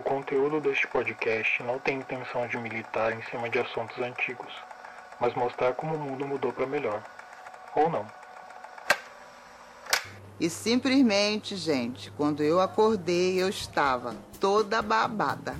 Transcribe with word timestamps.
O 0.00 0.02
conteúdo 0.02 0.62
deste 0.62 0.88
podcast 0.88 1.62
não 1.62 1.78
tem 1.78 1.98
intenção 1.98 2.48
de 2.48 2.56
militar 2.56 3.12
em 3.12 3.22
cima 3.24 3.50
de 3.50 3.58
assuntos 3.58 3.98
antigos, 3.98 4.50
mas 5.20 5.34
mostrar 5.34 5.74
como 5.74 5.94
o 5.94 5.98
mundo 5.98 6.26
mudou 6.26 6.54
para 6.54 6.66
melhor. 6.66 7.02
Ou 7.76 7.90
não. 7.90 8.06
E 10.40 10.48
simplesmente, 10.48 11.54
gente, 11.54 12.10
quando 12.12 12.42
eu 12.42 12.62
acordei, 12.62 13.42
eu 13.42 13.50
estava 13.50 14.16
toda 14.40 14.80
babada. 14.80 15.54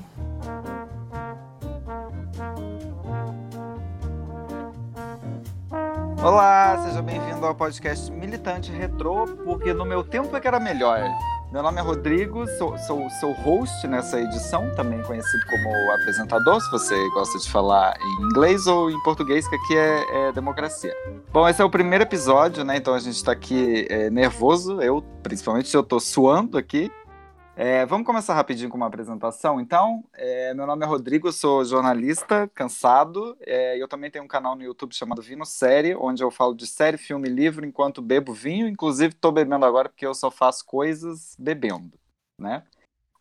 Olá, 6.24 6.82
seja 6.86 7.02
bem-vindo 7.02 7.44
ao 7.44 7.54
podcast 7.54 8.10
Militante 8.10 8.72
Retrô, 8.72 9.26
porque 9.44 9.74
no 9.74 9.84
meu 9.84 10.02
tempo 10.02 10.34
é 10.34 10.40
que 10.40 10.48
era 10.48 10.58
melhor. 10.58 11.02
Meu 11.52 11.64
nome 11.64 11.80
é 11.80 11.82
Rodrigo, 11.82 12.46
sou, 12.56 12.78
sou, 12.78 13.10
sou 13.18 13.32
host 13.32 13.84
nessa 13.88 14.20
edição, 14.20 14.72
também 14.76 15.02
conhecido 15.02 15.44
como 15.46 15.90
apresentador, 15.94 16.60
se 16.60 16.70
você 16.70 16.94
gosta 17.10 17.40
de 17.40 17.50
falar 17.50 17.92
em 18.00 18.22
inglês 18.22 18.68
ou 18.68 18.88
em 18.88 19.02
português, 19.02 19.48
que 19.48 19.56
aqui 19.56 19.76
é, 19.76 20.28
é 20.28 20.32
democracia. 20.32 20.94
Bom, 21.32 21.48
esse 21.48 21.60
é 21.60 21.64
o 21.64 21.68
primeiro 21.68 22.04
episódio, 22.04 22.62
né? 22.62 22.76
Então 22.76 22.94
a 22.94 23.00
gente 23.00 23.16
está 23.16 23.32
aqui 23.32 23.84
é, 23.90 24.08
nervoso, 24.10 24.80
eu, 24.80 25.02
principalmente, 25.24 25.74
eu 25.74 25.82
tô 25.82 25.98
suando 25.98 26.56
aqui. 26.56 26.88
É, 27.62 27.84
vamos 27.84 28.06
começar 28.06 28.32
rapidinho 28.32 28.70
com 28.70 28.78
uma 28.78 28.86
apresentação. 28.86 29.60
Então, 29.60 30.02
é, 30.14 30.54
meu 30.54 30.66
nome 30.66 30.82
é 30.82 30.88
Rodrigo, 30.88 31.30
sou 31.30 31.62
jornalista, 31.62 32.48
cansado. 32.54 33.36
É, 33.42 33.76
eu 33.76 33.86
também 33.86 34.10
tenho 34.10 34.24
um 34.24 34.28
canal 34.28 34.56
no 34.56 34.62
YouTube 34.62 34.94
chamado 34.94 35.20
Vino 35.20 35.44
Série, 35.44 35.94
onde 35.94 36.24
eu 36.24 36.30
falo 36.30 36.54
de 36.54 36.66
série, 36.66 36.96
filme 36.96 37.28
e 37.28 37.30
livro 37.30 37.66
enquanto 37.66 38.00
bebo 38.00 38.32
vinho. 38.32 38.66
Inclusive, 38.66 39.12
estou 39.12 39.30
bebendo 39.30 39.66
agora 39.66 39.90
porque 39.90 40.06
eu 40.06 40.14
só 40.14 40.30
faço 40.30 40.64
coisas 40.64 41.36
bebendo, 41.38 41.92
né? 42.38 42.64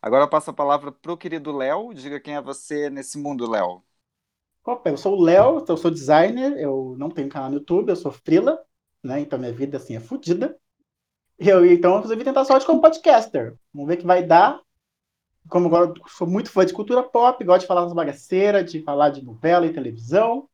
Agora 0.00 0.24
eu 0.24 0.28
passo 0.28 0.48
a 0.48 0.54
palavra 0.54 0.90
para 0.90 1.12
o 1.12 1.18
querido 1.18 1.54
Léo. 1.54 1.92
Diga 1.92 2.18
quem 2.18 2.34
é 2.34 2.40
você 2.40 2.88
nesse 2.88 3.18
mundo, 3.18 3.46
Léo. 3.46 3.82
Opa, 4.64 4.88
eu 4.88 4.96
sou 4.96 5.18
o 5.18 5.22
Léo, 5.22 5.62
eu 5.68 5.76
sou 5.76 5.90
designer, 5.90 6.58
eu 6.58 6.94
não 6.96 7.10
tenho 7.10 7.28
canal 7.28 7.50
no 7.50 7.56
YouTube, 7.56 7.90
eu 7.90 7.96
sou 7.96 8.10
frila, 8.10 8.58
né? 9.04 9.20
Então 9.20 9.38
minha 9.38 9.52
vida 9.52 9.76
assim 9.76 9.96
é 9.96 10.00
fodida. 10.00 10.58
Eu, 11.40 11.64
então, 11.64 11.96
inclusive, 11.96 12.22
tentar 12.22 12.44
sorte 12.44 12.66
como 12.66 12.82
podcaster. 12.82 13.54
Vamos 13.72 13.88
ver 13.88 13.94
o 13.94 13.98
que 13.98 14.06
vai 14.06 14.22
dar. 14.22 14.60
Como 15.48 15.68
agora 15.68 15.94
sou 16.08 16.26
muito 16.26 16.50
fã 16.50 16.66
de 16.66 16.74
cultura 16.74 17.02
pop, 17.02 17.42
gosto 17.42 17.62
de 17.62 17.66
falar 17.66 17.84
das 17.84 17.94
bagaceiras, 17.94 18.70
de 18.70 18.82
falar 18.82 19.08
de 19.08 19.24
novela 19.24 19.64
e 19.64 19.72
televisão. 19.72 20.46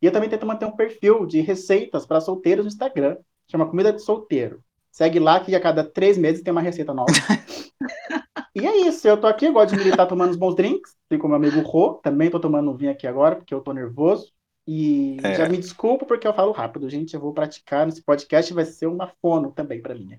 E 0.00 0.06
eu 0.06 0.12
também 0.12 0.28
tento 0.30 0.46
manter 0.46 0.66
um 0.66 0.76
perfil 0.76 1.26
de 1.26 1.40
receitas 1.40 2.06
para 2.06 2.20
solteiros 2.20 2.64
no 2.64 2.68
Instagram. 2.68 3.16
Chama 3.50 3.68
Comida 3.68 3.92
de 3.92 4.00
Solteiro. 4.02 4.62
Segue 4.92 5.18
lá 5.18 5.40
que 5.40 5.52
a 5.54 5.60
cada 5.60 5.82
três 5.82 6.16
meses 6.16 6.42
tem 6.42 6.52
uma 6.52 6.60
receita 6.60 6.94
nova. 6.94 7.12
e 8.54 8.64
é 8.64 8.76
isso, 8.86 9.06
eu 9.08 9.20
tô 9.20 9.26
aqui, 9.26 9.50
gosto 9.50 9.72
de 9.72 9.78
militar 9.78 10.06
tomando 10.06 10.30
uns 10.30 10.36
bons 10.36 10.54
drinks. 10.54 10.96
Tem 11.08 11.18
com 11.18 11.26
meu 11.26 11.36
amigo 11.36 11.60
Rô, 11.60 11.94
também 11.94 12.30
tô 12.30 12.38
tomando 12.38 12.70
um 12.70 12.76
vinho 12.76 12.92
aqui 12.92 13.06
agora, 13.06 13.34
porque 13.34 13.52
eu 13.52 13.60
tô 13.60 13.72
nervoso. 13.72 14.32
E 14.72 15.16
é. 15.24 15.34
já 15.34 15.48
me 15.48 15.56
desculpo 15.56 16.06
porque 16.06 16.24
eu 16.24 16.32
falo 16.32 16.52
rápido, 16.52 16.88
gente. 16.88 17.12
Eu 17.12 17.20
vou 17.20 17.34
praticar 17.34 17.84
nesse 17.84 18.00
podcast, 18.00 18.54
vai 18.54 18.64
ser 18.64 18.86
uma 18.86 19.12
fono 19.20 19.50
também 19.50 19.82
para 19.82 19.96
mim. 19.96 20.16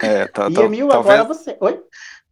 É, 0.00 0.28
tá, 0.28 0.48
e 0.48 0.54
Emil, 0.54 0.86
talvez, 0.86 1.18
agora 1.18 1.24
você. 1.24 1.56
Oi? 1.60 1.82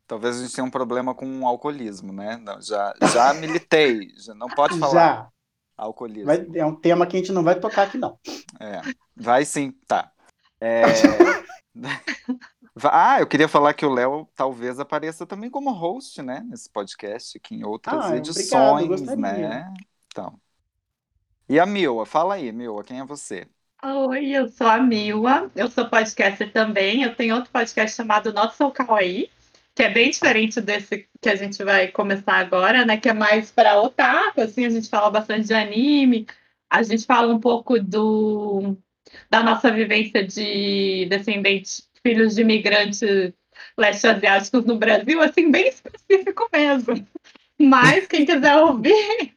Talvez 0.06 0.38
a 0.38 0.42
gente 0.42 0.54
tenha 0.54 0.64
um 0.64 0.70
problema 0.70 1.16
com 1.16 1.40
o 1.40 1.46
alcoolismo, 1.48 2.12
né? 2.12 2.36
Não, 2.36 2.62
já, 2.62 2.94
já 3.12 3.34
militei, 3.34 4.08
já 4.24 4.36
não 4.36 4.46
pode 4.46 4.78
falar. 4.78 4.92
Já. 4.92 5.28
Alcoolismo. 5.76 6.26
Vai, 6.26 6.46
é 6.54 6.64
um 6.64 6.76
tema 6.76 7.04
que 7.08 7.16
a 7.16 7.18
gente 7.18 7.32
não 7.32 7.42
vai 7.42 7.58
tocar 7.58 7.88
aqui, 7.88 7.98
não. 7.98 8.16
É, 8.60 8.80
vai 9.16 9.44
sim, 9.44 9.72
tá. 9.88 10.12
É... 10.60 10.82
ah, 12.84 13.18
eu 13.18 13.26
queria 13.26 13.48
falar 13.48 13.74
que 13.74 13.84
o 13.84 13.92
Léo 13.92 14.28
talvez 14.36 14.78
apareça 14.78 15.26
também 15.26 15.50
como 15.50 15.72
host, 15.72 16.22
né? 16.22 16.40
Nesse 16.48 16.70
podcast, 16.70 17.36
aqui 17.36 17.56
em 17.56 17.64
outras 17.64 18.12
ah, 18.12 18.16
edições, 18.16 19.02
obrigado, 19.02 19.16
né? 19.18 19.74
Então. 20.06 20.38
E 21.50 21.58
a 21.58 21.64
Mila, 21.64 22.04
fala 22.04 22.34
aí, 22.34 22.52
Mila, 22.52 22.84
quem 22.84 23.00
é 23.00 23.04
você? 23.06 23.46
Oi, 23.82 24.26
eu 24.36 24.48
sou 24.48 24.66
a 24.66 24.78
Mila, 24.78 25.50
eu 25.56 25.70
sou 25.70 25.88
podcaster 25.88 26.52
também. 26.52 27.02
Eu 27.02 27.14
tenho 27.14 27.34
outro 27.34 27.50
podcast 27.50 27.96
chamado 27.96 28.34
Nosso 28.34 28.58
Sou 28.58 28.70
Kawaii, 28.70 29.30
que 29.74 29.82
é 29.82 29.88
bem 29.88 30.10
diferente 30.10 30.60
desse 30.60 31.08
que 31.22 31.28
a 31.28 31.36
gente 31.36 31.64
vai 31.64 31.88
começar 31.88 32.34
agora, 32.34 32.84
né? 32.84 32.98
Que 32.98 33.08
é 33.08 33.14
mais 33.14 33.50
para 33.50 33.80
otaku, 33.80 34.42
assim, 34.42 34.66
a 34.66 34.70
gente 34.70 34.90
fala 34.90 35.10
bastante 35.10 35.46
de 35.46 35.54
anime, 35.54 36.26
a 36.68 36.82
gente 36.82 37.06
fala 37.06 37.32
um 37.32 37.40
pouco 37.40 37.80
do 37.80 38.76
da 39.30 39.42
nossa 39.42 39.70
vivência 39.70 40.26
de 40.26 41.06
descendentes, 41.08 41.88
filhos 42.02 42.34
de 42.34 42.42
imigrantes 42.42 43.00
leste-asiáticos 43.78 44.66
no 44.66 44.76
Brasil, 44.76 45.22
assim, 45.22 45.50
bem 45.50 45.68
específico 45.68 46.46
mesmo. 46.52 47.08
Mas 47.58 48.06
quem 48.06 48.26
quiser 48.26 48.56
ouvir, 48.56 49.34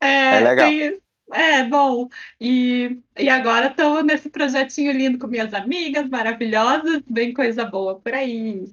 é, 0.00 0.36
é 0.36 0.40
legal. 0.40 0.68
Tem, 0.68 1.03
é, 1.32 1.64
bom. 1.64 2.08
E, 2.40 3.00
e 3.18 3.28
agora 3.28 3.68
estou 3.68 4.02
nesse 4.02 4.28
projetinho 4.28 4.92
lindo 4.92 5.18
com 5.18 5.26
minhas 5.26 5.52
amigas 5.54 6.08
maravilhosas, 6.08 7.02
bem 7.08 7.32
coisa 7.32 7.64
boa 7.64 7.98
por 7.98 8.12
aí. 8.12 8.64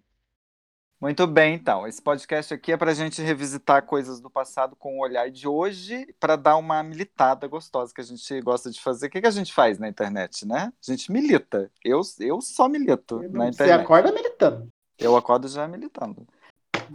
Muito 1.01 1.25
bem, 1.25 1.55
então. 1.55 1.87
Esse 1.87 1.99
podcast 1.99 2.53
aqui 2.53 2.71
é 2.71 2.77
para 2.77 2.91
a 2.91 2.93
gente 2.93 3.23
revisitar 3.23 3.83
coisas 3.87 4.21
do 4.21 4.29
passado 4.29 4.75
com 4.75 4.97
o 4.97 5.01
olhar 5.01 5.31
de 5.31 5.47
hoje, 5.47 6.05
para 6.19 6.35
dar 6.35 6.57
uma 6.57 6.83
militada 6.83 7.47
gostosa 7.47 7.91
que 7.91 8.01
a 8.01 8.03
gente 8.03 8.39
gosta 8.41 8.69
de 8.69 8.79
fazer. 8.79 9.07
O 9.07 9.09
que, 9.09 9.19
que 9.19 9.27
a 9.27 9.31
gente 9.31 9.51
faz 9.51 9.79
na 9.79 9.87
internet, 9.87 10.45
né? 10.45 10.71
A 10.87 10.91
gente 10.91 11.11
milita. 11.11 11.71
Eu, 11.83 12.01
eu 12.19 12.39
só 12.39 12.69
milito 12.69 13.17
na 13.31 13.47
internet. 13.47 13.55
Você 13.55 13.71
acorda 13.71 14.11
militando. 14.11 14.71
Eu 14.99 15.17
acordo 15.17 15.47
já 15.47 15.67
militando. 15.67 16.27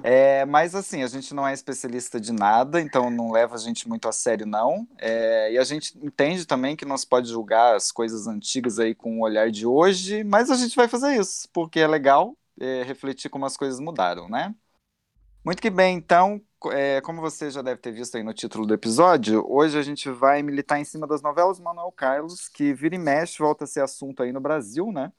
É, 0.02 0.44
mas 0.44 0.74
assim, 0.74 1.02
a 1.02 1.06
gente 1.06 1.34
não 1.34 1.46
é 1.46 1.52
especialista 1.52 2.20
de 2.20 2.32
nada, 2.32 2.80
então 2.80 3.10
não 3.10 3.30
leva 3.30 3.54
a 3.54 3.58
gente 3.58 3.88
muito 3.88 4.08
a 4.08 4.12
sério, 4.12 4.46
não. 4.46 4.86
É, 4.98 5.52
e 5.52 5.58
a 5.58 5.64
gente 5.64 5.96
entende 5.98 6.46
também 6.46 6.76
que 6.76 6.84
se 6.98 7.06
pode 7.06 7.28
julgar 7.28 7.74
as 7.74 7.90
coisas 7.90 8.26
antigas 8.26 8.78
aí 8.78 8.94
com 8.94 9.18
o 9.18 9.22
olhar 9.22 9.50
de 9.50 9.66
hoje, 9.66 10.22
mas 10.24 10.50
a 10.50 10.56
gente 10.56 10.76
vai 10.76 10.88
fazer 10.88 11.18
isso, 11.18 11.48
porque 11.52 11.80
é 11.80 11.86
legal 11.86 12.36
é, 12.60 12.82
refletir 12.82 13.28
como 13.30 13.46
as 13.46 13.56
coisas 13.56 13.80
mudaram, 13.80 14.28
né? 14.28 14.54
Muito 15.44 15.62
que 15.62 15.70
bem, 15.70 15.96
então, 15.96 16.40
é, 16.72 17.00
como 17.02 17.20
você 17.20 17.50
já 17.50 17.62
deve 17.62 17.80
ter 17.80 17.92
visto 17.92 18.16
aí 18.16 18.22
no 18.22 18.34
título 18.34 18.66
do 18.66 18.74
episódio, 18.74 19.44
hoje 19.48 19.78
a 19.78 19.82
gente 19.82 20.10
vai 20.10 20.42
militar 20.42 20.80
em 20.80 20.84
cima 20.84 21.06
das 21.06 21.22
novelas 21.22 21.60
Manuel 21.60 21.92
Carlos, 21.92 22.48
que 22.48 22.74
vira 22.74 22.96
e 22.96 22.98
mexe, 22.98 23.38
volta 23.38 23.64
a 23.64 23.66
ser 23.66 23.80
assunto 23.80 24.22
aí 24.22 24.32
no 24.32 24.40
Brasil, 24.40 24.90
né? 24.92 25.12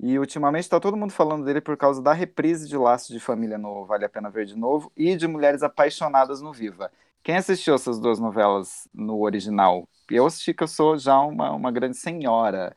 E 0.00 0.18
ultimamente 0.18 0.64
está 0.64 0.80
todo 0.80 0.96
mundo 0.96 1.12
falando 1.12 1.44
dele 1.44 1.60
por 1.60 1.76
causa 1.76 2.02
da 2.02 2.12
reprise 2.12 2.68
de 2.68 2.76
Laços 2.76 3.08
de 3.08 3.20
Família 3.20 3.56
no 3.56 3.86
Vale 3.86 4.04
a 4.04 4.08
Pena 4.08 4.30
Ver 4.30 4.46
de 4.46 4.56
Novo 4.56 4.92
e 4.96 5.16
de 5.16 5.26
Mulheres 5.26 5.62
Apaixonadas 5.62 6.40
no 6.40 6.52
Viva. 6.52 6.90
Quem 7.22 7.36
assistiu 7.36 7.74
essas 7.74 7.98
duas 7.98 8.18
novelas 8.18 8.86
no 8.92 9.22
original? 9.22 9.88
Eu 10.10 10.26
assisti 10.26 10.52
que 10.52 10.62
eu 10.62 10.68
sou 10.68 10.98
já 10.98 11.18
uma, 11.20 11.52
uma 11.52 11.70
grande 11.70 11.96
senhora. 11.96 12.76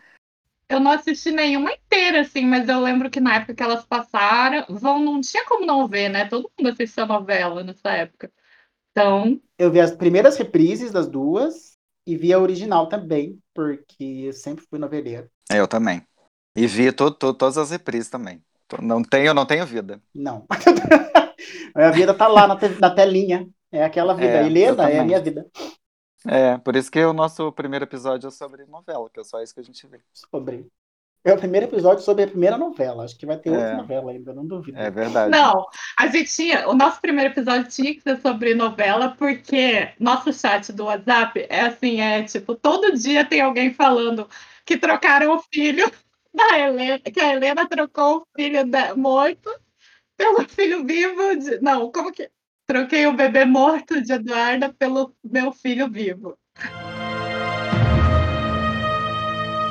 Eu 0.70 0.80
não 0.80 0.92
assisti 0.92 1.32
nenhuma 1.32 1.72
inteira, 1.72 2.22
assim, 2.22 2.46
mas 2.46 2.68
eu 2.68 2.80
lembro 2.80 3.10
que 3.10 3.20
na 3.20 3.36
época 3.36 3.56
que 3.56 3.64
elas 3.64 3.86
passaram, 3.86 4.66
vão, 4.70 5.00
não 5.00 5.22
tinha 5.22 5.46
como 5.46 5.66
não 5.66 5.88
ver, 5.88 6.10
né? 6.10 6.26
Todo 6.26 6.52
mundo 6.58 6.70
assistiu 6.70 7.04
a 7.04 7.08
novela 7.08 7.64
nessa 7.64 7.90
época. 7.92 8.32
Então. 8.92 9.40
Eu 9.58 9.72
vi 9.72 9.80
as 9.80 9.92
primeiras 9.92 10.38
reprises 10.38 10.92
das 10.92 11.08
duas 11.08 11.78
e 12.06 12.16
vi 12.16 12.32
a 12.32 12.40
original 12.40 12.88
também, 12.88 13.40
porque 13.54 14.26
eu 14.28 14.34
sempre 14.34 14.66
fui 14.66 14.80
noveleiro. 14.80 15.30
É, 15.52 15.60
eu 15.60 15.68
também. 15.68 16.06
E 16.58 16.66
vi 16.66 16.92
to, 16.92 17.12
to, 17.12 17.36
todas 17.36 17.56
as 17.56 17.70
reprises 17.70 18.10
também. 18.10 18.42
Não 18.82 19.04
tenho, 19.04 19.32
não 19.32 19.46
tenho 19.46 19.64
vida. 19.64 20.02
Não. 20.14 20.44
a 21.76 21.92
vida 21.92 22.16
tá 22.16 22.28
lá 22.28 22.48
na, 22.48 22.56
te, 22.56 22.68
na 22.82 22.90
telinha. 22.90 23.48
É 23.72 23.84
aquela 23.84 24.16
vida. 24.16 24.42
É, 24.42 24.46
Helena 24.46 24.90
é 24.90 24.98
a 24.98 25.04
minha 25.04 25.22
vida. 25.22 25.46
É, 26.26 26.58
por 26.58 26.76
isso 26.76 26.92
que 26.92 27.00
o 27.06 27.14
nosso 27.14 27.52
primeiro 27.52 27.86
episódio 27.86 28.28
é 28.28 28.32
sobre 28.32 28.66
novela, 28.66 29.08
que 29.14 29.20
é 29.20 29.24
só 29.24 29.42
isso 29.42 29.54
que 29.54 29.60
a 29.60 29.64
gente 29.64 29.86
vê. 29.86 30.00
Sobre. 30.12 30.68
É 31.24 31.34
o 31.34 31.38
primeiro 31.38 31.68
episódio 31.68 32.04
sobre 32.04 32.24
a 32.24 32.28
primeira 32.28 32.58
novela. 32.58 33.04
Acho 33.04 33.18
que 33.18 33.26
vai 33.26 33.38
ter 33.38 33.50
é. 33.50 33.54
outra 33.54 33.76
novela 33.76 34.12
ainda, 34.12 34.34
não 34.34 34.46
duvido. 34.46 34.80
É 34.80 34.90
verdade. 34.90 35.30
Não, 35.30 35.64
a 36.00 36.08
gente 36.08 36.34
tinha. 36.34 36.68
O 36.68 36.74
nosso 36.74 37.00
primeiro 37.00 37.32
episódio 37.32 37.70
tinha 37.70 37.94
que 37.94 38.02
ser 38.02 38.20
sobre 38.20 38.56
novela, 38.56 39.14
porque 39.16 39.90
nosso 40.00 40.34
chat 40.34 40.74
do 40.74 40.86
WhatsApp 40.86 41.46
é 41.50 41.62
assim, 41.62 42.02
é 42.02 42.24
tipo, 42.24 42.56
todo 42.56 42.98
dia 42.98 43.26
tem 43.26 43.42
alguém 43.42 43.74
falando 43.74 44.28
que 44.66 44.76
trocaram 44.76 45.36
o 45.36 45.40
filho 45.54 45.90
da 46.34 46.60
Helena, 46.60 47.00
que 47.00 47.20
a 47.20 47.34
Helena 47.34 47.68
trocou 47.68 48.18
o 48.18 48.28
filho 48.36 48.60
morto 48.96 49.50
pelo 50.18 50.48
filho 50.48 50.86
vivo 50.86 51.36
de. 51.38 51.60
Não, 51.62 51.92
como 51.92 52.12
que. 52.12 52.30
Troquei 52.66 53.08
o 53.08 53.14
bebê 53.14 53.46
morto 53.46 54.02
de 54.02 54.12
Eduarda 54.12 54.74
pelo 54.74 55.16
meu 55.24 55.54
filho 55.54 55.90
vivo. 55.90 56.38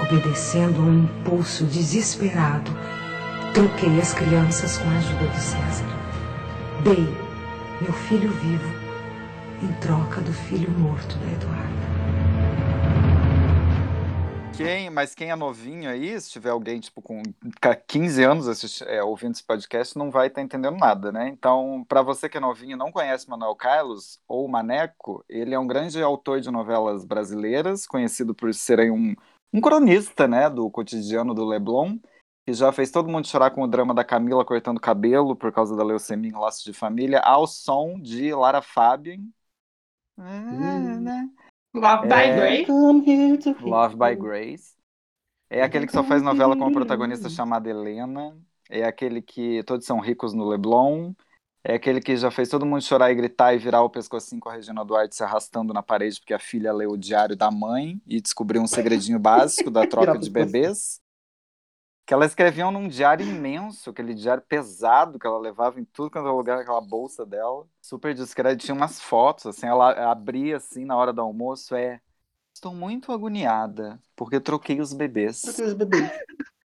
Obedecendo 0.01 0.81
a 0.81 0.85
um 0.85 1.05
impulso 1.05 1.65
desesperado, 1.65 2.71
troquei 3.53 4.01
as 4.01 4.15
crianças 4.15 4.79
com 4.79 4.89
a 4.89 4.97
ajuda 4.97 5.27
do 5.27 5.37
César. 5.37 5.85
Dei 6.85 7.05
meu 7.83 7.93
filho 7.93 8.31
vivo 8.31 8.87
em 9.63 9.73
troca 9.81 10.21
do 10.21 10.33
filho 10.33 10.71
morto 10.71 11.19
da 11.19 11.33
Eduarda. 11.33 11.96
Quem, 14.57 14.89
mas 14.89 15.15
quem 15.15 15.31
é 15.31 15.37
novinho 15.37 15.91
aí, 15.91 16.19
se 16.19 16.31
tiver 16.31 16.49
alguém 16.49 16.81
tipo 16.81 17.03
com 17.03 17.23
15 17.87 18.25
anos 18.25 18.49
assisti- 18.49 18.85
é, 18.85 19.03
ouvindo 19.03 19.33
esse 19.33 19.45
podcast, 19.45 19.99
não 19.99 20.11
vai 20.11 20.29
estar 20.29 20.41
entendendo 20.41 20.79
nada, 20.79 21.13
né? 21.13 21.29
Então, 21.29 21.85
para 21.87 22.01
você 22.01 22.27
que 22.27 22.39
é 22.39 22.41
novinho 22.41 22.73
e 22.73 22.77
não 22.77 22.91
conhece 22.91 23.29
Manuel 23.29 23.55
Carlos 23.55 24.19
ou 24.27 24.49
Maneco, 24.49 25.23
ele 25.29 25.55
é 25.55 25.59
um 25.59 25.67
grande 25.67 26.03
autor 26.03 26.41
de 26.41 26.51
novelas 26.51 27.05
brasileiras, 27.05 27.87
conhecido 27.87 28.35
por 28.35 28.55
ser 28.55 28.91
um, 28.91 29.15
um 29.53 29.61
cronista, 29.61 30.27
né, 30.27 30.49
do 30.49 30.71
cotidiano 30.71 31.35
do 31.35 31.45
Leblon, 31.45 31.99
que 32.47 32.55
já 32.55 32.73
fez 32.73 32.91
todo 32.91 33.11
mundo 33.11 33.27
chorar 33.27 33.51
com 33.51 33.63
o 33.63 33.69
drama 33.69 33.93
da 33.93 34.05
Camila 34.05 34.45
cortando 34.45 34.81
cabelo 34.81 35.37
por 35.37 35.53
causa 35.53 35.77
da 35.77 35.85
leucemia 35.85 36.31
em 36.31 36.35
Laços 36.35 36.65
de 36.65 36.73
Família, 36.73 37.21
ao 37.21 37.47
som 37.47 38.01
de 38.01 38.33
Lara 38.33 38.63
Fabian. 38.63 39.21
Hum. 40.19 41.01
né? 41.01 41.29
Love 41.75 42.07
by 42.09 42.15
É. 42.15 42.37
Grace. 42.37 42.67
Love 43.61 43.97
by 43.97 44.17
Grace. 44.17 44.75
É 45.51 45.63
aquele 45.63 45.87
que 45.87 45.93
só 45.93 46.03
faz 46.03 46.23
novela 46.23 46.57
com 46.57 46.65
uma 46.65 46.73
protagonista 46.73 47.29
chamada 47.29 47.69
Helena. 47.71 48.37
É 48.69 48.85
aquele 48.85 49.23
que 49.23 49.63
todos 49.65 49.87
são 49.87 50.01
ricos 50.01 50.33
no 50.35 50.49
Leblon. 50.49 51.13
É 51.63 51.75
aquele 51.75 52.01
que 52.01 52.17
já 52.17 52.31
fez 52.31 52.49
todo 52.49 52.65
mundo 52.65 52.83
chorar 52.83 53.11
e 53.11 53.15
gritar 53.15 53.53
e 53.55 53.59
virar 53.59 53.83
o 53.83 53.91
pescocinho 53.91 54.41
com 54.41 54.49
a 54.49 54.55
Regina 54.55 54.85
Duarte 54.85 55.17
se 55.17 55.23
arrastando 55.25 55.73
na 55.75 55.83
parede 55.83 56.21
porque 56.21 56.33
a 56.35 56.39
filha 56.39 56.73
leu 56.73 56.91
o 56.93 56.97
diário 56.97 57.37
da 57.37 57.51
mãe 57.51 58.01
e 58.07 58.21
descobriu 58.21 58.63
um 58.63 58.67
segredinho 58.67 59.19
básico 59.19 59.71
da 59.71 59.87
troca 59.87 60.17
de 60.19 60.31
bebês. 60.31 61.01
Que 62.07 62.15
ela 62.15 62.25
escrevia 62.25 62.71
num 62.71 62.87
diário 62.87 63.27
imenso, 63.27 63.91
aquele 63.91 64.15
diário 64.15 64.43
pesado 64.43 65.19
que 65.19 65.27
ela 65.27 65.39
levava 65.39 65.81
em 65.81 65.85
tudo 65.85 66.11
quanto 66.11 66.29
é 66.29 66.31
lugar, 66.31 66.59
aquela 66.59 66.81
bolsa 66.81 67.27
dela. 67.27 67.67
Super 67.83 68.15
discreta, 68.15 68.57
tinha 68.57 68.75
umas 68.75 69.01
fotos, 69.01 69.47
assim, 69.47 69.67
ela 69.67 70.11
abria 70.11 70.57
assim 70.59 70.85
na 70.85 70.97
hora 70.97 71.13
do 71.13 71.21
almoço, 71.21 71.75
é... 71.75 72.01
Estou 72.55 72.73
muito 72.73 73.13
agoniada, 73.13 74.01
porque 74.15 74.41
troquei 74.41 74.81
os 74.81 74.95
bebês. 74.95 75.43
Porque 75.43 75.63
os 75.63 75.75
bebês. 75.75 76.11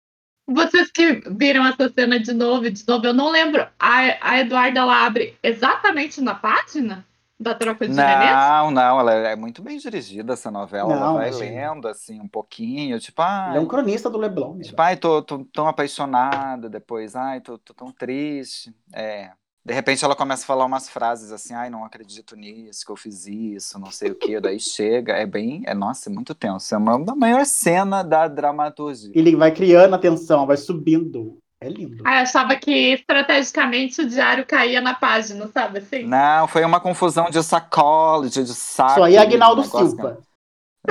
Vocês 0.47 0.91
que 0.91 1.21
viram 1.31 1.65
essa 1.65 1.89
cena 1.89 2.19
de 2.19 2.33
novo, 2.33 2.65
e 2.65 2.71
de 2.71 2.87
novo, 2.87 3.05
eu 3.05 3.13
não 3.13 3.29
lembro. 3.29 3.67
A, 3.79 4.31
a 4.31 4.39
Eduarda 4.39 4.79
ela 4.79 5.05
abre 5.05 5.37
exatamente 5.41 6.21
na 6.21 6.35
página 6.35 7.05
da 7.41 7.55
troca 7.55 7.87
de 7.89 8.01
nenês? 8.03 8.39
Não, 8.39 8.71
não, 8.71 8.99
ela 8.99 9.13
é 9.13 9.35
muito 9.35 9.61
bem 9.61 9.77
dirigida 9.77 10.33
essa 10.33 10.51
novela. 10.51 10.93
ela 10.93 11.07
Não, 11.07 11.13
vai 11.13 11.29
imagina. 11.29 11.39
lendo 11.39 11.87
assim 11.87 12.19
um 12.19 12.27
pouquinho, 12.27 12.99
tipo, 12.99 13.21
ah, 13.21 13.47
Ele 13.49 13.57
é 13.57 13.59
um 13.61 13.67
cronista 13.67 14.09
do 14.09 14.17
Leblon. 14.17 14.55
né? 14.55 14.63
tipo, 14.63 14.81
ai, 14.81 14.97
tô, 14.97 15.21
tô 15.23 15.43
tão 15.45 15.67
apaixonada, 15.67 16.69
depois, 16.69 17.15
ai, 17.15 17.41
tô, 17.41 17.57
tô 17.57 17.73
tão 17.73 17.91
triste. 17.91 18.73
É. 18.93 19.31
De 19.63 19.73
repente 19.75 20.03
ela 20.03 20.15
começa 20.15 20.43
a 20.43 20.47
falar 20.47 20.65
umas 20.65 20.89
frases 20.89 21.31
assim, 21.31 21.53
ai, 21.53 21.69
não 21.69 21.85
acredito 21.85 22.35
nisso, 22.35 22.83
que 22.83 22.91
eu 22.91 22.95
fiz 22.95 23.27
isso, 23.27 23.77
não 23.79 23.91
sei 23.91 24.09
o 24.11 24.15
quê. 24.15 24.39
Daí 24.39 24.59
chega, 24.61 25.13
é 25.13 25.25
bem, 25.25 25.61
é, 25.65 25.73
nossa, 25.73 26.09
é 26.09 26.13
muito 26.13 26.33
tenso. 26.33 26.73
É 26.73 26.77
uma 26.77 26.97
da 27.03 27.15
maior 27.15 27.45
cena 27.45 28.03
da 28.03 28.27
dramaturgia. 28.27 29.11
Ele 29.13 29.35
vai 29.35 29.53
criando 29.53 29.93
a 29.95 29.99
tensão, 29.99 30.47
vai 30.47 30.57
subindo. 30.57 31.40
É 31.63 31.69
lindo. 31.69 32.03
Ah, 32.07 32.15
eu 32.17 32.21
achava 32.23 32.55
que 32.55 32.71
estrategicamente 32.93 34.01
o 34.01 34.09
diário 34.09 34.43
caía 34.47 34.81
na 34.81 34.95
página, 34.95 35.47
sabe 35.47 35.77
assim? 35.77 36.03
Não, 36.07 36.47
foi 36.47 36.65
uma 36.65 36.79
confusão 36.79 37.29
de 37.29 37.37
psychology, 37.39 38.43
de 38.43 38.53
saco. 38.55 38.91
Isso 38.93 39.03
aí 39.03 39.15
é 39.15 39.19
Aguinaldo 39.19 39.61
negócio 39.61 39.87
Silva. 39.89 40.17
que- 40.17 40.31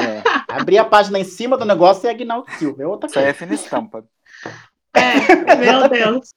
É, 0.00 0.22
Abrir 0.48 0.78
a 0.78 0.84
página 0.84 1.18
em 1.18 1.24
cima 1.24 1.58
do 1.58 1.64
negócio 1.64 2.06
é 2.06 2.10
Aguinaldo 2.10 2.48
Silva. 2.52 2.82
É 2.84 2.86
outra 2.86 3.08
isso 3.08 3.18
aí 3.18 3.24
é 3.24 3.32
coisa. 3.32 3.38
fina 3.40 3.54
estampa. 3.54 4.04
É, 4.94 5.56
meu 5.56 5.88
Deus. 5.88 6.28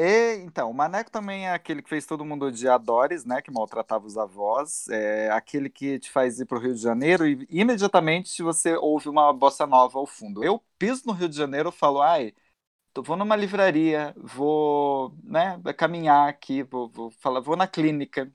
E, 0.00 0.36
então, 0.44 0.70
o 0.70 0.74
Maneco 0.74 1.10
também 1.10 1.48
é 1.48 1.52
aquele 1.52 1.82
que 1.82 1.88
fez 1.88 2.06
todo 2.06 2.24
mundo 2.24 2.46
odiar 2.46 2.78
Doris, 2.78 3.24
né? 3.24 3.42
Que 3.42 3.50
maltratava 3.50 4.06
os 4.06 4.16
avós. 4.16 4.86
É 4.88 5.28
aquele 5.32 5.68
que 5.68 5.98
te 5.98 6.08
faz 6.08 6.38
ir 6.38 6.46
para 6.46 6.56
o 6.56 6.60
Rio 6.60 6.72
de 6.72 6.80
Janeiro 6.80 7.26
e 7.26 7.44
imediatamente 7.50 8.40
você 8.40 8.76
ouve 8.76 9.08
uma 9.08 9.32
bossa 9.32 9.66
nova 9.66 9.98
ao 9.98 10.06
fundo. 10.06 10.44
Eu 10.44 10.62
piso 10.78 11.02
no 11.04 11.12
Rio 11.12 11.28
de 11.28 11.36
Janeiro 11.36 11.70
e 11.70 11.72
falo, 11.72 12.00
ai, 12.00 12.32
tô, 12.94 13.02
vou 13.02 13.16
numa 13.16 13.34
livraria, 13.34 14.14
vou, 14.16 15.12
né, 15.24 15.60
caminhar 15.76 16.28
aqui, 16.28 16.62
vou, 16.62 16.88
vou, 16.88 17.10
falar, 17.10 17.40
vou 17.40 17.56
na 17.56 17.66
clínica. 17.66 18.32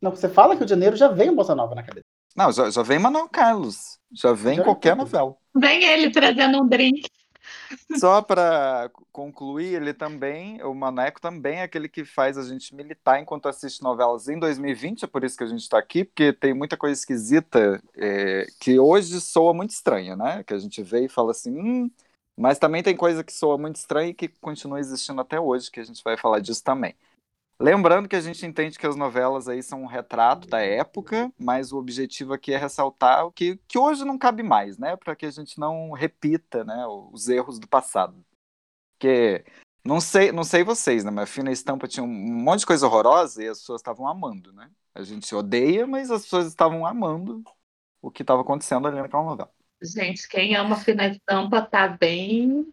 Não, 0.00 0.12
você 0.12 0.28
fala 0.28 0.56
que 0.56 0.62
o 0.62 0.66
de 0.66 0.70
janeiro 0.70 0.94
já 0.94 1.08
vem 1.08 1.34
Bossa 1.34 1.52
Nova 1.52 1.74
na 1.74 1.82
cabeça. 1.82 2.06
Não, 2.36 2.52
já, 2.52 2.70
já 2.70 2.82
vem 2.84 3.00
Manuel 3.00 3.28
Carlos, 3.28 3.98
já 4.12 4.32
vem 4.32 4.56
Já 4.58 4.62
qualquer 4.62 4.94
vem. 4.94 5.04
novela. 5.04 5.36
Vem 5.52 5.84
ele 5.84 6.12
trazendo 6.12 6.62
um 6.62 6.68
drink. 6.68 7.08
Só 7.98 8.22
para 8.22 8.90
concluir, 9.12 9.74
ele 9.74 9.94
também, 9.94 10.62
o 10.62 10.74
Maneco 10.74 11.20
também 11.20 11.58
é 11.58 11.62
aquele 11.62 11.88
que 11.88 12.04
faz 12.04 12.36
a 12.38 12.42
gente 12.42 12.74
militar 12.74 13.20
enquanto 13.20 13.48
assiste 13.48 13.82
novelas 13.82 14.28
em 14.28 14.38
2020, 14.38 15.04
é 15.04 15.06
por 15.08 15.24
isso 15.24 15.36
que 15.36 15.44
a 15.44 15.46
gente 15.46 15.60
está 15.62 15.78
aqui, 15.78 16.04
porque 16.04 16.32
tem 16.32 16.54
muita 16.54 16.76
coisa 16.76 16.98
esquisita 16.98 17.82
é, 17.96 18.46
que 18.60 18.78
hoje 18.78 19.20
soa 19.20 19.54
muito 19.54 19.70
estranha, 19.70 20.16
né? 20.16 20.42
Que 20.44 20.54
a 20.54 20.58
gente 20.58 20.82
vê 20.82 21.04
e 21.04 21.08
fala 21.08 21.30
assim, 21.32 21.50
hum, 21.56 21.90
mas 22.36 22.58
também 22.58 22.82
tem 22.82 22.96
coisa 22.96 23.22
que 23.24 23.32
soa 23.32 23.58
muito 23.58 23.76
estranha 23.76 24.10
e 24.10 24.14
que 24.14 24.28
continua 24.28 24.80
existindo 24.80 25.20
até 25.20 25.38
hoje, 25.40 25.70
que 25.70 25.80
a 25.80 25.84
gente 25.84 26.02
vai 26.02 26.16
falar 26.16 26.40
disso 26.40 26.62
também. 26.64 26.94
Lembrando 27.62 28.08
que 28.08 28.16
a 28.16 28.20
gente 28.20 28.44
entende 28.44 28.76
que 28.76 28.86
as 28.86 28.96
novelas 28.96 29.46
aí 29.46 29.62
são 29.62 29.82
um 29.82 29.86
retrato 29.86 30.48
da 30.48 30.60
época, 30.60 31.32
mas 31.38 31.70
o 31.70 31.78
objetivo 31.78 32.32
aqui 32.32 32.52
é 32.52 32.56
ressaltar 32.56 33.24
o 33.24 33.30
que, 33.30 33.56
que 33.68 33.78
hoje 33.78 34.04
não 34.04 34.18
cabe 34.18 34.42
mais, 34.42 34.78
né? 34.78 34.96
Para 34.96 35.14
que 35.14 35.24
a 35.24 35.30
gente 35.30 35.60
não 35.60 35.92
repita 35.92 36.64
né, 36.64 36.84
os 37.12 37.28
erros 37.28 37.60
do 37.60 37.68
passado. 37.68 38.24
Porque 38.98 39.44
não 39.84 40.00
sei, 40.00 40.32
não 40.32 40.42
sei 40.42 40.64
vocês, 40.64 41.04
né? 41.04 41.12
Mas 41.12 41.30
Fina 41.30 41.52
Estampa 41.52 41.86
tinha 41.86 42.02
um 42.02 42.08
monte 42.08 42.60
de 42.60 42.66
coisa 42.66 42.84
horrorosa 42.84 43.44
e 43.44 43.48
as 43.48 43.60
pessoas 43.60 43.80
estavam 43.80 44.08
amando, 44.08 44.52
né? 44.52 44.68
A 44.92 45.04
gente 45.04 45.32
odeia, 45.32 45.86
mas 45.86 46.10
as 46.10 46.22
pessoas 46.22 46.48
estavam 46.48 46.84
amando 46.84 47.44
o 48.00 48.10
que 48.10 48.24
estava 48.24 48.40
acontecendo 48.40 48.88
ali 48.88 49.00
naquela 49.00 49.22
novela. 49.22 49.52
Gente, 49.80 50.28
quem 50.28 50.56
ama 50.56 50.74
fina 50.74 51.06
estampa 51.06 51.62
tá 51.62 51.86
bem. 51.86 52.72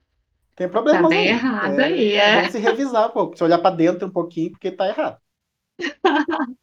Tem 0.59 0.67
problema 0.67 1.03
Tá 1.03 1.07
bem 1.07 1.27
errado 1.29 1.79
aí, 1.79 2.13
é. 2.15 2.35
Vamos 2.35 2.51
se 2.51 2.59
revisar 2.59 3.07
um 3.07 3.11
pouco. 3.11 3.37
Se 3.37 3.43
olhar 3.45 3.59
pra 3.59 3.71
dentro 3.71 4.05
um 4.07 4.11
pouquinho, 4.11 4.51
porque 4.51 4.69
tá 4.69 4.87
errado. 4.89 5.17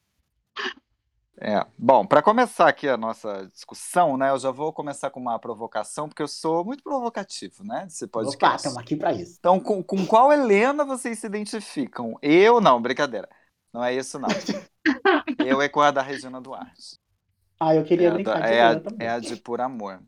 É, 1.38 1.66
bom, 1.76 2.06
para 2.06 2.22
começar 2.22 2.66
aqui 2.66 2.88
a 2.88 2.96
nossa 2.96 3.46
discussão, 3.52 4.16
né? 4.16 4.30
Eu 4.30 4.38
já 4.38 4.50
vou 4.50 4.72
começar 4.72 5.10
com 5.10 5.20
uma 5.20 5.38
provocação, 5.38 6.08
porque 6.08 6.22
eu 6.22 6.28
sou 6.28 6.64
muito 6.64 6.82
provocativo, 6.82 7.62
né? 7.62 7.84
Desse 7.84 8.06
Opa, 8.06 8.12
podcast. 8.24 8.56
estamos 8.56 8.78
aqui 8.78 8.96
pra 8.96 9.12
isso. 9.12 9.36
Então, 9.38 9.60
com, 9.60 9.82
com 9.82 10.06
qual 10.06 10.32
Helena 10.32 10.82
vocês 10.82 11.18
se 11.18 11.26
identificam? 11.26 12.18
Eu 12.22 12.58
não, 12.58 12.80
brincadeira. 12.80 13.28
Não 13.70 13.84
é 13.84 13.94
isso, 13.94 14.18
não. 14.18 14.28
Eu 15.46 15.60
é 15.60 15.68
com 15.68 15.80
a 15.82 15.90
da 15.90 16.00
Regina 16.00 16.40
Duarte. 16.40 16.98
Ah, 17.60 17.74
eu 17.74 17.84
queria 17.84 18.08
É 18.08 18.10
brincar 18.12 18.40
da- 18.40 18.46
de 18.46 18.52
é 18.54 18.62
a- 18.62 18.82
é 19.00 19.08
a 19.10 19.18
de 19.18 19.36
Por 19.36 19.60
Amor. 19.60 20.02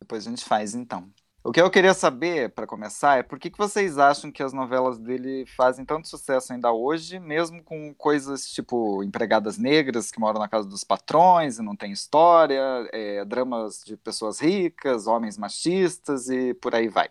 Depois 0.00 0.26
a 0.26 0.30
gente 0.30 0.44
faz, 0.44 0.74
então. 0.74 1.10
O 1.46 1.52
que 1.52 1.60
eu 1.60 1.70
queria 1.70 1.92
saber, 1.92 2.54
para 2.54 2.66
começar, 2.66 3.18
é 3.18 3.22
por 3.22 3.38
que, 3.38 3.50
que 3.50 3.58
vocês 3.58 3.98
acham 3.98 4.32
que 4.32 4.42
as 4.42 4.54
novelas 4.54 4.98
dele 4.98 5.44
fazem 5.46 5.84
tanto 5.84 6.08
sucesso 6.08 6.54
ainda 6.54 6.72
hoje, 6.72 7.20
mesmo 7.20 7.62
com 7.62 7.94
coisas 7.94 8.46
tipo 8.50 9.02
empregadas 9.02 9.58
negras 9.58 10.10
que 10.10 10.18
moram 10.18 10.40
na 10.40 10.48
casa 10.48 10.66
dos 10.66 10.82
patrões 10.84 11.58
e 11.58 11.62
não 11.62 11.76
tem 11.76 11.92
história, 11.92 12.88
é, 12.92 13.22
dramas 13.26 13.82
de 13.84 13.94
pessoas 13.94 14.40
ricas, 14.40 15.06
homens 15.06 15.36
machistas 15.36 16.30
e 16.30 16.54
por 16.54 16.74
aí 16.74 16.88
vai. 16.88 17.10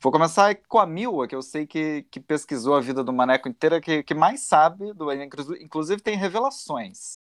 Vou 0.00 0.12
começar 0.12 0.54
com 0.68 0.78
a 0.78 0.86
Milwa, 0.86 1.28
que 1.28 1.34
eu 1.36 1.42
sei 1.42 1.66
que, 1.66 2.04
que 2.10 2.20
pesquisou 2.20 2.74
a 2.76 2.80
vida 2.80 3.04
do 3.04 3.12
Maneco 3.12 3.48
inteira, 3.48 3.80
que, 3.80 4.02
que 4.02 4.14
mais 4.14 4.40
sabe, 4.42 4.92
do, 4.94 5.12
inclu- 5.12 5.56
inclusive 5.62 6.02
tem 6.02 6.16
revelações 6.16 7.18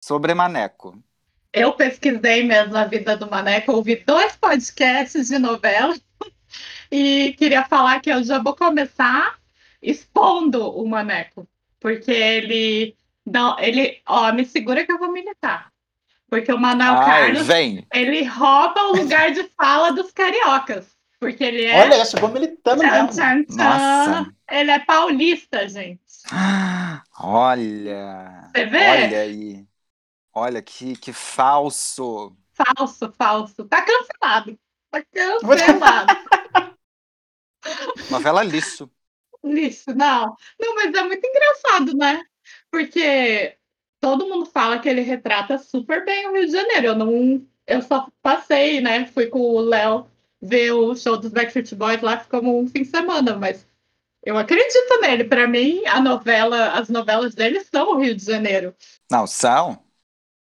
sobre 0.00 0.34
Maneco. 0.34 1.02
Eu 1.52 1.72
pesquisei 1.72 2.44
mesmo 2.44 2.76
a 2.76 2.84
vida 2.84 3.16
do 3.16 3.30
Maneco, 3.30 3.72
ouvi 3.72 3.96
dois 3.96 4.36
podcasts 4.36 5.28
de 5.28 5.38
novela 5.38 5.96
e 6.92 7.34
queria 7.38 7.64
falar 7.64 8.00
que 8.00 8.10
eu 8.10 8.22
já 8.22 8.38
vou 8.38 8.54
começar 8.54 9.38
expondo 9.82 10.68
o 10.70 10.86
Maneco, 10.86 11.48
porque 11.80 12.10
ele 12.10 12.96
não, 13.24 13.58
ele, 13.58 14.00
ó, 14.06 14.32
me 14.32 14.44
segura 14.44 14.84
que 14.84 14.92
eu 14.92 14.98
vou 14.98 15.12
militar. 15.12 15.70
Porque 16.30 16.52
o 16.52 16.58
Manuel 16.58 16.94
Ai, 16.94 17.04
Carlos, 17.04 17.46
vem! 17.46 17.86
ele 17.92 18.24
rouba 18.24 18.82
o 18.88 18.96
lugar 18.96 19.30
de 19.32 19.44
fala 19.56 19.92
dos 19.92 20.12
cariocas, 20.12 20.86
porque 21.18 21.42
ele 21.42 21.64
é 21.64 21.78
Olha, 21.80 22.04
chegou 22.04 22.28
militando 22.28 22.82
Tchan, 22.82 22.90
mesmo. 22.90 23.08
tchan, 23.08 23.44
tchan. 23.44 23.56
Nossa! 23.56 24.34
Ele 24.50 24.70
é 24.70 24.78
paulista, 24.78 25.68
gente. 25.68 26.00
Olha! 27.20 28.50
Você 28.54 28.66
vê? 28.66 28.88
Olha 28.88 29.20
aí! 29.20 29.66
Olha 30.38 30.62
que, 30.62 30.96
que 30.96 31.12
falso! 31.12 32.36
Falso, 32.52 33.12
falso. 33.16 33.64
Tá 33.64 33.84
cancelado. 33.84 34.58
Tá 34.90 35.04
cancelado. 35.04 36.12
Novela 38.10 38.42
lixo. 38.44 38.90
Lixo, 39.44 39.94
não. 39.94 40.36
Não, 40.58 40.74
mas 40.74 40.94
é 40.94 41.02
muito 41.02 41.26
engraçado, 41.26 41.96
né? 41.96 42.22
Porque 42.70 43.56
todo 44.00 44.28
mundo 44.28 44.46
fala 44.46 44.78
que 44.78 44.88
ele 44.88 45.00
retrata 45.00 45.58
super 45.58 46.04
bem 46.04 46.28
o 46.28 46.32
Rio 46.32 46.46
de 46.46 46.52
Janeiro. 46.52 46.86
Eu 46.86 46.94
não. 46.94 47.46
Eu 47.66 47.82
só 47.82 48.08
passei, 48.22 48.80
né? 48.80 49.06
Fui 49.06 49.26
com 49.26 49.40
o 49.40 49.60
Léo 49.60 50.08
ver 50.40 50.72
o 50.72 50.94
show 50.94 51.16
dos 51.16 51.32
Backstreet 51.32 51.74
Boys 51.74 52.00
lá, 52.00 52.18
ficamos 52.18 52.54
um 52.54 52.68
fim 52.68 52.82
de 52.82 52.88
semana, 52.88 53.36
mas 53.36 53.66
eu 54.24 54.38
acredito 54.38 55.00
nele. 55.00 55.24
Para 55.24 55.48
mim, 55.48 55.84
a 55.86 56.00
novela, 56.00 56.72
as 56.72 56.88
novelas 56.88 57.34
dele 57.34 57.60
são 57.64 57.92
o 57.92 57.98
Rio 57.98 58.14
de 58.14 58.24
Janeiro. 58.24 58.74
Não, 59.10 59.26
são. 59.26 59.87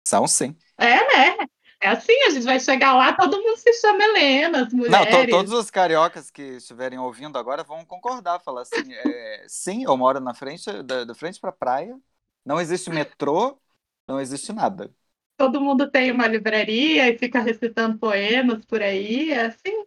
São 0.10 0.28
sim. 0.28 0.56
É, 0.78 0.86
né? 0.96 1.48
É 1.82 1.90
assim, 1.90 2.14
a 2.28 2.30
gente 2.32 2.44
vai 2.46 2.60
chegar 2.60 2.94
lá, 2.96 3.14
todo 3.14 3.42
mundo 3.42 3.58
se 3.58 3.74
chama 3.82 4.04
Helena, 4.04 4.64
as 4.66 4.74
Não, 4.88 5.06
mulheres. 5.06 5.28
to- 5.28 5.28
todos 5.28 5.52
os 5.54 5.70
cariocas 5.70 6.32
que 6.32 6.42
estiverem 6.58 6.98
ouvindo 6.98 7.38
agora 7.38 7.64
vão 7.64 7.86
concordar, 7.86 8.40
falar 8.40 8.62
assim, 8.64 8.92
é, 8.94 9.46
sim, 9.48 9.84
eu 9.84 9.96
moro 9.96 10.20
na 10.20 10.34
frente, 10.34 10.66
da, 10.84 11.04
da 11.06 11.14
frente 11.16 11.40
pra 11.40 11.52
praia, 11.52 12.00
não 12.44 12.60
existe 12.60 12.90
metrô, 12.90 13.60
não 14.08 14.20
existe 14.20 14.52
nada. 14.52 14.92
Todo 15.38 15.60
mundo 15.62 15.90
tem 15.90 16.12
uma 16.12 16.28
livraria 16.28 17.08
e 17.10 17.18
fica 17.18 17.40
recitando 17.42 17.98
poemas 17.98 18.64
por 18.66 18.82
aí, 18.82 19.32
é 19.32 19.46
assim. 19.48 19.86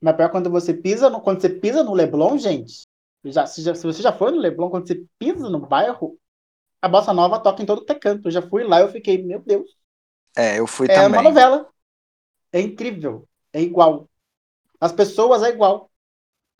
Mas 0.00 0.16
pior 0.16 0.30
quando 0.30 0.50
você 0.50 0.72
pisa 0.74 1.10
no, 1.10 1.20
quando 1.20 1.40
você 1.40 1.48
pisa 1.48 1.82
no 1.82 1.94
Leblon, 1.94 2.38
gente. 2.38 2.86
Já, 3.24 3.46
se, 3.46 3.62
já- 3.62 3.74
se 3.74 3.84
você 3.86 4.02
já 4.02 4.12
foi 4.12 4.30
no 4.32 4.38
Leblon, 4.38 4.70
quando 4.70 4.86
você 4.88 5.04
pisa 5.18 5.48
no 5.50 5.60
bairro, 5.60 6.18
a 6.82 6.88
bossa 6.88 7.12
nova 7.12 7.40
toca 7.42 7.62
em 7.62 7.66
todo 7.66 7.84
que 7.84 7.92
é 7.92 7.98
canto. 7.98 8.28
Eu 8.28 8.32
já 8.32 8.42
fui 8.42 8.64
lá, 8.64 8.80
eu 8.80 8.88
fiquei, 8.90 9.22
meu 9.22 9.40
Deus, 9.42 9.70
É, 10.36 10.58
eu 10.58 10.66
fui 10.66 10.88
é 10.88 11.00
também. 11.00 11.08
uma 11.08 11.22
novela. 11.22 11.68
É 12.52 12.60
incrível, 12.60 13.28
é 13.52 13.62
igual. 13.62 14.10
As 14.80 14.92
pessoas 14.92 15.42
é 15.42 15.50
igual. 15.50 15.90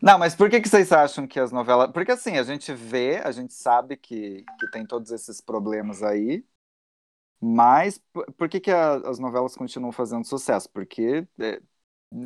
Não, 0.01 0.17
mas 0.17 0.35
por 0.35 0.49
que, 0.49 0.59
que 0.59 0.67
vocês 0.67 0.91
acham 0.91 1.27
que 1.27 1.39
as 1.39 1.51
novelas. 1.51 1.91
Porque 1.91 2.11
assim, 2.11 2.37
a 2.37 2.43
gente 2.43 2.73
vê, 2.73 3.17
a 3.23 3.31
gente 3.31 3.53
sabe 3.53 3.95
que, 3.97 4.47
que 4.57 4.67
tem 4.67 4.85
todos 4.85 5.11
esses 5.11 5.39
problemas 5.39 6.01
aí, 6.01 6.43
mas 7.41 7.99
por, 8.13 8.25
por 8.33 8.49
que, 8.49 8.59
que 8.61 8.71
a- 8.71 8.95
as 9.09 9.19
novelas 9.19 9.55
continuam 9.55 9.91
fazendo 9.91 10.25
sucesso? 10.27 10.69
Porque 10.71 11.27
é, 11.39 11.61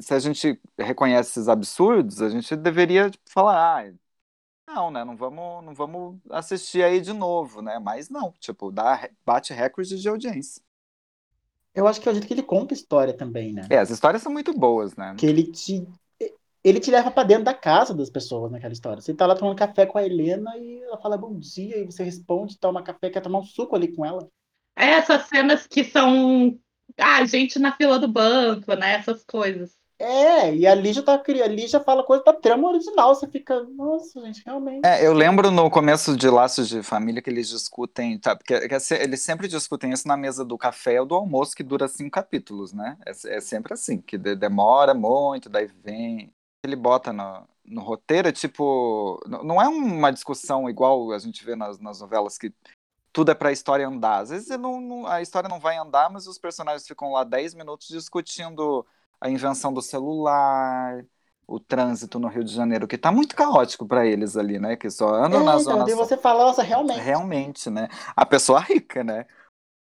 se 0.02 0.14
a 0.14 0.20
gente 0.20 0.62
reconhece 0.80 1.32
esses 1.32 1.50
absurdos, 1.50 2.22
a 2.22 2.30
gente 2.30 2.56
deveria 2.58 3.10
tipo, 3.12 3.24
falar, 3.30 3.86
ah, 3.88 3.94
não, 4.68 4.92
né? 4.92 5.04
Não 5.04 5.16
vamos, 5.16 5.64
não 5.64 5.74
vamos 5.74 6.20
assistir 6.30 6.84
aí 6.84 7.00
de 7.00 7.14
novo, 7.14 7.62
né? 7.62 7.80
Mas 7.80 8.10
não, 8.10 8.34
tipo, 8.40 8.72
dá, 8.72 9.10
bate 9.26 9.54
recorde 9.54 10.00
de 10.00 10.10
audiência. 10.10 10.62
Eu 11.74 11.88
acho 11.88 12.00
que 12.00 12.08
é 12.08 12.12
o 12.12 12.16
jeito 12.16 12.28
que 12.28 12.34
ele 12.34 12.42
conta 12.42 12.74
história 12.74 13.14
também, 13.14 13.54
né? 13.54 13.68
É, 13.70 13.78
as 13.78 13.90
histórias 13.90 14.22
são 14.22 14.32
muito 14.32 14.58
boas, 14.58 14.96
né? 14.96 15.14
Que 15.18 15.26
ele 15.26 15.44
te. 15.44 15.86
Ele 16.64 16.80
te 16.80 16.90
leva 16.90 17.12
pra 17.12 17.24
dentro 17.24 17.44
da 17.44 17.54
casa 17.54 17.94
das 17.94 18.10
pessoas 18.10 18.52
naquela 18.52 18.74
história. 18.74 19.00
Você 19.00 19.14
tá 19.14 19.28
lá 19.28 19.36
tomando 19.36 19.56
café 19.56 19.86
com 19.86 20.00
a 20.00 20.04
Helena 20.04 20.58
e 20.58 20.82
ela 20.82 20.98
fala 20.98 21.16
bom 21.16 21.38
dia, 21.38 21.78
e 21.78 21.86
você 21.86 22.04
responde, 22.04 22.58
toma 22.58 22.82
café, 22.82 23.12
quer 23.12 23.22
tomar 23.22 23.38
um 23.38 23.44
suco 23.44 23.76
ali 23.76 23.94
com 23.94 24.04
ela. 24.04 24.28
É 24.76 24.86
essas 24.86 25.28
cenas 25.28 25.68
que 25.68 25.84
são. 25.84 26.58
Ah, 26.98 27.24
gente 27.26 27.60
na 27.60 27.76
fila 27.76 28.00
do 28.00 28.08
banco, 28.08 28.74
né? 28.74 28.94
Essas 28.94 29.24
coisas. 29.24 29.78
É, 29.98 30.54
e 30.54 30.68
ali 30.68 30.92
já 30.92 31.02
tá 31.02 31.22
ali 31.44 31.68
já 31.68 31.80
fala 31.80 32.04
coisa 32.04 32.24
da 32.24 32.34
trama 32.34 32.70
original. 32.70 33.16
Você 33.16 33.28
fica, 33.28 33.64
nossa, 33.64 34.20
gente, 34.22 34.44
realmente. 34.46 34.86
É, 34.86 35.06
eu 35.06 35.14
lembro 35.14 35.50
no 35.52 35.70
começo 35.70 36.18
de 36.18 36.30
Laços 36.30 36.68
de 36.68 36.84
Família 36.84 37.22
que 37.22 37.30
eles 37.30 37.48
discutem, 37.48 38.20
tá, 38.20 38.36
porque 38.36 38.68
que 38.68 38.80
se- 38.80 38.96
eles 38.96 39.22
sempre 39.22 39.48
discutem 39.48 39.92
isso 39.94 40.08
na 40.08 40.18
mesa 40.18 40.44
do 40.44 40.58
café 40.58 41.00
ou 41.00 41.08
do 41.08 41.16
almoço, 41.16 41.56
que 41.56 41.64
dura 41.64 41.88
cinco 41.88 42.12
capítulos, 42.12 42.74
né? 42.74 42.98
É, 43.06 43.38
é 43.38 43.42
sempre 43.42 43.74
assim, 43.74 44.02
que 44.02 44.18
de- 44.18 44.36
demora 44.36 44.94
muito, 44.94 45.50
daí 45.50 45.68
vem. 45.84 46.30
Ele 46.64 46.76
bota 46.76 47.14
no, 47.14 47.48
no 47.64 47.82
roteiro, 47.82 48.28
é 48.28 48.32
tipo. 48.32 49.22
Não 49.28 49.62
é 49.62 49.68
uma 49.68 50.12
discussão 50.12 50.70
igual 50.70 51.12
a 51.14 51.20
gente 51.20 51.46
vê 51.46 51.56
nas, 51.56 51.80
nas 51.80 52.02
novelas 52.02 52.38
que 52.38 52.52
tudo 53.14 53.32
é 53.32 53.36
pra 53.36 53.52
história 53.52 53.88
andar. 53.88 54.20
Às 54.20 54.30
vezes 54.30 54.50
não- 54.60 54.82
não- 54.82 55.08
a 55.08 55.22
história 55.22 55.48
não 55.48 55.60
vai 55.60 55.78
andar, 55.78 56.10
mas 56.10 56.28
os 56.28 56.38
personagens 56.38 56.86
ficam 56.86 57.12
lá 57.14 57.24
10 57.24 57.54
minutos 57.54 57.88
discutindo 57.88 58.86
a 59.20 59.30
invenção 59.30 59.74
do 59.74 59.82
celular, 59.82 61.04
o 61.48 61.60
trânsito 61.60 62.20
no 62.20 62.28
Rio 62.28 62.44
de 62.44 62.54
Janeiro, 62.54 62.88
que 62.88 62.98
tá 62.98 63.12
muito 63.12 63.36
caótico 63.36 63.88
pra 63.88 64.06
eles 64.06 64.36
ali, 64.38 64.60
né? 64.60 64.76
Que 64.76 64.90
só 64.90 65.14
andam 65.16 65.42
É, 65.42 65.44
na 65.44 65.52
então, 65.54 65.60
zona 65.64 65.88
sul. 65.88 65.96
você 65.98 66.18
fala, 66.18 66.46
nossa, 66.46 66.64
realmente. 66.64 67.00
Realmente, 67.00 67.70
né? 67.70 67.88
A 68.16 68.26
pessoa 68.26 68.60
rica, 68.60 69.04
né? 69.04 69.26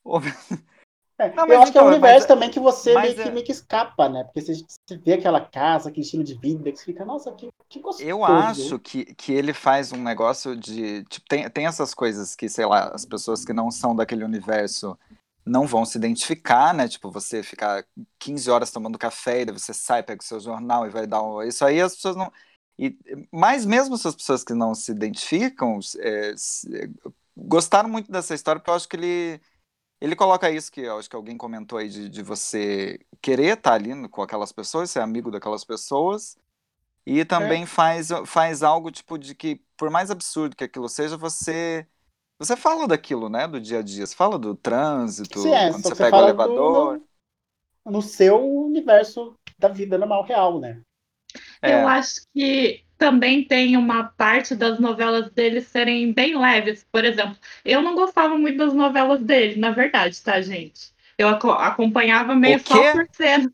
É, 1.19 1.35
Não, 1.35 1.47
eu 1.47 1.61
acho 1.61 1.71
que 1.71 1.77
é 1.77 1.83
um 1.83 1.85
então, 1.85 1.93
universo 1.99 2.21
mas- 2.21 2.27
também 2.27 2.51
que 2.51 2.59
você 2.59 2.95
meio 2.95 3.15
que, 3.15 3.21
é- 3.21 3.31
meio 3.31 3.45
que 3.45 3.53
escapa, 3.53 4.09
né? 4.09 4.25
Porque 4.25 4.41
você, 4.41 4.55
você 4.55 4.97
vê 4.97 5.13
aquela 5.13 5.39
casa, 5.39 5.91
aquele 5.91 6.03
estilo 6.03 6.25
de 6.25 6.35
vida, 6.35 6.73
que 6.73 6.79
você 6.79 6.85
fica, 6.87 7.05
nossa, 7.05 7.31
que, 7.33 7.49
que 7.69 7.79
gostoso. 7.79 8.09
Eu 8.09 8.25
acho 8.25 8.79
que, 8.79 9.05
que 9.15 9.31
ele 9.33 9.53
faz 9.53 9.93
um 9.93 10.03
negócio 10.03 10.57
de. 10.57 11.05
Tipo, 11.05 11.27
tem, 11.29 11.51
tem 11.51 11.67
essas 11.67 11.93
coisas 11.93 12.35
que, 12.35 12.49
sei 12.49 12.65
lá, 12.65 12.89
as 12.95 13.05
pessoas 13.05 13.45
que 13.45 13.53
não 13.53 13.71
são 13.71 13.95
daquele 13.95 14.25
universo 14.25 14.99
não 15.45 15.67
vão 15.67 15.85
se 15.85 15.99
identificar, 15.99 16.75
né? 16.75 16.89
Tipo, 16.89 17.11
você 17.11 17.43
ficar 17.43 17.85
15 18.19 18.51
horas 18.51 18.71
tomando 18.71 18.99
café 18.99 19.43
e 19.43 19.45
daí 19.47 19.59
você 19.59 19.75
sai, 19.75 20.03
pega 20.03 20.23
o 20.23 20.25
seu 20.27 20.41
jornal 20.41 20.87
e 20.87 20.91
vai 20.91 21.07
dar 21.07 21.23
um. 21.23 21.43
Isso 21.43 21.65
aí 21.65 21.81
as 21.81 21.95
pessoas 21.95 22.17
não. 22.17 22.33
E, 22.79 22.97
mas 23.33 23.67
mesmo 23.67 23.95
essas 23.95 24.15
pessoas 24.17 24.45
que 24.45 24.55
não 24.55 24.75
se 24.75 24.91
identificam 24.93 25.79
é, 25.99 26.35
se- 26.37 26.91
gostaram 27.37 27.89
muito 27.89 28.11
dessa 28.11 28.35
história, 28.35 28.61
porque 28.61 28.71
eu 28.71 28.75
acho 28.75 28.89
que 28.89 28.97
ele. 28.97 29.41
Ele 30.01 30.17
coloca 30.17 30.51
isso 30.51 30.73
que 30.73 30.83
eu 30.83 30.99
acho 30.99 31.11
que 31.11 31.17
alguém 31.17 31.37
comentou 31.37 31.79
aí 31.79 31.89
de, 31.89 32.09
de 32.09 32.23
você 32.23 33.01
querer 33.23 33.57
estar 33.59 33.75
ali 33.75 33.95
no- 33.95 34.09
com 34.09 34.23
aquelas 34.23 34.53
pessoas, 34.53 34.91
ser 34.91 35.01
amigo 35.01 35.31
daquelas 35.31 35.65
pessoas, 35.65 36.39
e 37.07 37.25
também 37.25 37.67
faz, 37.67 38.09
faz 38.27 38.63
algo 38.63 38.91
tipo 38.91 39.19
de 39.19 39.35
que, 39.35 39.57
por 39.77 39.91
mais 39.91 40.11
absurdo 40.11 40.57
que 40.57 40.65
aquilo 40.65 40.89
seja, 40.89 41.17
você 41.17 41.87
você 42.47 42.57
fala 42.57 42.89
daquilo, 42.89 43.29
né, 43.29 43.47
do 43.47 43.61
dia 43.61 43.79
a 43.81 43.83
dia. 43.83 44.07
Você 44.07 44.15
fala 44.17 44.39
do 44.39 44.55
trânsito, 44.57 45.39
Sim, 45.39 45.55
é, 45.55 45.71
quando 45.71 45.85
você 45.87 45.95
você 45.95 45.95
pega 45.97 46.19
o 46.19 46.21
elevador. 46.21 47.01
do, 47.01 47.03
no, 47.87 47.93
no 47.93 48.03
seu 48.03 48.39
universo 48.67 49.39
da 49.59 49.69
vida 49.69 49.99
normal, 49.99 50.25
real, 50.25 50.61
né? 50.61 50.83
É, 51.63 51.67
Eu 51.67 51.87
acho 51.87 52.23
que 52.35 52.85
também 52.99 53.45
tem 53.47 53.77
uma 53.77 54.05
parte 54.05 54.55
das 54.57 54.79
novelas 54.81 55.31
dele 55.33 55.61
serem 55.63 56.13
bem 56.13 56.39
leves. 56.39 56.87
Por 56.93 57.05
exemplo, 57.05 57.37
eu 57.65 57.83
não 57.83 57.95
gostava 57.95 58.39
muito 58.39 58.59
das 58.59 58.75
novelas 58.75 59.23
dele, 59.23 59.61
na 59.61 59.71
verdade, 59.73 60.21
tá, 60.23 60.41
gente? 60.43 60.93
Eu 61.19 61.29
aco- 61.29 61.53
acompanhava 61.53 62.35
meio 62.37 62.61
só 62.61 62.85
por 62.87 63.07
cena. 63.13 63.53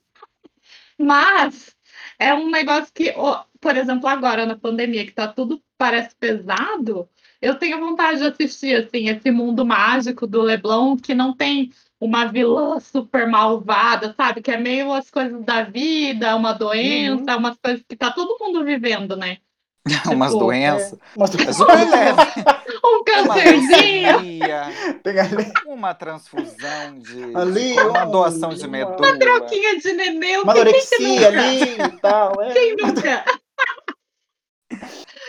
Mas 0.99 1.75
é 2.19 2.35
um 2.35 2.51
negócio 2.51 2.93
que, 2.93 3.13
por 3.61 3.77
exemplo, 3.77 4.07
agora 4.09 4.47
na 4.47 4.57
pandemia, 4.59 5.05
que 5.07 5.13
tá 5.13 5.29
tudo 5.29 5.63
parece 5.79 6.15
pesado, 6.17 7.09
eu 7.41 7.55
tenho 7.57 7.79
vontade 7.81 8.19
de 8.19 8.27
assistir 8.27 8.75
assim 8.77 9.09
esse 9.09 9.31
mundo 9.31 9.65
mágico 9.65 10.27
do 10.27 10.43
Leblon 10.43 10.97
que 10.97 11.15
não 11.15 11.33
tem 11.35 11.71
uma 12.01 12.27
vilã 12.27 12.79
super 12.81 13.27
malvada, 13.29 14.15
sabe? 14.17 14.43
Que 14.43 14.51
é 14.51 14.59
meio 14.59 14.93
as 14.93 15.11
coisas 15.11 15.43
da 15.45 15.63
vida, 15.63 16.37
uma 16.37 16.53
doença, 16.53 17.37
umas 17.37 17.57
coisas 17.63 17.83
que 17.89 17.97
tá 17.97 18.11
todo 18.11 18.37
mundo 18.39 18.65
vivendo, 18.65 19.17
né? 19.17 19.39
umas 20.13 20.33
tipo, 20.33 20.45
doenças. 20.45 20.99
É 21.47 21.53
super 21.53 21.89
leve. 21.89 22.21
Um 22.85 22.99
Uma 22.99 23.05
câncerzinho, 23.35 24.19
leucemia, 24.21 24.63
tem 25.03 25.19
ali 25.19 25.53
uma 25.67 25.95
transfusão 25.95 26.99
de, 26.99 27.35
Ali, 27.37 27.73
uma 27.81 28.05
um- 28.07 28.11
doação 28.11 28.51
de 28.51 28.61
uma- 28.67 28.69
medula. 28.69 29.19
troquinha 29.19 29.79
de 29.79 29.93
neném, 29.93 30.39
uma 30.39 30.53
quem 30.53 30.63
que 30.65 30.69
anorexia 30.69 31.31
nunca? 31.31 31.41
ali 31.43 31.63
e 31.73 32.01
tal. 32.01 32.43
É. 32.43 32.53
Quem 32.53 32.77
nunca? 32.77 33.25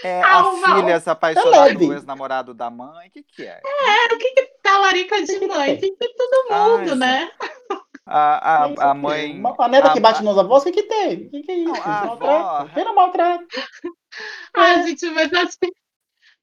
É, 0.04 0.22
Ah, 0.22 0.39
a 0.42 0.50
uma- 0.50 0.75
filha 0.75 1.00
se 1.00 1.10
apaixonar 1.10 1.68
Tá 1.70 1.75
pelo 1.80 1.94
ex-namorado 1.94 2.54
da 2.54 2.70
mãe, 2.70 3.08
o 3.08 3.12
que 3.12 3.24
que 3.24 3.44
é? 3.44 3.60
Talarica 4.62 5.24
de 5.24 5.48
mãe, 5.48 5.77
tem 5.77 5.96
que 5.96 6.08
todo 6.10 6.44
mundo, 6.51 6.89
Ai, 6.92 6.96
né? 6.96 7.32
A, 8.06 8.74
É 8.77 8.82
a, 8.84 8.92
a 8.92 8.94
mãe... 8.94 9.39
Uma, 9.39 9.68
neta 9.68 9.89
a- 9.89 9.94
que 9.94 10.00
bate 10.00 10.24
nos 10.24 10.38
avós, 10.38 10.63
o 10.63 10.66
que 10.66 10.72
que 10.72 10.84
tem? 10.84 11.27
O 11.27 11.30
que 11.30 11.42
que 11.42 11.51
é 11.51 11.56
isso? 11.60 11.72
Maltrato. 11.88 12.72
não 12.80 12.96
maltrata? 12.96 13.46
Ai, 14.56 14.84
gente, 14.88 15.06
mas 15.12 15.32
acho 15.34 15.58
que 15.60 15.72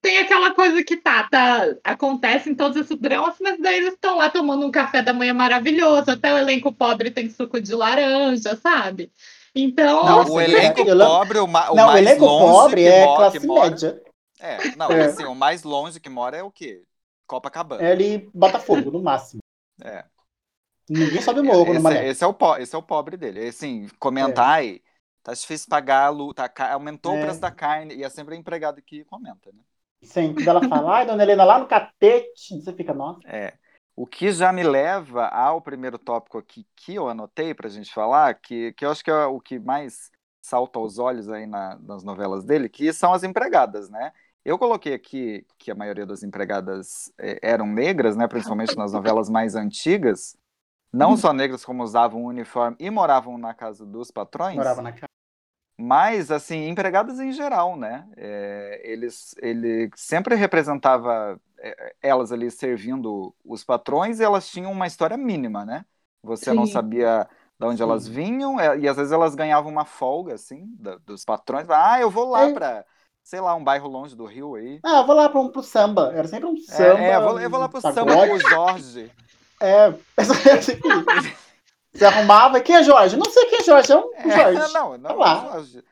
tem 0.03 0.19
aquela 0.19 0.53
coisa 0.55 0.83
que 0.85 0.97
tá, 0.99 1.27
tá, 1.31 1.65
acontece 1.83 2.51
em 2.51 2.55
todos 2.55 2.77
esses 2.77 2.99
dramas, 2.99 3.37
mas 3.41 3.59
daí 3.59 3.77
eles 3.79 3.95
estão 3.95 4.19
lá 4.19 4.29
tomando 4.29 4.67
um 4.67 4.71
café 4.71 5.01
da 5.01 5.15
manhã 5.15 5.33
maravilhoso, 5.33 6.11
até 6.11 6.33
o 6.35 6.39
elenco 6.39 6.71
pobre 6.73 7.11
tem 7.11 7.31
suco 7.31 7.59
de 7.61 7.75
laranja, 7.75 8.55
sabe? 8.57 9.11
Então, 9.55 10.05
Não, 10.05 10.17
Nossa, 10.19 10.33
o 10.33 10.41
elenco 10.41 10.85
pobre, 10.85 11.39
o, 11.39 11.47
ma- 11.47 11.71
o 11.71 11.75
não, 11.77 11.85
o 11.85 11.87
mais 11.87 12.07
elenco 12.07 12.25
longe 12.25 12.53
pobre 12.53 12.83
que, 12.83 12.89
é 12.89 13.07
mo- 13.07 13.17
classe 13.17 13.41
que 13.41 13.47
mora... 13.47 13.71
média. 13.71 14.03
É, 14.41 14.77
não, 14.77 14.91
É. 14.91 15.01
é 15.01 15.05
assim, 15.07 15.25
o 15.25 15.35
mais 15.35 15.63
longe 15.63 16.01
que 16.01 16.09
mora 16.11 16.37
é 16.37 16.43
o 16.43 16.51
quê? 16.51 16.83
Copacabana. 17.27 17.83
É 17.83 17.93
ali 17.93 18.29
Botafogo, 18.35 18.91
no 18.91 19.03
máximo. 19.03 19.41
É. 19.83 20.05
Ninguém 20.89 21.23
sobe 21.23 21.41
o 21.41 21.45
morro 21.45 21.63
esse, 21.71 21.75
numa 21.75 21.91
é- 21.91 21.95
neta. 21.95 22.07
esse 22.07 22.25
é 22.25 22.27
o 22.27 22.35
po- 22.35 22.57
esse 22.57 22.75
é 22.75 22.79
o 22.79 22.83
pobre 22.83 23.17
dele. 23.17 23.47
Assim, 23.49 23.89
comentar, 23.99 24.49
ai, 24.49 24.83
tá 25.23 25.33
difícil 25.33 25.67
pagar 25.69 26.07
a 26.07 26.09
lu- 26.11 26.35
tá, 26.35 26.51
aumentou 26.73 27.15
É. 27.15 27.19
o 27.21 27.23
preço 27.23 27.41
da 27.41 27.51
carne, 27.51 27.95
e 27.95 28.05
é 28.05 28.11
sempre 28.11 28.35
a 28.35 28.39
empregada 28.39 28.83
que 28.83 29.05
comenta, 29.05 29.51
né? 29.53 29.63
Sim, 30.03 30.35
quando 30.35 30.47
ela 30.49 30.69
fala, 30.69 30.97
ai, 30.97 31.07
dona 31.07 31.23
Helena, 31.23 31.45
lá 31.45 31.59
no 31.59 31.67
catete, 31.67 32.61
você 32.61 32.73
fica, 32.75 32.93
nossa. 32.93 33.21
É. 33.27 33.55
O 33.97 34.07
que 34.07 34.33
já 34.33 34.53
me 34.53 34.63
leva 34.65 35.29
ao 35.29 35.61
primeiro 35.63 35.99
tópico 35.99 36.37
aqui 36.39 36.67
que 36.75 36.95
eu 36.95 37.09
anotei 37.09 37.55
pra 37.55 37.69
gente 37.69 37.93
falar, 37.93 38.35
que, 38.35 38.73
que 38.73 38.85
eu 38.85 38.91
acho 38.91 39.05
que 39.05 39.11
é 39.11 39.25
o 39.27 39.41
que 39.41 39.59
mais 39.59 40.11
salta 40.43 40.79
aos 40.79 40.99
olhos 40.99 41.29
aí 41.29 41.47
na- 41.47 41.79
nas 41.81 42.03
novelas 42.03 42.45
dele, 42.45 42.69
que 42.69 42.93
são 42.93 43.13
as 43.13 43.23
empregadas, 43.23 43.89
né? 43.89 44.13
Eu 44.45 44.59
coloquei 44.59 44.93
aqui 44.95 45.47
que 45.59 45.71
a 45.71 45.75
maioria 45.75 46.05
das 46.05 46.23
empregadas 46.23 47.11
eh, 47.19 47.39
eram 47.43 47.67
negras, 47.67 48.17
né? 48.17 48.27
Principalmente 48.29 48.77
nas 48.77 48.93
novelas 48.93 49.31
mais 49.31 49.55
antigas. 49.55 50.37
Não 50.93 51.17
só 51.17 51.33
negras, 51.33 51.65
como 51.65 51.83
usavam 51.83 52.23
o 52.25 52.29
uniforme 52.29 52.77
e 52.79 52.91
moravam 52.91 53.39
na 53.39 53.55
casa 53.55 53.87
dos 53.87 54.11
patrões. 54.11 54.57
Na 54.59 54.93
casa. 54.93 55.09
Mas, 55.77 56.31
assim, 56.31 56.69
empregadas 56.69 57.19
em 57.19 57.33
geral, 57.33 57.77
né? 57.77 58.07
É, 58.17 58.81
eles, 58.85 59.35
ele 59.43 59.91
sempre 59.97 60.35
representava 60.37 61.41
elas 62.03 62.33
ali 62.33 62.51
servindo 62.51 63.35
os 63.45 63.65
patrões 63.65 64.21
elas 64.21 64.49
tinham 64.49 64.73
uma 64.73 64.87
história 64.87 65.17
mínima, 65.17 65.65
né? 65.65 65.85
Você 66.23 66.53
não 66.53 66.67
Sim. 66.67 66.73
sabia 66.73 67.29
de 67.59 67.67
onde 67.67 67.83
elas 67.83 68.05
Sim. 68.05 68.13
vinham, 68.13 68.59
é, 68.61 68.79
e 68.79 68.89
às 68.89 68.97
vezes 68.97 69.13
elas 69.13 69.35
ganhavam 69.35 69.71
uma 69.71 69.85
folga, 69.85 70.35
assim, 70.35 70.67
da- 70.79 70.97
dos 70.99 71.25
patrões. 71.25 71.69
Ah, 71.71 72.01
eu 72.01 72.11
vou 72.11 72.29
lá 72.31 72.49
É. 72.49 72.53
pra, 72.53 72.85
sei 73.23 73.41
lá, 73.41 73.55
um 73.55 73.63
bairro 73.63 73.89
longe 73.89 74.17
do 74.17 74.25
Rio 74.25 74.55
aí. 74.55 74.81
Ah, 74.83 74.99
eu 75.01 75.07
vou 75.07 75.15
lá 75.15 75.29
pro, 75.29 75.51
pro 75.51 75.63
samba. 75.63 76.13
Era 76.15 76.27
sempre 76.29 76.47
um 76.47 76.57
É, 76.57 76.61
samba. 76.73 77.01
é, 77.01 77.17
eu, 77.17 77.23
vou, 77.23 77.41
eu 77.41 77.51
vou 77.51 77.61
lá 77.61 77.69
pro 77.69 77.79
um 77.79 77.81
samba 77.81 78.15
com 78.15 78.33
o 78.35 78.41
Jorge. 78.41 79.11
É, 79.61 79.95
é 80.17 80.61
sempre 80.61 80.89
isso. 81.19 81.45
Você 81.95 82.05
arrumava. 82.05 82.61
Quem 82.61 82.77
é 82.77 82.83
Jorge? 82.83 83.17
Não 83.17 83.31
sei 83.31 83.47
quem 83.47 83.61
é 83.61 83.65
Jorge, 83.65 83.93
é 83.93 83.97
um 83.97 84.11
É, 84.15 84.31
Jorge. 84.31 84.73
não, 84.75 84.99
não, 84.99 85.17
Vai 85.17 85.17
lá. 85.17 85.35
o 85.37 85.51
Jorge. 85.53 85.85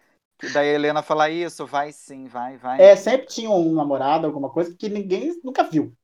Daí 0.50 0.70
a 0.70 0.72
Helena 0.72 1.02
fala 1.02 1.30
isso, 1.30 1.66
vai 1.66 1.92
sim, 1.92 2.26
vai, 2.26 2.56
vai. 2.56 2.80
É, 2.80 2.96
sempre 2.96 3.26
tinha 3.26 3.50
um 3.50 3.72
namorado, 3.75 4.26
alguma 4.26 4.50
coisa 4.50 4.75
que 4.76 4.88
ninguém 4.88 5.40
nunca 5.44 5.62
viu. 5.62 5.96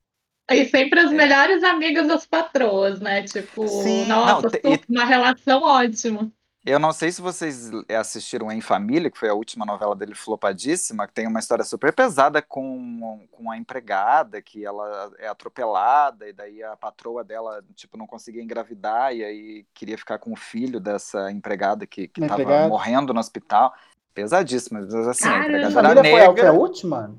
E 0.51 0.65
sempre 0.67 1.01
as 1.01 1.13
É. 1.13 1.15
melhores 1.15 1.63
amigas 1.63 2.07
das 2.09 2.27
patroas, 2.27 3.01
né? 3.01 3.23
Tipo, 3.23 3.67
Sim. 3.69 4.07
nossa, 4.07 4.35
Não, 4.35 4.51
super- 4.51 4.81
uma 4.89 5.05
relação 5.05 5.63
ótima. 5.63 6.33
Eu 6.65 6.79
não 6.79 6.93
sei 6.93 7.11
se 7.11 7.23
vocês 7.23 7.71
assistiram 7.89 8.51
Em 8.53 8.61
Família, 8.61 9.11
que 9.11 9.17
foi 9.19 9.29
a 9.29 9.35
última 9.35 9.65
novela 9.65 9.95
dele 9.97 10.15
flopadíssima, 10.15 11.07
que 11.07 11.15
tem 11.15 11.27
uma 11.27 11.39
história 11.39 11.65
super 11.65 11.95
pesada 11.95 12.43
com, 12.43 13.27
com 13.31 13.51
a 13.51 13.57
empregada, 13.57 14.43
que 14.43 14.67
ela 14.67 15.11
é 15.19 15.29
atropelada, 15.29 16.29
e 16.29 16.33
daí 16.33 16.63
a 16.63 16.77
patroa 16.77 17.25
dela, 17.25 17.65
tipo, 17.75 17.97
não 17.97 18.07
conseguia 18.07 18.43
engravidar, 18.43 19.15
e 19.15 19.25
aí 19.25 19.67
queria 19.73 19.97
ficar 19.97 20.19
com 20.19 20.33
o 20.33 20.37
filho 20.37 20.79
dessa 20.79 21.31
empregada 21.31 21.87
que, 21.87 22.07
que 22.09 22.21
tava 22.21 22.69
morrendo 22.69 23.15
no 23.15 23.21
hospital. 23.21 23.73
Pesadíssima, 24.23 24.81
mas 24.81 24.93
assim, 24.95 25.29
a 25.29 25.33
Caramba. 25.33 25.81
A 25.81 25.95
foi 25.95 26.21
a, 26.21 26.25
foi 26.27 26.33
negra. 26.35 26.49
a 26.49 26.53
última? 26.53 27.17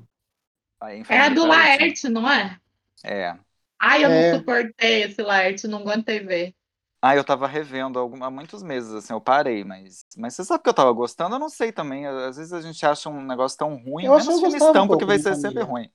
a 0.80 0.92
É 0.92 1.20
a 1.20 1.28
do. 1.30 1.46
Laerte, 1.46 2.08
não 2.08 2.30
é? 2.30 2.60
É. 3.02 3.34
Ai, 3.78 4.04
eu 4.04 4.10
É. 4.10 4.32
não 4.32 4.38
suportei 4.38 5.02
esse 5.04 5.22
Laerte, 5.22 5.66
não 5.66 5.78
aguentei 5.80 6.20
ver. 6.20 6.54
Ah, 7.02 7.16
eu 7.16 7.24
tava 7.24 7.46
revendo 7.46 7.98
algum- 7.98 8.22
há 8.22 8.30
muitos 8.30 8.62
meses, 8.62 8.92
assim, 8.92 9.14
eu 9.14 9.20
parei, 9.22 9.64
mas, 9.64 10.04
mas 10.18 10.34
você 10.34 10.44
sabe 10.44 10.62
que 10.62 10.68
eu 10.68 10.74
tava 10.74 10.92
gostando? 10.92 11.34
Eu 11.36 11.38
não 11.38 11.48
sei 11.48 11.72
também. 11.72 12.06
Às 12.06 12.36
vezes 12.36 12.52
a 12.52 12.60
gente 12.60 12.84
acha 12.84 13.08
um 13.08 13.22
negócio 13.24 13.56
tão 13.56 13.74
ruim, 13.76 14.04
Eu 14.04 14.12
acho 14.14 14.26
menos 14.26 14.40
filme 14.40 14.58
gostava 14.58 14.72
um 14.72 14.74
estampa, 14.74 14.98
que 14.98 15.04
vai 15.06 15.18
ser 15.18 15.30
Família. 15.30 15.40
sempre 15.50 15.62
ruim. 15.62 15.90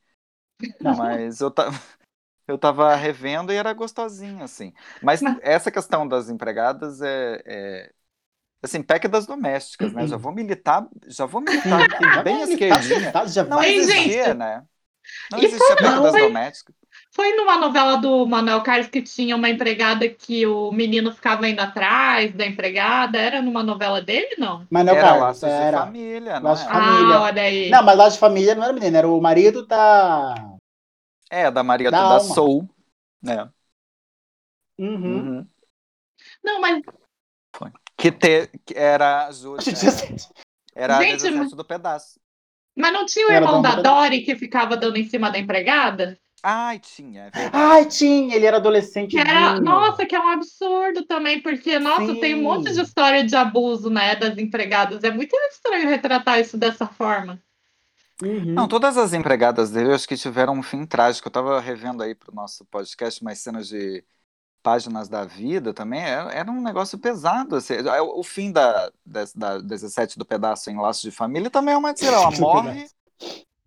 Não. 0.79 0.95
Mas 0.97 1.41
eu 1.41 1.51
tava, 1.51 1.71
eu 2.47 2.57
tava 2.57 2.95
revendo 2.95 3.53
e 3.53 3.55
era 3.57 3.73
gostosinho, 3.73 4.43
assim. 4.43 4.73
Mas 5.01 5.21
Mas- 5.21 5.39
essa 5.41 5.71
questão 5.71 6.07
das 6.07 6.29
empregadas 6.29 7.01
é, 7.01 7.41
é 7.45 7.93
assim, 8.65 8.83
PEC 8.83 9.07
das 9.07 9.25
domésticas, 9.25 9.93
né? 9.93 10.07
Já 10.07 10.17
vou 10.17 10.33
militar, 10.33 10.87
já 11.07 11.25
vou 11.25 11.41
militar 11.41 11.83
aqui, 11.83 12.09
bem 12.17 12.41
esquerdinha. 12.41 13.19
Já 13.25 13.43
Não 13.45 13.63
existia, 13.63 14.33
né? 14.33 14.65
Não 15.29 15.41
existia 15.41 15.77
PEC 15.77 15.99
das 15.99 16.17
domésticas. 16.17 16.75
Foi 17.11 17.33
numa 17.35 17.57
novela 17.57 17.97
do 17.97 18.25
Manuel 18.25 18.61
Carlos 18.61 18.87
que 18.87 19.01
tinha 19.01 19.35
uma 19.35 19.49
empregada 19.49 20.07
que 20.09 20.45
o 20.45 20.71
menino 20.71 21.11
ficava 21.13 21.47
indo 21.47 21.59
atrás 21.61 22.33
da 22.33 22.45
empregada. 22.45 23.17
Era 23.17 23.41
numa 23.41 23.63
novela 23.63 24.01
dele, 24.01 24.35
não? 24.37 24.67
Não, 24.69 24.93
Era 24.93 24.95
Carlos, 24.95 25.19
laços 25.19 25.53
de 25.55 25.63
era. 25.63 25.77
família, 25.79 26.39
não 26.39 26.51
Laços 26.51 26.65
de 26.65 26.71
era? 26.71 26.73
Família. 26.73 27.15
Ah, 27.17 27.21
olha 27.21 27.41
aí. 27.43 27.69
Não, 27.71 27.83
mas 27.83 27.97
lá 27.97 28.09
de 28.09 28.19
família 28.19 28.55
não 28.55 28.63
era 28.63 28.73
menina, 28.73 28.97
era 28.99 29.07
o 29.09 29.21
marido 29.21 29.65
da. 29.65 30.35
É, 31.29 31.51
da 31.51 31.63
Maria 31.63 31.91
Da 31.91 32.19
da. 32.19 32.19
Soul, 32.19 32.69
né? 33.21 33.49
Uhum. 34.77 35.31
Uhum. 35.39 35.49
Não, 36.43 36.59
mas 36.61 36.81
Que, 37.97 38.11
te, 38.11 38.49
que 38.65 38.73
era 38.77 39.27
a 39.27 39.31
Júlia. 39.31 39.59
Acho 39.59 39.71
que 39.71 39.85
Era, 40.75 40.93
era 40.93 40.97
a 40.97 41.01
Gente, 41.01 41.11
17 41.21 41.37
mas- 41.37 41.51
do 41.53 41.63
pedaço. 41.65 42.19
Mas 42.75 42.91
não 42.91 43.05
tinha 43.05 43.27
o 43.27 43.31
Era 43.31 43.45
irmão 43.45 43.61
da 43.61 43.75
Dory 43.81 44.21
que 44.21 44.35
ficava 44.35 44.75
dando 44.75 44.97
em 44.97 45.07
cima 45.07 45.31
da 45.31 45.39
empregada? 45.39 46.19
Ai, 46.43 46.77
tinha, 46.77 47.31
é. 47.33 47.49
Ai, 47.53 47.85
tinha, 47.85 48.35
ele 48.35 48.45
era 48.45 48.57
adolescente. 48.57 49.17
Era, 49.17 49.59
nossa, 49.61 50.05
que 50.05 50.13
é 50.13 50.19
um 50.19 50.27
absurdo 50.27 51.03
também, 51.05 51.41
porque, 51.41 51.79
nossa, 51.79 52.05
Sim. 52.13 52.19
tem 52.19 52.35
um 52.35 52.43
monte 52.43 52.71
de 52.71 52.81
história 52.81 53.23
de 53.25 53.35
abuso, 53.35 53.89
né, 53.89 54.15
das 54.15 54.37
empregadas. 54.37 55.03
É 55.03 55.09
muito 55.09 55.35
estranho 55.49 55.87
retratar 55.89 56.39
isso 56.39 56.57
dessa 56.57 56.85
forma. 56.85 57.41
Uhum. 58.21 58.53
Não, 58.53 58.67
todas 58.67 58.97
as 58.97 59.13
empregadas 59.13 59.71
dele 59.71 59.89
eu 59.89 59.95
acho 59.95 60.07
que 60.07 60.15
tiveram 60.17 60.53
um 60.53 60.61
fim 60.61 60.85
trágico. 60.85 61.27
Eu 61.27 61.31
tava 61.31 61.59
revendo 61.59 62.03
aí 62.03 62.13
pro 62.13 62.35
nosso 62.35 62.63
podcast 62.65 63.21
umas 63.21 63.39
cenas 63.39 63.67
de 63.67 64.03
páginas 64.65 65.07
da 65.07 65.23
vida 65.23 65.71
também. 65.73 66.01
Era, 66.01 66.31
era 66.33 66.51
um 66.51 66.59
negócio 66.59 66.97
pesado. 66.97 67.55
Assim. 67.55 67.75
O 68.15 68.23
fim 68.23 68.51
da, 68.51 68.91
da, 69.05 69.23
da 69.35 69.57
17 69.59 70.17
do 70.17 70.25
pedaço 70.25 70.71
em 70.71 70.75
Laços 70.77 71.03
de 71.03 71.11
Família 71.11 71.51
também 71.51 71.75
é 71.75 71.77
uma 71.77 71.93
tira. 71.95 72.13
Ela 72.13 72.31
morre, 72.31 72.87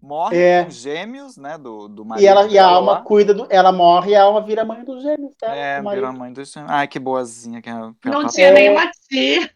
morre 0.02 0.36
É. 0.36 0.64
com 0.64 0.70
gêmeos, 0.70 1.36
né? 1.36 1.56
Do, 1.56 1.86
do 1.86 2.04
marido 2.04 2.24
E, 2.24 2.26
ela, 2.26 2.46
e 2.48 2.58
a 2.58 2.66
alma 2.66 2.92
lá. 2.92 3.00
cuida 3.02 3.32
do. 3.32 3.46
Ela 3.48 3.70
morre 3.70 4.10
e 4.10 4.16
a 4.16 4.24
alma 4.24 4.42
vira 4.42 4.64
mãe 4.64 4.84
dos 4.84 5.00
gêmeos. 5.02 5.32
Tá? 5.38 5.54
É, 5.54 5.80
vira 5.80 6.10
mãe 6.12 6.32
dos 6.32 6.50
gêmeos. 6.50 6.70
Ai, 6.72 6.88
que 6.88 6.98
boazinha 6.98 7.62
que 7.62 7.70
é. 7.70 7.72
que 8.02 8.08
é 8.08 8.10
a 8.10 8.14
Não 8.14 8.26
tinha 8.26 8.48
É. 8.48 8.52
nenhuma 8.52 8.90
tia. 9.08 9.48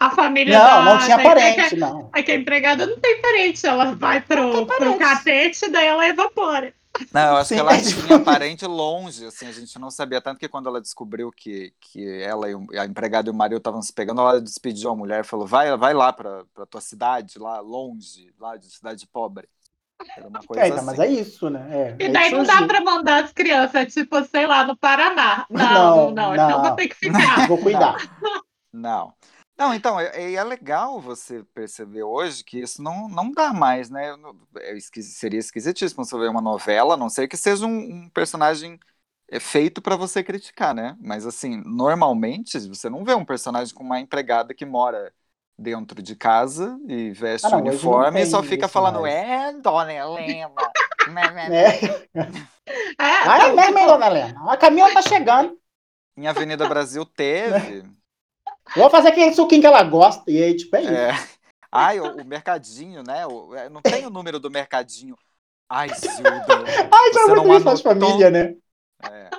A 0.00 0.10
família 0.10 0.58
Não, 0.58 0.64
da, 0.64 0.82
não 0.82 0.98
tinha 0.98 1.16
da- 1.16 1.22
parente, 1.22 1.76
não. 1.76 2.10
É 2.14 2.20
que 2.22 2.32
a 2.32 2.34
empregada 2.34 2.84
não 2.84 2.98
tem 2.98 3.22
parente, 3.22 3.64
ela 3.64 3.94
vai 3.94 4.20
pro, 4.20 4.66
pro 4.66 4.98
catete, 4.98 5.70
daí 5.70 5.86
ela 5.86 6.06
evapora. 6.08 6.74
Não, 7.12 7.30
eu 7.32 7.36
acho 7.38 7.48
Sim, 7.48 7.54
que 7.54 7.60
ela 7.60 7.74
é 7.74 7.80
tipo 7.82 8.02
tinha 8.02 8.18
parente 8.18 8.66
longe, 8.66 9.24
assim, 9.26 9.46
a 9.46 9.52
gente 9.52 9.78
não 9.78 9.90
sabia. 9.90 10.20
Tanto 10.20 10.38
que 10.38 10.48
quando 10.48 10.68
ela 10.68 10.80
descobriu 10.80 11.30
que, 11.32 11.72
que 11.80 12.06
ela 12.22 12.48
e 12.50 12.54
o- 12.54 12.66
a 12.78 12.84
empregada 12.86 13.28
e 13.28 13.32
o 13.32 13.34
marido 13.34 13.58
estavam 13.58 13.80
se 13.82 13.92
pegando, 13.92 14.20
ela 14.20 14.40
despediu 14.40 14.90
a 14.90 14.96
mulher 14.96 15.20
e 15.20 15.26
falou: 15.26 15.46
vai, 15.46 15.74
vai 15.76 15.94
lá 15.94 16.12
pra, 16.12 16.44
pra 16.54 16.66
tua 16.66 16.80
cidade, 16.80 17.38
lá 17.38 17.60
longe, 17.60 18.32
lá 18.38 18.56
de 18.56 18.70
cidade 18.70 19.06
pobre. 19.06 19.48
Era 20.16 20.28
uma 20.28 20.40
coisa 20.40 20.62
É, 20.62 20.72
assim. 20.74 20.86
mas 20.86 20.98
é 20.98 21.06
isso, 21.08 21.50
né? 21.50 21.68
É, 21.70 21.96
E 21.98 22.04
aí 22.04 22.12
daí 22.12 22.30
não 22.32 22.44
dá 22.44 22.66
pra 22.66 22.80
mandar 22.82 23.24
as 23.24 23.32
crianças, 23.32 23.92
tipo, 23.92 24.22
sei 24.24 24.46
lá, 24.46 24.64
no 24.64 24.76
Paraná. 24.76 25.46
Não, 25.50 25.64
Não, 25.64 26.10
não, 26.12 26.14
não. 26.14 26.34
Então 26.34 26.62
vou 26.62 26.70
ter 26.76 26.88
que 26.88 26.94
ficar. 26.94 27.48
Vou 27.48 27.58
cuidar. 27.58 27.96
Não. 27.96 28.02
Não, 28.72 29.14
então, 29.74 29.98
é, 29.98 30.34
é 30.34 30.44
legal 30.44 31.00
você 31.00 31.42
perceber 31.52 32.04
hoje 32.04 32.44
que 32.44 32.60
isso 32.60 32.80
não, 32.80 33.08
não 33.08 33.30
dá 33.32 33.52
mais, 33.52 33.90
né? 33.90 34.16
Não- 34.16 34.38
é 34.58 34.76
esqui- 34.76 35.02
seria 35.02 35.40
esquisitíssimo 35.40 36.04
você 36.04 36.16
ver 36.16 36.28
uma 36.30 36.40
novela, 36.40 36.94
a 36.94 36.96
não 36.96 37.08
ser 37.08 37.26
que 37.26 37.36
seja 37.36 37.66
um, 37.66 38.04
um 38.04 38.08
personagem 38.10 38.78
é, 39.28 39.40
feito 39.40 39.82
para 39.82 39.96
você 39.96 40.22
criticar, 40.22 40.72
né? 40.74 40.96
Mas, 41.00 41.26
assim, 41.26 41.56
normalmente 41.66 42.58
você 42.68 42.88
não 42.88 43.04
vê 43.04 43.14
um 43.14 43.24
personagem 43.24 43.74
com 43.74 43.82
uma 43.82 43.98
empregada 44.00 44.54
que 44.54 44.64
mora 44.64 45.12
dentro 45.58 46.00
de 46.02 46.14
casa 46.14 46.78
e 46.88 47.10
veste 47.12 47.52
Ah, 47.52 47.60
não, 47.60 47.62
o 47.62 47.98
não 48.00 48.02
uniforme 48.02 48.20
e 48.22 48.26
só 48.26 48.42
fica 48.42 48.68
falando, 48.68 49.06
mais. 49.06 49.06
é, 49.06 49.52
dona 49.60 49.92
Helena. 49.92 50.74
né, 51.04 51.30
né, 51.30 51.50
né." 51.50 51.78
É. 52.14 53.04
É, 53.04 53.06
Ai, 53.22 53.52
mesmo, 53.54 53.78
hein, 53.78 53.86
dona 53.86 54.06
Helena? 54.06 54.52
A 54.52 54.56
Camila 54.56 54.90
tá 54.90 55.02
chegando. 55.02 55.58
Em 56.16 56.26
Avenida 56.26 56.66
Brasil 56.66 57.04
teve. 57.06 57.82
Vou 58.76 58.90
fazer 58.90 59.08
aquele 59.08 59.32
suquinho 59.34 59.60
que 59.60 59.66
ela 59.66 59.82
gosta. 59.82 60.30
E 60.30 60.42
aí, 60.42 60.56
tipo, 60.56 60.74
é 60.76 60.82
isso. 60.82 60.92
É. 60.92 61.10
Ai, 61.70 62.00
o, 62.00 62.22
o 62.22 62.24
mercadinho, 62.24 63.02
né? 63.02 63.26
O- 63.26 63.54
é, 63.54 63.68
não 63.68 63.82
tem 63.82 64.06
o 64.06 64.10
número 64.10 64.38
do 64.40 64.50
mercadinho. 64.50 65.16
Ai, 65.68 65.88
Zilda. 65.90 66.46
Ai, 66.90 67.10
tinha 67.10 67.26
muito 67.26 67.54
isso 67.56 67.64
nas 67.64 67.86
anotou? 67.86 68.08
famílias, 68.08 68.32
né? 68.32 68.54
É. 69.10 69.30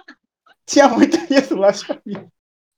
Tinha 0.66 0.88
muito 0.88 1.18
isso 1.34 1.56
lá 1.56 1.68
nas 1.68 1.82
famílias. 1.82 2.28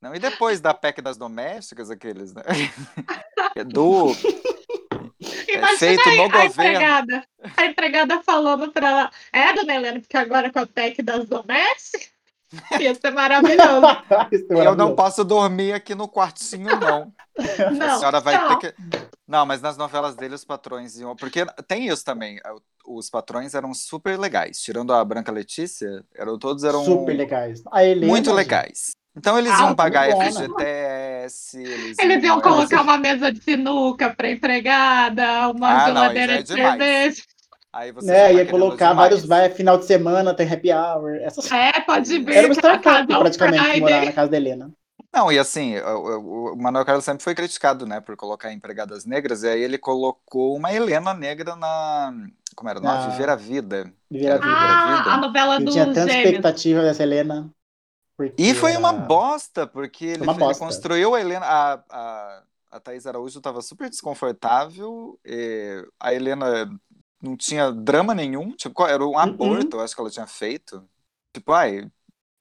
Não, 0.02 0.16
e 0.16 0.20
depois 0.20 0.60
da 0.62 0.74
PEC 0.74 1.02
das 1.02 1.18
domésticas, 1.18 1.92
aqueles, 1.92 2.34
né? 2.34 2.42
Do. 3.68 4.16
Imagina 5.48 5.78
feito 5.78 6.10
aí, 6.10 6.18
no 6.18 6.24
a 6.24 6.28
governo. 6.30 6.50
empregada. 6.50 7.28
A 7.58 7.66
empregada 7.66 8.24
falando 8.24 8.72
pra 8.72 8.88
ela, 8.90 9.12
é, 9.32 9.54
dona 9.54 9.76
Helena, 9.76 10.00
porque 10.00 10.18
agora 10.18 10.52
com 10.52 10.60
a 10.60 10.66
PEC 10.66 11.02
das 11.04 11.28
domésticas, 11.28 12.10
ia 12.80 12.94
ser 12.96 13.12
maravilhoso. 13.12 13.86
Isso 14.32 14.46
é 14.50 14.66
Eu 14.66 14.76
não 14.76 14.94
maravilhoso. 14.94 14.96
posso 14.96 15.24
dormir 15.24 15.74
aqui 15.74 15.96
no 15.96 16.08
quartinho, 16.08 16.76
não. 16.80 17.14
A 17.68 17.72
Não, 17.72 18.00
senhora 18.00 18.20
vai 18.20 18.38
não. 18.38 18.58
ter 18.60 18.74
que. 18.74 19.08
Não, 19.28 19.46
mas 19.46 19.62
nas 19.62 19.78
novelas 19.78 20.16
dele 20.16 20.36
os 20.36 20.44
patrões 20.44 20.98
iam. 20.98 21.16
Porque 21.16 21.46
tem 21.68 21.88
isso 21.88 22.04
também. 22.04 22.40
Os 22.86 23.10
patrões 23.10 23.54
eram 23.54 23.74
super 23.74 24.20
legais. 24.20 24.60
Tirando 24.60 24.94
a 24.94 25.04
Branca 25.06 25.32
Letícia, 25.32 26.04
eram, 26.16 26.38
todos 26.38 26.64
eram 26.64 26.84
Super 26.84 27.14
legais. 27.16 27.62
A 27.72 27.84
Helena, 27.86 28.08
muito 28.08 28.32
legais. 28.34 28.92
Então 29.16 29.38
eles 29.38 29.52
Ah, 29.54 29.60
iam 29.62 29.76
pagar 29.76 30.08
né? 30.08 30.32
FGTS, 30.32 31.58
eles, 31.58 32.00
Eles 32.00 32.24
iam 32.24 32.40
é, 32.40 32.42
colocar 32.42 32.82
uma 32.82 32.98
mesa 32.98 33.32
de 33.32 33.42
sinuca 33.44 34.10
pra 34.16 34.32
empregada, 34.32 35.50
uma 35.50 35.70
Ah, 35.70 35.78
não, 35.80 35.86
geladeira 35.88 36.34
já 36.34 36.40
é 36.40 36.44
de 36.44 36.56
demais. 36.56 36.78
Aí 37.74 37.92
você 37.92 38.08
Né, 38.08 38.34
ia 38.36 38.46
colocar 38.46 38.94
vários 38.94 39.26
vai, 39.26 39.50
final 39.50 39.78
de 39.78 39.86
semana, 39.86 40.36
tem 40.36 40.52
happy 40.52 40.72
hour. 40.74 41.16
Essas... 41.22 41.50
É, 41.52 41.82
pode 41.82 42.20
ver. 42.20 42.36
Era 42.36 42.48
uma 42.48 42.54
startup, 42.54 43.08
praticamente, 43.08 43.64
Friday. 43.64 43.80
morar 43.82 44.06
na 44.06 44.12
casa 44.14 44.32
da 44.32 44.38
Helena. 44.38 44.72
Não, 45.14 45.32
e 45.32 45.38
assim, 45.38 45.78
o, 45.80 46.54
o- 46.54 46.58
Manuel 46.58 46.86
Carlos 46.86 47.04
sempre 47.04 47.24
foi 47.24 47.36
criticado, 47.36 47.86
né, 47.86 48.00
por 48.00 48.16
colocar 48.16 48.52
empregadas 48.54 49.06
negras, 49.06 49.44
e 49.44 49.48
aí 49.50 49.62
ele 49.62 49.78
colocou 49.78 50.56
uma 50.56 50.72
Helena 50.74 51.14
negra 51.14 51.56
na. 51.56 52.14
Como 52.56 52.70
era? 52.70 52.80
Na 52.80 52.98
Ah. 53.06 53.10
Viver 53.10 53.30
a 53.30 53.36
Vida. 53.36 53.94
Viver 54.10 54.32
a 54.32 54.38
vida. 54.38 54.46
Ah, 54.48 54.98
Vida. 54.98 55.10
a 55.14 55.18
novela 55.18 55.60
Eu 55.60 55.66
dos 55.66 55.74
tinha 55.74 55.86
tanta 55.88 56.14
gêmeos. 56.14 56.16
expectativa 56.16 56.82
dessa 56.82 57.04
Helena. 57.04 57.50
porque 58.18 58.42
E 58.42 58.54
foi 58.56 58.76
uma 58.78 58.94
bosta, 58.94 59.68
porque 59.68 60.06
ele, 60.06 60.24
uma 60.24 60.34
ele 60.34 60.40
bosta. 60.40 60.64
construiu 60.66 61.14
a 61.16 61.20
Helena. 61.22 61.46
A, 61.46 61.74
a, 61.90 62.44
a 62.72 62.80
Thaís 62.80 63.06
Araújo 63.06 63.38
estava 63.38 63.62
super 63.62 63.90
desconfortável, 63.90 65.20
e 65.26 65.86
a 66.00 66.14
Helena 66.14 66.70
não 67.22 67.38
tinha 67.38 67.72
drama 67.72 68.14
nenhum, 68.16 68.52
tipo, 68.56 68.76
qual- 68.76 68.90
era 68.90 69.06
um 69.06 69.18
aborto, 69.18 69.78
eu 69.78 69.82
acho 69.82 69.96
que 69.96 70.02
ela 70.02 70.10
tinha 70.12 70.28
feito. 70.28 70.88
Tipo, 71.34 71.54
ai, 71.54 71.92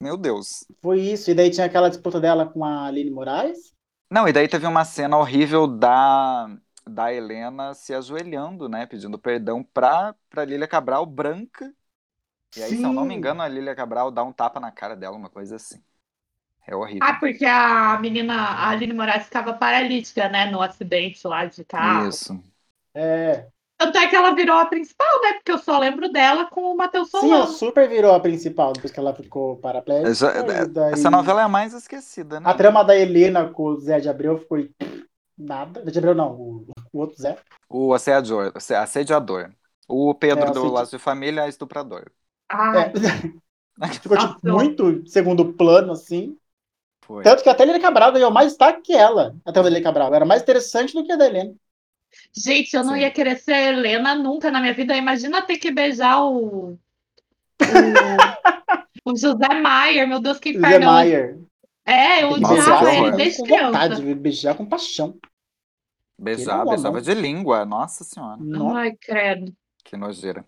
Meu 0.01 0.17
Deus. 0.17 0.65
Foi 0.81 0.99
isso. 1.01 1.31
E 1.31 1.33
daí 1.33 1.49
tinha 1.49 1.65
aquela 1.65 1.89
disputa 1.89 2.19
dela 2.19 2.47
com 2.47 2.63
a 2.63 2.85
Aline 2.85 3.09
Moraes. 3.11 3.73
Não, 4.09 4.27
e 4.27 4.33
daí 4.33 4.47
teve 4.47 4.67
uma 4.67 4.83
cena 4.83 5.17
horrível 5.17 5.65
da, 5.67 6.47
da 6.85 7.13
Helena 7.13 7.73
se 7.73 7.93
ajoelhando, 7.93 8.67
né? 8.67 8.85
Pedindo 8.85 9.17
perdão 9.17 9.63
pra, 9.63 10.13
pra 10.29 10.43
Lília 10.45 10.67
Cabral 10.67 11.05
branca. 11.05 11.73
E 12.55 12.63
aí, 12.63 12.75
se 12.75 12.85
eu 12.85 12.93
não 12.93 13.05
me 13.05 13.13
Sim. 13.13 13.15
engano, 13.15 13.41
a 13.41 13.47
Lília 13.49 13.75
Cabral 13.75 14.11
dá 14.11 14.23
um 14.23 14.33
tapa 14.33 14.59
na 14.59 14.71
cara 14.71 14.95
dela, 14.95 15.17
uma 15.17 15.29
coisa 15.29 15.55
assim. 15.57 15.83
É 16.67 16.75
horrível. 16.75 16.99
Ah, 16.99 17.15
porque 17.19 17.45
a 17.45 17.97
menina, 17.99 18.33
a 18.35 18.69
Aline 18.69 18.93
Moraes, 18.93 19.23
ficava 19.25 19.53
paralítica, 19.53 20.29
né? 20.29 20.45
No 20.51 20.61
acidente 20.61 21.25
lá 21.27 21.45
de 21.45 21.65
carro. 21.65 22.19
Isso. 22.19 22.41
É. 22.95 23.51
Tanto 23.81 23.97
é 23.97 24.07
que 24.07 24.15
ela 24.15 24.35
virou 24.35 24.55
a 24.57 24.65
principal, 24.67 25.21
né? 25.23 25.33
Porque 25.33 25.51
eu 25.51 25.57
só 25.57 25.79
lembro 25.79 26.11
dela 26.11 26.45
com 26.45 26.61
o 26.61 26.77
Matheus 26.77 27.09
Sim, 27.09 27.17
ela 27.17 27.47
Solano. 27.47 27.57
super 27.57 27.89
virou 27.89 28.13
a 28.13 28.19
principal 28.19 28.73
depois 28.73 28.93
que 28.93 28.99
ela 28.99 29.11
ficou 29.11 29.57
paraplégica. 29.57 30.13
Já- 30.13 30.37
e 30.37 30.67
daí- 30.67 30.93
Essa 30.93 31.09
novela 31.09 31.41
é 31.41 31.43
a 31.45 31.49
mais 31.49 31.73
esquecida, 31.73 32.39
né? 32.39 32.47
A 32.47 32.53
trama 32.53 32.83
da 32.83 32.95
Helena 32.95 33.49
com 33.49 33.63
o 33.63 33.79
Zé 33.79 33.99
de 33.99 34.07
Abreu 34.07 34.37
ficou 34.37 34.59
nada. 35.35 35.83
Zé 35.83 35.89
de 35.89 35.97
Abreu 35.97 36.13
não, 36.13 36.33
o, 36.33 36.65
o 36.93 36.99
outro 36.99 37.19
Zé. 37.19 37.37
O 37.67 37.91
assediador, 37.91 38.53
assediador. 38.55 39.51
O 39.87 40.13
Pedro 40.13 40.49
É, 40.49 40.51
do 40.51 40.71
Laço 40.71 40.91
de 40.91 40.99
Família 40.99 41.45
é 41.45 41.49
estuprador. 41.49 42.05
Ai, 42.49 42.91
É. 42.93 43.41
Ficou 43.99 44.15
tipo, 44.15 44.39
muito 44.43 45.07
segundo 45.07 45.53
plano, 45.53 45.93
assim. 45.93 46.37
Foi. 47.03 47.23
Tanto 47.23 47.41
que 47.41 47.49
até 47.49 47.63
a 47.63 47.65
Helena 47.65 47.79
Cabral 47.79 48.11
ganhou 48.13 48.29
mais 48.29 48.49
destaque 48.49 48.81
que 48.83 48.93
ela. 48.93 49.35
Até 49.43 49.59
a 49.59 49.63
Helena 49.63 49.83
Cabral. 49.83 50.13
Era 50.13 50.23
mais 50.25 50.43
interessante 50.43 50.93
do 50.93 51.03
que 51.03 51.11
a 51.11 51.15
da 51.15 51.25
Helena. 51.25 51.55
Gente, 52.35 52.75
eu 52.75 52.83
não 52.83 52.93
Sim. 52.95 53.01
ia 53.01 53.11
querer 53.11 53.37
ser 53.37 53.73
Helena 53.73 54.15
nunca 54.15 54.51
na 54.51 54.59
minha 54.59 54.73
vida. 54.73 54.95
Imagina 54.95 55.41
ter 55.41 55.57
que 55.57 55.71
beijar 55.71 56.21
o. 56.21 56.73
O, 56.73 56.77
o 59.11 59.15
José 59.15 59.61
Maier, 59.61 60.07
meu 60.07 60.19
Deus, 60.19 60.39
que 60.39 60.49
inferno. 60.49 60.87
Maier. 60.87 61.37
É, 61.85 62.23
eu 62.23 62.31
odiava 62.31 62.93
ele 62.93 63.11
desde 63.11 63.39
com 63.41 63.47
vontade, 63.47 63.95
criança. 63.95 64.01
viu? 64.01 64.15
beijar 64.15 64.55
com 64.55 64.65
paixão. 64.65 65.17
Beijar, 66.17 66.63
beijava 66.65 67.01
de 67.01 67.13
língua. 67.13 67.65
Nossa 67.65 68.03
senhora, 68.03 68.37
Nossa. 68.39 68.77
Ai, 68.77 68.91
credo. 68.93 69.53
que 69.83 69.97
nojeira. 69.97 70.45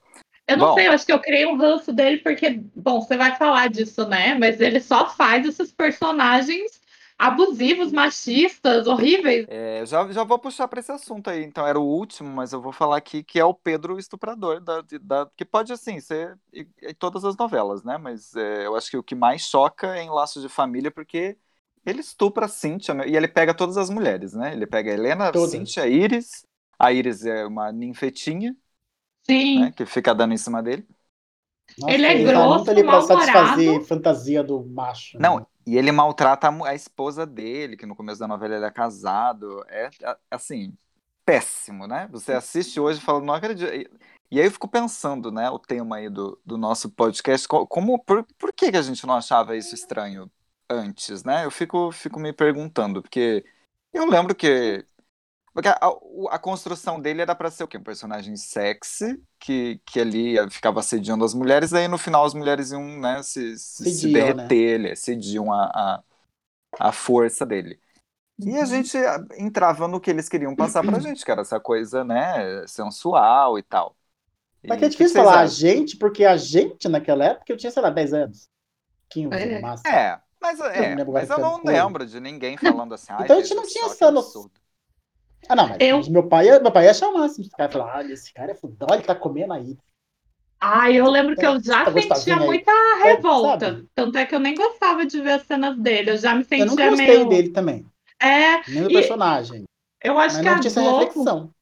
Eu 0.48 0.58
não 0.58 0.68
Bom. 0.68 0.74
sei, 0.76 0.88
eu 0.88 0.92
acho 0.92 1.06
que 1.06 1.12
eu 1.12 1.20
criei 1.20 1.46
um 1.46 1.58
ranço 1.58 1.92
dele 1.94 2.18
porque, 2.18 2.62
bom, 2.76 3.02
você 3.02 3.16
vai 3.18 3.36
falar 3.36 3.70
disso, 3.70 4.06
né? 4.08 4.36
Mas 4.36 4.60
ele 4.60 4.80
só 4.80 5.10
faz 5.10 5.46
esses 5.46 5.72
personagens 5.72 6.80
abusivos, 7.28 7.92
machistas, 7.92 8.88
horríveis. 8.88 9.48
É, 9.48 9.86
já, 9.86 10.10
já 10.12 10.24
vou 10.24 10.40
puxar 10.40 10.68
para 10.70 10.80
esse 10.80 10.92
assunto 10.92 11.30
aí. 11.30 11.44
Então, 11.44 11.68
era 11.68 11.78
o 11.80 11.84
último, 11.86 12.30
mas 12.30 12.54
eu 12.54 12.62
vou 12.62 12.72
falar 12.72 12.96
aqui 12.98 13.24
que 13.24 13.38
é 13.40 13.44
o 13.46 13.54
Pedro 13.54 14.00
Estuprador, 14.00 14.62
da, 14.62 14.82
da- 15.02 15.30
que 15.36 15.44
pode, 15.44 15.74
assim, 15.74 16.00
ser 16.00 16.40
em, 16.54 16.66
em 16.82 16.94
todas 16.96 17.26
as 17.26 17.36
novelas, 17.36 17.84
né? 17.84 17.98
Mas 17.98 18.34
é, 18.36 18.66
eu 18.66 18.76
acho 18.76 18.90
que 18.90 18.98
o 18.98 19.04
que 19.04 19.16
mais 19.16 19.42
choca 19.44 19.98
é 19.98 20.02
em 20.04 20.10
Laços 20.10 20.42
de 20.42 20.48
Família, 20.50 20.90
porque 20.92 21.38
ele 21.86 22.00
estupra 22.00 22.46
a 22.46 22.48
Cíntia, 22.50 22.94
né? 22.94 23.08
e 23.08 23.16
ele 23.18 23.28
pega 23.28 23.54
todas 23.54 23.76
as 23.78 23.90
mulheres, 23.90 24.34
né? 24.34 24.54
Ele 24.54 24.66
pega 24.66 24.92
a 24.92 24.94
Helena, 24.94 25.30
a 25.30 25.34
Todas. 25.34 25.70
Cíntia, 25.74 25.84
a 25.84 25.88
Iris. 25.88 26.46
A 26.80 26.94
Iris 26.94 27.26
é 27.26 27.46
uma 27.46 27.72
ninfetinha, 27.72 28.56
Sim. 29.28 29.68
né? 29.68 29.72
Que 29.72 29.86
fica 29.86 30.14
dando 30.16 30.34
em 30.34 30.38
cima 30.38 30.62
dele. 30.64 30.88
Nossa, 31.80 31.94
Ele 31.94 32.06
é 32.06 32.26
tá 32.26 32.32
grosso, 32.32 32.56
muito 32.56 32.72
ali 32.72 32.84
pra 32.84 33.02
satisfazer 33.02 33.82
fantasia 33.86 34.44
do 34.44 34.64
macho. 34.66 35.18
Não, 35.20 35.40
né? 35.40 35.46
e 35.66 35.78
ele 35.78 35.92
maltrata 35.92 36.50
a, 36.50 36.76
esposa 36.76 37.26
dele, 37.26 37.78
que 37.78 37.86
no 37.86 37.96
começo 37.96 38.20
da 38.20 38.28
novela 38.28 38.56
ele 38.56 38.66
é 38.66 38.72
casado. 38.72 39.64
É, 39.70 39.90
a- 40.04 40.18
assim, 40.32 40.74
péssimo, 41.26 41.88
né? 41.88 42.08
Você 42.12 42.34
assiste 42.34 42.80
hoje 42.80 43.00
e 43.00 43.02
fala, 43.02 43.22
não 43.22 43.34
acredito. 43.34 43.74
E, 43.74 43.90
e 44.32 44.40
aí 44.40 44.48
eu 44.48 44.52
fico 44.52 44.68
pensando, 44.68 45.32
né, 45.32 45.50
o 45.50 45.60
tema 45.60 45.98
aí 45.98 46.10
do, 46.10 46.40
do 46.46 46.58
nosso 46.58 46.90
podcast, 46.90 47.48
co- 47.48 47.68
como, 47.68 48.00
por, 48.04 48.26
por 48.38 48.52
que, 48.54 48.72
que 48.72 48.78
a 48.78 48.82
gente 48.82 49.06
não 49.06 49.14
achava 49.16 49.56
isso 49.56 49.76
estranho 49.76 50.30
antes, 50.70 51.24
né? 51.24 51.46
Eu 51.46 51.52
fico, 51.52 51.92
fico 51.92 52.20
me 52.20 52.34
perguntando, 52.34 53.02
porque 53.02 53.46
eu 53.94 54.06
lembro 54.06 54.36
que. 54.36 54.86
Porque 55.54 55.70
a, 55.70 55.74
a- 55.82 56.36
a 56.36 56.40
construção 56.40 57.00
dele 57.00 57.22
era 57.22 57.36
pra 57.36 57.52
ser 57.52 57.64
o 57.64 57.68
quê? 57.68 57.78
Um 57.78 57.84
personagem 57.84 58.36
sexy, 58.36 59.22
que, 59.40 59.80
que 59.86 60.00
ali 60.00 60.36
ficava 60.52 60.80
assediando 60.80 61.24
as 61.26 61.34
mulheres, 61.34 61.72
daí 61.72 61.88
no 61.88 61.98
final 61.98 62.26
as 62.26 62.34
mulheres 62.34 62.72
iam, 62.72 62.84
né, 63.00 63.22
se, 63.24 63.58
se, 63.60 63.88
se 63.88 64.08
Cediam, 64.08 64.34
né? 64.34 64.56
derreter, 64.56 64.56
ele, 64.82 64.96
cediam 64.96 65.52
a, 65.54 65.66
a, 66.00 66.04
a 66.90 66.92
força 66.92 67.46
dele. 67.46 67.80
E 68.46 68.58
Uhum. 68.58 68.60
a 68.60 68.66
gente 68.66 68.98
ah, 68.98 69.20
entrava 69.38 69.88
no 69.88 70.02
que 70.02 70.10
eles 70.12 70.30
queriam 70.30 70.56
passar 70.56 70.84
pra 70.84 71.00
gente, 71.00 71.26
que 71.26 71.32
era 71.32 71.42
essa 71.42 71.60
coisa, 71.60 72.04
né, 72.04 72.68
sensual 72.68 73.60
e 73.60 73.64
tal. 73.64 73.98
Mas 74.68 74.78
que 74.80 74.86
é 74.86 74.90
difícil 74.90 75.16
falar 75.16 75.40
a 75.42 75.46
acham? 75.46 75.48
gente, 75.48 75.98
porque 75.98 76.26
a 76.26 76.38
gente 76.38 76.88
naquela 76.88 77.26
época 77.26 77.52
eu 77.52 77.58
tinha, 77.58 77.72
sei 77.72 77.82
lá, 77.82 77.90
10 77.90 78.14
anos. 78.14 78.50
15 79.10 79.32
É. 79.32 79.46
no 79.50 79.60
máximo. 79.62 79.90
É, 79.92 80.22
mas, 80.42 80.60
não 80.76 80.90
é, 80.94 80.96
lembro 80.96 81.14
mas 81.14 81.30
eu 81.30 81.40
não 81.40 81.64
lembro 81.64 82.06
de 82.06 82.20
ninguém 82.20 82.58
falando 82.58 82.94
assim, 82.94 83.12
ai, 83.14 83.30
Então 83.30 83.38
a 83.38 83.42
gente 83.42 83.54
não 83.56 83.66
tinha 83.66 83.86
essa 83.86 84.12
noção. 84.12 84.50
Ah, 85.50 85.56
não, 85.56 85.68
mas 85.70 85.78
Eu- 85.80 86.10
meu 86.12 86.28
pai, 86.28 86.48
ia- 86.48 86.60
meu 86.60 86.72
pai 86.72 86.86
ia 86.86 86.92
achar 86.92 87.10
o 87.10 87.18
máximo. 87.18 87.46
Esse 87.46 87.56
cara 87.56 87.72
falar, 87.72 87.98
olha, 87.98 88.14
esse 88.14 88.34
cara 88.34 88.52
é 88.52 88.56
fudão, 88.56 88.88
ele 88.94 89.04
tá 89.04 89.14
comendo 89.16 89.54
aí. 89.54 89.78
Ai, 90.60 90.96
eu 90.96 91.10
lembro 91.10 91.36
que 91.36 91.46
eu 91.46 91.62
já 91.62 91.84
Tá 91.84 91.92
sentia 91.92 92.38
muita 92.38 92.72
revolta. 93.04 93.74
sabe? 93.76 93.88
Tanto 93.94 94.18
é 94.18 94.26
que 94.26 94.34
eu 94.34 94.40
nem 94.40 94.56
gostava 94.56 95.06
de 95.06 95.20
ver 95.22 95.32
as 95.34 95.44
cenas 95.44 95.78
dele. 95.78 96.12
Eu 96.12 96.18
já 96.18 96.34
me 96.34 96.46
Eu 96.50 96.66
nunca 96.66 96.70
sentia 96.70 96.90
gostei 96.90 97.08
meio. 97.18 97.30
dele 97.30 97.50
também. 97.50 97.86
É, 98.22 98.62
Nem 98.70 98.84
do 98.84 98.90
E- 98.90 98.94
personagem. 98.94 99.66
eu 100.02 100.18
acho 100.18 100.36
Mas 100.36 100.38
que 100.38 100.50
não 100.50 100.56
a 100.56 100.60
tinha 100.60 100.70
essa 100.72 100.82
Globo, 100.82 101.00
reflexão. 101.00 101.54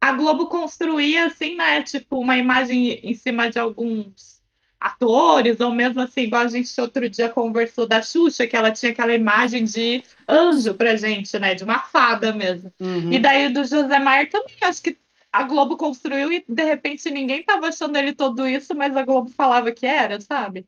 a 0.00 0.12
Globo 0.12 0.46
construía, 0.48 1.26
assim, 1.26 1.56
né? 1.56 1.82
Tipo, 1.82 2.18
uma 2.18 2.38
imagem 2.38 2.92
em 3.02 3.14
cima 3.14 3.50
de 3.50 3.58
alguns 3.58 4.37
atores, 4.80 5.58
ou 5.60 5.72
mesmo 5.72 6.00
assim, 6.00 6.22
igual 6.22 6.42
a 6.42 6.48
gente 6.48 6.80
outro 6.80 7.08
dia 7.08 7.28
conversou 7.28 7.86
da 7.86 8.00
Xuxa, 8.00 8.46
que 8.46 8.56
ela 8.56 8.70
tinha 8.70 8.92
aquela 8.92 9.14
imagem 9.14 9.64
de 9.64 10.02
anjo 10.28 10.74
pra 10.74 10.96
gente, 10.96 11.38
né? 11.38 11.54
De 11.54 11.64
uma 11.64 11.80
fada 11.80 12.32
mesmo. 12.32 12.72
Uhum. 12.80 13.12
E 13.12 13.18
daí 13.18 13.52
do 13.52 13.64
José 13.64 13.98
Maier 13.98 14.30
também, 14.30 14.54
acho 14.62 14.82
que 14.82 14.96
a 15.32 15.42
Globo 15.42 15.76
construiu 15.76 16.32
e 16.32 16.44
de 16.48 16.64
repente 16.64 17.10
ninguém 17.10 17.42
tava 17.42 17.68
achando 17.68 17.96
ele 17.96 18.14
tudo 18.14 18.46
isso, 18.46 18.74
mas 18.74 18.96
a 18.96 19.04
Globo 19.04 19.30
falava 19.30 19.72
que 19.72 19.86
era, 19.86 20.20
sabe? 20.20 20.66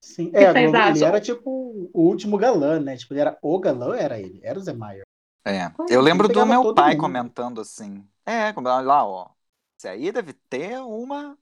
Sim. 0.00 0.30
É, 0.32 0.50
vocês 0.52 0.96
ele 0.96 1.04
era 1.04 1.20
tipo 1.20 1.90
o 1.92 2.02
último 2.02 2.38
galã, 2.38 2.80
né? 2.80 2.96
Tipo, 2.96 3.12
ele 3.12 3.20
era 3.20 3.38
o 3.42 3.58
galã, 3.58 3.94
era 3.96 4.18
ele. 4.18 4.40
Era 4.42 4.58
o 4.58 4.62
Zé 4.62 4.72
Maier. 4.72 5.04
É, 5.44 5.70
eu 5.88 6.00
é, 6.00 6.02
lembro 6.02 6.28
do 6.28 6.46
meu 6.46 6.62
todo 6.62 6.74
pai 6.74 6.92
mundo. 6.92 7.00
comentando 7.00 7.60
assim. 7.60 8.04
É, 8.24 8.52
lá, 8.52 9.06
ó. 9.06 9.28
Isso 9.78 9.88
aí 9.88 10.10
deve 10.10 10.32
ter 10.32 10.78
uma. 10.80 11.36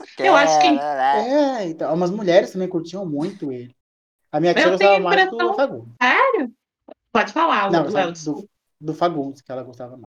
Aqui 0.00 0.22
Eu 0.22 0.34
acho 0.34 0.60
que- 0.60 0.66
é- 0.66 1.60
É, 1.60 1.66
então, 1.66 1.94
umas 1.94 2.10
mulheres 2.10 2.50
também 2.52 2.68
curtiam 2.68 3.06
muito 3.06 3.52
ele. 3.52 3.74
A 4.32 4.40
minha 4.40 4.52
tia 4.54 4.70
gostava 4.70 4.98
mais 5.00 5.30
do 5.30 5.54
Fagundes. 5.54 5.94
Pode 7.12 7.32
falar, 7.32 7.70
Não, 7.70 7.84
do, 7.84 8.48
do 8.80 8.94
Fagundes, 8.94 9.40
que 9.40 9.52
ela 9.52 9.62
gostava 9.62 9.96
mais. 9.96 10.04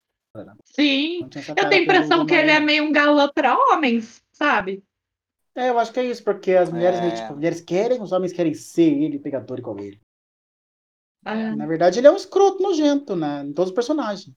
Sim. 0.64 1.22
Eu 1.22 1.28
tenho 1.30 1.80
a 1.80 1.84
impressão 1.84 2.26
que 2.26 2.34
ele 2.34 2.50
é 2.50 2.60
meio 2.60 2.84
um 2.84 2.92
galã 2.92 3.30
para 3.32 3.56
homens, 3.56 4.22
sabe? 4.32 4.82
É, 5.54 5.70
eu 5.70 5.78
acho 5.78 5.92
que 5.92 6.00
é 6.00 6.04
isso, 6.04 6.22
porque 6.22 6.52
as 6.52 6.68
mulheres, 6.70 7.00
meio, 7.00 7.12
É. 7.12 7.16
tipo, 7.16 7.34
mulheres 7.34 7.60
querem, 7.62 8.02
os 8.02 8.12
homens 8.12 8.32
querem 8.32 8.52
ser 8.52 8.92
ele, 8.92 9.18
pegador 9.18 9.58
igual 9.58 9.78
ele. 9.78 9.98
Ah, 11.24 11.56
Na 11.56 11.66
verdade, 11.66 11.98
ele 11.98 12.06
é 12.06 12.10
um 12.10 12.16
escroto 12.16 12.62
nojento, 12.62 13.16
né? 13.16 13.42
Em 13.42 13.52
todos 13.52 13.70
os 13.70 13.74
personagens. 13.74 14.34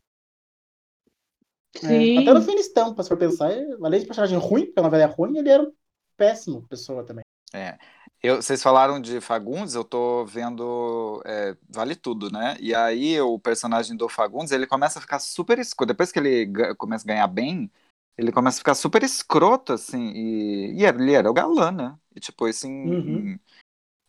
É, 1.76 1.88
Sim. 1.88 2.18
Até 2.18 2.34
no 2.34 2.60
Estampa, 2.60 3.04
se 3.04 3.10
for 3.10 3.18
pensar, 3.18 3.52
é- 3.52 3.66
além 3.84 4.00
de 4.00 4.06
personagem 4.06 4.38
ruim, 4.38 4.66
porque 4.66 4.80
a 4.80 4.84
novela 4.84 5.04
é 5.04 5.06
ruim, 5.06 5.38
ele 5.38 5.50
era 5.50 5.64
um 5.64 5.74
péssimo 6.18 6.68
pessoa 6.68 7.04
também. 7.06 7.24
Eu, 8.22 8.36
vocês 8.42 8.62
falaram 8.62 9.00
de 9.00 9.22
Fagundes, 9.22 9.76
eu 9.76 9.84
tô 9.84 10.26
vendo 10.26 11.22
é, 11.26 11.56
Vale 11.70 11.96
Tudo, 11.96 12.30
né? 12.30 12.58
E 12.60 12.76
aí 12.76 13.20
o 13.22 13.40
personagem 13.40 13.96
do 13.96 14.10
Fagundes, 14.10 14.52
ele 14.52 14.68
começa 14.68 15.00
a 15.00 15.02
ficar 15.02 15.20
super 15.20 15.58
escroto. 15.58 15.94
Depois 15.94 16.12
que 16.12 16.20
ele 16.20 16.52
começa 16.76 17.06
a 17.06 17.08
ganhar 17.08 17.28
bem, 17.28 17.72
ele 18.18 18.32
começa 18.32 18.58
a 18.58 18.60
ficar 18.60 18.76
super 18.76 19.04
escroto, 19.04 19.72
assim. 19.72 20.12
E, 20.14 20.74
e 20.82 20.86
ele 20.86 21.14
era 21.14 21.32
o 21.32 21.34
galã, 21.34 21.72
né? 21.72 21.98
E 22.14 22.20
tipo, 22.20 22.46
isso 22.48 22.68
em, 22.68 22.90
Uhum. 22.90 23.40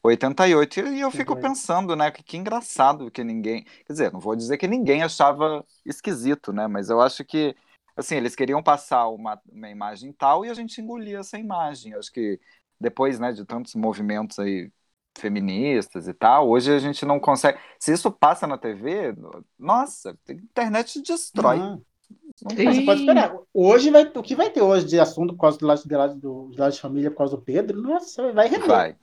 Em 0.04 0.08
88. 0.08 0.80
E 0.80 1.00
eu 1.00 1.10
fico 1.10 1.34
88. 1.34 1.40
pensando, 1.40 1.96
né? 1.96 2.10
Que, 2.10 2.22
que 2.22 2.36
engraçado 2.36 3.10
que 3.10 3.22
ninguém. 3.22 3.64
Quer 3.86 3.92
dizer, 3.92 4.12
não 4.12 4.20
vou 4.20 4.34
dizer 4.34 4.56
que 4.58 4.68
ninguém 4.68 5.02
achava 5.02 5.64
esquisito, 5.84 6.52
né? 6.52 6.66
Mas 6.66 6.90
eu 6.90 7.00
acho 7.00 7.24
que, 7.24 7.54
assim, 7.96 8.16
eles 8.16 8.34
queriam 8.34 8.62
passar 8.62 9.08
uma, 9.08 9.40
uma 9.50 9.68
imagem 9.68 10.12
tal 10.12 10.44
e 10.44 10.50
a 10.50 10.54
gente 10.54 10.80
engolia 10.80 11.18
essa 11.18 11.38
imagem. 11.38 11.94
Acho 11.94 12.12
que 12.12 12.40
depois, 12.80 13.18
né, 13.18 13.32
de 13.32 13.44
tantos 13.44 13.74
movimentos 13.74 14.38
aí 14.38 14.70
feministas 15.18 16.08
e 16.08 16.14
tal, 16.14 16.48
hoje 16.48 16.72
a 16.72 16.78
gente 16.78 17.04
não 17.04 17.20
consegue. 17.20 17.58
Se 17.78 17.92
isso 17.92 18.10
passa 18.10 18.46
na 18.46 18.56
TV, 18.56 19.14
nossa, 19.58 20.16
a 20.28 20.32
internet 20.32 21.02
destrói. 21.02 21.58
Mas 22.42 22.54
você 22.54 22.82
pode 22.82 23.00
esperar. 23.00 23.36
Hoje 23.52 23.90
vai, 23.90 24.04
o 24.04 24.22
que 24.22 24.34
vai 24.34 24.50
ter 24.50 24.62
hoje 24.62 24.86
de 24.86 24.98
assunto 24.98 25.34
por 25.34 25.42
causa 25.42 25.58
do 25.58 25.66
lado 25.66 25.82
de, 25.86 25.94
lado 25.94 26.14
do, 26.16 26.48
de 26.50 26.58
lado 26.58 26.72
de 26.72 26.80
família, 26.80 27.10
por 27.10 27.18
causa 27.18 27.36
do 27.36 27.42
Pedro, 27.42 27.80
nossa, 27.80 28.32
vai 28.32 28.48
render. 28.48 28.66
Vai. 28.66 28.96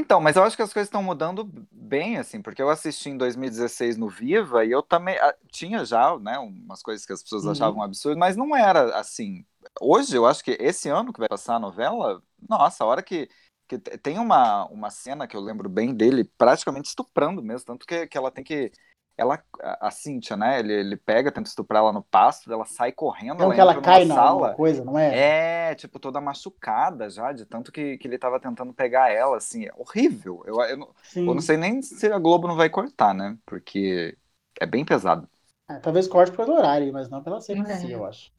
Então, 0.00 0.20
mas 0.20 0.36
eu 0.36 0.44
acho 0.44 0.54
que 0.56 0.62
as 0.62 0.72
coisas 0.72 0.86
estão 0.86 1.02
mudando 1.02 1.44
bem, 1.72 2.18
assim, 2.18 2.40
porque 2.40 2.62
eu 2.62 2.70
assisti 2.70 3.08
em 3.10 3.16
2016 3.16 3.96
no 3.96 4.08
Viva 4.08 4.64
e 4.64 4.70
eu 4.70 4.80
também 4.82 5.18
ah, 5.18 5.34
tinha 5.50 5.84
já, 5.84 6.16
né, 6.20 6.38
umas 6.38 6.82
coisas 6.82 7.04
que 7.04 7.12
as 7.12 7.20
pessoas 7.22 7.44
Uhum. 7.44 7.48
achavam 7.48 7.82
absurdas, 7.82 8.16
mas 8.18 8.36
não 8.36 8.54
era 8.56 8.96
assim. 8.96 9.44
Hoje, 9.80 10.14
eu 10.16 10.24
acho 10.24 10.44
que 10.44 10.52
esse 10.60 10.88
ano 10.88 11.12
que 11.12 11.18
vai 11.18 11.28
passar 11.28 11.56
a 11.56 11.58
novela, 11.60 12.22
nossa, 12.48 12.84
a 12.84 12.86
hora 12.86 13.02
que, 13.02 13.28
Que 13.66 13.76
te- 13.78 13.98
tem 13.98 14.18
uma, 14.18 14.66
uma 14.66 14.88
cena 14.90 15.26
que 15.26 15.36
eu 15.36 15.40
lembro 15.40 15.68
bem 15.68 15.92
dele 15.94 16.24
praticamente 16.38 16.88
estuprando 16.88 17.42
mesmo, 17.42 17.66
tanto 17.66 17.84
que, 17.86 18.06
que 18.06 18.16
ela 18.16 18.30
tem 18.30 18.44
que. 18.44 18.70
Ela, 19.18 19.42
a 19.80 19.90
Cíntia, 19.90 20.36
né? 20.36 20.60
Ele, 20.60 20.72
ele 20.72 20.96
pega, 20.96 21.32
tenta 21.32 21.48
estuprar 21.48 21.82
ela 21.82 21.92
no 21.92 22.02
pasto, 22.02 22.52
ela 22.52 22.64
sai 22.64 22.92
correndo, 22.92 23.40
Não 23.40 23.46
ela 23.46 23.54
que 23.54 23.60
ela 23.60 23.74
cai 23.82 24.04
na 24.04 24.14
sala. 24.16 24.54
coisa, 24.54 24.84
não 24.84 24.98
é? 24.98 25.12
É, 25.12 25.74
tipo, 25.74 25.98
toda 25.98 26.20
machucada 26.20 27.08
já, 27.10 27.32
de 27.32 27.46
tanto 27.46 27.72
que, 27.72 27.98
que 27.98 28.06
ele 28.08 28.18
tava 28.18 28.38
tentando 28.40 28.72
pegar 28.74 29.10
ela, 29.10 29.36
assim, 29.38 29.66
é 29.66 29.72
horrível. 29.76 30.42
Eu, 30.46 30.60
eu, 30.62 30.76
não- 30.76 30.94
Sim. 31.02 31.28
eu 31.28 31.34
não 31.34 31.40
sei 31.42 31.56
nem 31.56 31.82
se 31.82 32.06
a 32.12 32.18
Globo 32.18 32.46
não 32.48 32.56
vai 32.56 32.70
cortar, 32.70 33.14
né? 33.14 33.36
Porque 33.46 34.16
é 34.60 34.66
bem 34.66 34.84
pesado. 34.84 35.28
Ah, 35.66 35.80
talvez 35.80 36.06
corte 36.08 36.36
pelo 36.36 36.52
horário, 36.54 36.92
mas 36.92 37.08
não 37.08 37.22
pela 37.22 37.40
série 37.40 37.60
em 37.60 37.64
É. 37.64 37.94
eu 37.94 38.04
acho. 38.04 38.30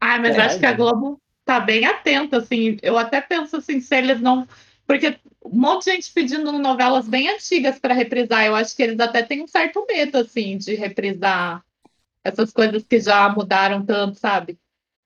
Ah, 0.00 0.18
mas 0.18 0.36
É, 0.36 0.36
eu 0.36 0.42
acho 0.44 0.58
que 0.58 0.66
a? 0.66 0.72
Globo 0.72 1.20
tá 1.44 1.60
bem 1.60 1.84
atenta, 1.86 2.38
assim. 2.38 2.76
Eu 2.82 2.96
até 2.98 3.20
penso 3.20 3.56
assim, 3.56 3.80
se 3.80 3.94
eles 3.96 4.20
não. 4.20 4.46
Porque 4.86 5.18
um 5.44 5.58
monte 5.58 5.84
de 5.84 5.92
gente 5.92 6.12
pedindo 6.12 6.52
novelas 6.52 7.08
bem 7.08 7.28
antigas 7.28 7.78
para 7.78 7.94
reprisar. 7.94 8.44
Eu 8.44 8.54
acho 8.54 8.74
que 8.76 8.82
eles 8.82 9.00
até 9.00 9.22
têm 9.22 9.42
um 9.42 9.46
certo 9.48 9.84
medo, 9.86 10.18
assim, 10.18 10.56
de 10.58 10.74
reprisar 10.74 11.64
essas 12.24 12.52
coisas 12.52 12.82
que 12.84 13.00
já 13.00 13.28
mudaram 13.30 13.84
tanto, 13.84 14.18
sabe? 14.18 14.58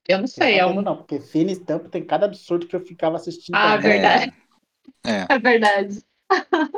Eu 0.07 0.19
não 0.19 0.27
sei, 0.27 0.59
é 0.59 0.63
Eu 0.65 0.71
não, 0.71 0.79
um. 0.79 0.83
não, 0.83 0.97
porque 0.97 1.21
Fina 1.21 1.51
Estampa 1.53 1.89
tem 1.89 2.05
cada 2.05 2.27
absurdo 2.27 2.67
que 2.67 2.77
eu 2.77 2.81
ficava 2.81 3.17
assistindo. 3.17 3.55
Ah, 3.55 3.77
também. 3.77 4.01
verdade. 4.01 4.33
É. 5.07 5.27
É 5.35 5.39
verdade. 5.39 6.03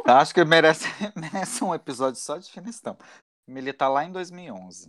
Eu 0.05 0.15
acho 0.15 0.35
que 0.35 0.45
merece, 0.45 0.87
merece 1.17 1.65
um 1.65 1.75
episódio 1.75 2.21
só 2.21 2.37
de 2.37 2.51
Finestão. 2.51 2.97
Militar 3.49 3.89
lá 3.89 4.05
em 4.05 4.13
2011. 4.13 4.89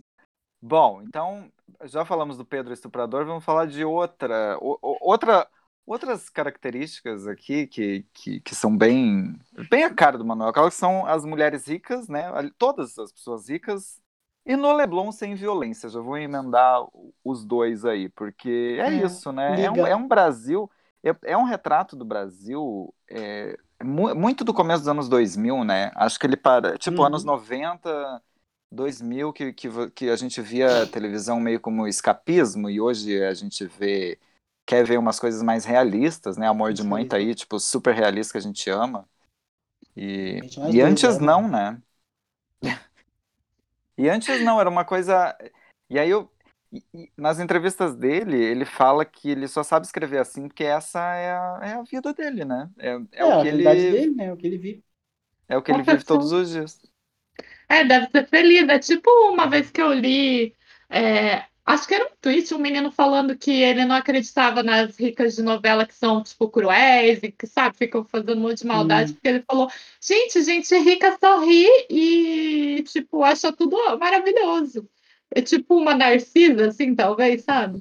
Bom, 0.60 1.02
então, 1.02 1.50
já 1.84 2.04
falamos 2.04 2.36
do 2.36 2.44
Pedro 2.44 2.72
Estuprador, 2.72 3.24
vamos 3.24 3.44
falar 3.44 3.66
de 3.66 3.84
outra, 3.84 4.58
o- 4.60 4.78
outra 5.00 5.48
outras 5.88 6.28
características 6.28 7.26
aqui 7.26 7.66
que, 7.66 8.04
que, 8.12 8.40
que 8.40 8.54
são 8.54 8.76
bem, 8.76 9.38
bem 9.70 9.84
a 9.84 9.94
cara 9.94 10.18
do 10.18 10.24
Manuel 10.24 10.52
Carlos, 10.52 10.74
são 10.74 11.06
as 11.06 11.24
mulheres 11.24 11.66
ricas, 11.66 12.08
né? 12.08 12.24
Todas 12.58 12.98
as 12.98 13.12
pessoas 13.12 13.48
ricas. 13.48 14.00
E 14.46 14.56
no 14.56 14.72
Leblon 14.72 15.12
sem 15.12 15.34
violência. 15.34 15.88
Já 15.88 16.00
vou 16.00 16.16
emendar 16.18 16.80
os 17.24 17.44
dois 17.44 17.84
aí, 17.84 18.08
porque 18.08 18.78
é, 18.80 18.90
É, 18.90 18.92
isso, 18.92 19.32
né? 19.32 19.62
É 19.64 19.70
um, 19.70 19.86
é 19.86 19.94
um 19.96 20.08
Brasil, 20.08 20.70
é, 21.04 21.14
é 21.32 21.36
um 21.36 21.44
retrato 21.44 21.94
do 21.96 22.04
Brasil 22.04 22.94
é, 23.10 23.58
mu- 23.82 24.14
muito 24.14 24.44
do 24.44 24.54
começo 24.54 24.80
dos 24.82 24.88
anos 24.88 25.08
2000, 25.08 25.64
né? 25.64 25.90
Acho 25.94 26.18
que 26.18 26.26
ele 26.26 26.36
para, 26.36 26.78
tipo, 26.78 27.02
Uhum. 27.02 27.04
anos 27.04 27.24
90, 27.24 28.22
2000, 28.70 29.32
que, 29.32 29.52
que, 29.52 29.68
que 29.90 30.10
a 30.10 30.16
gente 30.16 30.40
via 30.40 30.82
a 30.82 30.86
televisão 30.86 31.40
meio 31.40 31.60
como 31.60 31.86
escapismo, 31.86 32.68
e 32.70 32.80
hoje 32.80 33.22
a 33.24 33.34
gente 33.34 33.66
vê, 33.66 34.18
quer 34.68 34.84
ver 34.86 34.98
umas 35.00 35.20
coisas 35.20 35.42
mais 35.42 35.66
realistas, 35.66 36.38
né? 36.38 36.48
Amor 36.48 36.74
de 36.74 36.84
Mãe 36.84 37.06
tá 37.06 37.18
aí, 37.18 37.34
tipo, 37.34 37.60
super 37.60 37.94
realista 37.96 38.34
que 38.34 38.38
a 38.38 38.42
gente 38.42 38.70
ama. 38.70 39.08
E, 39.96 40.40
Gente, 40.40 40.60
e 40.64 40.80
antes 40.82 41.18
ama. 41.18 41.20
não, 41.20 41.48
né? 41.48 41.82
E 43.96 44.08
antes 44.08 44.40
não, 44.40 44.60
era 44.60 44.68
uma 44.70 44.84
coisa. 44.84 45.36
E 45.90 45.98
aí 45.98 46.10
eu. 46.10 46.30
e- 46.72 46.84
e 46.94 47.12
nas 47.16 47.38
entrevistas 47.40 47.96
dele, 47.96 48.36
ele 48.36 48.64
fala 48.64 49.04
que 49.04 49.30
ele 49.30 49.48
só 49.48 49.62
sabe 49.62 49.86
escrever 49.86 50.18
assim 50.18 50.48
porque 50.48 50.64
essa 50.64 51.00
é 51.14 51.32
a, 51.32 51.60
é 51.62 51.72
a 51.74 51.82
vida 51.82 52.12
dele, 52.14 52.44
né? 52.44 52.70
É, 52.78 52.98
é 53.20 53.24
É, 53.24 53.26
o 53.26 53.34
a 53.34 53.36
que 53.36 53.46
ele, 53.46 53.64
realidade 53.64 53.86
dele, 53.86 54.14
né? 54.14 54.32
O 54.32 54.36
que 54.36 54.46
ele 54.46 54.58
vive. 54.58 54.84
é 55.48 55.56
o 55.56 55.62
que 55.62 55.70
ele 55.70 55.82
vive 55.82 56.04
todos 56.04 56.32
os 56.32 56.48
dias. 56.50 56.80
É, 57.68 57.84
deve 57.84 58.08
ser 58.10 58.26
feliz. 58.28 58.68
É 58.68 58.78
tipo 58.78 59.10
uma 59.30 59.48
vez 59.48 59.70
que 59.70 59.80
eu 59.82 59.92
li, 59.92 60.54
é, 60.90 61.44
acho 61.68 61.86
que 61.86 61.94
era 61.94 62.04
um 62.06 62.10
tweet, 62.20 62.54
um 62.54 62.58
menino 62.58 62.90
falando 62.90 63.36
que 63.36 63.50
ele 63.50 63.84
não 63.84 63.94
acreditava 63.94 64.62
nas 64.62 64.96
ricas 64.98 65.36
de 65.36 65.42
novela 65.42 65.86
que 65.86 65.94
são, 65.94 66.22
tipo, 66.22 66.48
cruéis 66.48 67.22
e 67.22 67.30
que, 67.30 67.46
sabe, 67.46 67.76
ficam 67.76 68.04
fazendo 68.04 68.34
um 68.36 68.40
monte 68.40 68.58
de 68.58 68.66
maldade, 68.66 69.10
Hum. 69.10 69.14
porque 69.14 69.28
ele 69.28 69.44
falou, 69.46 69.70
gente, 70.00 70.42
gente 70.42 70.74
rica 70.78 71.16
sorri 71.20 71.66
e, 71.90 72.82
tipo, 72.84 73.22
acha 73.22 73.52
tudo 73.52 73.76
maravilhoso. 73.98 74.88
É 75.30 75.42
tipo 75.42 75.76
uma 75.76 75.94
narcisa, 75.94 76.68
assim, 76.68 76.94
talvez, 76.94 77.44
sabe? 77.44 77.78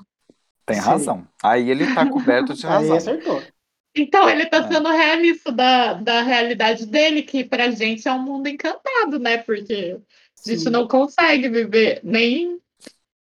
Tem 0.66 0.76
Sim. 0.76 0.82
razão. 0.82 1.28
Aí 1.42 1.70
ele 1.70 1.86
tá 1.96 2.06
coberto 2.12 2.54
de 2.54 2.66
Aí 2.68 2.72
razão. 2.74 2.98
acertou. 2.98 3.42
Então 3.96 4.30
ele 4.30 4.46
tá 4.48 4.58
É. 4.58 4.68
sendo 4.68 4.90
realista 4.90 5.52
da, 5.52 5.94
da 5.94 6.22
realidade 6.22 6.86
dele, 6.86 7.24
que 7.24 7.44
pra 7.46 7.72
gente 7.72 8.08
é 8.08 8.12
um 8.12 8.22
mundo 8.22 8.48
encantado, 8.48 9.18
né? 9.18 9.38
Porque 9.38 9.98
a 10.46 10.50
gente 10.50 10.64
Sim. 10.64 10.70
não 10.70 10.88
consegue 10.88 11.48
viver 11.50 12.02
nem 12.04 12.60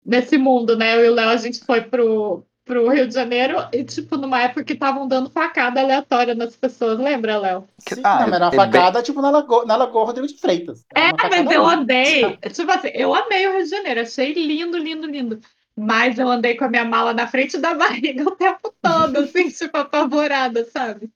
nesse 0.09 0.37
mundo, 0.37 0.75
né? 0.75 0.95
Eu 0.97 1.05
e 1.05 1.09
o 1.09 1.13
Léo, 1.13 1.29
a 1.29 1.37
gente 1.37 1.59
foi 1.63 1.81
pro, 1.81 2.43
pro 2.65 2.89
Rio 2.89 3.07
de 3.07 3.13
Janeiro 3.13 3.57
e, 3.71 3.83
tipo, 3.83 4.17
numa 4.17 4.41
época 4.41 4.63
que 4.63 4.73
estavam 4.73 5.07
dando 5.07 5.29
facada 5.29 5.79
aleatória 5.81 6.35
nas 6.35 6.55
pessoas, 6.55 6.97
lembra, 6.99 7.37
Léo? 7.37 7.67
Sim, 7.87 8.01
ah, 8.03 8.19
não, 8.21 8.27
mas 8.27 8.33
era 8.33 8.45
uma 8.45 8.47
é 8.47 8.51
bem- 8.51 8.59
facada, 8.59 9.01
tipo, 9.03 9.21
na 9.21 9.29
Lagoa, 9.29 9.65
na 9.65 9.75
Lagoa 9.75 10.05
Rodrigo 10.05 10.27
de 10.27 10.37
Freitas. 10.37 10.83
Era 10.95 11.09
É, 11.09 11.41
mas 11.43 11.51
eu 11.51 11.65
andei. 11.65 12.37
Tipo 12.51 12.71
assim, 12.71 12.89
eu 12.93 13.13
amei 13.13 13.47
o 13.47 13.51
Rio 13.53 13.63
de 13.63 13.69
Janeiro, 13.69 14.01
achei 14.01 14.33
lindo, 14.33 14.77
lindo, 14.77 15.07
lindo. 15.07 15.39
Mas 15.81 16.19
eu 16.19 16.27
andei 16.27 16.55
com 16.57 16.65
a 16.65 16.69
minha 16.69 16.83
mala 16.83 17.13
na 17.13 17.25
frente 17.25 17.57
da 17.57 17.73
barriga 17.73 18.23
o 18.27 18.31
tempo 18.31 18.73
todo, 18.81 19.17
assim, 19.19 19.47
tipo, 19.49 19.77
apavorada, 19.77 20.65
sabe? 20.65 21.09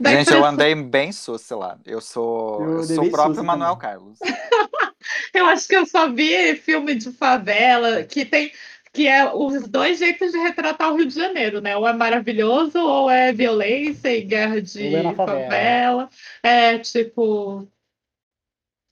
Da 0.00 0.10
Gente, 0.10 0.30
eu 0.32 0.38
impressão- 0.38 0.44
andei 0.46 0.74
bem 0.74 1.12
sussa 1.12 1.54
lá. 1.54 1.78
Eu 1.86 2.00
sou, 2.00 2.60
Eu 2.60 2.70
eu 2.78 2.82
sou 2.82 2.96
o 2.98 3.00
bem 3.02 3.10
próprio 3.12 3.44
Manuel 3.44 3.76
também. 3.76 3.88
Carlos. 3.88 4.18
Eu 5.34 5.46
acho 5.46 5.66
que 5.68 5.76
eu 5.76 5.86
só 5.86 6.10
vi 6.10 6.54
filme 6.56 6.94
de 6.94 7.12
favela 7.12 8.02
que 8.04 8.24
tem 8.24 8.52
que 8.92 9.06
é 9.06 9.32
os 9.32 9.68
dois 9.68 10.00
jeitos 10.00 10.32
de 10.32 10.38
retratar 10.38 10.92
o 10.92 10.96
Rio 10.96 11.06
de 11.06 11.14
Janeiro, 11.14 11.60
né? 11.60 11.76
Ou 11.76 11.86
é 11.86 11.92
maravilhoso, 11.92 12.76
ou 12.80 13.08
é 13.08 13.32
violência 13.32 14.08
e 14.08 14.22
guerra 14.22 14.60
de 14.60 14.94
é 14.96 15.14
favela. 15.14 15.16
favela. 15.26 16.10
É 16.42 16.78
tipo, 16.78 17.68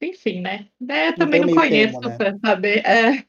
enfim, 0.00 0.40
né? 0.40 0.68
É, 0.88 1.10
também 1.12 1.40
não 1.40 1.46
meio 1.46 1.58
conheço 1.58 1.98
termo, 2.00 2.08
né? 2.10 2.16
pra 2.16 2.38
saber. 2.38 2.86
É, 2.86 3.24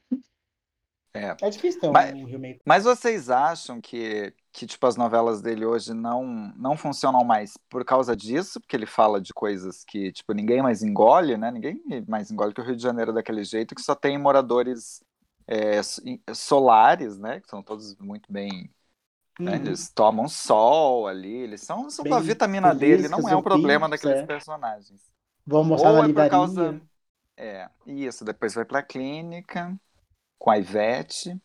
É. 1.16 1.36
É 1.42 1.50
difícil 1.50 1.82
ter 1.82 1.88
um 1.88 1.92
Mas- 1.92 2.14
Rio 2.14 2.40
meio. 2.40 2.60
Mas 2.64 2.84
vocês 2.84 3.32
acham 3.32 3.82
que, 3.82 4.32
que 4.52 4.66
tipo, 4.68 4.86
as 4.88 4.96
novelas 4.96 5.42
dele 5.42 5.66
hoje 5.66 5.94
não, 5.94 6.26
não 6.58 6.76
funcionam 6.78 7.24
mais 7.24 7.58
por 7.70 7.86
causa 7.86 8.16
disso? 8.16 8.60
Porque 8.60 8.76
ele 8.76 8.86
fala 8.86 9.22
de 9.22 9.34
coisas 9.34 9.84
que, 9.86 10.12
tipo, 10.12 10.34
ninguém 10.34 10.62
mais 10.62 10.84
engole, 10.84 11.38
né? 11.38 11.52
Ninguém 11.52 11.82
mais 12.08 12.32
engole 12.32 12.54
que 12.54 12.62
o 12.62 12.64
Rio 12.64 12.76
de 12.76 12.82
Janeiro 12.84 13.12
é 13.12 13.14
daquele 13.14 13.44
jeito, 13.44 13.76
que 13.76 13.82
só 13.82 13.96
tem 13.96 14.18
moradores 14.18 15.04
é, 15.48 15.82
so- 15.84 16.02
solares, 16.34 17.18
né? 17.20 17.40
Que 17.42 17.50
são 17.50 17.62
todos 17.64 17.96
muito 17.98 18.32
bem... 18.32 18.70
né? 19.40 19.56
Eles 19.56 19.90
tomam 19.90 20.28
sol 20.28 21.08
ali, 21.08 21.34
eles 21.34 21.62
são, 21.62 21.90
são 21.90 22.04
Bem 22.04 22.14
a 22.14 22.20
vitamina 22.20 22.74
dele, 22.76 23.08
não 23.08 23.20
é 23.30 23.36
um 23.36 23.42
problema 23.42 23.88
daqueles 23.88 24.20
é. 24.20 24.26
personagens. 24.26 25.02
Vamos 25.46 25.68
mostrar 25.68 25.92
Ou 25.92 26.04
é 26.04 26.08
por 26.14 26.30
causa- 26.30 26.82
É, 27.38 27.70
isso, 27.86 28.26
depois 28.26 28.54
vai 28.54 28.66
pra 28.66 28.84
clínica 28.84 29.74
com 30.38 30.52
a 30.52 30.58
Ivete. 30.58 31.40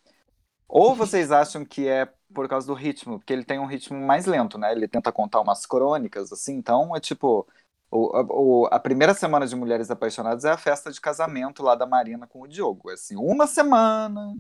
Ou 0.69 0.95
vocês 0.97 1.31
acham 1.33 1.65
que 1.65 1.87
é 1.89 2.13
por 2.35 2.49
causa 2.49 2.67
do 2.69 2.75
ritmo, 2.75 3.19
porque 3.21 3.33
ele 3.35 3.45
tem 3.45 3.61
um 3.61 3.67
ritmo 3.67 3.99
mais 4.01 4.27
lento, 4.27 4.59
né? 4.59 4.73
Ele 4.73 4.89
tenta 4.89 5.13
contar 5.13 5.41
umas 5.43 5.67
crônicas, 5.67 6.33
assim, 6.33 6.55
então 6.57 6.97
é 6.97 7.01
tipo. 7.01 7.49
O, 7.93 8.17
a, 8.17 8.23
o- 8.23 8.69
a 8.73 8.81
primeira 8.81 9.15
semana 9.15 9.47
de 9.47 9.57
Mulheres 9.57 9.91
Apaixonadas 9.91 10.45
é 10.45 10.51
a 10.53 10.59
festa 10.59 10.93
de 10.93 11.01
casamento 11.01 11.63
lá 11.63 11.77
da 11.77 11.87
Marina 11.87 12.27
com 12.27 12.43
o 12.43 12.49
Diogo. 12.49 12.91
É 12.91 12.95
assim, 12.95 13.17
uma 13.17 13.47
semana 13.47 14.37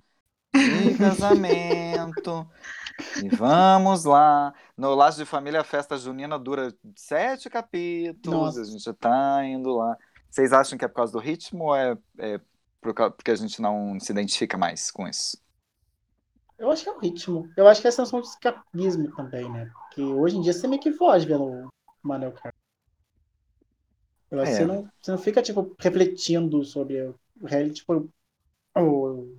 de 0.62 0.92
casamento. 0.98 2.48
e 3.20 3.28
vamos 3.28 4.04
lá. 4.04 4.52
No 4.76 4.94
Laço 4.94 5.18
de 5.18 5.24
Família, 5.26 5.60
a 5.60 5.64
festa 5.64 5.96
junina 5.96 6.38
dura 6.38 6.74
sete 6.96 7.48
capítulos. 7.50 8.56
Nossa. 8.56 8.58
A 8.58 8.64
gente 8.64 8.82
já 8.84 8.94
tá 8.94 9.44
indo 9.44 9.70
lá. 9.76 9.96
Vocês 10.30 10.52
acham 10.52 10.78
que 10.78 10.84
é 10.84 10.88
por 10.88 10.94
causa 10.96 11.12
do 11.12 11.18
ritmo 11.18 11.64
ou 11.66 11.76
é, 11.76 11.96
é 12.18 12.40
porque 12.80 13.30
a 13.30 13.36
gente 13.36 13.62
não 13.62 13.98
se 14.00 14.12
identifica 14.12 14.58
mais 14.58 14.90
com 14.90 15.08
isso? 15.08 15.38
Eu 16.64 16.70
acho 16.70 16.82
que 16.82 16.88
é 16.88 16.92
o 16.92 16.98
ritmo. 16.98 17.48
Eu 17.56 17.68
acho 17.68 17.80
que 17.80 17.86
é 17.86 17.90
a 17.90 17.92
sensação 17.92 18.20
de 18.20 18.26
escapismo 18.28 19.14
também, 19.14 19.50
né? 19.50 19.70
Porque 19.82 20.02
hoje 20.02 20.36
em 20.36 20.40
dia 20.40 20.52
você 20.52 20.66
meio 20.66 20.80
que 20.80 20.92
foge 20.92 21.26
vendo 21.26 21.44
o 21.44 21.68
Manuel 22.02 22.32
Carlos. 22.32 22.58
Eu 24.30 24.40
acho 24.40 24.50
É. 24.50 24.56
que 24.56 24.58
você 24.58 24.64
não, 24.66 24.88
você 25.00 25.10
não 25.10 25.18
fica, 25.18 25.42
tipo, 25.42 25.74
refletindo 25.78 26.64
sobre 26.64 27.00
o 27.02 27.14
reality, 27.46 27.76
tipo, 27.76 28.08
o 28.78 29.36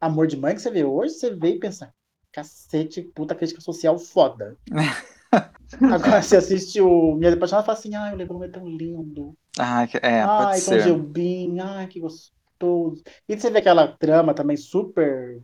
amor 0.00 0.26
de 0.28 0.36
mãe 0.36 0.54
que 0.54 0.62
você 0.62 0.70
vê 0.70 0.84
hoje, 0.84 1.14
você 1.14 1.34
vê 1.34 1.56
e 1.56 1.60
pensa, 1.60 1.94
cacete, 2.32 3.02
puta 3.02 3.34
crítica 3.34 3.60
social 3.60 3.98
foda. 3.98 4.58
Agora 5.90 6.22
você 6.22 6.36
assiste 6.36 6.80
o 6.80 7.14
Minha 7.16 7.32
Apaixonada 7.34 7.64
e 7.64 7.66
fala 7.66 7.78
assim, 7.78 7.94
ai, 7.94 8.14
o 8.14 8.16
Leblon 8.16 8.44
é 8.44 8.48
tão 8.48 8.66
lindo. 8.68 9.34
Ah, 9.58 9.84
é, 10.02 10.26
pode 10.26 10.56
ai, 10.56 10.60
Tom 10.62 10.76
ser. 10.76 10.82
Jobim, 10.84 11.58
ai, 11.60 11.86
que 11.88 12.00
gostoso. 12.00 13.02
E 13.28 13.36
você 13.38 13.50
vê 13.50 13.58
aquela 13.58 13.88
trama 13.96 14.34
também 14.34 14.56
super. 14.56 15.42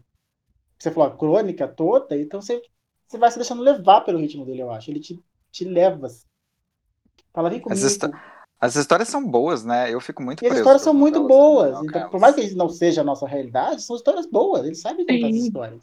Você 0.81 0.91
falou, 0.91 1.09
a 1.11 1.17
crônica 1.17 1.69
toda, 1.69 2.17
então 2.19 2.41
você, 2.41 2.63
você 3.07 3.19
vai 3.19 3.31
se 3.31 3.37
deixando 3.37 3.63
levar 3.63 4.01
pelo 4.01 4.19
ritmo 4.19 4.47
dele, 4.47 4.63
eu 4.63 4.71
acho. 4.71 4.91
Ele 4.91 5.01
te, 5.01 5.23
te 5.53 5.65
leva. 5.65 6.07
assim. 6.07 6.25
Fala, 7.35 7.51
vem 7.51 7.61
comigo. 7.61 7.79
As 7.79 7.85
histó- 7.93 8.09
As 8.59 8.77
histórias 8.77 9.09
são 9.09 9.25
boas, 9.25 9.65
né? 9.65 9.93
Eu 9.93 10.01
fico 10.01 10.23
muito 10.23 10.43
E 10.43 10.47
as 10.47 10.51
preso 10.53 10.61
histórias 10.63 10.83
com 10.83 10.85
são 10.91 10.95
muito 10.95 11.27
boas. 11.27 11.73
Manuel 11.73 11.85
Então, 11.85 12.11
por 12.11 12.21
mais 12.21 12.35
que 12.35 12.41
isso 12.43 12.57
não 12.57 12.69
seja 12.69 13.03
a 13.03 13.05
nossa 13.05 13.27
realidade, 13.27 13.83
são 13.83 13.95
histórias 13.95 14.27
boas. 14.27 14.65
Ele 14.65 14.75
sabe 14.75 15.05
contar 15.05 15.27
as 15.29 15.35
Sim. 15.37 15.47
histórias. 15.47 15.83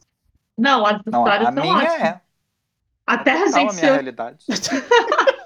não, 0.58 0.86
as 0.86 1.02
Não, 1.06 1.20
histórias 1.22 1.48
a 1.50 1.52
são 1.54 1.64
minha 1.64 1.76
ótimas. 1.76 2.02
é. 2.02 2.22
Até 3.06 3.32
a 3.32 3.36
Não, 3.36 3.44
a 3.46 3.48
gente 3.60 3.76
minha 3.76 3.94
realidade. 3.94 4.46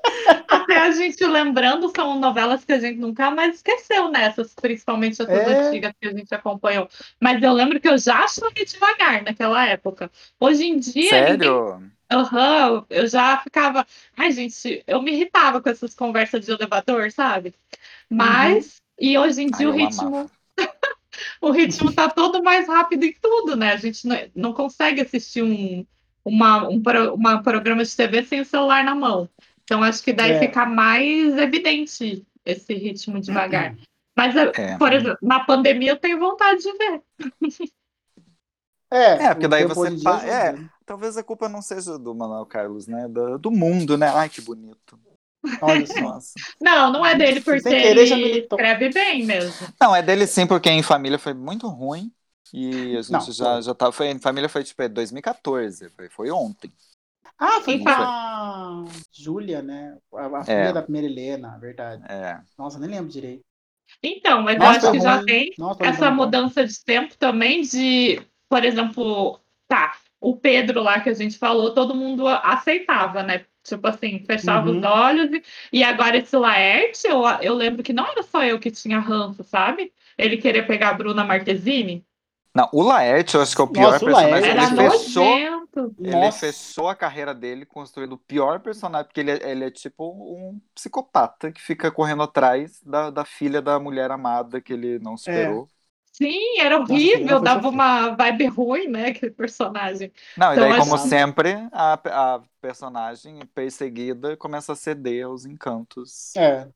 Até 0.48 0.78
a 0.78 0.92
gente 0.92 1.24
lembrando, 1.26 1.92
são 1.96 2.20
novelas 2.20 2.64
que 2.66 2.74
a 2.74 2.80
gente 2.80 3.00
nunca 3.00 3.32
mais 3.32 3.56
esqueceu 3.56 4.10
nessas, 4.10 4.54
principalmente 4.54 5.22
essas 5.22 5.30
É. 5.30 5.46
antigas 5.46 5.94
que 6.00 6.08
a 6.08 6.12
gente 6.12 6.34
acompanhou. 6.34 6.88
Mas 7.20 7.42
eu 7.42 7.54
lembro 7.54 7.80
que 7.80 7.88
eu 7.88 7.98
já 7.98 8.20
achava 8.24 8.52
devagar 8.54 9.24
naquela 9.24 9.66
época. 9.66 10.12
Hoje 10.40 10.66
em 10.66 10.78
dia, 10.80 11.22
ninguém. 11.22 11.50
Sério? 11.50 11.92
Aham, 12.12 12.86
eu 12.90 13.08
já 13.08 13.38
ficava. 13.40 13.86
Ai, 14.18 14.32
gente, 14.32 14.84
eu 14.86 15.02
me 15.02 15.12
irritava 15.14 15.62
com 15.62 15.70
essas 15.70 15.96
conversas 15.96 16.46
de 16.46 16.52
elevador, 16.52 17.12
sabe? 17.12 17.54
Mas. 18.10 18.82
E 19.00 19.18
hoje 19.18 19.42
em 19.44 19.50
Ai, 19.52 19.58
dia 19.58 19.70
o 19.70 19.72
eu 19.72 19.76
ritmo. 19.76 20.30
o 21.42 21.52
ritmo 21.52 21.94
tá 21.94 22.10
todo 22.10 22.44
mais 22.44 22.68
rápido 22.68 23.04
em 23.04 23.14
tudo, 23.14 23.56
né? 23.56 23.74
A 23.74 23.78
gente 23.78 24.08
não, 24.08 24.18
não 24.36 24.54
consegue 24.54 25.02
assistir 25.02 25.44
um, 25.44 25.86
uma, 26.24 26.68
um, 26.68 26.82
uma 27.14 27.42
programa 27.42 27.84
de 27.84 27.96
TV 27.96 28.24
sem 28.24 28.42
o 28.42 28.46
celular 28.46 28.84
na 28.84 28.96
mão. 28.96 29.30
Então 29.72 29.82
acho 29.82 30.04
que 30.04 30.12
daí 30.12 30.34
É. 30.34 30.40
fica 30.40 30.66
mais 30.66 31.38
evidente 31.38 32.26
esse 32.46 32.74
ritmo 32.74 33.22
devagar. 33.22 33.74
Mas, 34.18 34.36
eu- 34.36 34.52
É. 34.54 34.78
por 34.78 34.92
exemplo, 34.92 35.18
na 35.22 35.40
pandemia 35.46 35.92
eu 35.92 35.98
tenho 35.98 36.20
vontade 36.20 36.62
de 36.62 36.74
ver. 36.74 37.02
É, 38.92 39.28
É, 39.28 39.34
porque 39.34 39.48
daí 39.48 39.66
você 39.66 39.88
é. 40.28 40.52
né? 40.52 40.70
Talvez 40.86 41.16
a 41.16 41.24
culpa 41.24 41.48
não 41.48 41.62
seja 41.62 41.98
do 41.98 42.14
Manuel 42.14 42.46
Carlos, 42.46 42.86
né? 42.86 43.08
Do, 43.08 43.40
do 43.40 43.50
mundo, 43.50 43.98
né? 43.98 44.10
Ai, 44.10 44.28
que 44.28 44.42
bonito. 44.42 45.00
Olha 45.62 45.88
só. 45.88 46.20
Não, 46.62 46.92
não 46.92 47.06
é 47.06 47.16
dele 47.16 47.42
querer, 47.42 48.06
já 48.06 48.16
ele 48.16 48.40
escreve 48.42 48.90
bem 48.90 49.26
mesmo. 49.26 49.68
Não, 49.80 49.96
é 49.96 50.02
dele 50.04 50.28
sim, 50.28 50.46
porque 50.46 50.70
em 50.70 50.84
família 50.84 51.18
foi 51.18 51.34
muito 51.34 51.68
ruim. 51.70 52.12
E 52.54 52.98
a 52.98 53.02
gente 53.02 53.12
Não, 53.12 53.22
já, 53.32 53.54
foi. 53.54 53.62
já 53.62 53.74
tá. 53.74 53.92
Foi, 53.92 54.08
em 54.08 54.20
família 54.20 54.50
foi 54.50 54.64
tipo 54.64 54.82
é 54.82 54.90
2014, 54.90 55.90
foi, 55.92 56.10
foi 56.10 56.30
ontem. 56.30 56.70
Ah, 57.44 57.60
foi 57.62 57.80
com 57.80 57.82
Então- 57.82 57.96
a 57.96 58.84
Júlia, 59.12 59.62
né? 59.64 59.98
A, 60.14 60.28
a 60.28 60.40
É. 60.42 60.44
filha 60.44 60.74
da 60.74 60.82
primeira 60.84 61.08
Helena, 61.08 61.58
verdade. 61.60 62.04
É. 62.08 62.40
Nossa, 62.58 62.78
nem 62.80 62.90
lembro 62.90 63.10
direito. 63.12 63.44
Então, 64.04 64.44
mas 64.44 64.58
Nossa, 64.60 64.70
eu 64.86 64.90
acho 64.90 64.92
que 64.92 65.00
já 65.04 65.16
ruim. 65.16 65.26
tem 65.26 65.54
Nossa, 65.58 65.84
essa 65.86 66.12
mudança 66.12 66.66
de 66.66 66.84
tempo 66.86 67.18
também 67.18 67.62
de, 67.62 68.22
por 68.48 68.64
exemplo, 68.64 69.40
tá, 69.68 69.96
o 70.20 70.36
Pedro 70.38 70.82
lá 70.84 71.00
que 71.02 71.10
a 71.10 71.14
gente 71.14 71.38
falou, 71.38 71.74
todo 71.74 71.96
mundo 71.96 72.28
aceitava, 72.28 73.24
né? 73.24 73.44
Tipo 73.64 73.88
assim, 73.88 74.24
fechava 74.26 74.70
Uhum. 74.70 74.78
os 74.80 74.84
olhos 74.84 75.32
e, 75.34 75.44
e 75.74 75.84
agora 75.84 76.18
esse 76.18 76.36
Laerte, 76.38 77.06
eu, 77.08 77.24
eu 77.42 77.54
lembro 77.56 77.84
que 77.84 77.92
não 77.94 78.08
era 78.08 78.24
só 78.24 78.44
eu 78.44 78.60
que 78.60 78.72
tinha 78.72 79.00
ranço, 79.00 79.44
sabe? 79.44 79.92
Ele 80.18 80.38
querer 80.38 80.66
pegar 80.68 80.90
a 80.90 80.94
Bruna 80.94 81.24
Marquezine. 81.24 82.06
Não, 82.56 82.70
o 82.72 82.82
Laerte, 82.84 83.36
eu 83.36 83.42
acho 83.42 83.56
que 83.56 83.62
é 83.62 83.64
o 83.64 83.68
pior 83.68 83.92
Nossa, 83.94 84.06
o 84.06 84.08
personagem. 84.08 84.50
Ele 84.52 84.90
fechou, 84.90 85.61
nojento. 85.76 85.96
ele 86.04 86.32
Nossa. 86.32 86.32
fechou 86.32 86.88
a 86.90 86.96
carreira 86.96 87.34
dele 87.34 87.66
construindo 87.66 88.14
o 88.14 88.18
pior 88.18 88.60
personagem, 88.62 89.08
porque 89.08 89.20
ele, 89.20 89.32
é- 89.32 89.52
ele 89.52 89.66
é 89.66 89.72
tipo 89.72 90.04
um 90.14 90.60
psicopata 90.74 91.52
que 91.52 91.62
fica 91.62 91.92
correndo 91.92 92.24
atrás 92.24 92.82
da, 92.84 93.10
da 93.12 93.24
filha 93.26 93.62
da 93.62 93.80
mulher 93.80 94.10
amada 94.12 94.62
que 94.62 94.74
ele 94.74 95.00
não 95.00 95.16
superou. 95.18 95.70
Sim, 96.14 96.60
era 96.60 96.78
Nossa, 96.88 97.18
horrível, 97.20 97.40
foi 97.40 97.40
dava 97.42 97.70
uma 97.70 98.10
vibe 98.16 98.46
ruim, 98.48 98.88
né? 98.88 99.08
Aquele 99.08 99.32
personagem. 99.32 100.12
Não, 100.36 100.54
e 100.54 100.58
Então, 100.58 100.58
daí, 100.58 100.74
como 100.74 100.98
acho- 100.98 100.98
sempre, 100.98 101.54
a, 101.74 102.36
a 102.38 102.44
personagem 102.62 103.46
perseguida 103.48 104.38
começa 104.38 104.74
a 104.74 104.76
ceder 104.76 105.26
aos 105.26 105.46
encantos. 105.46 106.34
É. 106.36 106.70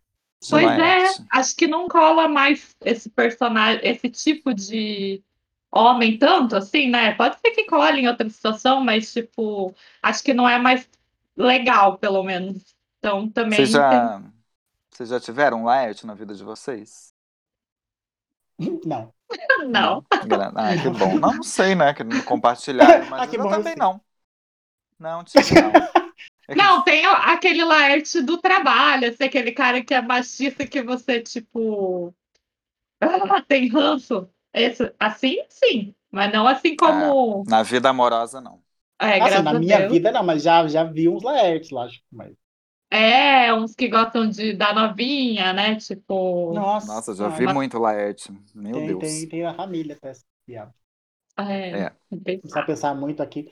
Pois 0.50 0.78
é, 0.78 1.16
acho 1.32 1.56
que 1.56 1.68
não 1.68 1.88
cola 1.88 2.28
mais 2.28 2.76
esse 2.86 3.10
personagem, 3.10 3.82
esse 3.84 4.10
tipo 4.10 4.54
de 4.54 5.24
homem 5.72 6.18
tanto 6.18 6.56
assim, 6.56 6.90
né? 6.90 7.14
Pode 7.16 7.40
ser 7.40 7.52
que 7.52 7.66
cole 7.66 8.02
em 8.02 8.08
outra 8.08 8.30
situação, 8.30 8.84
mas 8.84 9.12
tipo, 9.14 9.74
acho 10.02 10.24
que 10.24 10.34
não 10.34 10.48
é 10.48 10.58
mais 10.60 10.90
legal, 11.36 11.98
pelo 11.98 12.24
menos. 12.24 12.76
Então 13.00 13.30
também 13.30 13.60
Vocês 13.60 13.72
já, 13.72 14.22
vocês 14.92 15.10
já 15.10 15.20
tiveram 15.20 15.62
um 15.62 15.66
Laerte 15.66 16.06
na 16.06 16.14
vida 16.14 16.34
de 16.36 16.44
vocês? 16.44 17.14
Não. 18.86 19.14
não. 19.68 20.06
Ah, 20.56 20.76
que 20.82 20.90
bom. 20.90 21.20
Não, 21.20 21.34
não 21.34 21.44
sei, 21.44 21.76
né? 21.76 21.94
Que 21.94 22.04
não 22.04 22.22
compartilharam, 22.24 23.06
mas 23.10 23.22
Ah, 23.24 23.28
que 23.28 23.38
eu 23.38 23.44
bom, 23.44 23.50
também 23.50 23.76
não. 23.78 24.02
Não, 25.00 25.24
tive 25.24 25.56
não. 25.56 25.72
É 26.48 26.54
que- 26.54 26.60
Não, 26.60 26.84
tem 26.84 27.06
aquele 27.06 27.64
Laerte 27.64 28.22
do 28.22 28.38
trabalho, 28.38 29.10
assim, 29.10 29.24
aquele 29.24 29.52
cara 29.52 29.84
que 29.84 29.94
é 29.96 30.02
machista 30.02 30.66
que 30.68 30.82
você, 30.84 31.20
tipo, 31.22 32.14
ah, 33.02 33.42
tem 33.42 33.68
ranço. 33.70 34.30
Esse, 34.56 34.94
assim, 35.00 35.38
sim, 35.50 35.96
mas 36.12 36.32
não 36.34 36.48
assim 36.48 36.76
como. 36.76 37.44
Na 37.46 37.64
vida 37.64 37.90
amorosa, 37.90 38.42
não. 38.42 38.64
É, 39.00 39.20
assim, 39.20 39.20
graças 39.20 39.44
na 39.44 39.52
a 39.52 39.60
minha 39.60 39.78
Deus. 39.80 39.92
vida 39.92 40.12
não, 40.12 40.24
mas 40.24 40.44
já, 40.44 40.68
já 40.68 40.84
vi 40.84 41.10
uns 41.10 41.24
Laertes 41.24 41.70
lá, 41.72 41.86
acho. 41.86 42.02
Mas... 42.12 42.34
É, 42.90 43.54
uns 43.54 43.76
que 43.76 43.88
gostam 43.90 44.30
de 44.30 44.54
da 44.54 44.74
novinha, 44.74 45.52
né? 45.54 45.76
Tipo. 45.76 46.54
Nossa, 46.54 46.88
Nossa, 46.88 47.14
já 47.16 47.26
ah, 47.28 47.30
vi 47.30 47.46
mas- 47.46 47.56
muito 47.56 47.78
Laerte. 47.80 48.32
Meu 48.54 48.74
tem, 48.74 48.88
Deus. 48.88 49.02
tem, 49.02 49.30
tem 49.30 49.46
a 49.46 49.54
família 49.54 49.96
até 49.96 50.12
esse 50.12 50.26
diabo. 50.48 50.74
É, 51.38 51.70
É. 51.72 51.92
Não 52.12 52.20
precisa 52.20 52.66
pensar 52.66 52.96
muito 52.96 53.22
aqui. 53.22 53.50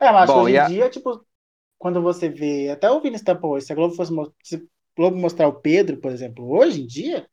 É, 0.00 0.12
mas 0.12 0.30
Bom, 0.30 0.42
hoje 0.44 0.54
em 0.54 0.58
a- 0.58 0.68
dia, 0.68 0.90
tipo, 0.90 1.24
quando 1.78 2.02
você 2.02 2.28
vê. 2.28 2.70
Até 2.70 2.90
o 2.90 3.00
Vini 3.00 3.16
Stampo, 3.18 3.60
se 3.60 3.72
a 3.72 3.76
Globo 3.76 3.94
fosse 3.94 4.12
se 4.44 4.56
a 4.56 4.60
Globo 4.96 5.16
mostrar 5.18 5.48
o 5.48 5.60
Pedro, 5.60 5.98
por 6.00 6.12
exemplo, 6.12 6.50
hoje 6.50 6.82
em 6.82 6.86
dia, 6.86 7.28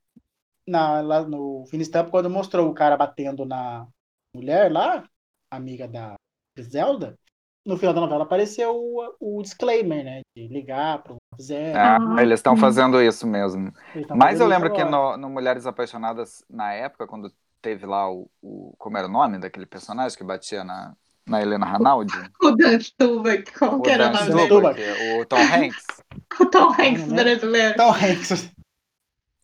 na, 0.68 1.02
lá 1.02 1.24
no 1.24 1.66
Vini 1.66 1.84
Stampo, 1.86 2.12
quando 2.12 2.30
mostrou 2.30 2.70
o 2.70 2.74
cara 2.74 2.98
batendo 2.98 3.46
na 3.46 3.88
mulher 4.34 4.72
lá, 4.72 5.08
amiga 5.52 5.88
da 5.88 6.16
Zelda, 6.60 7.18
no 7.66 7.78
final 7.78 7.94
da 7.94 8.02
novela 8.02 8.24
apareceu 8.24 8.76
o, 8.76 9.16
o 9.40 9.42
disclaimer, 9.42 10.04
né? 10.04 10.22
De 10.36 10.48
ligar 10.48 11.04
pro 11.04 11.18
Zé. 11.42 11.80
Ah, 11.84 11.98
Ah, 12.08 12.24
eles 12.24 12.40
estão 12.40 12.56
fazendo 12.56 13.02
isso 13.02 13.28
mesmo. 13.28 13.72
Mas 14.12 14.40
eu 14.40 14.48
lembro 14.48 14.72
que 14.72 14.84
no, 14.86 15.18
no 15.18 15.30
Mulheres 15.30 15.66
Apaixonadas, 15.66 16.44
na 16.50 16.72
época, 16.74 17.06
quando 17.08 17.34
teve 17.62 17.86
lá 17.86 18.10
o, 18.10 18.30
o- 18.42 18.74
Como 18.78 18.98
era 18.98 19.08
o 19.08 19.12
nome 19.12 19.40
daquele 19.40 19.66
personagem 19.66 20.18
que 20.18 20.24
batia 20.24 20.64
na, 20.64 20.96
na 21.28 21.42
Helena 21.42 21.66
Ranaldi? 21.66 22.32
O 22.42 22.52
Dan 22.56 22.80
Stubach, 22.80 23.46
como 23.60 23.82
O 23.84 23.84
que 23.84 23.90
era 23.90 24.08
o 24.08 24.12
nome 24.12 24.36
dele? 24.36 24.74
O 24.98 25.26
Tom 25.26 25.46
Hanks. 25.48 25.86
O 26.40 26.46
Tom 26.50 26.72
Hanks 26.74 27.06
lembro. 27.08 27.14
brasileiro. 27.14 27.74
Então, 27.74 27.92
Hanks, 27.92 28.52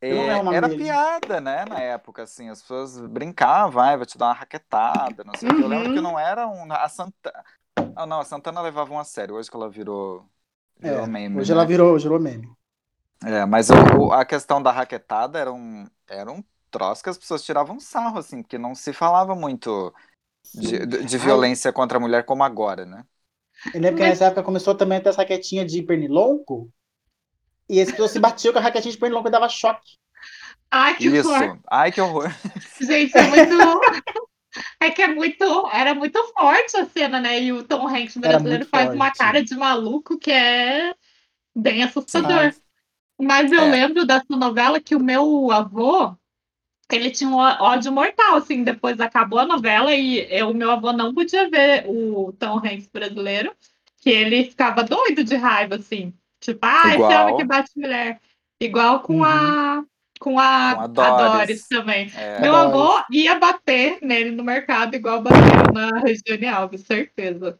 É, 0.02 0.40
era 0.52 0.68
dele. 0.68 0.84
piada, 0.84 1.40
né, 1.40 1.64
na 1.66 1.80
época, 1.80 2.24
assim, 2.24 2.50
as 2.50 2.62
pessoas 2.62 3.00
brincavam, 3.08 3.82
ai, 3.84 3.98
vai 3.98 4.06
te 4.06 4.18
dar 4.18 4.28
uma 4.28 4.34
raquetada, 4.34 5.24
não 5.24 5.36
sei 5.36 5.50
o 5.50 5.54
que. 5.54 5.62
Eu 5.62 5.68
lembro 5.68 5.90
Uhum. 5.90 5.94
que 5.94 6.02
não 6.02 6.18
era 6.20 6.48
um. 6.48 6.72
A 6.74 6.90
Santana. 6.90 7.44
Ah, 7.96 8.06
não, 8.06 8.20
a 8.20 8.26
Santana 8.26 8.62
levava 8.62 8.92
uma 8.94 9.04
sério, 9.04 9.36
hoje 9.36 9.50
que 9.50 9.56
ela 9.56 9.70
virou, 9.70 10.28
virou 10.80 11.04
é, 11.04 11.08
meme. 11.08 11.40
hoje 11.40 11.52
né? 11.52 11.54
ela 11.54 11.66
virou, 11.66 11.98
virou 12.00 12.20
meme. 12.20 12.50
É, 13.24 13.46
mas 13.46 13.70
o- 13.70 13.74
o- 14.08 14.12
a 14.14 14.26
questão 14.26 14.62
da 14.62 14.72
raquetada 14.72 15.38
era 15.40 15.52
um, 15.54 15.86
era 16.08 16.32
um 16.32 16.44
troço 16.72 17.04
que 17.04 17.10
as 17.10 17.18
pessoas 17.18 17.44
tiravam 17.44 17.80
sarro, 17.80 18.18
assim, 18.18 18.42
porque 18.42 18.58
não 18.58 18.74
se 18.74 18.94
falava 18.94 19.36
muito 19.36 19.94
de, 20.54 20.86
de- 20.86 21.18
violência 21.20 21.74
contra 21.74 21.98
a 21.98 22.02
mulher 22.02 22.26
como 22.26 22.44
agora, 22.44 22.86
né? 22.86 23.06
Eu 23.74 23.82
lembro 23.82 23.98
que 23.98 24.04
Mas- 24.04 24.10
nessa 24.10 24.26
época 24.26 24.44
começou 24.44 24.76
também 24.76 24.98
a 24.98 25.02
ter 25.02 25.10
essa 25.10 25.20
raquetinha 25.22 25.66
de 25.66 25.82
pernilongo. 25.84 26.72
E 27.72 27.80
as 27.80 27.90
pessoas 27.90 28.12
se 28.12 28.20
batiam 28.20 28.52
com 28.52 28.60
a 28.60 28.62
raquetinha 28.62 28.92
de 28.92 28.98
pernilongo 28.98 29.30
e 29.30 29.32
dava 29.32 29.48
choque. 29.48 29.92
Ai, 30.70 30.96
que 30.96 31.08
Isso. 31.08 31.30
horror. 31.32 31.58
Ai, 31.72 31.90
que 31.92 32.02
horror. 32.02 32.30
Gente, 32.82 33.18
é 33.18 33.28
muito. 33.28 33.56
É 34.82 34.90
que 34.90 35.02
é 35.02 35.08
muito. 35.08 35.70
Era 35.72 35.96
muito 35.96 36.22
forte 36.34 36.76
a 36.76 36.86
cena, 36.86 37.22
né? 37.22 37.42
E 37.42 37.54
o 37.54 37.64
Tom 37.64 37.88
Hanks 37.88 38.18
brasileiro 38.18 38.66
faz 38.66 38.94
uma 38.94 39.06
forte. 39.06 39.18
cara 39.18 39.42
de 39.42 39.56
maluco 39.56 40.20
que 40.20 40.30
é 40.30 40.94
bem 41.56 41.84
assustador. 41.84 42.30
Ai, 42.38 42.54
Mas 43.18 43.50
eu 43.50 43.62
É. 43.62 43.72
lembro 43.72 44.06
dessa 44.06 44.26
novela 44.36 44.82
que 44.82 44.94
o 44.94 45.00
meu 45.00 45.50
avô, 45.54 46.14
ele 46.92 47.10
tinha 47.12 47.30
um 47.30 47.38
ódio 47.38 47.94
mortal, 47.94 48.36
assim, 48.36 48.62
depois 48.62 49.00
acabou 49.00 49.40
a 49.40 49.46
novela 49.46 49.96
e 49.96 50.44
o 50.44 50.54
meu 50.54 50.70
avô 50.72 50.92
não 50.92 51.14
podia 51.14 51.50
ver 51.50 51.86
o 51.88 52.34
Tom 52.34 52.58
Hanks 52.58 52.88
brasileiro, 52.88 53.56
que 54.02 54.10
ele 54.10 54.44
ficava 54.44 54.84
doido 54.84 55.24
de 55.24 55.38
raiva, 55.38 55.76
assim. 55.76 56.14
Tipo, 56.42 56.60
ah, 56.64 56.98
esse 56.98 56.98
Igual. 56.98 57.24
homem 57.24 57.38
que 57.38 57.46
bate 57.46 57.72
mulher. 57.78 58.22
Igual 58.62 59.02
com 59.04 59.20
Uhum. 59.20 59.26
a 59.26 59.84
com 60.20 60.39
a, 60.39 60.74
Com 60.74 60.80
a 60.82 60.88
a 60.98 61.12
Doris. 61.12 61.12
Doris 61.12 61.68
também. 61.68 62.12
É, 62.14 62.39
Meu 62.39 62.54
Doris. 62.54 62.56
avô 62.56 63.04
ia 63.12 63.39
bater 63.39 64.00
nele 64.04 64.32
no 64.32 64.44
mercado, 64.44 64.96
igual 64.96 65.22
bateu 65.24 65.74
na 65.74 66.00
Regiane 66.00 66.48
Alves, 66.48 66.82
certeza. 66.86 67.60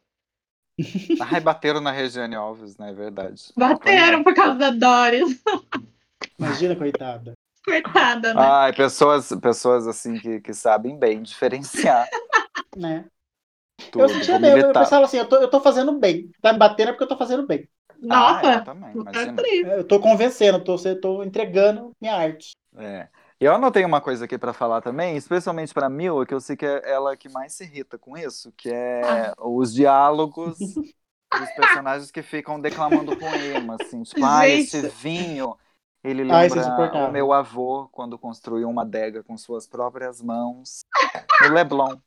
Ai, 1.20 1.40
bateram 1.40 1.80
na 1.82 1.92
Regiane 1.92 2.36
Alves, 2.36 2.78
né? 2.78 2.90
É 2.90 2.94
verdade. 2.94 3.54
Bateram 3.58 4.24
por 4.24 4.34
causa 4.34 4.56
da 4.58 4.70
Doris. 4.72 5.42
imagina, 6.40 6.76
coitada. 6.76 7.34
Coitada, 7.66 8.34
né? 8.34 8.42
Ai, 8.42 8.74
pessoas, 8.74 9.30
pessoas 9.42 9.88
assim 9.88 10.18
que, 10.20 10.40
que 10.42 10.54
sabem 10.54 10.98
bem 10.98 11.22
diferenciar 11.22 12.08
Né? 12.76 13.06
tudo. 13.92 14.04
Eu 14.04 14.10
sentia 14.10 14.40
bem, 14.40 14.52
eu, 14.52 14.58
eu 14.58 14.64
militar. 14.64 14.84
pensava 14.84 15.06
assim, 15.06 15.18
eu 15.18 15.28
tô, 15.28 15.38
eu 15.38 15.50
tô 15.50 15.60
fazendo 15.62 16.00
bem. 16.00 16.32
Tá 16.42 16.54
me 16.54 16.60
batendo 16.60 16.90
é 16.90 16.92
porque 16.94 17.04
eu 17.04 17.08
tô 17.08 17.18
fazendo 17.18 17.46
bem. 17.48 17.68
Nossa, 18.02 18.40
Ah, 18.48 18.54
eu 18.54 18.62
também, 18.64 18.96
imagina. 18.98 19.38
atriz. 19.38 19.68
Eu 19.68 19.88
tô 19.88 20.00
convencendo, 20.00 20.64
tô, 20.64 20.76
eu 20.86 21.00
tô 21.00 21.24
entregando 21.24 21.92
minha 22.02 22.16
arte. 22.16 22.52
É. 22.78 23.10
Eu 23.40 23.54
anotei 23.56 23.84
uma 23.84 24.00
coisa 24.00 24.26
aqui 24.26 24.38
pra 24.38 24.54
falar 24.54 24.82
também, 24.82 25.18
especialmente 25.18 25.74
pra 25.74 25.90
Mila, 25.90 26.26
que 26.26 26.34
eu 26.34 26.40
sei 26.40 26.56
que 26.56 26.66
é 26.66 26.90
ela 26.92 27.18
que 27.18 27.28
mais 27.28 27.54
se 27.54 27.64
irrita 27.64 27.98
com 27.98 28.16
isso, 28.18 28.52
que 28.54 28.70
é 28.72 29.32
Ah. 29.32 29.34
os 29.40 29.74
diálogos 29.74 30.78
dos 31.34 31.52
personagens 31.52 32.12
que 32.12 32.22
ficam 32.24 32.60
declamando 32.62 33.14
poema, 33.14 33.76
assim, 33.76 34.04
tipo, 34.04 34.24
ah, 34.26 34.48
esse 34.48 34.82
vinho, 34.84 35.58
ele 36.04 36.24
Ah, 36.28 36.44
é 36.44 36.48
lembra 36.48 36.58
insuportável. 36.58 37.08
o 37.08 37.12
meu 37.12 37.34
avô 37.34 37.88
quando 37.90 38.18
construiu 38.20 38.70
uma 38.70 38.84
adega 38.84 39.24
com 39.24 39.38
suas 39.38 39.68
próprias 39.68 40.22
mãos 40.22 40.86
no 41.40 41.50
Leblon, 41.50 41.98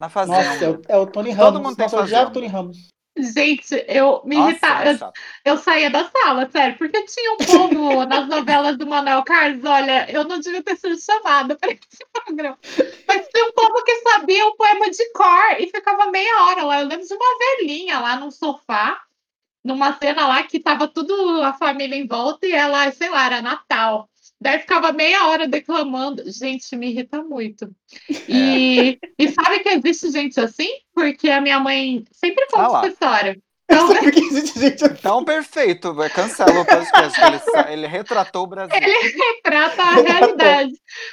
na 0.00 0.08
fazenda. 0.10 0.32
Nossa, 0.32 0.64
é 0.64 0.70
o, 0.70 0.82
é 0.88 0.96
o 0.98 1.06
Tony 1.10 1.30
Todo 1.38 1.60
Ramos. 1.60 1.60
mundo 1.60 1.76
tem 1.76 1.86
Nossa, 1.86 1.96
eu 1.96 2.00
odiava 2.00 2.30
o 2.30 2.32
fazenda. 2.32 2.32
Tony 2.32 2.46
Ramos. 2.46 2.88
Gente, 3.18 3.84
eu 3.88 4.22
me 4.24 4.36
Nossa, 4.36 4.50
irritava. 4.50 5.12
Eu, 5.44 5.52
eu 5.52 5.58
saía 5.58 5.90
da 5.90 6.08
sala, 6.08 6.48
sério, 6.50 6.78
porque 6.78 7.02
tinha 7.04 7.32
um 7.32 7.36
povo 7.36 8.04
nas 8.06 8.28
novelas 8.28 8.76
do 8.76 8.86
Manuel 8.86 9.24
Carlos. 9.24 9.64
Olha, 9.64 10.10
eu 10.10 10.24
não 10.24 10.38
devia 10.38 10.62
ter 10.62 10.76
sido 10.76 10.96
chamada 11.00 11.56
para 11.56 11.72
esse 11.72 12.06
programa. 12.12 12.58
Mas 13.06 13.28
tinha 13.28 13.44
um 13.44 13.52
povo 13.52 13.84
que 13.84 13.96
sabia 13.96 14.46
o 14.46 14.56
poema 14.56 14.90
de 14.90 15.12
cor 15.12 15.60
e 15.60 15.66
ficava 15.66 16.10
meia 16.10 16.44
hora 16.44 16.62
lá. 16.64 16.80
Eu 16.80 16.86
lembro 16.86 17.06
de 17.06 17.14
uma 17.14 17.38
velhinha 17.38 17.98
lá 17.98 18.16
no 18.16 18.30
sofá, 18.30 19.00
numa 19.64 19.92
cena 19.98 20.26
lá 20.26 20.42
que 20.44 20.60
tava 20.60 20.86
tudo 20.86 21.42
a 21.42 21.52
família 21.52 21.96
em 21.96 22.06
volta 22.06 22.46
e 22.46 22.52
ela, 22.52 22.90
sei 22.92 23.08
lá, 23.10 23.26
era 23.26 23.42
Natal. 23.42 24.08
Daí 24.40 24.60
ficava 24.60 24.92
meia 24.92 25.26
hora 25.26 25.48
declamando. 25.48 26.22
Gente, 26.30 26.74
me 26.76 26.90
irrita 26.90 27.22
muito. 27.22 27.70
E, 28.28 28.98
e 29.18 29.28
sabe 29.32 29.60
que 29.60 29.68
existe 29.70 30.10
gente 30.10 30.38
assim? 30.40 30.68
Porque 30.94 31.28
a 31.30 31.40
minha 31.40 31.58
mãe 31.58 32.04
sempre 32.12 32.46
conta 32.50 32.76
Ah 32.76 32.80
essa 32.80 32.88
história. 32.88 33.38
Então, 33.70 33.86
Sabe 33.88 34.00
por 34.00 34.12
que 34.12 34.20
existe 34.20 34.60
gente 34.60 34.84
assim? 34.84 34.94
Então, 34.98 35.24
perfeito, 35.24 35.92
vai- 35.94 36.08
cancela 36.08 36.60
o 36.60 36.64
podcast, 36.64 37.20
ele, 37.20 37.72
ele 37.72 37.86
retratou 37.86 38.44
o 38.44 38.46
Brasil. 38.46 38.74
retrata 38.80 39.82
a 39.82 39.90
realidade. 39.96 40.72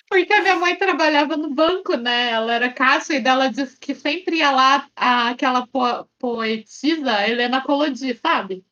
Porque 0.10 0.34
a 0.34 0.42
minha 0.42 0.56
mãe 0.56 0.76
trabalhava 0.78 1.36
no 1.36 1.54
banco, 1.54 1.98
né? 1.98 2.32
Ela 2.32 2.54
era 2.56 2.70
caixa 2.70 3.14
e 3.16 3.20
dela 3.20 3.50
disse 3.50 3.78
que 3.78 3.94
sempre 3.94 4.38
ia 4.38 4.52
lá 4.52 4.88
a- 4.96 5.30
aquela 5.30 5.68
po- 5.68 6.08
poetisa 6.18 7.28
Helena 7.28 7.62
Colodi, 7.62 8.18
sabe? 8.22 8.64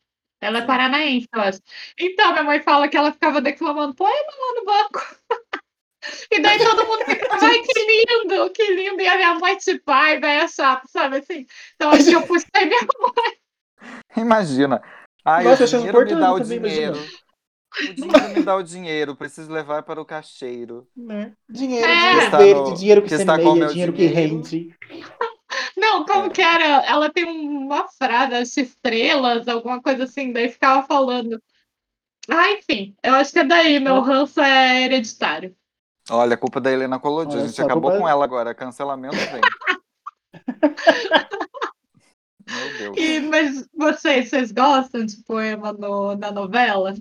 Ela 0.43 0.59
é 0.59 0.65
paranaense, 0.65 1.27
eu 1.33 1.41
acho. 1.41 1.59
Então, 1.99 2.31
minha 2.31 2.43
mãe 2.43 2.61
fala 2.61 2.87
que 2.87 2.97
ela 2.97 3.11
ficava 3.11 3.39
declamando 3.41 3.95
poema 3.95 4.13
lá 4.13 4.53
no 4.59 4.65
banco. 4.65 5.15
E 6.29 6.39
daí 6.41 6.57
todo 6.57 6.85
mundo 6.85 7.05
ficava, 7.05 7.45
ai, 7.45 7.61
que 7.61 7.79
lindo, 7.79 8.49
que 8.51 8.63
lindo. 8.75 9.01
E 9.01 9.07
a 9.07 9.15
minha 9.15 9.35
mãe, 9.35 9.55
tipo, 9.57 9.89
ai, 9.89 10.19
velho, 10.19 10.41
é 10.43 10.47
chato, 10.49 10.85
sabe 10.89 11.17
assim? 11.17 11.45
Então, 11.75 11.91
acho 11.91 12.05
que 12.05 12.15
eu 12.15 12.21
puxei 12.27 12.65
minha 12.65 12.79
Imagina. 14.17 14.81
Ai, 15.25 15.45
Nossa, 15.45 15.63
o 15.63 15.67
dinheiro 15.67 16.05
me 16.05 16.15
dá 16.15 16.33
o 16.33 16.39
dinheiro. 16.41 16.99
O 17.89 17.93
dinheiro 17.93 18.29
me 18.35 18.43
dá 18.43 18.55
o 18.57 18.63
dinheiro, 18.63 19.15
preciso 19.15 19.51
levar 19.51 19.83
para 19.83 19.99
o 20.01 20.05
caixeiro. 20.05 20.87
Né? 20.95 21.31
Dinheiro, 21.49 21.87
É. 21.87 21.95
dinheiro 21.95 22.19
Que 22.19 22.25
está 22.25 22.37
verde, 22.37 22.69
no- 22.69 22.75
dinheiro 22.75 23.01
que, 23.01 23.07
que 23.07 23.13
está 23.15 23.35
com 23.37 23.41
o 23.41 23.45
semeia, 23.45 23.59
meu 23.59 23.67
dinheiro 23.69 23.93
que 23.93 24.07
dinheiro. 24.09 24.35
rende. 24.35 24.75
Não, 25.83 26.05
como 26.05 26.27
É. 26.27 26.29
que 26.29 26.41
era? 26.41 26.63
Ela 26.85 27.11
tem 27.11 27.25
uma 27.25 27.87
frase, 27.89 28.35
acho, 28.35 28.59
estrelas, 28.61 29.47
alguma 29.47 29.81
coisa 29.81 30.05
assim, 30.05 30.31
daí 30.31 30.49
ficava 30.49 30.85
falando. 30.87 31.41
Ah, 32.29 32.51
enfim, 32.53 32.95
eu 33.03 33.13
acho 33.15 33.33
que 33.33 33.39
é 33.39 33.43
daí, 33.43 33.79
meu 33.81 33.99
ranço 33.99 34.39
é 34.39 34.83
hereditário. 34.83 35.53
Olha, 36.09 36.35
a 36.35 36.37
culpa 36.37 36.61
da 36.61 36.71
Helena 36.71 36.97
Colodi. 36.99 37.37
A 37.37 37.45
gente 37.45 37.61
acabou 37.61 37.91
culpa- 37.91 37.97
com 37.99 38.07
ela 38.09 38.23
agora. 38.23 38.53
Cancelamento 38.55 39.15
vem. 39.15 39.41
Meu 42.49 42.77
Deus. 42.77 42.97
E, 42.97 43.19
mas 43.21 43.67
vocês, 43.73 44.29
vocês 44.29 44.51
gostam 44.51 45.05
de 45.05 45.17
poema 45.23 45.71
no- 45.73 46.15
na 46.15 46.31
novela? 46.31 46.93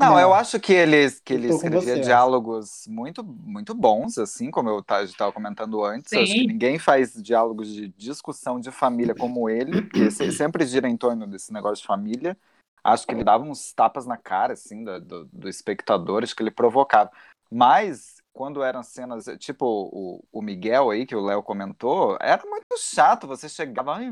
Não, 0.00 0.10
Não. 0.10 0.20
eu 0.20 0.32
acho 0.34 0.60
que 0.60 0.72
ele, 0.72 1.10
que 1.24 1.34
ele 1.34 1.48
escrevia 1.48 1.98
diálogos 1.98 2.86
muito, 2.86 3.24
muito 3.24 3.74
bons, 3.74 4.16
assim, 4.16 4.50
como 4.50 4.68
eu 4.68 4.78
estava 4.80 5.32
comentando 5.32 5.84
antes. 5.84 6.12
Eu 6.12 6.22
Acho 6.22 6.32
que 6.34 6.40
Sim. 6.40 6.46
ninguém 6.46 6.78
faz 6.78 7.20
diálogos 7.20 7.68
de 7.74 7.88
discussão 7.88 8.60
de 8.60 8.70
família 8.70 9.14
como 9.14 9.48
ele, 9.50 9.82
porque 9.82 10.10
se- 10.10 10.30
sempre 10.30 10.64
gira 10.66 10.88
em 10.88 10.96
torno 10.96 11.26
desse 11.26 11.52
negócio 11.52 11.82
de 11.82 11.86
família. 11.86 12.36
Acho 12.84 13.06
que 13.06 13.12
ele 13.12 13.24
dava 13.24 13.42
uns 13.44 13.72
tapas 13.72 14.06
na 14.06 14.16
cara, 14.16 14.52
assim, 14.52 14.84
do, 14.84 15.00
do, 15.00 15.24
do 15.26 15.48
espectador, 15.48 16.22
acho 16.22 16.34
que 16.34 16.42
ele 16.42 16.50
provocava. 16.52 17.10
Mas, 17.50 18.22
quando 18.32 18.62
eram 18.62 18.82
cenas, 18.84 19.24
tipo 19.38 19.66
o, 19.92 20.22
o 20.32 20.40
Miguel 20.42 20.90
aí, 20.90 21.04
que 21.06 21.16
o 21.16 21.20
Léo 21.24 21.42
comentou, 21.42 22.16
era 22.20 22.42
muito 22.46 22.66
chato. 22.78 23.26
Você 23.26 23.48
chegava, 23.48 23.96
ai, 23.96 24.10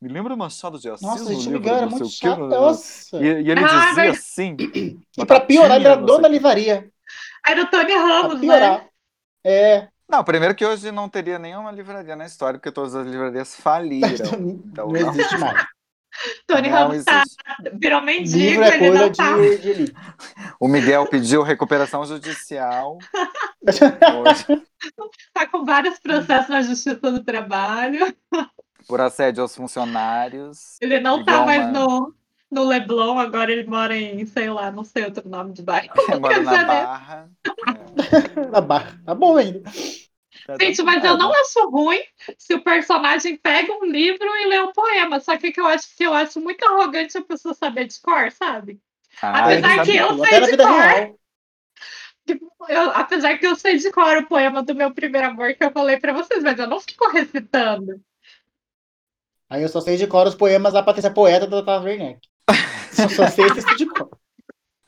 me 0.00 0.08
lembra 0.08 0.34
o 0.34 0.36
Machado 0.36 0.78
de 0.78 0.88
Assis 0.90 1.06
Nossa, 1.06 1.24
no 1.24 1.30
gente, 1.30 1.44
livro 1.44 1.58
Miguel 1.60 1.74
era 1.76 1.86
não 1.86 1.90
muito 1.92 2.08
chato. 2.10 2.38
no- 2.38 2.48
Nossa. 2.48 3.16
E, 3.18 3.24
e 3.24 3.50
ele 3.50 3.60
Ah, 3.64 3.66
dizia 3.88 4.04
mas- 4.08 4.18
assim. 4.18 4.56
E 5.18 5.24
pra 5.26 5.40
piorar, 5.40 5.76
ele 5.76 5.86
era 5.86 5.96
dono 5.96 6.22
da 6.22 6.28
livraria. 6.28 6.88
Era 7.46 7.62
o 7.62 7.66
Tony 7.70 7.94
Ramos, 7.94 8.34
né? 8.34 8.40
piorar. 8.40 8.86
É. 9.44 9.88
Não, 10.08 10.22
primeiro 10.22 10.54
que 10.54 10.64
hoje 10.64 10.92
não 10.92 11.08
teria 11.08 11.38
nenhuma 11.38 11.70
livraria 11.72 12.14
na 12.14 12.26
história, 12.26 12.58
porque 12.58 12.70
todas 12.70 12.94
as 12.94 13.06
livrarias 13.06 13.54
faliram. 13.56 14.08
Então, 14.66 14.88
não 14.88 14.96
existe 14.96 15.36
mais. 15.38 15.64
Tony 16.46 16.70
não 16.70 16.76
Ramos 16.88 17.04
tá, 17.04 17.22
virou 17.74 18.00
mendigo, 18.00 18.38
Livro 18.38 18.64
é 18.64 18.68
ele 18.68 18.78
coisa 18.88 19.04
não 19.06 19.12
tá. 19.12 19.36
de, 19.36 19.58
de 19.58 19.68
elite. 19.70 19.94
O 20.58 20.66
Miguel 20.68 21.06
pediu 21.06 21.42
recuperação 21.42 22.04
judicial. 22.06 22.96
Hoje, 23.62 24.62
tá 25.34 25.46
com 25.46 25.64
vários 25.64 25.98
processos 25.98 26.48
na 26.48 26.62
Justiça 26.62 27.10
do 27.12 27.22
Trabalho. 27.22 28.06
Por 28.88 29.00
assédio 29.00 29.42
aos 29.42 29.54
funcionários. 29.54 30.76
Ele 30.80 31.00
não 31.00 31.24
tá 31.24 31.32
Igual 31.32 31.46
mais 31.46 31.62
uma- 31.62 31.72
no, 31.72 32.14
no 32.50 32.64
Leblon, 32.64 33.18
agora 33.18 33.50
ele 33.52 33.66
mora 33.68 33.96
em, 33.96 34.24
sei 34.26 34.48
lá, 34.50 34.70
não 34.70 34.84
sei 34.84 35.04
outro 35.04 35.28
nome 35.28 35.52
de 35.52 35.62
bairro. 35.62 35.92
Mora 36.20 36.34
Rio 36.34 36.44
de 36.44 36.50
na. 36.50 36.64
Barra. 36.64 37.30
Na 38.52 38.60
barra. 38.60 39.00
Tá 39.04 39.14
bom 39.14 39.36
ainda. 39.36 39.68
É. 40.48 40.64
Gente, 40.66 40.82
mas 40.82 41.02
eu 41.02 41.16
não 41.16 41.32
acho 41.32 41.68
ruim 41.70 42.00
se 42.38 42.54
o 42.54 42.62
personagem 42.62 43.36
pega 43.36 43.72
um 43.72 43.84
livro 43.84 44.24
e 44.24 44.46
lê 44.46 44.60
um 44.60 44.72
poema. 44.72 45.18
Só 45.18 45.36
que, 45.36 45.50
que 45.50 45.60
eu 45.60 45.66
acho 45.66 45.88
que 45.96 46.04
eu 46.04 46.14
acho 46.14 46.40
muito 46.40 46.64
arrogante 46.64 47.18
a 47.18 47.22
pessoa 47.22 47.52
saber 47.54 47.86
de 47.86 48.00
cor, 48.00 48.30
sabe? 48.30 48.78
Ah, 49.20 49.44
Apesar 49.44 49.72
ele 49.78 49.82
que 49.92 49.96
eu 49.96 50.24
sei 50.24 50.40
de 50.42 50.56
cor. 50.56 51.16
Tipo, 52.26 52.52
eu- 52.68 52.90
apesar 52.90 53.38
que 53.38 53.46
eu 53.46 53.56
sei 53.56 53.76
de 53.78 53.90
cor 53.90 54.18
o 54.18 54.26
poema 54.26 54.62
do 54.62 54.74
meu 54.74 54.92
primeiro 54.92 55.28
amor 55.28 55.54
que 55.54 55.64
eu 55.64 55.70
falei 55.72 55.96
pra 55.98 56.12
vocês, 56.12 56.42
mas 56.44 56.58
eu 56.58 56.66
não 56.66 56.80
fico 56.80 57.08
recitando. 57.10 58.00
Aí 59.48 59.62
eu 59.62 59.68
só 59.68 59.80
sei 59.80 59.96
de 59.96 60.06
cor 60.06 60.26
os 60.26 60.34
poemas 60.34 60.72
da 60.72 60.82
Patrícia 60.82 61.12
Poeta 61.12 61.46
da 61.46 61.62
Tata 61.62 61.84
Werneck. 61.84 62.20
Só, 62.90 63.08
só 63.10 63.26
sei 63.28 63.46
esse 63.48 63.76
de 63.76 63.86
cor. 63.86 64.10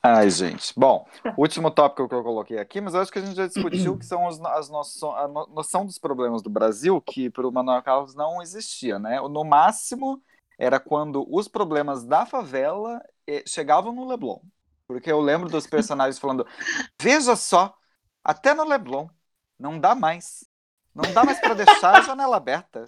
Ai, 0.02 0.30
gente. 0.30 0.72
Bom, 0.76 1.06
último 1.36 1.70
tópico 1.70 2.08
que 2.08 2.14
eu 2.14 2.22
coloquei 2.22 2.58
aqui, 2.58 2.80
mas 2.80 2.94
eu 2.94 3.00
acho 3.00 3.10
que 3.10 3.18
a 3.18 3.22
gente 3.24 3.36
já 3.36 3.46
discutiu 3.46 3.96
que 3.98 4.06
são 4.06 4.26
os- 4.26 4.40
as 4.40 4.68
noço, 4.70 5.10
a 5.10 5.26
no- 5.26 5.46
noção 5.48 5.84
dos 5.84 5.98
problemas 5.98 6.40
do 6.40 6.48
Brasil, 6.48 7.00
que 7.00 7.28
para 7.28 7.46
o 7.46 7.52
Manuel 7.52 7.82
Carlos 7.82 8.14
não 8.14 8.40
existia, 8.40 8.98
né? 8.98 9.20
No 9.20 9.44
máximo 9.44 10.22
era 10.58 10.78
quando 10.80 11.26
os 11.28 11.48
problemas 11.48 12.04
da 12.04 12.24
favela 12.24 13.00
eh, 13.26 13.42
chegavam 13.46 13.92
no 13.92 14.06
Leblon. 14.08 14.40
Porque 14.86 15.10
eu 15.10 15.20
lembro 15.20 15.48
dos 15.48 15.66
personagens 15.66 16.18
falando: 16.18 16.46
veja 17.00 17.34
só, 17.36 17.74
até 18.24 18.54
no 18.54 18.64
Leblon, 18.64 19.08
não 19.58 19.78
dá 19.80 19.94
mais. 19.94 20.44
Não 20.94 21.12
dá 21.12 21.24
mais 21.24 21.40
para 21.40 21.54
deixar 21.54 21.96
a 21.96 22.00
janela 22.00 22.36
aberta. 22.36 22.84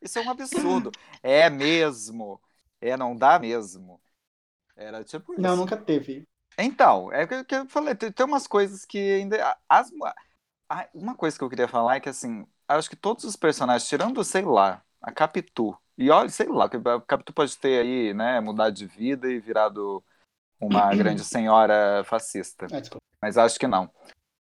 Isso 0.00 0.18
é 0.18 0.22
um 0.22 0.30
absurdo. 0.30 0.94
É 1.22 1.48
mesmo. 1.50 2.40
É, 2.80 2.96
não 2.96 3.16
dá 3.16 3.38
mesmo. 3.38 4.00
Era 4.76 5.04
tipo 5.04 5.34
isso. 5.34 5.42
Não, 5.42 5.56
nunca 5.56 5.76
teve. 5.76 6.26
Então, 6.58 7.12
é 7.12 7.24
o 7.24 7.44
que 7.44 7.54
eu 7.54 7.68
falei, 7.68 7.94
tem, 7.94 8.10
tem 8.12 8.26
umas 8.26 8.46
coisas 8.46 8.84
que 8.84 8.98
ainda. 8.98 9.56
As, 9.68 9.90
a- 10.68 10.88
uma 10.94 11.14
coisa 11.16 11.38
que 11.38 11.44
eu 11.44 11.50
queria 11.50 11.68
falar 11.68 11.96
é 11.96 12.00
que, 12.00 12.08
assim, 12.08 12.46
acho 12.68 12.90
que 12.90 12.96
todos 12.96 13.24
os 13.24 13.36
personagens, 13.36 13.88
tirando, 13.88 14.22
sei 14.24 14.42
lá, 14.42 14.82
a 15.02 15.12
Capitu, 15.12 15.76
e 15.98 16.10
olha, 16.10 16.28
sei 16.30 16.46
lá, 16.48 16.66
a 16.66 17.00
Capitu 17.02 17.32
pode 17.32 17.56
ter 17.58 17.80
aí, 17.82 18.14
né, 18.14 18.40
mudado 18.40 18.74
de 18.74 18.86
vida 18.86 19.30
e 19.30 19.40
virado 19.40 20.04
uma 20.60 20.94
grande 20.96 21.24
senhora 21.24 22.04
fascista, 22.04 22.68
desculpa. 22.68 23.04
mas 23.22 23.38
acho 23.38 23.58
que 23.58 23.66
não. 23.68 23.90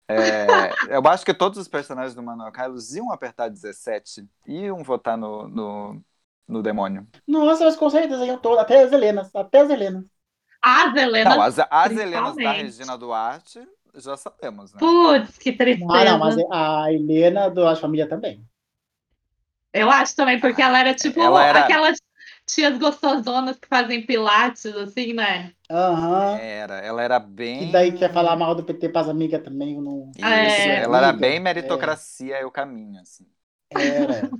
É, 0.10 0.96
eu 0.96 1.06
acho 1.08 1.26
que 1.26 1.34
todos 1.34 1.58
os 1.58 1.68
personagens 1.68 2.16
do 2.16 2.24
Manuel 2.24 2.52
Carlos 2.52 2.96
iam 2.96 3.12
apertar 3.12 3.50
17 3.50 4.26
e 4.48 4.62
iam 4.62 4.84
votar 4.84 5.18
no, 5.18 5.48
no, 5.48 6.02
no 6.48 6.64
demônio. 6.64 7.06
Nossa, 7.28 7.66
mas 7.66 7.76
com 7.76 7.90
certeza 7.90 8.26
iam 8.26 8.38
todas. 8.38 8.60
Até 8.60 8.84
as 8.84 8.92
Helenas. 8.92 9.36
Até 9.36 9.60
as 9.60 9.70
Helenas. 9.70 10.06
As 10.62 10.96
Helenas. 10.96 11.36
Não, 11.36 11.42
as, 11.42 11.60
as 11.60 11.92
Helenas 11.92 12.36
da. 12.36 12.52
Regina 12.54 12.98
Duarte, 12.98 13.68
já 13.96 14.16
sabemos, 14.16 14.74
né? 14.74 14.80
Putz, 14.80 15.38
que 15.38 15.52
tristeza. 15.52 15.92
Ah, 15.92 16.06
não, 16.06 16.20
mas 16.20 16.38
a 16.52 16.92
Helena 16.92 17.50
do 17.50 17.68
A 17.68 17.76
Família 17.76 18.08
também. 18.08 18.44
Eu 19.74 19.90
acho 19.92 20.16
também, 20.16 20.40
porque 20.40 20.62
ela 20.62 20.80
era 20.80 20.94
tipo 20.96 21.20
Ela 21.22 21.46
era- 21.46 21.60
aquelas 21.66 22.00
tias 22.48 22.78
gostosonas 22.80 23.58
que 23.60 23.68
fazem 23.68 24.06
pilates, 24.06 24.66
assim, 24.76 25.14
né? 25.14 25.54
Aham. 25.70 26.40
Era, 26.40 26.76
ela 26.80 27.02
era 27.04 27.20
bem. 27.20 27.64
E 27.64 27.66
daí 27.66 27.92
quer 27.94 28.12
falar 28.14 28.36
mal 28.36 28.56
do 28.56 28.64
PT 28.66 28.90
pras 28.90 29.10
amigas 29.10 29.44
também. 29.44 29.76
eu 29.76 29.82
Não... 29.82 30.12
Isso, 30.18 30.70
É. 30.70 30.82
ela 30.82 30.98
era 30.98 31.14
bem 31.14 31.40
meritocracia 31.40 32.38
é 32.38 32.46
o 32.46 32.52
caminho, 32.52 33.02
assim. 33.02 33.28
Era. 33.70 34.34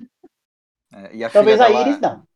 É, 0.92 1.16
e 1.18 1.24
a 1.24 1.30
Talvez 1.32 1.38
filha 1.38 1.60
a 1.62 1.70
dela- 1.70 1.72
Iris 1.72 2.00
não. 2.00 2.28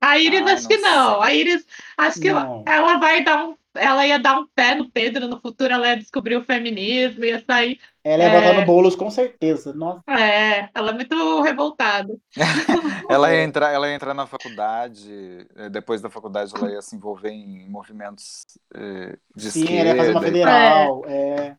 A 0.00 0.18
Iris, 0.18 0.46
Ai, 0.46 0.46
acho 0.46 0.66
que 0.66 0.76
não 0.76 0.78
não. 0.78 1.22
A 1.22 1.32
Iris, 1.32 1.66
acho 1.96 2.20
que 2.20 2.28
Não. 2.28 2.64
ela 2.66 2.98
vai 2.98 3.22
dar 3.24 3.46
um 3.48 3.56
ela 3.74 4.06
ia 4.06 4.18
dar 4.18 4.38
um 4.38 4.46
pé 4.48 4.74
no 4.74 4.90
Pedro 4.90 5.26
no 5.28 5.40
futuro, 5.40 5.72
ela 5.72 5.88
ia 5.88 5.96
descobrir 5.96 6.36
o 6.36 6.44
feminismo, 6.44 7.24
ia 7.24 7.42
sair. 7.42 7.80
Ela 8.04 8.24
ia 8.24 8.30
É. 8.30 8.40
botar 8.40 8.60
no 8.60 8.66
Boulos 8.66 8.96
com 8.96 9.10
certeza. 9.10 9.72
Nossa. 9.72 10.02
É, 10.08 10.68
ela 10.74 10.90
é 10.90 10.94
muito 10.94 11.42
revoltada. 11.42 12.12
Ela 13.08 13.32
ia 13.34 13.42
entrar, 13.44 13.72
ela 13.72 13.88
ia 13.88 13.94
entrar 13.94 14.14
na 14.14 14.26
faculdade, 14.26 15.46
eh, 15.54 15.68
depois 15.68 16.00
da 16.00 16.08
faculdade 16.08 16.50
ela 16.56 16.70
ia 16.72 16.80
se 16.80 16.96
envolver 16.96 17.28
em 17.30 17.68
movimentos 17.68 18.44
eh, 18.74 19.18
de 19.36 19.50
Sim, 19.50 19.62
esquerda. 19.64 19.90
ela 19.90 19.96
ia 19.96 19.96
fazer 19.96 20.12
uma 20.12 20.22
federal. 20.22 21.02
É. 21.06 21.56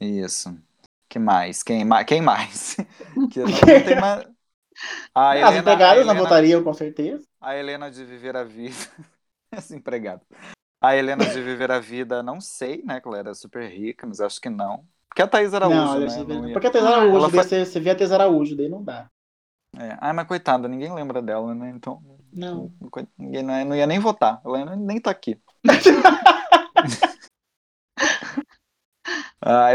Isso. 0.00 0.56
Que 1.08 1.18
mais? 1.18 1.62
Quem, 1.62 1.84
ma- 1.84 2.04
quem 2.04 2.20
mais? 2.20 2.76
que 3.32 3.40
não, 3.40 3.46
não 3.48 3.84
tem 3.84 4.00
mais. 4.00 4.26
A 5.14 5.30
As 5.30 5.36
Helena, 5.40 5.58
empregadas 5.60 6.04
não 6.04 6.12
Helena- 6.12 6.20
votariam, 6.28 6.62
com 6.64 6.74
certeza. 6.74 7.24
A 7.40 7.56
Helena 7.56 7.90
de 7.90 8.04
Viver 8.04 8.36
a 8.36 8.44
Vida. 8.44 8.74
Essa 9.50 9.74
empregada. 9.74 10.20
A 10.80 10.94
Helena 10.96 11.24
de 11.24 11.40
Viver 11.40 11.70
a 11.70 11.78
Vida, 11.78 12.22
não 12.22 12.40
sei, 12.40 12.82
né? 12.84 13.00
Que 13.00 13.08
ela 13.08 13.18
era 13.18 13.34
super 13.34 13.66
rica, 13.70 14.06
mas 14.06 14.20
acho 14.20 14.40
que 14.40 14.50
não. 14.50 14.84
Porque 15.08 15.22
a 15.22 15.26
Thaís 15.26 15.54
Araújo, 15.54 15.76
não, 15.76 15.98
né? 16.00 16.24
não 16.28 16.46
ia- 16.48 16.52
porque 16.52 16.66
a 16.66 16.70
Thaís 16.70 16.84
Araújo, 16.84 17.16
Ela 17.16 17.20
daí 17.28 17.30
foi- 17.30 17.42
você, 17.44 17.64
você 17.64 17.80
vê 17.80 17.90
a 17.90 17.94
Thaís 17.94 18.12
Araújo, 18.12 18.56
daí 18.56 18.68
não 18.68 18.82
dá. 18.84 19.08
É. 19.78 19.96
Ai, 20.00 20.12
mas 20.12 20.26
coitada, 20.26 20.68
ninguém 20.68 20.92
lembra 20.94 21.20
dela, 21.20 21.54
né? 21.54 21.70
Então, 21.74 22.00
Não. 22.32 22.70
ninguém 23.18 23.42
não 23.42 23.54
ia, 23.58 23.64
não 23.64 23.76
ia 23.76 23.86
nem 23.86 23.98
votar. 23.98 24.40
Ela 24.44 24.76
nem 24.76 25.00
tá 25.00 25.10
aqui. 25.10 25.38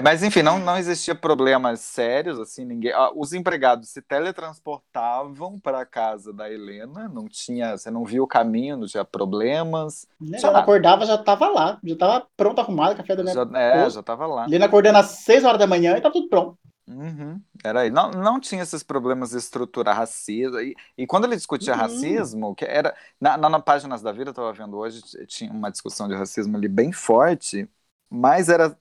Mas 0.03 0.21
enfim, 0.23 0.41
não, 0.41 0.59
não 0.59 0.77
existia 0.77 1.15
problemas 1.15 1.79
sérios, 1.79 2.39
assim, 2.39 2.65
ninguém. 2.65 2.91
ah, 2.93 3.11
Os 3.15 3.31
empregados 3.33 3.89
se 3.89 4.01
teletransportavam 4.01 5.57
para 5.59 5.81
a 5.81 5.85
casa 5.85 6.33
da 6.33 6.49
Helena, 6.51 7.07
não 7.07 7.27
tinha, 7.27 7.77
você 7.77 7.89
não 7.89 8.03
via 8.03 8.21
o 8.21 8.27
caminho, 8.27 8.75
não 8.77 8.87
tinha 8.87 9.05
problemas. 9.05 10.07
Né? 10.19 10.37
Sei 10.39 10.49
Ela 10.49 10.59
acordava, 10.59 11.05
já 11.05 11.17
tava 11.17 11.47
lá. 11.49 11.79
Já 11.83 11.95
tava 11.95 12.27
pronto, 12.37 12.59
arrumado, 12.59 12.95
café 12.97 13.15
da 13.15 13.23
manhã. 13.23 13.37
Já, 13.43 13.59
é, 13.59 13.89
já 13.89 14.03
tava 14.03 14.27
lá. 14.27 14.47
Helena 14.47 14.65
acordando 14.65 14.97
às 14.99 15.07
6 15.23 15.43
horas 15.43 15.59
da 15.59 15.67
manhã 15.67 15.97
e 15.97 16.01
tá 16.01 16.11
tudo 16.11 16.27
pronto. 16.29 16.57
Uhum, 16.87 17.41
era 17.63 17.81
aí. 17.81 17.89
Não, 17.89 18.11
não 18.11 18.39
tinha 18.39 18.63
esses 18.63 18.83
problemas 18.83 19.29
de 19.31 19.37
estrutura 19.37 19.93
racista. 19.93 20.61
E, 20.63 20.75
e 20.97 21.07
quando 21.07 21.25
ele 21.25 21.35
discutia 21.35 21.73
Uhum. 21.73 21.75
racismo, 21.75 22.53
que 22.55 22.65
era. 22.65 22.95
Na, 23.19 23.37
na, 23.37 23.49
na 23.49 23.59
Páginas 23.61 24.01
da 24.01 24.11
Vida, 24.11 24.29
eu 24.29 24.31
estava 24.31 24.51
vendo 24.51 24.77
hoje, 24.77 25.01
tinha 25.27 25.51
uma 25.51 25.71
discussão 25.71 26.07
de 26.07 26.15
racismo 26.15 26.57
ali 26.57 26.67
bem 26.67 26.91
forte, 26.91 27.69
mas 28.09 28.49
era 28.49 28.77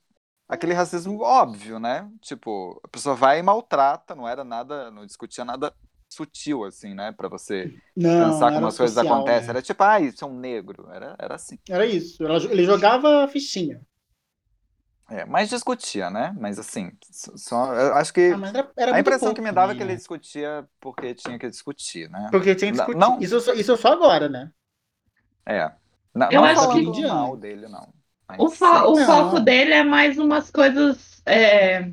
aquele 0.50 0.74
racismo 0.74 1.20
óbvio, 1.20 1.78
né? 1.78 2.08
Tipo, 2.20 2.80
a 2.84 2.88
pessoa 2.88 3.14
vai 3.14 3.38
e 3.38 3.42
maltrata, 3.42 4.14
não 4.14 4.28
era 4.28 4.44
nada, 4.44 4.90
não 4.90 5.06
discutia 5.06 5.44
nada 5.44 5.72
sutil, 6.08 6.64
assim, 6.64 6.92
né? 6.94 7.12
Pra 7.12 7.28
você 7.28 7.72
Não, 7.96 8.10
pensar 8.26 8.46
não 8.50 8.54
como 8.56 8.66
as 8.66 8.76
coisas 8.76 8.94
social, 8.96 9.14
acontecem. 9.14 9.44
né? 9.46 9.50
Era 9.50 9.62
tipo, 9.62 9.82
ah, 9.82 10.00
isso 10.00 10.24
é 10.24 10.28
um 10.28 10.38
negro. 10.38 10.88
Era, 10.92 11.14
era 11.18 11.34
assim. 11.36 11.58
Era 11.68 11.86
isso. 11.86 12.22
Ele 12.50 12.64
jogava 12.64 13.26
fichinha. 13.28 13.80
É, 15.08 15.24
mas 15.24 15.48
discutia, 15.50 16.08
né? 16.08 16.32
Mas 16.38 16.56
assim, 16.58 16.92
só, 17.10 17.74
eu 17.74 17.94
acho 17.94 18.12
que. 18.12 18.32
Ah, 18.32 18.48
era, 18.48 18.72
era 18.76 18.96
A 18.96 19.00
impressão 19.00 19.28
pouco 19.28 19.34
que 19.36 19.40
me 19.40 19.50
dava 19.52 19.72
é 19.72 19.74
que 19.74 19.82
ele 19.82 19.96
discutia 19.96 20.68
porque 20.80 21.14
tinha 21.14 21.36
que 21.36 21.48
discutir, 21.50 22.08
né? 22.08 22.28
Porque 22.30 22.54
tinha 22.54 22.70
que 22.70 22.76
discutir. 22.78 22.98
não- 22.98 23.20
Isso, 23.20 23.36
isso 23.54 23.76
só 23.76 23.88
agora, 23.92 24.28
né? 24.28 24.52
É. 25.44 25.72
Não, 26.14 26.26
Eu 26.30 26.40
não 26.40 26.44
acho 26.44 26.54
falando 26.60 26.92
que- 26.92 27.06
mal 27.06 27.36
dele, 27.36 27.66
não. 27.68 27.92
Mas 28.30 28.44
O, 28.44 28.50
fo- 28.50 28.90
o 28.92 28.96
foco 28.96 29.40
dele 29.40 29.72
é 29.74 29.82
mais 29.84 30.18
umas 30.18 30.50
coisas 30.50 31.22
é, 31.26 31.90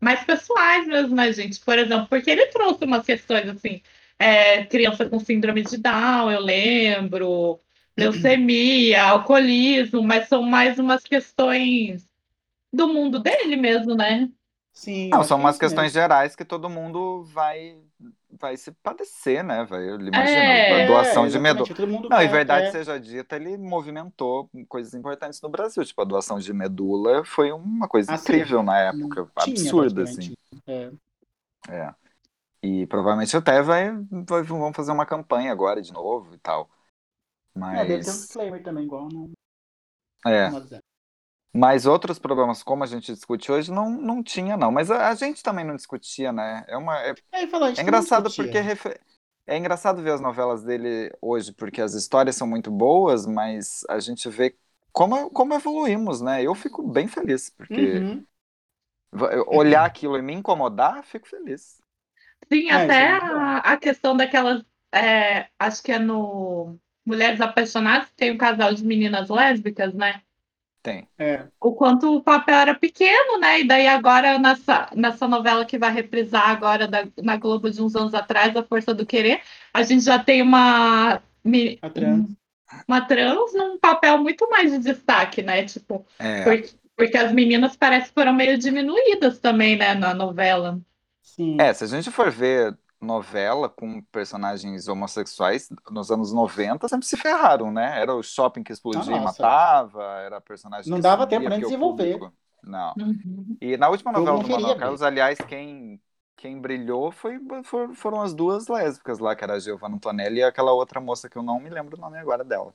mais 0.00 0.24
pessoais 0.24 0.86
mesmo, 0.86 1.14
né, 1.14 1.32
gente? 1.32 1.60
Por 1.60 1.78
exemplo, 1.78 2.08
porque 2.08 2.30
ele 2.30 2.46
trouxe 2.48 2.84
umas 2.84 3.04
questões 3.04 3.48
assim, 3.48 3.82
é, 4.18 4.64
criança 4.66 5.08
com 5.08 5.18
síndrome 5.20 5.62
de 5.62 5.76
Down, 5.78 6.30
eu 6.30 6.40
lembro, 6.40 7.60
leucemia, 7.96 9.02
alcoolismo, 9.04 10.02
mas 10.02 10.28
são 10.28 10.42
mais 10.42 10.78
umas 10.78 11.02
questões 11.04 12.06
do 12.72 12.88
mundo 12.88 13.18
dele 13.20 13.56
mesmo, 13.56 13.94
né? 13.96 14.30
Sim. 14.72 15.10
Não, 15.12 15.24
são 15.24 15.38
umas 15.38 15.58
questões 15.58 15.92
mesmo. 15.92 15.92
gerais 15.92 16.36
que 16.36 16.44
todo 16.44 16.70
mundo 16.70 17.24
vai 17.24 17.76
vai 18.40 18.56
se 18.56 18.72
padecer, 18.72 19.44
né? 19.44 19.64
Vai, 19.64 19.88
eu 19.88 20.00
imagino, 20.00 20.16
É, 20.18 20.84
a 20.84 20.86
doação 20.86 21.28
de 21.28 21.36
exatamente, 21.36 21.72
medula. 21.74 22.08
Não, 22.08 22.16
quer- 22.18 22.24
em 22.24 22.28
verdade 22.28 22.66
quer- 22.66 22.72
seja 22.72 22.98
dita, 22.98 23.36
ele 23.36 23.56
movimentou 23.58 24.50
coisas 24.68 24.94
importantes 24.94 25.40
no 25.42 25.48
Brasil. 25.48 25.84
Tipo, 25.84 26.02
a 26.02 26.04
doação 26.04 26.38
de 26.38 26.52
medula 26.52 27.24
foi 27.24 27.52
uma 27.52 27.86
coisa 27.88 28.12
Ah, 28.12 28.16
sim. 28.16 28.24
incrível 28.24 28.62
na 28.62 28.78
época. 28.78 29.28
Tinha, 29.40 29.54
absurda, 29.54 30.02
assim. 30.02 30.34
É. 30.66 30.90
É. 31.68 31.94
E 32.62 32.86
provavelmente 32.86 33.36
até 33.36 33.62
vai, 33.62 33.90
vai- 34.28 34.42
vão 34.42 34.72
fazer 34.72 34.92
uma 34.92 35.06
campanha 35.06 35.52
agora 35.52 35.82
de 35.82 35.92
novo 35.92 36.34
e 36.34 36.38
tal. 36.38 36.68
É, 37.72 37.84
deve 37.84 38.04
ter 38.04 38.10
um 38.10 38.14
Mas. 38.14 38.20
disclaimer 38.20 38.62
também, 38.62 38.84
igual 38.84 39.08
no. 39.08 39.30
É. 40.26 40.50
Mas 41.52 41.86
outros 41.86 42.18
problemas, 42.18 42.62
como 42.62 42.84
a 42.84 42.86
gente 42.86 43.12
discute 43.12 43.50
hoje, 43.50 43.72
não, 43.72 43.90
não 43.90 44.22
tinha, 44.22 44.56
não. 44.56 44.70
Mas 44.70 44.90
a, 44.90 45.08
a 45.10 45.14
gente 45.14 45.42
também 45.42 45.64
não 45.64 45.76
discutia, 45.76 46.32
né? 46.32 46.64
É, 46.68 46.76
uma, 46.76 46.98
é, 47.00 47.16
a 47.32 47.68
gente 47.68 47.82
é 47.82 47.82
engraçado 47.82 48.32
porque 48.32 48.60
refe- 48.60 48.98
é 49.46 49.56
engraçado 49.58 50.02
ver 50.02 50.12
as 50.12 50.20
novelas 50.20 50.62
dele 50.64 51.12
hoje, 51.20 51.52
porque 51.52 51.80
as 51.82 51.94
histórias 51.94 52.36
são 52.36 52.46
muito 52.46 52.70
boas, 52.70 53.26
mas 53.26 53.82
a 53.88 54.00
gente 54.00 54.28
vê 54.30 54.56
como, 54.92 55.30
como 55.30 55.54
evoluímos, 55.54 56.20
né? 56.20 56.42
Eu 56.42 56.54
fico 56.54 56.82
bem 56.86 57.08
feliz, 57.08 57.50
porque 57.50 58.06
Uhum. 58.10 58.26
olhar 59.48 59.84
aquilo 59.84 60.16
e 60.18 60.22
me 60.22 60.32
incomodar, 60.34 61.02
fico 61.04 61.26
feliz. 61.28 61.80
Sim, 62.52 62.70
É, 62.70 62.76
até 62.80 62.94
é 62.96 63.12
a, 63.12 63.58
a 63.58 63.76
questão 63.76 64.16
daquelas. 64.16 64.64
é, 64.92 65.48
acho 65.58 65.82
que 65.82 65.92
é 65.92 65.98
no 65.98 66.78
Mulheres 67.04 67.40
Apaixonadas, 67.40 68.08
que 68.08 68.14
tem 68.16 68.32
um 68.32 68.38
casal 68.38 68.74
de 68.74 68.84
meninas 68.84 69.28
lésbicas, 69.28 69.94
né? 69.94 70.22
Tem. 70.82 71.06
É. 71.18 71.46
O 71.60 71.74
quanto 71.74 72.16
o 72.16 72.22
papel 72.22 72.54
era 72.54 72.74
pequeno, 72.74 73.38
né? 73.38 73.60
E 73.60 73.66
daí 73.68 73.86
agora, 73.86 74.38
nessa, 74.38 74.88
nessa 74.96 75.28
novela 75.28 75.64
que 75.66 75.78
vai 75.78 75.92
reprisar 75.92 76.48
agora 76.48 76.88
da- 76.88 77.06
na 77.22 77.36
Globo 77.36 77.70
de 77.70 77.82
uns 77.82 77.94
anos 77.94 78.14
atrás, 78.14 78.56
A 78.56 78.62
Força 78.62 78.94
do 78.94 79.04
Querer, 79.04 79.42
a 79.74 79.82
gente 79.82 80.02
já 80.04 80.18
tem 80.18 80.40
uma, 80.40 81.20
A 81.82 81.90
trans. 81.90 82.30
uma 82.88 83.00
trans 83.06 83.52
num 83.54 83.78
papel 83.78 84.18
muito 84.18 84.48
mais 84.48 84.70
de 84.72 84.78
destaque, 84.78 85.42
né? 85.42 85.64
Tipo, 85.64 86.06
É. 86.18 86.44
porque, 86.44 86.70
porque 86.96 87.16
as 87.18 87.32
meninas 87.32 87.76
parece 87.76 88.08
que 88.08 88.14
foram 88.14 88.32
meio 88.32 88.56
diminuídas 88.58 89.38
também, 89.38 89.76
né, 89.76 89.94
na 89.94 90.14
novela. 90.14 90.80
Sim. 91.22 91.56
É, 91.60 91.72
se 91.72 91.84
a 91.84 91.86
gente 91.86 92.10
for 92.10 92.30
ver 92.30 92.76
novela 93.00 93.68
com 93.68 94.02
personagens 94.02 94.86
homossexuais 94.88 95.68
nos 95.90 96.10
anos 96.10 96.32
90, 96.32 96.86
sempre 96.88 97.06
se 97.06 97.16
ferraram, 97.16 97.72
né? 97.72 97.98
Era 98.00 98.14
o 98.14 98.22
shopping 98.22 98.62
que 98.62 98.72
explodia 98.72 99.14
Ah, 99.14 99.18
e 99.18 99.20
matava, 99.20 100.02
era 100.20 100.40
personagem 100.40 100.90
Não 100.90 100.98
que 100.98 101.02
dava 101.02 101.26
tempo 101.26 101.48
nem 101.48 101.58
o 101.58 101.62
desenvolver. 101.62 102.12
público- 102.18 102.34
Não. 102.62 102.92
Uhum. 102.98 103.56
E 103.60 103.76
na 103.78 103.88
última 103.88 104.12
Eu 104.12 104.20
novela 104.20 104.42
do 104.42 104.48
Manuel. 104.48 104.76
Carlos, 104.76 105.02
aliás, 105.02 105.38
quem, 105.48 106.00
quem 106.36 106.60
brilhou 106.60 107.10
foi, 107.10 107.38
for- 107.64 107.94
foram 107.94 108.20
as 108.20 108.34
duas 108.34 108.68
lésbicas 108.68 109.18
lá, 109.18 109.34
que 109.34 109.42
era 109.42 109.54
a 109.54 109.58
Giovanna 109.58 109.96
Antonelli 109.96 110.40
e 110.40 110.42
aquela 110.44 110.72
outra 110.72 111.00
moça 111.00 111.28
que 111.28 111.36
eu 111.38 111.42
não 111.42 111.58
me 111.58 111.70
lembro 111.70 111.96
o 111.96 112.00
nome 112.00 112.18
agora 112.18 112.44
dela. 112.44 112.74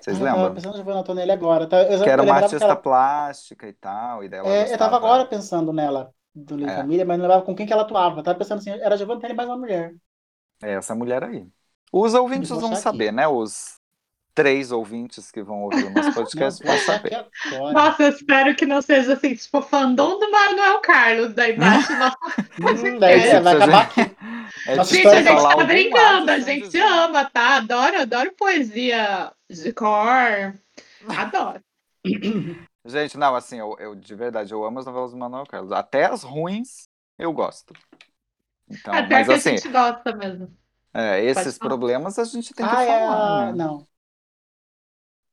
Vocês 0.00 0.16
Ah, 0.16 0.20
eu 0.20 0.26
tava 0.26 0.36
lembram? 0.38 0.54
pensando 0.54 0.74
em 0.74 0.76
Giovanna 0.78 1.00
Antonelli 1.00 1.30
agora. 1.32 1.66
Tá? 1.68 1.82
Eu, 1.82 2.02
Que 2.02 2.08
era 2.08 2.22
eu 2.22 2.26
uma 2.26 2.34
artista 2.36 2.64
ela- 2.64 2.76
plástica 2.76 3.68
e 3.68 3.72
tal, 3.74 4.24
e 4.24 4.28
daí 4.30 4.40
ela 4.40 4.48
É, 4.48 4.72
eu 4.72 4.78
tava 4.78 4.96
agora 4.96 5.26
pensando 5.26 5.72
nela, 5.72 6.14
do 6.34 6.56
Lei 6.56 6.68
É. 6.68 6.76
Família, 6.76 7.04
mas 7.04 7.18
não 7.18 7.24
lembrava 7.24 7.44
com 7.44 7.54
quem 7.54 7.66
que 7.66 7.72
ela 7.72 7.82
atuava. 7.82 8.22
Tava 8.22 8.38
pensando 8.38 8.58
assim, 8.58 8.70
era 8.70 8.94
Antonelli 8.94 9.34
mais 9.34 9.48
uma 9.48 9.58
mulher. 9.58 9.94
É 10.62 10.72
essa 10.74 10.94
mulher 10.94 11.24
aí. 11.24 11.46
Os 11.92 12.14
ouvintes 12.14 12.50
vão 12.50 12.74
saber, 12.76 13.08
aqui. 13.08 13.16
né? 13.16 13.26
Os 13.28 13.78
três 14.32 14.70
ouvintes 14.70 15.30
que 15.30 15.42
vão 15.42 15.62
ouvir 15.64 15.86
o 15.86 15.90
nosso 15.90 16.12
podcast 16.14 16.62
vão 16.64 16.78
saber. 16.78 17.26
agora. 17.46 17.72
Nossa, 17.72 18.02
eu 18.04 18.08
espero 18.10 18.54
que 18.54 18.64
não 18.64 18.80
seja 18.80 19.14
assim, 19.14 19.34
tipo, 19.34 19.60
fandom 19.60 20.18
do 20.20 20.30
Manuel 20.30 20.80
Carlos, 20.80 21.34
daí 21.34 21.56
embaixo. 21.56 21.92
Nossa, 21.98 22.86
Hum, 22.86 23.02
É 23.02 23.20
tipo, 23.30 23.42
vai 23.42 23.54
acabar 23.56 23.88
gente- 23.90 24.00
aqui. 24.00 24.16
É 24.66 24.76
Nossa, 24.76 24.94
gente, 24.94 25.06
a 25.08 25.22
gente 25.22 25.42
tá 25.42 25.64
brincando, 25.64 26.30
a 26.32 26.38
gente 26.40 26.64
dizer. 26.66 26.82
ama, 26.82 27.24
tá? 27.24 27.56
Adoro, 27.56 28.00
adoro 28.02 28.32
poesia 28.36 29.32
de 29.48 29.72
cor. 29.72 30.54
Adoro. 31.08 31.60
Gente, 32.84 33.16
não, 33.18 33.34
assim, 33.34 33.58
eu, 33.58 33.76
eu 33.78 33.94
de 33.94 34.14
verdade, 34.14 34.52
eu 34.52 34.64
amo 34.64 34.78
as 34.78 34.86
novelas 34.86 35.10
do 35.12 35.16
Manuel 35.18 35.46
Carlos. 35.46 35.72
Até 35.72 36.06
as 36.06 36.22
ruins, 36.22 36.88
eu 37.18 37.32
gosto. 37.32 37.74
Então, 38.68 39.02
Até 39.02 39.24
mas 39.24 39.28
que 39.28 39.32
assim, 39.32 39.50
a 39.50 39.56
gente 39.56 39.68
gosta 39.68 40.14
mesmo. 40.16 40.56
é, 40.94 41.22
esses 41.24 41.58
problemas 41.58 42.18
a 42.18 42.24
gente 42.24 42.54
tem 42.54 42.68
que 42.68 42.76
Ah, 42.76 42.82
é 42.84 43.04
falar, 43.04 43.30
a... 43.48 43.52
né? 43.52 43.52
Não. 43.52 43.88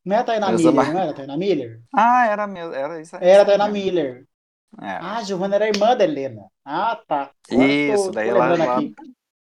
Não 0.03 0.15
é 0.15 0.19
a 0.19 0.23
Tainá 0.23 0.51
Essa 0.51 0.71
Miller, 0.71 0.91
não 0.91 0.99
era 0.99 1.11
a 1.11 1.13
Tainá 1.13 1.37
Miller? 1.37 1.83
Ah, 1.93 2.27
era 2.27 2.47
mesmo, 2.47 2.73
era 2.73 3.01
isso. 3.01 3.15
Era 3.19 3.43
a 3.43 3.45
Tainá 3.45 3.67
mesmo. 3.67 3.75
Miller. 3.75 4.27
É. 4.81 5.05
Ah, 5.05 5.17
a 5.19 5.23
Giovanna 5.23 5.55
era 5.57 5.67
irmã 5.69 5.95
da 5.97 6.05
Helena. 6.05 6.43
Ah, 6.65 6.95
tá. 7.07 7.33
Agora 7.51 7.75
Isso, 7.89 8.11
tô- 8.13 8.13
daí 8.13 8.27
tô 8.27 8.29
ela, 8.29 8.47
ela 8.49 8.65
aqui. 8.65 8.95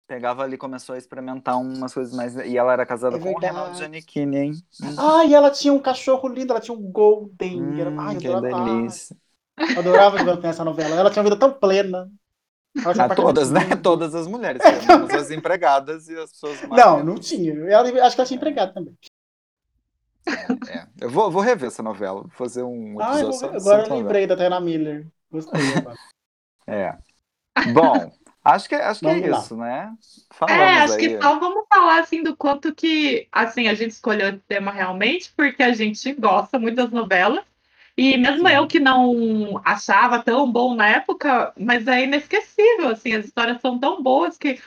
Pegava 0.08 0.44
ali 0.44 0.56
e 0.56 0.58
começou 0.58 0.96
a 0.96 0.98
experimentar 0.98 1.60
umas 1.60 1.94
coisas 1.94 2.14
mais. 2.14 2.36
E 2.38 2.58
ela 2.58 2.74
era 2.74 2.86
casada 2.86 3.18
É 3.18 3.20
com 3.20 3.34
o. 3.34 3.40
Reinaldo 3.40 3.76
Giannichini, 3.76 4.38
hein? 4.38 4.54
Ah, 4.96 5.26
e 5.26 5.34
ela 5.34 5.52
tinha 5.52 5.74
um 5.74 5.80
cachorro 5.82 6.28
lindo, 6.28 6.52
ela 6.54 6.62
tinha 6.62 6.76
um 6.78 6.92
Golden. 6.92 7.80
Era... 7.80 7.94
Hum, 7.94 7.98
Ai, 7.98 8.16
eu 8.16 8.18
que 8.18 8.28
adorava, 8.36 8.40
delícia. 8.40 9.16
ai, 9.58 9.76
eu 9.76 9.80
adorava 9.82 10.16
a 10.18 10.20
Giovanna 10.20 10.42
nessa 10.42 10.64
novela. 10.66 10.96
Ela 10.96 11.12
tinha 11.12 11.22
uma 11.24 11.30
vida 11.30 11.40
tão 11.40 11.54
plena. 11.54 12.12
Um 12.78 12.82
Ah, 13.00 13.10
todas, 13.10 13.52
né? 13.52 13.62
Todas 13.84 14.14
as 14.16 14.28
mulheres, 14.28 14.62
menos 14.68 15.14
as 15.14 15.32
empregadas 15.32 16.08
e 16.08 16.18
as 16.18 16.32
pessoas 16.32 16.62
mais. 16.64 16.86
Não, 16.86 17.04
não 17.04 17.16
tinha. 17.16 17.54
Ela, 17.70 17.84
acho 18.06 18.16
que 18.16 18.22
ela 18.22 18.28
tinha 18.28 18.38
empregado 18.38 18.74
também. 18.74 18.96
É. 20.68 20.88
Eu 21.02 21.10
vou, 21.10 21.32
vou 21.32 21.42
rever 21.42 21.68
essa 21.68 21.84
novela, 21.84 22.22
vou 22.22 22.30
fazer 22.32 22.64
um 22.64 23.00
Ah, 23.00 23.20
eu 23.22 23.28
episódio 23.28 23.40
vou 23.40 23.40
ver. 23.40 23.58
agora 23.58 23.88
eu 23.88 23.92
lembrei 23.92 24.28
da 24.28 24.36
Tayana 24.36 24.60
Miller. 24.60 25.12
Gostei 25.32 25.72
agora. 25.74 26.00
É. 26.68 26.98
Bom, 27.64 28.12
acho 28.52 28.70
que, 28.70 28.76
acho 28.76 29.00
que 29.00 29.08
é 29.08 29.28
lá. 29.28 29.40
isso, 29.40 29.56
né? 29.56 29.94
É, 29.94 30.36
Falamos 30.36 30.84
acho 30.84 30.94
aí. 30.94 31.00
que 31.00 31.22
só 31.22 31.40
vamos 31.40 31.66
falar 31.70 32.00
assim 32.00 32.24
do 32.24 32.36
quanto 32.36 32.74
que 32.74 33.28
assim 33.32 33.68
a 33.68 33.74
gente 33.74 33.92
escolheu 33.92 34.30
esse 34.30 34.44
tema 34.48 34.72
realmente, 34.72 35.32
porque 35.36 35.64
a 35.64 35.74
gente 35.74 36.14
gosta 36.14 36.58
muito 36.60 36.76
das 36.76 36.92
novelas. 36.92 37.44
E 37.98 38.16
mesmo 38.16 38.48
Sim. 38.48 38.54
eu 38.54 38.68
que 38.68 38.80
não 38.80 39.60
achava 39.66 40.22
tão 40.22 40.52
bom 40.52 40.76
na 40.76 40.88
época, 40.88 41.52
mas 41.58 41.88
é 41.88 42.04
inesquecível, 42.04 42.90
assim, 42.90 43.14
as 43.14 43.26
histórias 43.26 43.60
são 43.60 43.80
tão 43.80 44.04
boas 44.04 44.38
que 44.38 44.60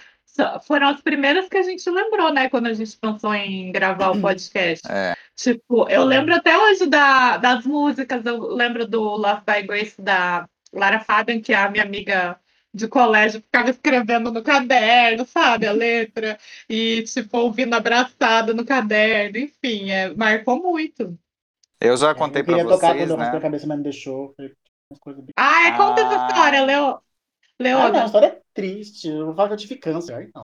foram 0.66 0.89
as 0.89 1.01
primeiras 1.01 1.49
que 1.49 1.57
a 1.57 1.62
gente 1.62 1.89
lembrou, 1.89 2.33
né, 2.33 2.49
quando 2.49 2.66
a 2.66 2.72
gente 2.72 2.97
pensou 2.97 3.35
em 3.35 3.70
gravar 3.70 4.11
o 4.11 4.20
podcast. 4.20 4.87
É. 4.91 5.14
Tipo, 5.37 5.89
eu 5.89 6.05
lembro 6.05 6.35
até 6.35 6.57
hoje 6.57 6.87
da, 6.87 7.37
das 7.37 7.64
músicas, 7.64 8.24
eu 8.24 8.39
lembro 8.49 8.87
do 8.87 9.01
Love 9.01 9.43
by 9.47 9.66
Grace 9.66 10.01
da 10.01 10.49
Lara 10.72 11.01
Fabian, 11.01 11.41
que 11.41 11.53
é 11.53 11.57
a 11.57 11.70
minha 11.70 11.85
amiga 11.85 12.39
de 12.72 12.88
colégio 12.88 13.40
ficava 13.42 13.70
escrevendo 13.70 14.30
no 14.32 14.42
caderno, 14.42 15.24
sabe, 15.26 15.66
a 15.66 15.72
letra, 15.72 16.38
e 16.68 17.02
tipo, 17.02 17.38
ouvindo 17.38 17.74
abraçada 17.74 18.54
no 18.54 18.64
caderno, 18.64 19.38
enfim, 19.38 19.90
é, 19.90 20.14
marcou 20.14 20.62
muito. 20.62 21.18
Eu 21.80 21.96
já 21.96 22.14
contei 22.14 22.42
eu 22.42 22.46
pra 22.46 22.56
queria 22.56 22.74
tocar 22.74 22.94
vocês, 22.94 23.08
quando 23.08 23.10
eu 23.10 23.16
né? 23.32 23.40
cabeça, 23.40 23.66
mas 23.66 23.76
não 23.78 23.82
deixou. 23.82 24.34
Coisas 25.00 25.24
Ah, 25.36 25.68
é, 25.68 25.76
conta 25.76 26.00
essa 26.00 26.14
Ah. 26.14 26.28
história, 26.28 26.64
Leo. 26.64 27.00
Ah, 27.72 27.90
não, 27.92 28.02
a 28.02 28.06
história 28.06 28.26
é 28.26 28.42
triste. 28.54 29.08
Eu 29.08 29.26
vou 29.26 29.34
falar 29.34 29.48
que 29.48 29.54
eu 29.54 29.58
tive 29.58 29.76
câncer. 29.76 30.14
Ai, 30.14 30.30
não. 30.34 30.42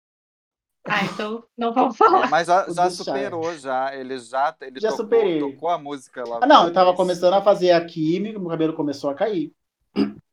Ah, 0.86 1.04
então 1.06 1.44
não 1.58 1.74
vamos 1.74 1.96
É, 1.96 1.98
falar. 1.98 2.30
mas 2.30 2.48
já, 2.48 2.70
já 2.70 2.90
superou, 2.90 3.58
já. 3.58 3.96
Ele 3.96 4.18
já, 4.18 4.56
ele 4.62 4.80
Já 4.80 4.90
tocou, 4.90 4.98
superei. 5.04 5.40
tocou 5.40 5.70
a 5.70 5.78
música 5.78 6.24
lá. 6.28 6.40
Ah, 6.42 6.48
não, 6.48 6.68
eu 6.68 6.74
tava 6.74 6.96
começando 6.96 7.34
a 7.34 7.42
fazer 7.42 7.72
a 7.72 7.86
química, 7.86 8.40
meu 8.40 8.50
cabelo 8.50 8.74
começou 8.74 9.10
a 9.10 9.14
cair. 9.16 9.52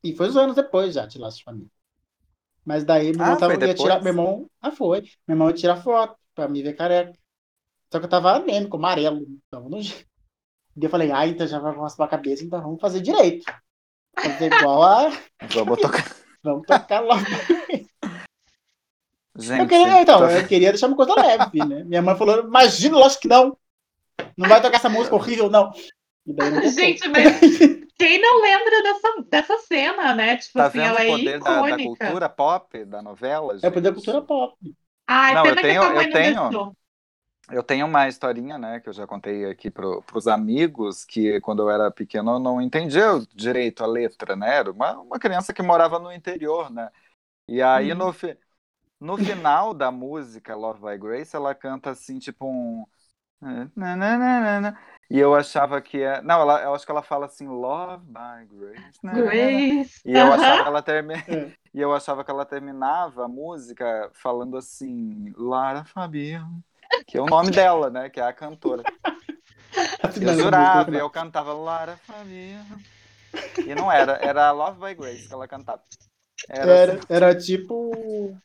E 0.03 0.15
foi 0.15 0.29
uns 0.29 0.37
anos 0.37 0.57
depois 0.57 0.95
já 0.95 1.07
de 1.07 1.19
Laços 1.19 1.39
de 1.39 1.45
Família. 1.45 1.69
Mas 2.67 2.85
daí 2.85 3.13
meu 3.13 3.23
Ah, 3.23 3.27
irmão 3.27 3.39
tava, 3.39 3.55
foi 3.55 3.67
ia 3.67 3.75
tirar. 3.75 4.03
Meu 4.03 4.13
irmão. 4.13 4.51
Ah, 4.61 4.71
foi. 4.73 5.01
Meu 5.27 5.35
irmão 5.35 5.49
ia 5.49 5.55
tirar 5.55 5.77
foto 5.77 6.17
pra 6.35 6.49
me 6.49 6.63
ver 6.63 6.75
careca. 6.75 7.13
Só 7.93 7.99
que 8.01 8.07
eu 8.07 8.11
tava 8.11 8.33
anêmico, 8.33 8.77
amarelo. 8.77 9.25
Então, 9.47 9.69
não... 9.69 9.79
E 9.79 10.85
eu 10.85 10.91
falei, 10.91 11.11
ah, 11.13 11.27
então 11.27 11.47
já 11.47 11.59
vai 11.59 11.75
raspar 11.75 12.05
a 12.05 12.09
cabeça, 12.09 12.45
então 12.45 12.61
vamos 12.61 12.81
fazer 12.81 13.01
direito. 13.01 13.45
Fazer 14.19 14.53
igual 14.53 14.83
a. 14.83 15.11
Vamos 15.55 15.81
tocar. 15.81 16.17
Vamos 16.43 16.67
tocar 16.67 17.01
logo. 17.01 17.21
Gente, 19.39 19.61
Eu 19.61 19.69
queria, 19.69 20.03
então, 20.03 20.19
tô- 20.21 20.29
eu 20.29 20.47
queria 20.47 20.71
deixar 20.73 20.87
uma 20.87 20.97
coisa 20.97 21.15
leve, 21.15 21.59
né? 21.67 21.85
Minha 21.85 22.01
mãe 22.03 22.17
falou, 22.17 22.41
imagina, 22.41 22.97
lógico 22.97 23.23
que 23.23 23.29
não. 23.29 23.57
Não 24.37 24.49
vai 24.49 24.61
tocar 24.63 24.77
essa 24.79 24.89
música 24.89 25.15
horrível, 25.15 25.51
não. 25.51 25.71
E 26.27 26.33
daí 26.33 26.51
não 26.51 26.57
tocou. 26.63 26.73
Gente, 26.73 27.09
mas 27.09 27.41
quem 27.99 28.21
não 28.21 28.41
lembra 28.43 28.83
dessa, 28.83 29.23
dessa 29.31 29.59
cena, 29.61 30.15
né? 30.15 30.37
Tipo 30.37 30.59
tá 30.59 30.69
assim, 30.69 30.81
vendo 30.81 30.85
ela 30.85 31.03
é 31.03 31.15
o 31.15 31.19
poder 31.21 31.41
da, 31.43 31.63
da 31.63 31.79
icônica. 31.79 31.79
cultura 31.79 32.29
pop, 32.29 32.85
da 32.85 33.03
novela? 33.03 33.57
É 33.63 33.69
o 33.69 33.73
poder 33.73 33.89
da 33.91 33.95
gente? 33.95 33.97
cultura 33.97 34.23
pop. 34.23 34.57
Ai, 35.07 35.35
Não, 35.35 35.49
eu 35.49 35.57
tenho- 35.57 35.91
eu 35.93 36.05
tenho-. 36.05 36.59
Eu 37.51 37.63
tenho 37.63 37.87
uma 37.87 38.09
historinha, 38.09 38.59
né, 38.59 38.81
que 38.81 38.89
eu 38.89 38.93
já 38.93 39.07
contei 39.07 39.45
aqui 39.47 39.71
pro, 39.71 40.03
pros 40.03 40.27
amigos, 40.27 41.05
que 41.05 41.41
quando 41.43 41.63
eu 41.63 41.71
era 41.71 41.91
pequeno 41.93 42.33
eu 42.33 42.39
não 42.41 42.61
entendia 42.61 43.05
direito 43.35 43.85
a 43.85 43.87
letra, 43.87 44.35
né? 44.35 44.57
Era 44.57 44.73
uma, 44.73 44.99
uma 45.01 45.19
criança 45.19 45.53
que 45.55 45.63
morava 45.63 45.99
no 46.01 46.13
interior, 46.13 46.71
né? 46.71 46.91
E 47.49 47.63
aí 47.63 47.95
Uhum. 47.95 47.97
no, 47.97 48.13
fi- 48.13 48.39
no 49.01 49.19
final 49.19 49.75
da 49.75 49.91
música 49.93 50.55
Love 50.57 50.81
by 50.83 50.99
Grace, 50.99 51.37
ela 51.37 51.55
canta 51.55 51.91
assim, 51.91 52.19
tipo 52.19 52.47
um. 52.47 52.87
E 55.09 55.19
eu 55.19 55.35
achava 55.35 55.81
que 55.81 56.03
é. 56.03 56.21
Não, 56.23 56.41
ela, 56.41 56.63
eu 56.63 56.75
acho 56.75 56.85
que 56.85 56.91
ela 56.91 57.03
fala 57.03 57.27
assim, 57.27 57.47
Love 57.47 58.05
by 58.07 58.47
Grace. 58.51 58.99
nananana. 59.03 59.31
Grace. 59.31 60.01
E 60.05 60.17
eu 60.17 60.33
aham. 60.33 60.35
achava 60.35 60.63
que 60.63 60.69
ela 60.69 60.83
termi... 60.83 61.15
É. 61.29 61.53
e 61.75 61.81
eu 61.81 61.95
achava 61.95 62.25
que 62.25 62.31
ela 62.31 62.45
terminava 62.45 63.25
a 63.25 63.29
música 63.29 64.11
falando 64.15 64.57
assim, 64.57 65.33
Lara 65.37 65.85
Fabian, 65.85 66.49
que 67.07 67.19
é 67.19 67.23
o 67.23 67.27
nome 67.27 67.51
dela, 67.51 67.91
né? 67.91 68.09
Que 68.11 68.21
é 68.21 68.25
a 68.25 68.33
cantora. 68.33 68.83
Eu 70.21 70.35
jurava, 70.35 70.91
e 70.91 70.99
eu 70.99 71.11
cantava 71.11 71.53
Lara 71.53 71.99
Fabian. 71.99 72.65
E 73.67 73.75
não 73.75 73.93
era, 73.93 74.13
era 74.23 74.51
Love 74.51 74.81
by 74.81 74.95
Grace 74.95 75.29
que 75.29 75.35
ela 75.35 75.47
cantava. 75.47 75.83
Era, 76.49 76.73
Era, 76.73 76.93
assim, 76.95 77.03
era 77.09 77.35
tipo. 77.35 78.37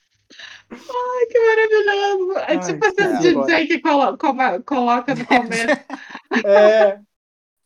Ai, 0.71 1.25
que 1.29 1.39
maravilhoso. 1.39 2.31
É 2.39 2.45
Ai, 2.51 2.59
tipo 2.59 2.85
esses. 2.85 3.19
DJ 3.19 3.67
que 3.67 3.79
colo 3.79 4.17
coma- 4.17 4.59
coloca 4.61 5.15
no 5.15 5.25
começo. 5.25 5.67
É. 6.45 6.97
é, 6.97 6.99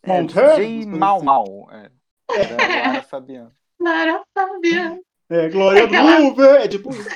Montana, 0.08 0.98
Mal 0.98 1.24
Mal. 1.24 1.70
É. 1.72 1.92
Era 2.32 2.58
Lara 2.88 3.04
Fabian. 3.04 3.52
Lara 3.80 4.24
Fabian. 4.34 5.00
É, 5.30 5.50
Glória 5.50 5.86
Aquela- 5.86 6.18
Groove, 6.18 6.42
é 6.42 6.68
tipo 6.68 6.90
isso. 6.92 7.10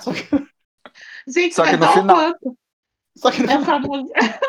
Só 0.00 0.12
que, 0.14 0.46
Gente, 1.28 1.54
Só 1.54 1.64
que 1.64 1.76
no 1.76 1.88
final- 1.88 2.16
quanto 2.16 2.56
só 3.16 3.30
que 3.30 3.42
essa 3.42 3.78
música, 3.80 4.40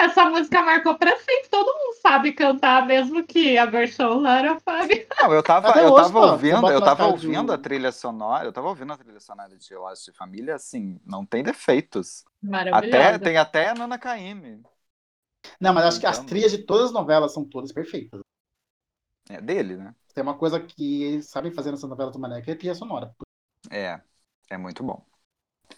essa 0.00 0.24
música 0.30 0.62
marcou 0.62 0.96
pra 0.96 1.16
sempre. 1.18 1.48
Todo 1.48 1.66
mundo 1.66 1.96
sabe 2.00 2.32
cantar, 2.32 2.86
mesmo 2.86 3.24
que 3.24 3.56
a 3.58 3.66
versão 3.66 4.20
Lara 4.20 4.58
Fabian. 4.60 5.04
Não, 5.20 5.32
eu 5.34 5.42
tava, 5.42 5.68
Até 5.68 5.84
eu 5.84 5.92
hoje, 5.92 6.04
tava 6.04 6.20
pô, 6.20 6.26
ouvindo, 6.32 6.70
eu 6.70 6.80
tava 6.80 7.06
ouvindo 7.06 7.52
a 7.52 7.58
trilha 7.58 7.92
sonora, 7.92 8.44
eu 8.46 8.52
tava 8.52 8.68
ouvindo 8.68 8.92
a 8.92 8.96
trilha 8.96 9.20
sonora 9.20 9.56
de 9.56 9.74
Laços 9.74 10.04
de 10.06 10.12
Família, 10.12 10.54
assim, 10.54 10.98
não 11.04 11.26
tem 11.26 11.42
defeitos. 11.42 12.24
Até, 12.72 13.18
tem 13.18 13.36
até 13.36 13.68
a 13.70 13.74
Nana 13.74 13.98
Caymmi. 13.98 14.62
Não, 15.60 15.72
mas 15.74 15.84
acho 15.84 16.00
que 16.00 16.06
as 16.06 16.16
Então- 16.16 16.26
trilhas 16.26 16.52
de 16.52 16.58
todas 16.58 16.86
as 16.86 16.92
novelas 16.92 17.32
são 17.32 17.44
todas 17.44 17.72
perfeitas. 17.72 18.20
É 19.28 19.40
dele, 19.40 19.76
né? 19.76 19.94
Tem 20.14 20.22
uma 20.22 20.36
coisa 20.36 20.58
que 20.60 21.02
eles 21.04 21.28
sabem 21.28 21.52
fazer 21.52 21.70
nessa 21.70 21.86
novela 21.86 22.10
do 22.10 22.18
Mané, 22.18 22.42
que 22.42 22.50
é 22.50 22.54
trilha 22.54 22.74
sonora. 22.74 23.14
É, 23.70 24.00
é 24.48 24.56
muito 24.58 24.82
bom. 24.82 25.04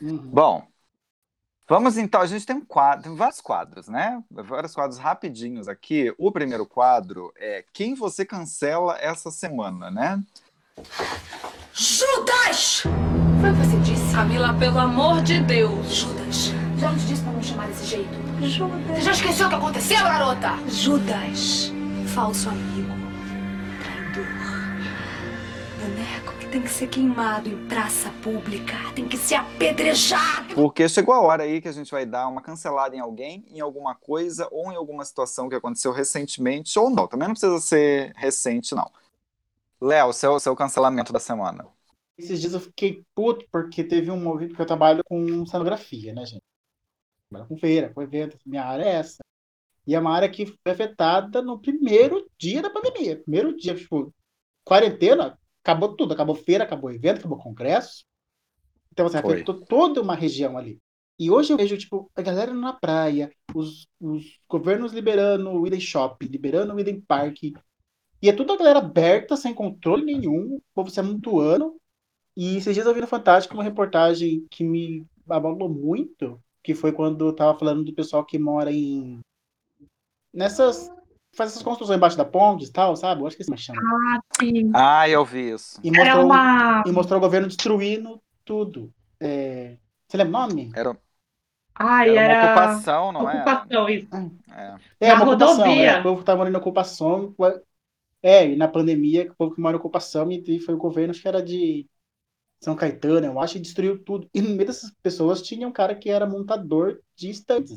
Uhum. 0.00 0.18
Bom, 0.30 0.66
vamos 1.68 1.96
então. 1.96 2.20
A 2.20 2.26
gente 2.26 2.46
tem 2.46 2.56
um 2.56 2.64
quadro, 2.64 3.04
tem 3.04 3.16
vários 3.16 3.40
quadros, 3.40 3.88
né? 3.88 4.22
Vários 4.30 4.74
quadros 4.74 4.98
rapidinhos 4.98 5.68
aqui. 5.68 6.14
O 6.18 6.30
primeiro 6.30 6.66
quadro 6.66 7.32
é 7.36 7.64
quem 7.72 7.94
você 7.94 8.24
cancela 8.24 8.96
essa 9.00 9.30
semana, 9.30 9.90
né? 9.90 10.22
Judas! 11.72 12.82
Foi 13.40 13.50
o 13.50 13.54
que 13.54 13.66
você 13.66 13.76
disse? 13.78 14.14
Camila, 14.14 14.54
pelo 14.54 14.78
amor 14.78 15.22
de 15.22 15.40
Deus. 15.40 15.86
Judas. 15.94 16.52
Já 16.78 16.92
nos 16.92 17.06
disse 17.08 17.22
pra 17.22 17.32
não 17.32 17.42
chamar 17.42 17.66
desse 17.68 17.86
jeito. 17.86 18.10
Judas. 18.42 18.86
Você 18.86 19.00
já 19.00 19.12
esqueceu 19.12 19.46
o 19.46 19.50
que 19.50 19.56
aconteceu, 19.56 20.02
garota? 20.04 20.58
Judas. 20.68 21.72
Falso 22.14 22.48
amigo. 22.48 23.11
Boneco 25.83 26.39
que 26.39 26.47
tem 26.47 26.62
que 26.62 26.68
ser 26.68 26.87
queimado 26.87 27.49
em 27.49 27.66
praça 27.66 28.09
pública. 28.22 28.74
Tem 28.95 29.09
que 29.09 29.16
ser 29.16 29.35
apedrejado. 29.35 30.55
Porque 30.55 30.89
chegou 30.89 31.12
a 31.12 31.20
hora 31.20 31.43
aí 31.43 31.61
que 31.61 31.66
a 31.66 31.72
gente 31.72 31.91
vai 31.91 32.07
dar 32.07 32.28
uma 32.28 32.41
cancelada 32.41 32.95
em 32.95 33.01
alguém, 33.01 33.45
em 33.51 33.59
alguma 33.59 33.93
coisa 33.97 34.49
ou 34.53 34.70
em 34.70 34.76
alguma 34.76 35.05
situação 35.05 35.49
que 35.49 35.57
aconteceu 35.57 35.91
recentemente 35.91 36.78
ou 36.78 36.89
não. 36.89 37.09
Também 37.09 37.26
não 37.26 37.35
precisa 37.35 37.59
ser 37.59 38.12
recente, 38.14 38.76
não. 38.76 38.89
Léo, 39.80 40.12
seu, 40.12 40.39
seu 40.39 40.55
cancelamento 40.55 41.12
da 41.12 41.18
semana. 41.18 41.66
Esses 42.16 42.41
dias 42.41 42.55
eu 42.55 42.61
fiquei 42.61 43.03
puto 43.12 43.45
porque 43.51 43.83
teve 43.83 44.09
um 44.09 44.20
movimento, 44.20 44.51
porque 44.51 44.62
eu 44.62 44.66
trabalho 44.66 45.03
com 45.05 45.45
cenografia, 45.47 46.14
né, 46.14 46.24
gente? 46.24 46.43
Trabalho 47.28 47.49
com 47.49 47.59
feira, 47.59 47.93
com 47.93 48.01
evento, 48.01 48.39
minha 48.47 48.62
área 48.62 48.85
é 48.85 48.93
essa. 48.93 49.18
E 49.85 49.97
é 49.97 49.99
uma 49.99 50.14
área 50.14 50.30
que 50.30 50.47
foi 50.47 50.70
afetada 50.70 51.43
no 51.43 51.59
primeiro 51.59 52.30
dia 52.39 52.62
da 52.62 52.70
pandemia. 52.70 53.16
Primeiro 53.16 53.57
dia, 53.57 53.74
tipo, 53.74 54.14
quarentena, 54.64 55.37
acabou 55.62 55.96
tudo. 55.96 56.12
Acabou 56.14 56.34
feira, 56.34 56.64
acabou 56.64 56.90
evento, 56.90 57.18
acabou 57.18 57.38
congresso. 57.38 58.04
Então, 58.92 59.06
assim, 59.06 59.20
Foi. 59.20 59.34
afetou 59.34 59.64
toda 59.64 60.02
uma 60.02 60.14
região 60.14 60.58
ali. 60.58 60.78
E 61.18 61.30
hoje 61.30 61.52
eu 61.52 61.56
vejo, 61.56 61.76
tipo, 61.78 62.10
a 62.16 62.22
galera 62.22 62.52
na 62.52 62.72
praia, 62.72 63.32
os, 63.54 63.86
os 64.00 64.40
governos 64.48 64.92
liberando 64.92 65.50
o 65.50 65.66
Eden 65.66 65.80
Shop, 65.80 66.26
liberando 66.26 66.74
o 66.74 66.80
Eden 66.80 67.00
Park. 67.00 67.42
E 68.22 68.28
é 68.28 68.32
tudo 68.32 68.52
a 68.52 68.56
galera 68.56 68.78
aberta, 68.78 69.36
sem 69.36 69.54
controle 69.54 70.04
nenhum, 70.04 70.56
o 70.56 70.62
povo 70.74 70.90
se 70.90 71.00
amontoando. 71.00 71.76
E 72.36 72.56
esses 72.56 72.74
dias 72.74 72.86
eu 72.86 72.94
vi 72.94 73.00
no 73.00 73.06
Fantástico 73.06 73.54
uma 73.54 73.64
reportagem 73.64 74.46
que 74.50 74.64
me 74.64 75.06
abalou 75.28 75.68
muito, 75.68 76.40
que 76.62 76.74
foi 76.74 76.92
quando 76.92 77.26
eu 77.26 77.36
tava 77.36 77.58
falando 77.58 77.84
do 77.84 77.94
pessoal 77.94 78.24
que 78.24 78.38
mora 78.38 78.72
em. 78.72 79.20
nessas. 80.32 80.90
Faz 81.37 81.51
essas 81.53 81.62
construções 81.62 81.97
embaixo 81.99 82.16
da 82.16 82.24
ponte 82.24 82.64
e 82.66 82.72
tal, 82.72 82.97
sabe? 82.97 83.22
Eu 83.22 83.26
acho 83.26 83.37
que 83.37 83.43
isso 83.43 83.57
chama. 83.57 83.83
Sim. 84.39 84.72
Ah, 84.72 85.09
eu 85.09 85.24
vi 85.24 85.51
isso. 85.53 85.80
E 85.83 85.91
Era 85.93 86.14
mostrou, 86.14 86.24
uma. 86.24 86.83
e 86.85 86.91
mostrou 86.93 87.18
o 87.18 87.20
governo 87.22 87.49
destruindo 87.49 88.22
tudo. 88.45 88.93
É, 89.20 89.78
Você 90.09 90.16
lembra 90.16 90.30
o 90.45 90.47
nome? 90.49 90.78
Era, 90.80 90.99
Ai, 91.74 92.16
era 92.16 92.22
uma 92.22 92.35
era. 92.35 92.35
ocupação, 92.35 93.12
não 93.12 93.28
é? 93.28 93.51
Ocupação, 93.51 93.89
isso. 93.89 94.09
É. 94.51 94.78
É, 95.01 95.12
Na 95.12 95.14
uma 95.14 95.24
ocupação. 95.24 95.80
rodovia. 95.80 95.91
É, 95.91 95.93
o 95.93 96.03
povo 96.03 96.24
tá 96.24 96.37
morando 96.37 96.55
em 96.55 96.59
ocupação. 96.59 97.35
É, 98.22 98.47
e 98.49 98.57
na 98.57 98.68
pandemia, 98.68 99.30
o 99.33 99.37
povo 99.37 99.55
que 99.55 99.61
mora 99.61 99.76
em 99.76 99.80
ocupação, 99.80 100.30
e 100.33 100.61
foi 100.61 100.74
o 100.74 100.78
governo, 100.78 101.12
acho 101.12 101.22
que 101.22 101.28
era 101.28 101.43
de 101.43 101.89
São 102.62 102.76
Caetano, 102.76 103.26
eu 103.26 103.41
acho, 103.41 103.59
e 103.59 103.61
destruiu 103.61 104.03
tudo. 104.05 104.28
E 104.35 104.43
no 104.43 104.51
meio 104.51 104.66
dessas 104.66 104.91
pessoas 105.03 105.43
tinha 105.43 105.68
um 105.68 105.72
cara 105.72 105.95
que 105.97 106.11
era 106.11 106.26
montador 106.26 107.01
de 107.16 107.30
estantes. 107.30 107.76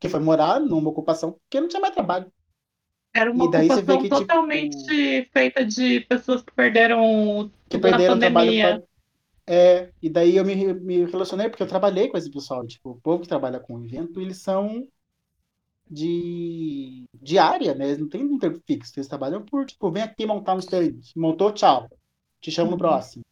que 0.00 0.08
foi 0.08 0.20
morar 0.20 0.60
numa 0.60 0.90
ocupação 0.90 1.32
porque 1.32 1.60
não 1.60 1.68
tinha 1.68 1.80
mais 1.80 1.94
trabalho. 1.94 2.32
Era 3.14 3.30
uma 3.30 3.44
E 3.44 3.48
daí 3.48 3.68
ocupação 3.68 3.98
que, 3.98 4.10
tipo, 4.10 4.10
totalmente 4.16 5.24
feita 5.32 5.64
de 5.64 6.00
pessoas 6.02 6.42
que 6.42 6.52
perderam 6.52 7.50
Que 7.68 7.78
perderam 7.78 8.16
o 8.16 8.18
trabalho. 8.18 8.58
pandemia. 8.58 8.58
pra- 8.58 8.82
É, 9.48 9.92
e 10.02 10.10
daí 10.10 10.36
eu 10.36 10.44
me, 10.44 10.54
me 10.74 11.04
relacionei 11.06 11.48
porque 11.50 11.62
eu 11.62 11.68
trabalhei 11.68 12.08
com 12.08 12.18
esse 12.18 12.30
pessoal. 12.30 12.66
Tipo, 12.66 12.90
o 12.92 13.00
povo 13.00 13.22
que 13.22 13.28
trabalha 13.28 13.60
com 13.60 13.84
evento, 13.84 14.20
eles 14.20 14.38
são 14.42 14.88
de, 15.90 17.04
de 17.14 17.38
área, 17.38 17.74
né? 17.74 17.86
Eles 17.86 17.98
não 17.98 18.08
tem 18.08 18.24
um 18.24 18.38
tempo 18.38 18.60
fixo. 18.66 18.92
Eles 18.96 19.08
trabalham 19.08 19.44
por, 19.44 19.66
tipo, 19.66 19.90
vem 19.90 20.02
aqui 20.02 20.26
montar 20.26 20.54
um 20.54 20.58
stand. 20.58 21.00
Montou, 21.16 21.52
tchau. 21.52 21.88
Te 22.40 22.50
chamo 22.50 22.70
no 22.70 22.76
Uhum. 22.76 22.78
próximo. 22.78 23.24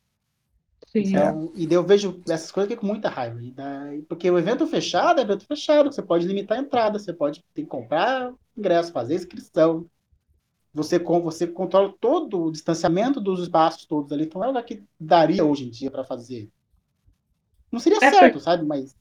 Sim. 0.87 1.07
Então, 1.11 1.53
e 1.55 1.73
eu 1.73 1.85
vejo 1.87 2.21
essas 2.29 2.51
coisas 2.51 2.73
aqui 2.73 2.81
com 2.81 2.87
muita 2.87 3.09
raiva. 3.09 3.39
Daí, 3.55 4.03
porque 4.03 4.31
o 4.31 4.39
evento 4.39 4.67
fechado 4.67 5.21
é 5.21 5.23
evento 5.23 5.47
fechado, 5.47 5.93
você 5.93 6.03
pode 6.03 6.27
limitar 6.27 6.59
a 6.59 6.61
entrada, 6.61 6.99
você 6.99 7.13
pode 7.13 7.43
ter 7.55 7.63
que 7.63 7.69
comprar 7.69 8.33
ingresso, 8.59 8.93
fazer 8.93 9.15
inscrição. 9.15 9.87
Você, 10.75 10.99
com- 10.99 11.23
você 11.23 11.47
controla 11.47 11.93
todo 12.01 12.45
o 12.45 12.53
distanciamento 12.53 13.21
dos 13.21 13.41
espaços 13.41 13.85
todos 13.87 14.13
ali. 14.13 14.25
Então 14.25 14.45
é 14.45 14.49
o 14.49 14.65
que 14.65 14.85
daria 15.01 15.45
hoje 15.45 15.67
em 15.67 15.71
dia 15.71 15.91
para 15.91 16.05
fazer. 16.05 16.51
Não 17.73 17.81
seria 17.81 17.99
É, 17.99 18.11
certo, 18.11 18.41
sabe? 18.41 18.65
Mas 18.65 18.97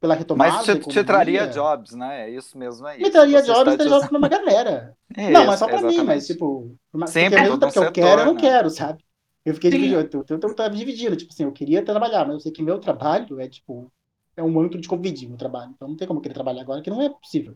pela 0.00 0.14
retomada. 0.14 0.52
Mas 0.66 0.86
te 0.86 1.04
traria 1.04 1.46
jobs, 1.46 1.92
né? 1.94 2.28
É 2.28 2.30
isso 2.30 2.58
mesmo, 2.58 2.86
é 2.86 2.94
isso. 2.96 3.02
Me 3.02 3.10
traria 3.10 3.40
Você 3.40 3.46
jobs 3.46 3.74
e 3.74 3.76
dizendo- 3.78 3.94
jobs 3.94 4.08
pra 4.08 4.18
uma 4.18 4.28
galera. 4.28 4.96
É 5.16 5.30
não, 5.30 5.40
isso, 5.42 5.50
mas 5.50 5.58
só 5.60 5.66
pra 5.66 5.80
mim, 5.82 6.02
mas 6.02 6.26
tipo, 6.26 6.76
mais- 6.92 7.10
Sim, 7.12 7.30
porque 7.30 7.36
porque 7.46 7.78
eu 7.78 7.82
setor, 7.84 7.92
quero, 7.92 8.20
eu 8.22 8.26
não 8.26 8.34
né? 8.34 8.40
quero, 8.40 8.68
sabe? 8.70 9.04
Eu 9.44 9.54
fiquei 9.54 9.70
Sim. 9.70 9.76
dividido, 9.78 10.00
eu, 10.18 10.24
eu, 10.28 10.40
eu 10.42 10.54
tava 10.56 10.74
dividido, 10.74 11.16
tipo 11.16 11.32
assim, 11.32 11.44
eu 11.44 11.52
queria 11.52 11.84
trabalhar, 11.84 12.24
mas 12.24 12.34
eu 12.34 12.40
sei 12.40 12.50
que 12.50 12.62
meu 12.62 12.80
trabalho 12.80 13.38
é 13.40 13.48
tipo, 13.48 13.92
é 14.36 14.42
um 14.42 14.58
antro 14.58 14.80
de 14.80 14.88
Covid, 14.88 15.28
meu 15.28 15.36
trabalho. 15.36 15.70
Então 15.74 15.86
não 15.86 15.96
tem 15.96 16.08
como 16.08 16.18
eu 16.18 16.22
querer 16.22 16.34
trabalhar 16.34 16.62
agora, 16.62 16.82
que 16.82 16.90
não 16.90 17.00
é 17.00 17.08
possível. 17.08 17.54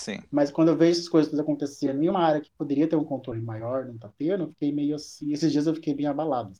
Sim. 0.00 0.18
Mas 0.30 0.50
quando 0.50 0.68
eu 0.68 0.76
vejo 0.76 0.92
essas 0.92 1.08
coisas 1.08 1.38
acontecendo 1.38 2.02
em 2.02 2.08
uma 2.08 2.20
área 2.20 2.40
que 2.40 2.50
poderia 2.56 2.88
ter 2.88 2.96
um 2.96 3.04
controle 3.04 3.40
maior, 3.42 3.84
não 3.84 3.98
tá 3.98 4.10
tendo, 4.16 4.44
eu 4.44 4.48
fiquei 4.48 4.72
meio 4.72 4.94
assim. 4.96 5.30
Esses 5.32 5.52
dias 5.52 5.66
eu 5.66 5.74
fiquei 5.74 5.94
bem 5.94 6.06
abalado. 6.06 6.52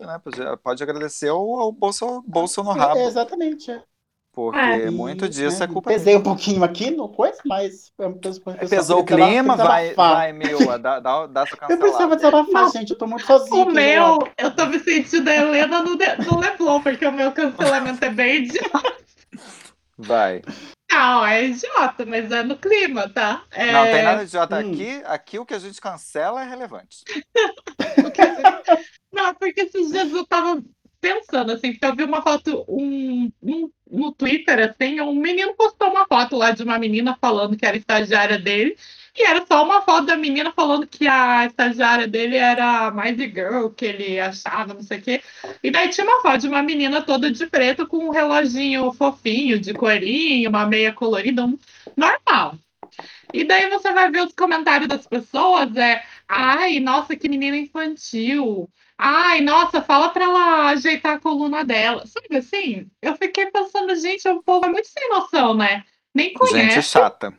Né, 0.00 0.18
pode, 0.18 0.56
pode 0.62 0.82
agradecer 0.82 1.28
ao, 1.28 1.58
ao 1.60 1.72
bolso, 1.72 2.22
bolso 2.26 2.62
no 2.62 2.72
rabo, 2.72 2.98
É, 2.98 3.04
exatamente, 3.04 3.70
é. 3.70 3.82
porque 4.32 4.58
É. 4.58 4.90
muito 4.90 5.24
E, 5.24 5.28
disso 5.28 5.58
né, 5.60 5.64
é 5.64 5.68
culpa 5.68 5.90
Pesei 5.90 6.16
um 6.16 6.22
pouquinho 6.22 6.62
aqui 6.64 6.90
no 6.90 7.08
coisa, 7.08 7.38
mas 7.46 7.92
só 7.96 8.12
Pesou 8.68 9.00
o 9.00 9.04
clima, 9.04 9.56
vai, 9.56 9.94
vai, 9.94 10.32
Mila, 10.32 10.78
dá, 10.78 11.00
dá, 11.00 11.26
dá 11.26 11.46
sua 11.46 11.58
Eu 11.68 11.78
precisava 11.78 12.16
cancelada. 12.16 12.16
desabafar, 12.16 12.70
gente. 12.72 12.90
Eu 12.90 12.98
tô 12.98 13.06
muito 13.06 13.26
sozinho. 13.26 13.62
O 13.62 13.72
meu, 13.72 14.18
né? 14.18 14.32
eu 14.38 14.54
tô 14.54 14.66
me 14.66 14.78
sentindo 14.78 15.28
a 15.28 15.34
Helena 15.34 15.82
no, 15.82 15.96
de- 15.96 16.16
no 16.24 16.38
Leblon, 16.38 16.80
porque 16.82 17.06
o 17.06 17.12
meu 17.12 17.32
cancelamento 17.32 18.04
é 18.04 18.10
bem 18.10 18.44
idiota. 18.44 18.96
Vai. 19.98 20.42
Não, 20.96 21.26
é 21.26 21.44
idiota, 21.44 22.06
mas 22.06 22.32
é 22.32 22.42
no 22.42 22.56
clima, 22.56 23.06
tá? 23.08 23.44
É, 23.50 23.70
Não, 23.70 23.84
tem 23.84 24.02
nada 24.02 24.20
de 24.20 24.28
idiota. 24.28 24.56
hum. 24.56 24.72
Aqui, 24.72 25.02
aqui 25.04 25.38
o 25.38 25.44
que 25.44 25.52
a 25.54 25.58
gente 25.58 25.78
cancela 25.80 26.42
é 26.42 26.48
relevante. 26.48 27.04
Não, 29.12 29.34
porque 29.34 29.62
esses 29.62 29.90
dias 29.92 30.10
eu 30.12 30.26
tava 30.26 30.62
pensando, 31.00 31.52
assim, 31.52 31.72
porque 31.72 31.84
eu 31.84 31.94
vi 31.94 32.04
uma 32.04 32.22
foto 32.22 32.64
um, 32.68 33.30
um- 33.42 33.70
no 33.90 34.12
Twitter, 34.12 34.70
assim, 34.70 35.00
um 35.00 35.14
menino 35.14 35.54
postou 35.54 35.90
uma 35.90 36.06
foto 36.06 36.36
lá 36.36 36.50
de 36.50 36.62
uma 36.62 36.78
menina 36.78 37.16
falando 37.20 37.56
que 37.56 37.64
era 37.66 37.76
estagiária 37.76 38.38
dele, 38.38 38.76
e 39.16 39.24
era 39.24 39.44
só 39.46 39.64
uma 39.64 39.82
foto 39.82 40.06
da 40.06 40.16
menina 40.16 40.52
falando 40.52 40.86
que 40.86 41.06
a 41.08 41.46
estagiária 41.46 42.06
dele 42.06 42.36
era 42.36 42.90
mais 42.90 43.16
de 43.16 43.24
girl, 43.28 43.68
que 43.70 43.84
ele 43.86 44.20
achava, 44.20 44.74
não 44.74 44.82
sei 44.82 44.98
o 44.98 45.02
quê. 45.02 45.22
E 45.62 45.70
daí 45.70 45.88
tinha 45.88 46.06
uma 46.06 46.20
foto 46.22 46.38
de 46.42 46.48
uma 46.48 46.62
menina 46.62 47.02
toda 47.02 47.30
de 47.30 47.46
preto 47.46 47.86
com 47.86 47.98
um 47.98 48.10
reloginho 48.10 48.92
fofinho, 48.92 49.58
de 49.58 49.72
coelhinho, 49.74 50.50
uma 50.50 50.66
meia 50.66 50.92
colorida, 50.92 51.44
um- 51.44 51.58
normal. 51.96 52.56
E 53.32 53.44
daí 53.44 53.68
você 53.70 53.92
vai 53.92 54.10
ver 54.10 54.22
os 54.26 54.32
comentários 54.32 54.88
das 54.88 55.06
pessoas, 55.06 55.74
é, 55.76 56.02
ai, 56.28 56.80
nossa, 56.80 57.16
que 57.16 57.28
menina 57.28 57.56
infantil. 57.56 58.68
Ai, 58.98 59.40
nossa, 59.42 59.82
fala 59.82 60.08
pra 60.10 60.24
ela 60.24 60.68
ajeitar 60.70 61.16
a 61.16 61.20
coluna 61.20 61.64
dela. 61.64 62.06
Sabe 62.06 62.36
assim? 62.36 62.90
Eu 63.02 63.16
fiquei 63.16 63.46
pensando, 63.50 63.94
gente, 63.96 64.26
o 64.28 64.42
povo 64.42 64.66
é 64.66 64.70
muito 64.70 64.88
sem 64.88 65.08
noção, 65.10 65.54
né? 65.54 65.84
Nem 66.14 66.32
Gente 66.40 66.80
conhece. 66.80 66.82
chata. 66.82 67.32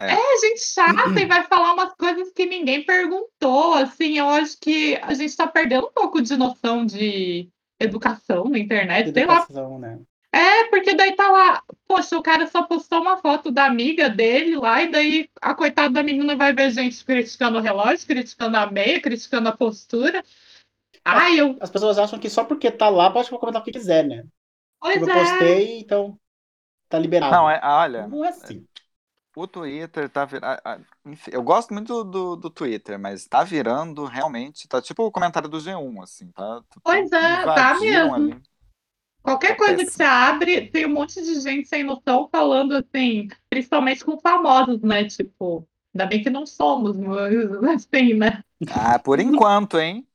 É 0.00 0.40
gente 0.40 0.60
chata 0.60 1.20
e 1.20 1.26
vai 1.26 1.44
falar 1.44 1.74
umas 1.74 1.94
coisas 1.94 2.32
que 2.32 2.46
ninguém 2.46 2.84
perguntou. 2.84 3.74
Assim, 3.74 4.18
eu 4.18 4.28
acho 4.28 4.56
que 4.60 4.96
a 5.02 5.12
gente 5.14 5.36
tá 5.36 5.46
perdendo 5.46 5.86
um 5.86 5.92
pouco 5.92 6.22
de 6.22 6.36
noção 6.36 6.86
de 6.86 7.48
educação 7.80 8.44
na 8.44 8.58
internet. 8.58 9.12
Sei 9.12 9.26
lá, 9.26 9.38
Educação, 9.38 9.78
né? 9.78 9.98
é, 10.32 10.64
porque 10.70 10.94
daí 10.94 11.16
tá 11.16 11.28
lá, 11.30 11.62
poxa, 11.86 12.16
o 12.16 12.22
cara 12.22 12.46
só 12.46 12.62
postou 12.62 13.00
uma 13.00 13.16
foto 13.16 13.50
da 13.50 13.64
amiga 13.64 14.08
dele 14.08 14.56
lá, 14.56 14.82
e 14.82 14.90
daí 14.90 15.30
a 15.40 15.54
coitada 15.54 15.94
da 15.94 16.02
menina 16.02 16.36
vai 16.36 16.52
ver 16.52 16.70
gente 16.70 17.04
criticando 17.04 17.58
o 17.58 17.60
relógio, 17.60 18.06
criticando 18.06 18.56
a 18.56 18.70
meia, 18.70 19.00
criticando 19.00 19.48
a 19.48 19.56
postura. 19.56 20.22
Ai, 21.04 21.40
eu. 21.40 21.56
As 21.60 21.70
pessoas 21.70 21.98
acham 21.98 22.18
que 22.18 22.28
só 22.28 22.44
porque 22.44 22.70
tá 22.70 22.88
lá 22.88 23.10
pode 23.10 23.30
comentar 23.30 23.62
o 23.62 23.64
que 23.64 23.72
quiser, 23.72 24.04
né? 24.04 24.24
Pois 24.80 24.94
Tipo, 24.94 25.10
eu 25.10 25.12
é. 25.12 25.20
postei, 25.20 25.80
então 25.80 26.18
tá 26.88 26.98
liberado. 26.98 27.34
Não, 27.34 27.50
é, 27.50 27.60
olha, 27.62 28.06
Não 28.06 28.24
é 28.24 28.28
assim. 28.28 28.64
O 29.40 29.46
Twitter 29.48 30.08
tá 30.10 30.24
virando. 30.24 30.60
Eu 31.32 31.42
gosto 31.42 31.72
muito 31.74 32.04
do, 32.04 32.36
do 32.36 32.50
Twitter, 32.50 32.98
mas 32.98 33.26
tá 33.26 33.44
virando 33.44 34.04
realmente. 34.04 34.68
Tá 34.68 34.80
tipo 34.82 35.04
o 35.04 35.12
comentário 35.12 35.48
do 35.48 35.58
G1, 35.60 36.02
assim. 36.02 36.30
Tá, 36.32 36.62
Pois 36.82 37.10
é, 37.12 37.44
tá 37.52 37.78
mesmo. 37.80 38.14
ali. 38.14 38.42
Qualquer 39.22 39.56
Tá 39.56 39.56
coisa 39.56 39.84
que 39.84 39.90
você 39.90 40.02
abre, 40.04 40.70
tem 40.70 40.86
um 40.86 40.94
monte 40.94 41.20
de 41.22 41.40
gente 41.40 41.68
sem 41.68 41.84
noção 41.84 42.28
falando 42.32 42.72
assim, 42.74 43.28
principalmente 43.50 44.04
com 44.04 44.18
famosos, 44.20 44.80
né? 44.82 45.04
Tipo, 45.06 45.68
ainda 45.94 46.06
bem 46.06 46.22
que 46.22 46.30
não 46.30 46.46
somos, 46.46 46.96
mas 46.96 47.34
assim, 47.92 48.14
né? 48.14 48.42
Ah, 48.70 48.98
por 48.98 49.20
enquanto, 49.20 49.78
hein? 49.78 50.06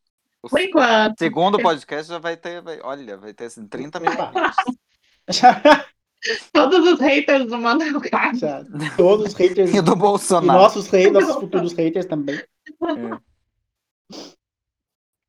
O 0.42 0.50
Por 0.50 0.60
enquanto. 0.62 1.18
segundo 1.18 1.60
podcast 1.62 2.10
já 2.12 2.20
vai 2.20 2.38
ter. 2.38 2.62
vai- 2.62 2.82
olha, 2.82 3.18
vai 3.18 3.34
ter 3.34 3.46
assim, 3.46 3.68
30 3.68 4.00
mil. 4.00 4.12
Já, 5.30 5.62
Todos 6.52 6.88
os 6.94 7.00
haters 7.00 7.48
do 7.48 7.58
Manuel 7.58 8.00
Carlos. 8.10 8.40
já. 8.40 8.64
Todos 8.96 9.28
os 9.28 9.34
haters 9.34 9.74
E 9.74 9.82
do 9.82 9.92
e 9.92 9.96
Bolsonaro. 9.96 10.60
nossos 10.62 10.88
haters, 10.88 11.14
nossos 11.14 11.36
futuros 11.42 11.74
haters 11.74 12.06
também. 12.06 12.42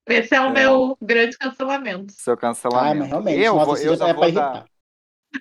Esse 0.06 0.34
é 0.34 0.40
o 0.40 0.46
É. 0.46 0.50
meu 0.52 0.96
grande 1.00 1.36
cancelamento. 1.38 2.12
Seu 2.12 2.34
Ah, 2.34 2.36
cancelamento. 2.36 2.98
mas 3.00 3.08
realmente, 3.08 3.40
eu, 3.40 3.54
nossa, 3.54 3.66
vou, 3.66 3.76
eu 3.78 3.96
já 3.96 4.04
já 4.04 4.08
é 4.08 4.12
vou 4.14 4.20
dar. 4.20 4.28
irritar. 4.28 4.64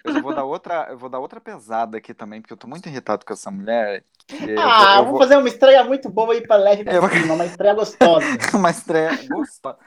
Eu 0.03 0.11
já 0.13 0.21
vou 0.21 0.33
dar 0.33 0.43
outra, 0.45 0.87
eu 0.89 0.97
vou 0.97 1.07
dar 1.09 1.19
outra 1.19 1.39
pesada 1.39 1.97
aqui 1.97 2.15
também, 2.15 2.41
porque 2.41 2.53
eu 2.53 2.57
tô 2.57 2.67
muito 2.67 2.87
irritado 2.89 3.23
com 3.25 3.33
essa 3.33 3.51
mulher. 3.51 4.03
eu 4.47 4.59
Ah, 4.59 4.95
vou- 4.95 5.05
eu 5.05 5.09
vou- 5.11 5.19
fazer 5.19 5.35
uma 5.37 5.47
estreia 5.47 5.83
muito 5.83 6.09
boa 6.09 6.33
aí 6.33 6.41
pra 6.41 6.55
leve 6.55 6.83
Eu- 6.89 7.01
pra 7.01 7.09
cima, 7.11 7.33
uma 7.35 7.45
estreia 7.45 7.73
gostosa. 7.75 8.25
uma 8.55 8.69
estreia 8.71 9.11
gostosa. 9.29 9.77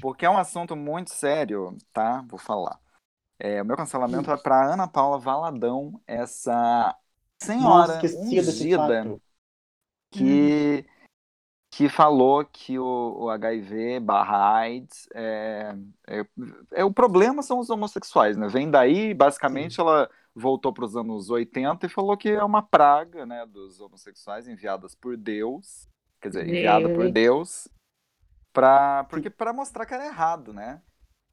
Porque 0.00 0.24
é 0.26 0.30
um 0.30 0.38
assunto 0.38 0.74
muito 0.74 1.10
sério, 1.10 1.76
tá? 1.92 2.24
Vou 2.28 2.38
falar. 2.40 2.80
É, 3.44 3.60
o 3.60 3.64
meu 3.64 3.76
cancelamento 3.76 4.30
é 4.30 4.36
pra 4.36 4.72
Ana 4.72 4.86
Paula 4.86 5.18
Valadão, 5.18 6.00
essa 6.06 6.96
senhora 7.42 7.98
Nossa, 8.00 8.16
ungida 8.16 9.18
que, 10.12 10.86
que 11.72 11.88
falou 11.88 12.44
que 12.44 12.78
o, 12.78 13.24
o 13.24 13.30
HIV 13.30 13.98
barra 13.98 14.58
AIDS 14.58 15.08
é, 15.12 15.74
é, 16.06 16.26
é- 16.70 16.84
o 16.84 16.92
problema 16.92 17.42
são 17.42 17.58
os 17.58 17.68
homossexuais, 17.68 18.36
né? 18.36 18.46
Vem 18.46 18.70
daí, 18.70 19.12
basicamente, 19.12 19.80
ela 19.80 20.08
voltou 20.32 20.72
para 20.72 20.84
os 20.84 20.94
anos 20.96 21.28
80 21.28 21.86
e 21.86 21.88
falou 21.88 22.16
que 22.16 22.28
é 22.28 22.44
uma 22.44 22.62
praga, 22.62 23.26
né, 23.26 23.44
dos 23.44 23.80
homossexuais 23.80 24.46
enviadas 24.46 24.94
por 24.94 25.16
Deus, 25.16 25.88
quer 26.20 26.28
dizer, 26.28 26.48
enviada 26.48 26.88
por 26.88 27.10
Deus. 27.10 27.64
Deus, 27.64 27.68
pra, 28.52 29.04
porque 29.04 29.28
para 29.30 29.52
mostrar 29.52 29.84
que 29.84 29.94
era 29.94 30.06
errado, 30.06 30.52
né? 30.52 30.80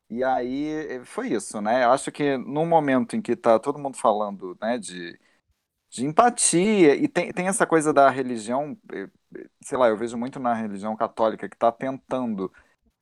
E 0.09 0.23
aí 0.23 0.67
eh, 1.01 1.05
foi 1.05 1.29
isso, 1.33 1.61
né? 1.61 1.83
Eu 1.85 1.91
acho 1.91 2.11
que 2.11 2.35
no 2.37 2.65
momento 2.65 3.15
em 3.15 3.21
que 3.21 3.35
tá 3.35 3.59
todo 3.59 3.77
mundo 3.79 3.95
falando, 3.97 4.57
né, 4.61 4.77
de, 4.77 5.19
de 5.89 6.05
empatia, 6.05 6.95
e 6.95 7.07
tem, 7.07 7.31
tem 7.33 7.47
essa 7.47 7.67
coisa 7.67 7.93
da 7.93 8.09
religião, 8.09 8.77
eh, 8.93 9.09
sei 9.63 9.77
lá, 9.77 9.89
eu 9.89 9.97
vejo 9.97 10.17
muito 10.17 10.39
na 10.39 10.53
religião 10.55 10.95
católica 10.97 11.49
que 11.49 11.57
tá 11.57 11.71
tentando 11.71 12.51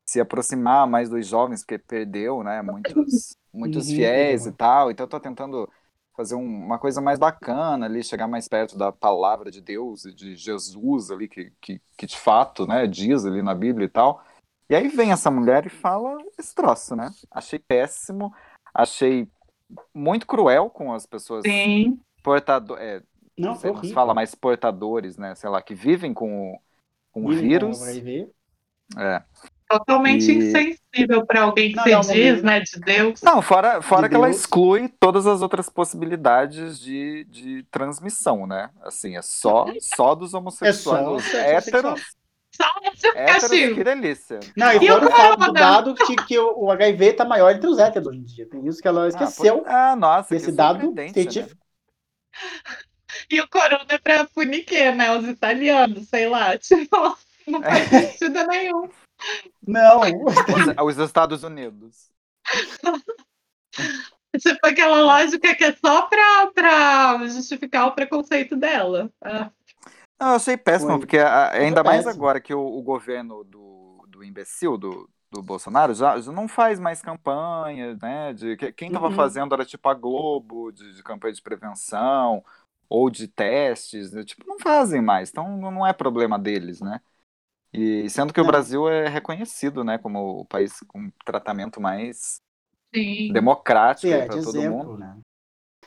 se 0.07 0.19
aproximar 0.21 0.87
mais 0.87 1.09
dos 1.09 1.27
jovens, 1.27 1.61
porque 1.61 1.79
perdeu, 1.79 2.43
né, 2.43 2.61
muitos, 2.61 3.37
muitos 3.53 3.91
Uhum, 3.91 3.91
fiéis 3.91 4.45
e 4.47 4.51
tal, 4.53 4.91
então 4.91 5.07
tô 5.07 5.19
tentando 5.19 5.69
fazer 6.15 6.35
um- 6.35 6.65
uma 6.65 6.79
coisa 6.79 7.01
mais 7.01 7.19
bacana 7.19 7.85
ali, 7.87 8.03
chegar 8.03 8.27
mais 8.27 8.47
perto 8.47 8.77
da 8.77 8.91
palavra 8.91 9.51
de 9.51 9.61
Deus 9.61 10.05
e 10.05 10.13
de 10.13 10.35
Jesus 10.35 11.11
ali, 11.11 11.27
que, 11.29 11.51
que, 11.61 11.81
que 11.97 12.05
de 12.07 12.17
fato, 12.17 12.67
né, 12.67 12.87
diz 12.87 13.25
ali 13.25 13.41
na 13.43 13.55
Bíblia 13.55 13.85
e 13.85 13.89
tal. 13.89 14.23
E 14.69 14.75
aí 14.75 14.87
vem 14.89 15.11
essa 15.11 15.31
mulher 15.31 15.65
e 15.65 15.69
fala 15.69 16.17
esse 16.37 16.53
troço, 16.53 16.95
né? 16.95 17.09
Achei 17.31 17.57
péssimo, 17.57 18.33
achei 18.73 19.27
muito 19.93 20.27
cruel 20.27 20.69
com 20.69 20.93
as 20.93 21.05
pessoas 21.05 21.43
Sim. 21.43 21.99
portadores, 22.21 22.83
é, 22.83 23.01
Não, 23.37 23.49
não 23.49 23.55
sei 23.55 23.71
como 23.71 23.85
se 23.85 23.93
fala, 23.93 24.13
mas 24.13 24.35
portadores, 24.35 25.17
né? 25.17 25.35
Sei 25.35 25.49
lá, 25.49 25.61
que 25.61 25.73
vivem 25.73 26.13
com 26.13 26.53
o, 26.53 26.59
com 27.11 27.25
o 27.25 27.29
vírus. 27.29 27.79
É. 28.97 29.23
Totalmente 29.69 30.31
E- 30.31 30.35
insensível 30.37 31.25
para 31.25 31.41
alguém 31.41 31.71
que 31.71 31.75
Não, 31.75 31.83
se 31.83 31.91
não, 31.91 32.01
diz, 32.01 32.37
não. 32.37 32.43
né, 32.43 32.59
de 32.61 32.79
Deus. 32.79 33.21
Não, 33.21 33.41
fora, 33.41 33.81
fora 33.81 34.03
De 34.03 34.09
que 34.09 34.15
ela 34.15 34.27
Deus. 34.27 34.37
exclui 34.39 34.87
todas 34.87 35.27
as 35.27 35.41
outras 35.41 35.69
possibilidades 35.69 36.79
de, 36.79 37.25
de 37.25 37.63
transmissão, 37.63 38.47
né? 38.47 38.69
Assim, 38.81 39.17
é 39.17 39.21
só, 39.21 39.65
só 39.81 40.15
dos 40.15 40.33
homossexuais. 40.33 41.25
É 41.27 41.31
só 41.31 41.37
héteros, 41.37 42.15
Um 42.59 43.25
castigo. 43.25 43.75
que 43.75 43.83
delícia. 43.83 44.39
Não, 44.55 44.71
e 44.71 44.77
E 44.77 44.87
fora 44.87 45.05
o 45.07 45.11
fato 45.11 45.39
do 45.45 45.53
dado 45.53 45.93
de 45.93 46.15
que 46.25 46.39
o 46.39 46.71
HIV 46.71 47.13
tá 47.13 47.23
maior 47.25 47.51
entre 47.55 47.67
os 47.69 47.77
héteros 47.77 48.07
hoje 48.07 48.19
em 48.19 48.23
dia. 48.23 48.49
Tem 48.49 48.65
isso 48.67 48.81
que 48.81 48.87
ela 48.87 49.05
Ah, 49.05 49.07
esqueceu 49.09 49.59
pois- 49.59 49.67
Ah, 49.75 49.95
nossa, 49.95 50.29
desse 50.33 50.47
que 50.47 50.51
dado 50.53 50.81
surpreendente, 50.81 51.13
científico. 51.13 51.61
E 53.31 53.39
o 53.41 53.47
corona 53.49 53.85
é 53.89 53.97
pra 53.97 54.25
punir 54.25 54.63
quê, 54.63 54.91
né? 54.91 55.15
Os 55.17 55.25
italianos, 55.27 56.07
sei 56.09 56.27
lá. 56.29 56.57
Tipo, 56.59 57.17
não 57.47 57.61
faz 57.61 57.87
sentido 58.19 58.45
nenhum. 58.47 58.89
Não, 59.65 60.01
Né? 60.01 60.11
Os, 60.83 60.97
os 60.97 61.03
Estados 61.05 61.43
Unidos. 61.43 62.11
Tipo 64.39 64.67
aquela 64.67 65.01
lógica 65.01 65.55
que 65.55 65.63
é 65.63 65.73
só 65.73 66.03
pra, 66.03 66.47
pra 66.53 67.27
justificar 67.27 67.87
o 67.87 67.91
preconceito 67.93 68.55
dela. 68.55 69.09
Ah, 69.23 69.49
Não, 70.19 70.29
eu 70.29 70.35
achei 70.35 70.57
péssimo, 70.57 70.97
Foi. 70.97 70.99
porque 70.99 71.17
a- 71.19 71.51
ainda 71.53 71.83
mais 71.83 72.07
péssimo. 72.07 72.07
agora 72.07 72.41
que 72.41 72.53
o, 72.53 72.59
o 72.59 72.81
governo 72.81 73.43
do, 73.43 74.03
do 74.07 74.23
imbecil, 74.23 74.77
do, 74.77 75.09
do 75.31 75.43
Bolsonaro, 75.43 75.93
já, 75.93 76.19
já 76.19 76.31
não 76.31 76.47
faz 76.47 76.79
mais 76.79 77.01
campanha, 77.01 77.95
né? 78.01 78.33
De, 78.33 78.57
que- 78.57 78.71
quem 78.73 78.89
tava 78.91 79.11
Uhum. 79.11 79.11
fazendo 79.11 79.53
era 79.53 79.65
tipo 79.65 79.87
a 79.89 79.93
Globo, 79.93 80.71
de, 80.71 80.93
de 80.95 81.03
campanha 81.03 81.33
de 81.33 81.41
prevenção, 81.41 82.43
ou 82.89 83.09
de 83.11 83.27
testes, 83.27 84.11
né, 84.13 84.23
tipo, 84.23 84.47
não 84.47 84.57
fazem 84.59 85.01
mais, 85.01 85.29
então 85.29 85.57
não 85.57 85.85
é 85.85 85.91
problema 85.93 86.39
deles, 86.39 86.79
né? 86.81 87.01
E 87.73 88.09
sendo 88.09 88.33
que 88.33 88.41
o 88.41 88.45
Não. 88.45 88.45
Brasil 88.45 88.89
é 88.89 89.07
reconhecido, 89.09 89.83
né, 89.83 89.97
como 89.97 90.41
o 90.41 90.45
país 90.45 90.79
com 90.87 91.11
tratamento 91.25 91.81
mais 91.81 92.41
sim. 92.93 93.57
democrático 93.97 94.15
é, 94.15 94.23
para 94.23 94.37
todo 94.37 94.63
exemplo, 94.63 94.63
mundo. 94.63 94.97
né? 94.97 95.19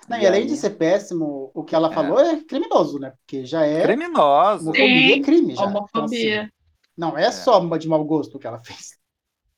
Não, 0.08 0.18
E 0.18 0.22
e 0.22 0.26
além 0.26 0.42
aí- 0.42 0.46
de 0.48 0.56
ser 0.56 0.70
péssimo, 0.70 1.50
o 1.54 1.62
que 1.64 1.74
ela 1.74 1.90
É. 1.90 1.94
falou 1.94 2.18
é 2.20 2.42
criminoso, 2.44 2.98
né? 2.98 3.12
Porque 3.20 3.44
já 3.46 3.64
é. 3.64 3.82
Criminoso. 3.82 4.64
Homofobia 4.70 5.16
é 5.16 5.20
crime 5.22 5.54
já. 5.54 5.62
Então, 5.64 5.76
Homofobia. 5.76 6.42
assim, 6.42 6.50
não 6.96 7.16
é 7.16 7.30
só 7.30 7.60
de 7.76 7.88
mau 7.88 8.04
gosto 8.04 8.38
que 8.38 8.46
ela 8.46 8.58
fez. 8.58 8.98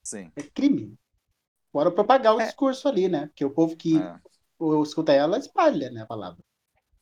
Sim. 0.02 0.30
É 0.36 0.42
crime. 0.42 0.94
Fora 1.72 1.90
propagar 1.90 2.34
o 2.36 2.40
É. 2.40 2.46
discurso 2.46 2.86
ali, 2.88 3.08
né? 3.08 3.26
Porque 3.28 3.44
o 3.44 3.50
povo 3.50 3.76
que 3.76 3.96
é. 3.98 4.16
escuta 4.82 5.12
ela 5.12 5.38
espalha, 5.38 5.90
né, 5.90 6.02
a 6.02 6.06
palavra. 6.06 6.42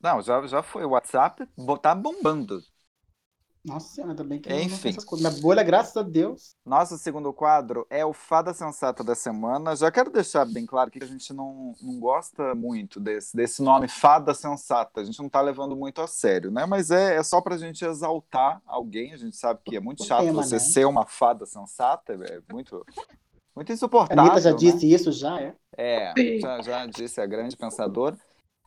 Não, 0.01 0.23
já, 0.23 0.47
já 0.47 0.63
foi. 0.63 0.85
O 0.85 0.91
WhatsApp 0.91 1.47
tá 1.83 1.95
bombando. 1.95 2.63
Nossa 3.63 3.95
senhora, 3.95 4.13
ainda 4.13 4.25
bem 4.25 4.41
que 4.41 4.51
Enfim. 4.53 4.89
essas 4.89 5.05
coisas. 5.05 5.31
Minha 5.31 5.43
bolha, 5.43 5.63
graças 5.63 5.95
a 5.95 6.03
Deus. 6.03 6.55
Nosso 6.65 6.97
segundo 6.97 7.31
quadro 7.31 7.87
é 7.91 8.05
o 8.07 8.13
Fada 8.13 8.55
Sensata 8.55 9.05
da 9.05 9.15
Semana. 9.15 9.77
Já 9.77 9.91
quero 9.91 10.11
deixar 10.11 10.47
bem 10.47 10.65
claro 10.65 10.91
que 10.91 11.03
a 11.03 11.07
gente 11.07 11.33
não, 11.35 11.75
não 11.83 12.01
gosta 12.01 12.55
muito 12.55 12.99
desse, 12.99 13.37
desse 13.37 13.63
nome 13.63 13.87
Fada 13.87 14.33
Sensata. 14.33 15.03
A 15.03 15.05
gente 15.05 15.21
não 15.21 15.29
tá 15.29 15.43
levando 15.43 15.77
muito 15.77 16.01
a 16.01 16.07
sério, 16.07 16.51
né? 16.51 16.65
Mas 16.65 16.91
é, 16.91 17.17
é 17.17 17.23
só 17.23 17.41
pra 17.43 17.59
gente 17.59 17.85
exaltar 17.85 18.63
alguém. 18.67 19.13
A 19.13 19.19
gente 19.19 19.37
sabe 19.37 19.61
que 19.63 19.77
é 19.77 19.81
muito 19.81 20.05
O 20.05 20.07
chato 20.07 20.25
tema, 20.25 20.43
você 20.43 20.55
né? 20.55 20.61
ser 20.61 20.87
uma 20.87 21.05
fada 21.05 21.45
sensata. 21.45 22.15
É 22.15 22.41
muito, 22.51 22.83
muito 23.55 23.71
A 23.71 23.75
insuportável. 23.75 24.23
Anitta 24.23 24.41
já 24.41 24.51
né? 24.53 24.57
disse 24.57 24.91
isso, 24.91 25.13
já 25.13 25.39
é. 25.39 25.55
É, 25.77 26.15
já, 26.41 26.63
já 26.63 26.87
disse 26.87 27.21
a 27.21 27.27
grande 27.27 27.57
pensadora. 27.57 28.17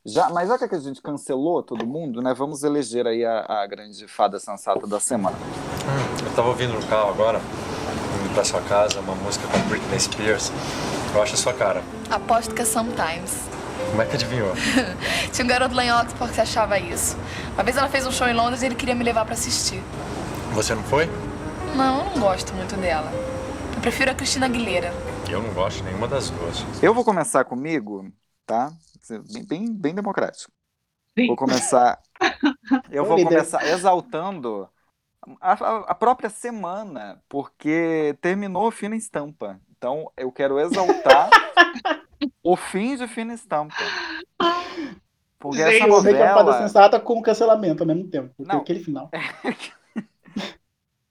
Já, 0.05 0.29
mas 0.29 0.49
já 0.49 0.57
que 0.67 0.75
a 0.75 0.79
gente 0.79 1.01
cancelou 1.01 1.63
todo 1.63 1.87
mundo, 1.87 2.21
né? 2.21 2.33
Vamos 2.33 2.63
eleger 2.63 3.07
aí 3.07 3.23
a, 3.23 3.45
a 3.47 3.67
grande 3.67 4.05
fada 4.05 4.37
sensata 4.37 4.85
da 4.85 4.99
semana. 4.99 5.37
Eu 6.25 6.35
tava 6.35 6.49
ouvindo 6.49 6.73
no 6.73 6.85
carro 6.87 7.09
agora, 7.09 7.39
indo 7.39 8.33
pra 8.33 8.43
sua 8.43 8.61
casa, 8.61 8.99
uma 8.99 9.15
música 9.15 9.47
com 9.47 9.59
Britney 9.69 9.99
Spears. 9.99 10.51
Eu 11.15 11.21
acho 11.21 11.35
a 11.35 11.37
sua 11.37 11.53
cara. 11.53 11.81
Aposto 12.09 12.53
que 12.53 12.61
é 12.61 12.65
Sometimes. 12.65 13.47
Como 13.91 14.01
é 14.01 14.05
que 14.05 14.15
adivinhou? 14.15 14.53
Tinha 15.31 15.45
um 15.45 15.47
garoto 15.47 15.73
lá 15.73 15.85
em 15.85 15.91
Oxford 15.93 16.33
que 16.33 16.41
achava 16.41 16.77
isso. 16.77 17.15
Uma 17.53 17.63
vez 17.63 17.77
ela 17.77 17.87
fez 17.87 18.05
um 18.05 18.11
show 18.11 18.27
em 18.27 18.33
Londres 18.33 18.61
e 18.61 18.65
ele 18.65 18.75
queria 18.75 18.95
me 18.95 19.03
levar 19.05 19.23
pra 19.23 19.35
assistir. 19.35 19.81
Você 20.53 20.75
não 20.75 20.83
foi? 20.83 21.09
Não, 21.75 21.99
eu 21.99 22.05
não 22.11 22.19
gosto 22.19 22.53
muito 22.53 22.75
dela. 22.75 23.09
Eu 23.73 23.81
prefiro 23.81 24.11
a 24.11 24.13
Cristina 24.13 24.47
Aguilera. 24.47 24.93
Eu 25.29 25.41
não 25.41 25.53
gosto 25.53 25.77
de 25.77 25.83
nenhuma 25.83 26.09
das 26.09 26.29
duas. 26.29 26.65
Eu 26.81 26.93
vou 26.93 27.05
começar 27.05 27.45
comigo, 27.45 28.11
tá? 28.45 28.71
Bem, 29.47 29.73
bem, 29.73 29.95
democrático. 29.95 30.51
Sim. 31.17 31.27
Vou 31.27 31.35
começar. 31.35 31.99
Eu 32.89 33.05
vou 33.05 33.21
começar 33.23 33.65
exaltando 33.67 34.67
a, 35.39 35.53
a- 35.53 35.91
própria 35.95 36.29
semana, 36.29 37.21
porque 37.29 38.17
terminou 38.21 38.71
Fina 38.71 38.95
Estampa. 38.95 39.59
Então 39.77 40.09
eu 40.15 40.31
quero 40.31 40.59
exaltar 40.59 41.29
o 42.43 42.55
fim 42.55 42.95
de 42.95 43.07
Fina 43.07 43.33
Estampa. 43.33 43.75
Porque 45.39 45.57
Gente, 45.57 45.75
essa 45.75 45.87
Eu 45.87 45.89
uma 45.89 46.01
novela. 46.43 46.57
sensata 46.59 46.99
com 46.99 47.21
cancelamento 47.21 47.83
ao 47.83 47.87
mesmo 47.87 48.07
tempo. 48.09 48.33
Porque 48.37 48.51
Não. 48.53 48.61
aquele 48.61 48.83
final. 48.83 49.09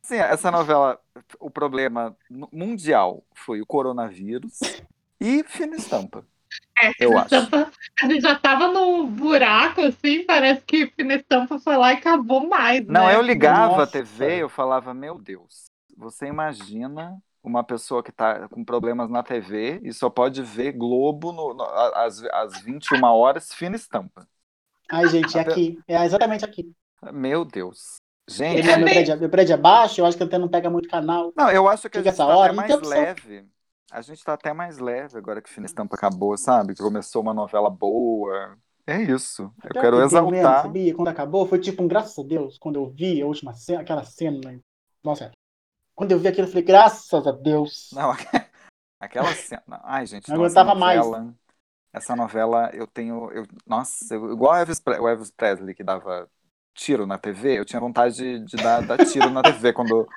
Sim, 0.03 0.16
essa 0.16 0.51
novela, 0.51 0.99
o 1.38 1.51
problema 1.51 2.16
mundial 2.53 3.22
foi 3.34 3.61
o 3.61 3.66
coronavírus 3.66 4.59
e 5.20 5.45
Fina 5.45 5.76
Estampa. 5.76 6.26
É, 6.83 6.91
Eu 6.99 7.12
acho. 7.18 7.35
Estampa, 7.35 7.70
a 8.03 8.07
gente 8.09 8.22
já 8.22 8.35
tava 8.39 8.68
num 8.68 9.07
buraco, 9.07 9.80
assim, 9.83 10.24
parece 10.24 10.62
que 10.64 10.87
Fina 10.89 11.14
Estampa 11.14 11.59
foi 11.59 11.76
lá 11.76 11.93
e 11.93 11.97
acabou 11.97 12.49
mais, 12.49 12.85
Não, 12.87 13.09
né? 13.09 13.14
eu 13.14 13.22
ligava 13.22 13.83
a 13.83 13.87
Nossa. 13.87 13.93
TV, 13.93 14.43
eu 14.43 14.49
falava, 14.49 14.93
meu 14.95 15.18
Deus, 15.18 15.66
você 15.97 16.26
imagina 16.26 17.16
uma 17.43 17.64
pessoa 17.64 18.03
que 18.03 18.12
tá 18.12 18.49
com 18.49 18.64
problemas 18.64 19.11
na 19.11 19.22
TV 19.22 19.80
e 19.83 19.93
só 19.93 20.09
pode 20.09 20.43
ver 20.43 20.72
Globo 20.72 21.33
no- 21.33 21.55
no- 21.55 21.64
às, 21.64 22.22
às 22.24 22.61
21 22.61 23.05
horas, 23.05 23.53
fina 23.53 23.76
estampa. 23.76 24.26
Ai, 24.91 25.09
gente, 25.09 25.37
é 25.39 25.41
aqui. 25.41 25.78
É 25.89 26.05
exatamente 26.05 26.45
aqui. 26.45 26.70
Meu 27.12 27.45
Deus. 27.45 27.97
Gente, 28.28 28.64
meu, 28.66 28.78
meu 28.78 28.89
prédio, 28.89 29.18
meu 29.18 29.30
prédio 29.30 29.55
é 29.55 29.57
baixo, 29.57 30.01
eu 30.01 30.07
acho 30.07 30.16
que 30.16 30.22
a 30.22 30.26
antena 30.26 30.45
não 30.45 30.49
pega 30.51 30.70
muito 30.70 30.89
canal. 30.89 31.33
não, 31.37 31.51
eu 31.51 31.66
acho 31.68 31.89
que 31.91 31.99
a 31.99 32.01
Chega 32.01 32.11
gente 32.11 32.14
essa 32.14 32.26
tá 32.26 32.37
hora, 32.37 32.53
não 32.53 32.62
tem 32.62 32.68
mais 32.68 32.76
opção. 32.76 33.03
leve. 33.03 33.49
A 33.93 34.01
gente 34.01 34.24
tá 34.24 34.32
até 34.32 34.55
mais 34.55 34.78
leve 34.78 35.18
agora 35.18 35.43
que 35.43 35.51
Fina 35.51 35.66
Estampa 35.66 35.97
acabou, 35.97 36.34
sabe? 36.38 36.74
Que 36.74 36.82
começou 36.82 37.20
uma 37.20 37.34
novela 37.34 37.68
boa. 37.68 38.57
É 38.86 39.03
isso. 39.03 39.43
Eu 39.43 39.70
Até 39.70 39.80
quero 39.80 40.01
arrepiei 40.01 40.22
mesmo, 40.22 40.36
exaltar. 40.36 40.62
sabia? 40.62 40.95
Quando 40.95 41.09
acabou, 41.09 41.47
foi 41.47 41.61
tipo 41.61 41.82
um 41.82 41.88
graças 41.88 42.18
a 42.18 42.26
Deus. 42.26 42.57
Quando 42.57 42.76
eu 42.76 42.88
vi 42.88 43.20
a 43.20 43.26
última 43.26 43.53
cena, 43.53 43.82
aquela 43.82 44.03
cena. 44.03 44.59
Nossa, 45.05 45.30
quando 45.95 46.12
eu 46.12 46.18
vi 46.18 46.26
aquilo, 46.28 46.47
eu 46.47 46.51
falei, 46.51 46.64
graças 46.64 47.26
a 47.26 47.32
Deus. 47.32 47.90
Não, 47.93 48.11
aquela 48.99 49.34
cena. 49.34 49.80
Ai, 49.84 50.07
gente, 50.07 50.28
Não 50.30 50.36
aguentava 50.36 50.74
mais. 50.74 51.07
Essa 51.93 52.16
novela 52.16 52.70
eu 52.72 52.86
tenho. 52.86 53.30
Eu, 53.30 53.45
nossa, 53.66 54.14
eu- 54.14 54.32
igual 54.32 54.53
o 54.53 54.57
Elvis, 54.57 54.80
o 54.86 55.09
Elvis 55.09 55.30
Presley 55.30 55.74
que 55.74 55.84
dava 55.84 56.26
tiro 56.74 57.07
na 57.07 57.18
TV, 57.18 57.59
eu 57.59 57.64
tinha 57.66 57.78
vontade 57.78 58.16
de, 58.16 58.40
de 58.47 58.57
dar, 58.57 58.80
dar 58.86 59.05
tiro 59.05 59.28
na 59.28 59.43
TV 59.43 59.74
quando, 59.74 60.09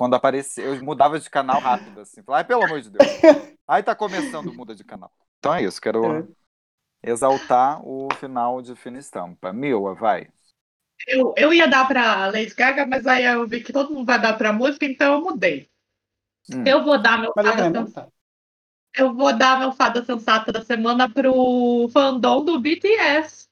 quando 0.00 0.14
aparecia. 0.14 0.64
Eu 0.64 0.82
mudava 0.82 1.20
de 1.20 1.28
canal 1.28 1.60
rápido, 1.60 2.00
assim. 2.00 2.22
Falei, 2.22 2.38
Ai, 2.38 2.44
pelo 2.46 2.64
amor 2.64 2.80
de 2.80 2.88
Deus. 2.88 3.04
Aí 3.68 3.82
tá 3.82 3.94
começando, 3.94 4.50
muda 4.54 4.74
de 4.74 4.82
canal. 4.82 5.12
Então 5.38 5.52
é 5.54 5.62
isso, 5.62 5.78
quero 5.78 6.02
É. 7.02 7.10
exaltar 7.10 7.86
o 7.86 8.08
final 8.14 8.62
de 8.62 8.74
Fina 8.74 8.98
Estampa. 8.98 9.52
Mila, 9.52 9.94
vai. 9.94 10.30
Eu, 11.06 11.34
eu 11.36 11.52
ia 11.52 11.68
dar 11.68 11.86
pra 11.86 12.28
Lady 12.28 12.54
Gaga, 12.54 12.86
mas 12.86 13.06
aí 13.06 13.26
eu 13.26 13.46
vi 13.46 13.62
que 13.62 13.74
todo 13.74 13.92
mundo 13.92 14.06
vai 14.06 14.18
dar 14.18 14.38
pra 14.38 14.54
música, 14.54 14.86
então 14.86 15.14
eu 15.16 15.20
mudei. 15.20 15.68
Hum. 16.50 16.64
Eu 16.66 16.82
vou 16.82 16.96
dar 17.00 17.18
meu 17.18 17.34
fada 17.34 17.70
sensata. 17.70 18.12
Eu 18.96 19.14
vou 19.14 19.36
dar 19.36 19.58
meu 19.58 19.72
fada 19.72 20.02
sensata 20.02 20.50
da 20.50 20.62
semana 20.62 21.10
pro 21.10 21.90
fandom 21.92 22.42
do 22.42 22.58
BTS. 22.58 23.48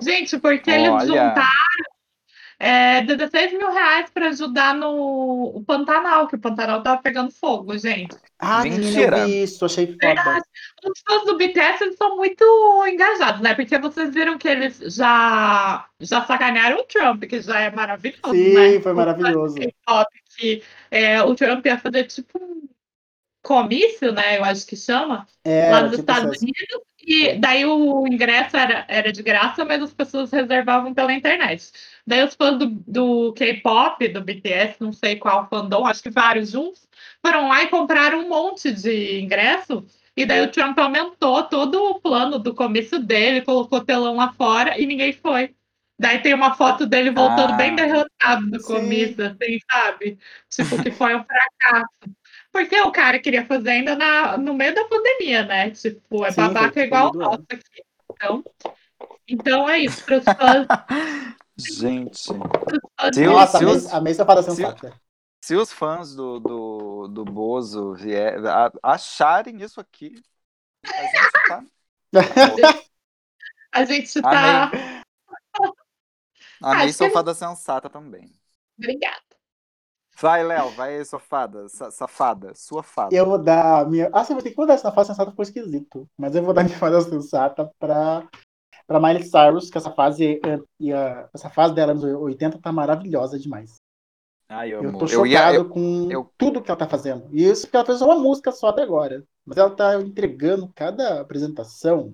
Gente, 0.00 0.38
porque 0.38 0.70
eles 0.70 0.90
Olha. 0.90 1.06
juntaram 1.06 1.97
é, 2.58 3.02
16 3.02 3.52
mil 3.52 3.70
reais 3.72 4.10
pra 4.10 4.28
ajudar 4.28 4.74
no 4.74 5.52
o 5.56 5.62
Pantanal, 5.64 6.26
que 6.26 6.34
o 6.34 6.38
Pantanal 6.40 6.82
tava 6.82 7.00
pegando 7.00 7.30
fogo, 7.30 7.76
gente. 7.78 8.16
Ah, 8.38 8.66
eu 8.66 8.72
Mentira. 8.72 9.26
vi 9.26 9.42
isso, 9.44 9.64
achei 9.64 9.86
foda. 9.86 10.42
Os 10.84 11.00
fãs 11.06 11.24
do 11.24 11.36
BTS 11.36 11.84
eles 11.84 11.96
são 11.96 12.16
muito 12.16 12.44
engajados, 12.88 13.40
né? 13.40 13.54
Porque 13.54 13.78
vocês 13.78 14.12
viram 14.12 14.36
que 14.38 14.48
eles 14.48 14.78
já, 14.94 15.86
já 16.00 16.24
sacanearam 16.24 16.78
o 16.80 16.84
Trump, 16.84 17.24
que 17.24 17.40
já 17.40 17.60
é 17.60 17.70
maravilhoso, 17.70 18.32
Sim, 18.32 18.54
né? 18.54 18.80
foi 18.80 18.92
maravilhoso. 18.92 19.54
K-pop, 19.56 20.06
que 20.36 20.62
é, 20.90 21.22
o 21.22 21.34
Trump 21.34 21.64
ia 21.66 21.78
fazer 21.78 22.04
tipo 22.04 22.38
um 22.42 22.68
comício, 23.42 24.12
né? 24.12 24.38
Eu 24.38 24.44
acho 24.44 24.66
que 24.66 24.76
chama, 24.76 25.26
É, 25.44 25.70
lá 25.70 25.82
nos 25.82 25.90
tipo 25.92 26.02
Estados 26.02 26.24
essas- 26.32 26.42
Unidos. 26.42 26.87
E 27.10 27.38
daí 27.38 27.64
o 27.64 28.06
ingresso 28.06 28.54
era, 28.56 28.84
era 28.86 29.10
de 29.10 29.22
graça, 29.22 29.64
mas 29.64 29.82
as 29.82 29.94
pessoas 29.94 30.30
reservavam 30.30 30.92
pela 30.92 31.12
internet. 31.14 31.72
Daí 32.06 32.22
os 32.22 32.34
fãs 32.34 32.58
do, 32.58 32.66
do 32.86 33.32
K-pop, 33.32 34.06
do 34.08 34.20
BTS, 34.22 34.76
não 34.80 34.92
sei 34.92 35.16
qual 35.16 35.48
fandom, 35.48 35.86
acho 35.86 36.02
que 36.02 36.10
vários 36.10 36.50
juntos, 36.50 36.86
foram 37.24 37.48
lá 37.48 37.62
e 37.62 37.68
compraram 37.68 38.20
um 38.20 38.28
monte 38.28 38.70
de 38.72 39.20
ingresso. 39.20 39.86
E 40.14 40.26
daí 40.26 40.42
o 40.42 40.50
Trump 40.50 40.78
aumentou 40.78 41.42
todo 41.44 41.82
o 41.82 42.00
plano 42.00 42.38
do 42.38 42.54
comício 42.54 42.98
dele, 42.98 43.40
colocou 43.42 43.82
telão 43.84 44.16
lá 44.16 44.32
fora 44.34 44.78
e 44.78 44.84
ninguém 44.86 45.12
foi. 45.12 45.54
Daí 45.98 46.20
tem 46.20 46.34
uma 46.34 46.54
foto 46.54 46.86
dele 46.86 47.10
voltando 47.10 47.52
Ah. 47.54 47.56
bem 47.56 47.74
derrotado 47.74 48.50
do 48.50 48.62
comício, 48.62 49.26
assim, 49.26 49.58
sabe? 49.70 50.18
Tipo, 50.50 50.80
que 50.82 50.90
foi 50.92 51.16
um 51.16 51.24
fracasso. 51.24 51.88
Porque 52.52 52.80
o 52.80 52.90
cara 52.90 53.18
queria 53.18 53.44
fazer 53.46 53.70
ainda 53.70 53.94
na, 53.94 54.36
no 54.36 54.54
meio 54.54 54.74
da 54.74 54.84
pandemia, 54.86 55.44
né? 55.44 55.70
Tipo, 55.70 56.24
é 56.24 56.30
Sim, 56.30 56.36
babaca 56.42 56.80
igual 56.80 57.10
o 57.10 57.18
nosso 57.18 57.44
aqui. 57.50 57.84
Então, 58.12 58.44
então 59.28 59.68
é 59.68 59.78
isso. 59.78 60.04
Para 60.04 60.18
os 60.18 60.24
fãs, 60.24 60.66
Gente, 61.58 62.28
pros 62.32 63.14
Se 63.14 63.26
os- 63.26 63.32
Nossa, 63.32 63.58
se 63.58 63.64
amei, 63.64 63.74
os- 63.76 63.92
amei 63.92 64.14
safada 64.14 64.42
se- 64.42 64.54
sensata. 64.54 65.00
se 65.44 65.56
os 65.56 65.72
fãs 65.72 66.14
do, 66.14 66.38
do, 66.38 67.08
do 67.08 67.24
Bozo 67.24 67.94
vier, 67.94 68.38
a- 68.46 68.72
acharem 68.82 69.60
isso 69.60 69.80
aqui, 69.80 70.22
a 70.86 71.02
gente 71.02 71.32
tá. 71.48 71.64
a 73.72 73.84
gente 73.84 74.22
tá. 74.22 74.70
Amei 76.62 76.86
que 76.86 76.92
sofada 76.92 77.34
sensata 77.34 77.90
também. 77.90 78.32
Obrigada. 78.78 79.27
Vai, 80.20 80.42
Léo, 80.42 80.70
vai 80.70 80.96
aí, 80.96 81.04
sofada, 81.04 81.68
sa- 81.68 81.90
safada, 81.90 82.52
sua 82.54 82.82
fada. 82.82 83.14
Eu 83.14 83.24
vou 83.24 83.38
dar 83.38 83.82
a 83.82 83.84
minha. 83.84 84.10
Ah, 84.12 84.24
você 84.24 84.34
vai 84.34 84.42
ter 84.42 84.50
que 84.50 84.58
mudar 84.58 84.74
essa 84.74 84.90
fase 84.90 85.08
sensata 85.08 85.30
ficou 85.30 85.42
esquisito. 85.44 86.08
Mas 86.18 86.34
eu 86.34 86.42
vou 86.42 86.52
dar 86.52 86.64
minha 86.64 86.76
fada 86.78 87.00
sensata 87.00 87.70
pra, 87.78 88.26
pra 88.86 89.00
Miley 89.00 89.22
Cyrus, 89.22 89.70
que 89.70 89.78
essa 89.78 89.92
fase, 89.92 90.40
eh, 90.44 90.58
e 90.80 90.92
a- 90.92 91.28
essa 91.32 91.48
fase 91.48 91.74
dela 91.74 91.94
nos 91.94 92.02
80 92.02 92.60
tá 92.60 92.72
maravilhosa 92.72 93.38
demais. 93.38 93.76
Ai, 94.48 94.72
eu 94.72 94.82
Eu 94.82 94.92
tô 94.92 95.00
Eu 95.00 95.08
chocado 95.08 95.28
ia, 95.28 95.54
eu, 95.54 95.68
com 95.68 96.08
eu- 96.10 96.32
tudo 96.36 96.62
que 96.62 96.70
ela 96.70 96.78
tá 96.78 96.88
fazendo. 96.88 97.28
E 97.32 97.44
isso 97.44 97.66
porque 97.66 97.76
ela 97.76 97.86
fez 97.86 98.00
uma 98.02 98.16
música 98.18 98.50
só 98.50 98.68
até 98.68 98.82
agora. 98.82 99.24
Mas 99.44 99.56
ela 99.56 99.70
tá 99.70 100.00
entregando 100.00 100.68
cada 100.74 101.20
apresentação 101.20 102.12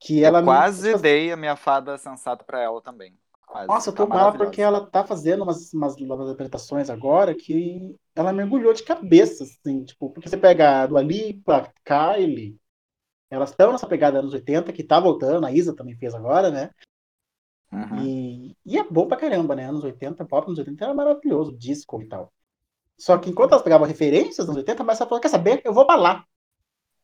que 0.00 0.24
ela 0.24 0.38
eu 0.38 0.42
me- 0.42 0.46
quase 0.46 0.94
assim, 0.94 1.02
dei 1.02 1.32
a 1.32 1.36
minha 1.36 1.56
fada 1.56 1.98
sensata 1.98 2.44
pra 2.44 2.60
ela 2.62 2.80
também. 2.80 3.14
Quase. 3.48 3.66
Nossa, 3.66 3.88
eu 3.88 3.94
Tá 3.94 4.02
tô 4.02 4.06
com 4.06 4.12
ela 4.14 4.22
maravilhosa. 4.24 4.44
porque 4.50 4.60
ela 4.62 4.86
tá 4.86 5.04
fazendo 5.04 5.42
umas, 5.42 5.72
umas, 5.72 5.96
apresentações 6.30 6.90
agora 6.90 7.34
que 7.34 7.96
ela 8.14 8.32
mergulhou 8.32 8.72
de 8.74 8.82
cabeça, 8.82 9.44
assim, 9.44 9.84
tipo, 9.84 10.10
porque 10.10 10.28
você 10.28 10.36
pega 10.36 10.82
a 10.82 10.86
Dua 10.86 11.02
Lipa, 11.02 11.56
a 11.56 12.14
Kylie, 12.16 12.58
elas 13.30 13.50
estão 13.50 13.72
nessa 13.72 13.86
pegada 13.86 14.18
anos 14.18 14.34
80, 14.34 14.72
que 14.72 14.84
tá 14.84 15.00
voltando, 15.00 15.46
a 15.46 15.52
Isa 15.52 15.74
também 15.74 15.96
fez 15.96 16.14
agora, 16.14 16.50
né? 16.50 16.70
Uhum. 17.72 18.02
E, 18.02 18.56
e 18.64 18.78
é 18.78 18.84
bom 18.84 19.06
pra 19.06 19.16
caramba, 19.16 19.54
né? 19.56 19.66
Anos 19.66 19.82
80, 19.84 20.24
pop 20.24 20.46
anos 20.46 20.58
80 20.58 20.84
era 20.84 20.94
maravilhoso, 20.94 21.56
disco 21.56 22.02
e 22.02 22.08
tal. 22.08 22.32
Só 22.98 23.16
que 23.16 23.30
enquanto 23.30 23.52
elas 23.52 23.62
pegavam 23.62 23.86
referências 23.86 24.46
nos 24.46 24.56
80, 24.56 24.82
mas 24.84 25.00
ela 25.00 25.08
falou, 25.08 25.20
quer 25.22 25.28
saber? 25.28 25.62
Eu 25.64 25.72
vou 25.72 25.86
pra 25.86 25.96
lá. 25.96 26.24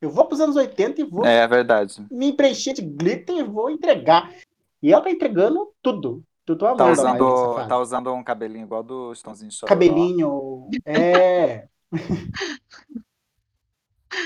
Eu 0.01 0.11
vou 0.11 0.26
pros 0.26 0.40
anos 0.40 0.57
80 0.57 1.01
e 1.01 1.05
vou 1.05 1.24
É 1.24 1.47
verdade. 1.47 2.05
me 2.11 2.32
preencher 2.32 2.74
de 2.74 2.82
glitter 2.82 3.36
e 3.36 3.42
vou 3.42 3.70
entregar. 3.70 4.34
E 4.82 4.92
ela 4.92 5.03
tá 5.03 5.11
entregando 5.11 5.72
tudo. 5.80 6.22
Tô 6.45 6.57
Tá 6.57 6.74
nessa 6.74 7.03
usando, 7.03 7.66
tá 7.68 7.78
usando 7.78 8.12
um 8.12 8.22
cabelinho 8.22 8.64
igual 8.64 8.82
do 8.82 9.12
Estãozinho 9.12 9.51
Chororó. 9.51 9.68
Cabelinho. 9.68 10.68
É. 10.84 11.68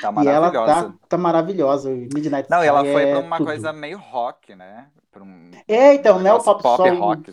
Tá 0.01 0.13
E 0.23 0.29
ela 0.29 0.53
maravilhosa. 0.53 0.93
tá, 0.93 0.95
tá 1.09 1.19
maravilhosa. 1.19 1.91
o 1.91 1.95
Midnight 2.15 2.49
Não, 2.51 2.63
e 2.63 2.67
ela 2.67 2.81
Sky 2.83 2.93
foi 2.93 3.03
é 3.05 3.11
pra 3.17 3.21
uma 3.21 3.37
tudo. 3.39 3.47
coisa 3.47 3.73
meio 3.73 3.99
rock, 3.99 4.55
né? 4.55 4.91
Pra 5.11 5.23
um 5.23 5.51
É, 5.67 5.95
então, 5.95 6.19
não 6.21 6.31
é 6.31 6.35
o 6.35 6.43
pop, 6.43 6.63
pop 6.63 6.77
só 6.77 6.85
o- 6.95 6.99
rock. 6.99 7.31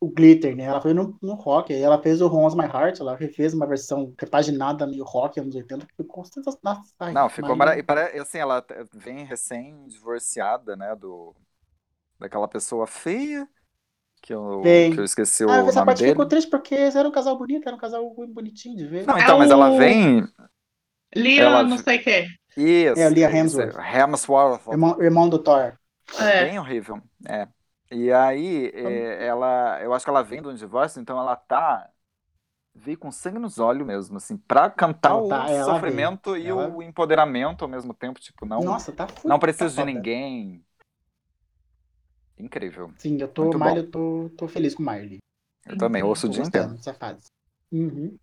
O, 0.00 0.08
glitter, 0.10 0.56
né? 0.56 0.64
Ela 0.64 0.80
foi 0.80 0.92
no, 0.92 1.16
no 1.22 1.34
rock. 1.34 1.72
Ela 1.72 2.02
fez 2.02 2.20
o 2.20 2.26
Ron's 2.26 2.54
My 2.56 2.64
Heart. 2.64 2.98
Ela 3.00 3.16
fez 3.16 3.54
uma 3.54 3.66
versão 3.68 4.12
repaginada 4.18 4.84
meio 4.84 5.04
rock 5.04 5.38
anos 5.38 5.54
80 5.54 5.86
que 5.86 5.94
ficou 5.96 6.24
sensacional. 6.24 6.82
Não, 7.12 7.28
ficou 7.28 7.54
Miley- 7.54 7.56
mara... 7.56 7.84
pare- 7.84 8.18
assim, 8.18 8.38
ela 8.38 8.64
vem 8.92 9.24
recém-divorciada, 9.24 10.74
né, 10.76 10.96
do 10.96 11.32
daquela 12.18 12.48
pessoa 12.48 12.86
feia 12.86 13.48
que 14.22 14.32
eu, 14.32 14.62
que 14.62 15.00
eu 15.00 15.04
esqueci 15.04 15.44
Ah, 15.44 15.64
o 15.64 15.68
essa 15.68 15.80
nome 15.80 15.86
parte 15.86 15.98
dele. 15.98 16.12
ficou 16.12 16.26
triste 16.26 16.48
porque 16.50 16.74
era 16.74 17.08
um 17.08 17.12
casal 17.12 17.36
bonito, 17.36 17.66
era 17.66 17.76
um 17.76 17.78
casal 17.80 18.14
bonitinho 18.28 18.76
de 18.76 18.86
ver. 18.86 19.06
Não, 19.06 19.18
então, 19.18 19.38
mas 19.38 19.50
ela 19.50 19.66
É 19.68 19.70
o- 19.70 19.78
vem 19.78 20.28
Liam, 21.14 21.44
Ela- 21.46 21.62
não 21.62 21.78
sei 21.78 21.98
o 21.98 22.02
quê. 22.02 22.26
isso, 22.56 23.00
É, 23.00 23.08
o 23.08 23.10
Liam 23.10 23.30
isso, 23.30 23.60
Hemsworth. 23.60 23.76
Hemsworth. 23.78 24.66
Irmão, 24.68 25.02
irmão 25.02 25.28
do 25.28 25.38
Thor. 25.38 25.76
É. 26.18 26.44
Bem 26.46 26.58
horrível. 26.58 27.00
É. 27.28 27.48
E 27.90 28.10
aí, 28.10 28.70
é, 28.74 29.26
ela, 29.26 29.78
eu 29.82 29.92
acho 29.92 30.04
que 30.04 30.10
ela 30.10 30.22
vem 30.22 30.40
de 30.40 30.48
um 30.48 30.54
divórcio, 30.54 31.00
então 31.00 31.18
ela 31.18 31.36
tá 31.36 31.88
veio 32.74 32.98
com 32.98 33.12
sangue 33.12 33.38
nos 33.38 33.58
olhos 33.58 33.86
mesmo, 33.86 34.16
assim, 34.16 34.36
pra 34.36 34.70
cantar 34.70 35.10
Ela 35.10 35.22
o 35.22 35.28
tá- 35.28 35.50
ela 35.50 35.74
sofrimento 35.74 36.36
e 36.36 36.48
Ela- 36.48 36.68
o 36.68 36.82
empoderamento 36.82 37.62
ao 37.62 37.68
mesmo 37.68 37.92
tempo, 37.92 38.18
tipo, 38.18 38.46
não, 38.46 38.60
Nossa, 38.60 38.92
tá 38.92 39.06
não 39.24 39.38
tá 39.38 39.38
preciso 39.38 39.70
de 39.70 39.76
foda. 39.76 39.92
ninguém. 39.92 40.64
Incrível. 42.42 42.92
Sim, 42.98 43.16
eu 43.20 43.28
tô, 43.28 43.44
Muito. 43.44 43.58
Miley, 43.58 43.78
eu 43.78 43.90
tô, 43.90 44.30
tô 44.36 44.48
feliz 44.48 44.74
com 44.74 44.82
Miley. 44.82 45.18
Eu 45.64 45.78
também, 45.78 46.02
ouço 46.02 46.26
o 46.26 46.30
dia 46.30 46.42
inteiro. 46.42 46.76
Uhum. 47.70 48.18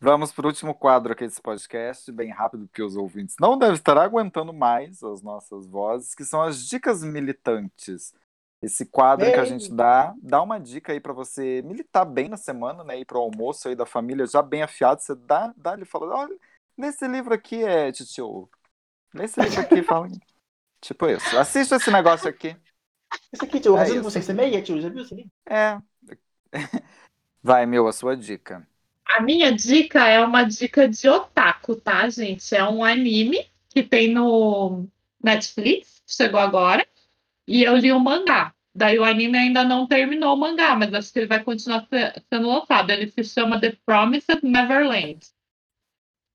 Vamos 0.00 0.32
pro 0.32 0.46
último 0.48 0.74
quadro 0.74 1.12
aqui 1.12 1.24
desse 1.24 1.40
podcast, 1.40 2.10
bem 2.12 2.30
rápido, 2.30 2.66
porque 2.66 2.82
os 2.82 2.96
ouvintes 2.96 3.36
não 3.40 3.58
devem 3.58 3.74
estar 3.74 3.98
aguentando 3.98 4.52
mais 4.52 5.02
as 5.02 5.22
nossas 5.22 5.66
vozes, 5.66 6.14
que 6.14 6.24
são 6.24 6.40
as 6.42 6.66
dicas 6.66 7.02
militantes. 7.02 8.14
Esse 8.62 8.86
quadro 8.86 9.26
que 9.26 9.38
a 9.38 9.42
Ei. 9.42 9.46
gente 9.46 9.72
dá, 9.72 10.14
dá 10.22 10.40
uma 10.40 10.58
dica 10.60 10.92
aí 10.92 11.00
pra 11.00 11.12
você 11.12 11.62
militar 11.62 12.04
bem 12.04 12.28
na 12.28 12.36
semana, 12.36 12.84
né? 12.84 12.98
Ir 12.98 13.04
pro 13.04 13.18
almoço 13.18 13.68
aí 13.68 13.74
da 13.74 13.84
família 13.84 14.24
já 14.24 14.40
bem 14.40 14.62
afiado, 14.62 15.00
você 15.00 15.16
dá, 15.16 15.52
dá 15.56 15.74
ele 15.74 15.84
fala, 15.84 16.14
olha, 16.14 16.36
nesse 16.76 17.06
livro 17.08 17.34
aqui 17.34 17.64
é 17.64 17.90
titio. 17.90 18.48
Nesse 19.12 19.40
livro 19.40 19.60
aqui 19.60 19.82
fala. 19.82 20.08
tipo 20.80 21.08
isso. 21.08 21.36
Assista 21.36 21.76
esse 21.76 21.90
negócio 21.90 22.28
aqui. 22.28 22.56
Esse 23.32 23.44
aqui, 23.44 23.60
tio, 23.60 23.76
É 23.76 23.80
Razão 23.80 23.94
isso. 23.96 24.04
você 24.04 24.22
semeia, 24.22 24.62
tio, 24.62 24.80
já 24.80 24.88
viu 24.88 25.02
esse 25.02 25.14
livro? 25.14 25.30
É. 25.48 25.78
Vai, 27.42 27.66
meu, 27.66 27.86
a 27.88 27.92
sua 27.92 28.16
dica. 28.16 28.66
A 29.06 29.20
minha 29.20 29.52
dica 29.52 30.06
é 30.06 30.20
uma 30.24 30.44
dica 30.44 30.88
de 30.88 31.08
otaku, 31.08 31.76
tá, 31.76 32.08
gente? 32.08 32.54
É 32.54 32.64
um 32.64 32.84
anime 32.84 33.46
que 33.68 33.82
tem 33.82 34.12
no 34.12 34.86
Netflix, 35.22 36.02
chegou 36.06 36.38
agora, 36.40 36.86
e 37.46 37.62
eu 37.64 37.76
li 37.76 37.92
o 37.92 37.98
mangá. 38.00 38.54
Daí 38.74 38.98
o 38.98 39.04
anime 39.04 39.36
ainda 39.36 39.64
não 39.64 39.86
terminou 39.86 40.34
o 40.34 40.38
mangá, 40.38 40.74
mas 40.74 40.94
acho 40.94 41.12
que 41.12 41.18
ele 41.18 41.26
vai 41.26 41.42
continuar 41.44 41.86
se- 41.90 42.22
sendo 42.32 42.48
lançado. 42.48 42.90
Ele 42.90 43.10
se 43.10 43.22
chama 43.24 43.60
The 43.60 43.76
Promised 43.84 44.40
Neverland. 44.42 45.18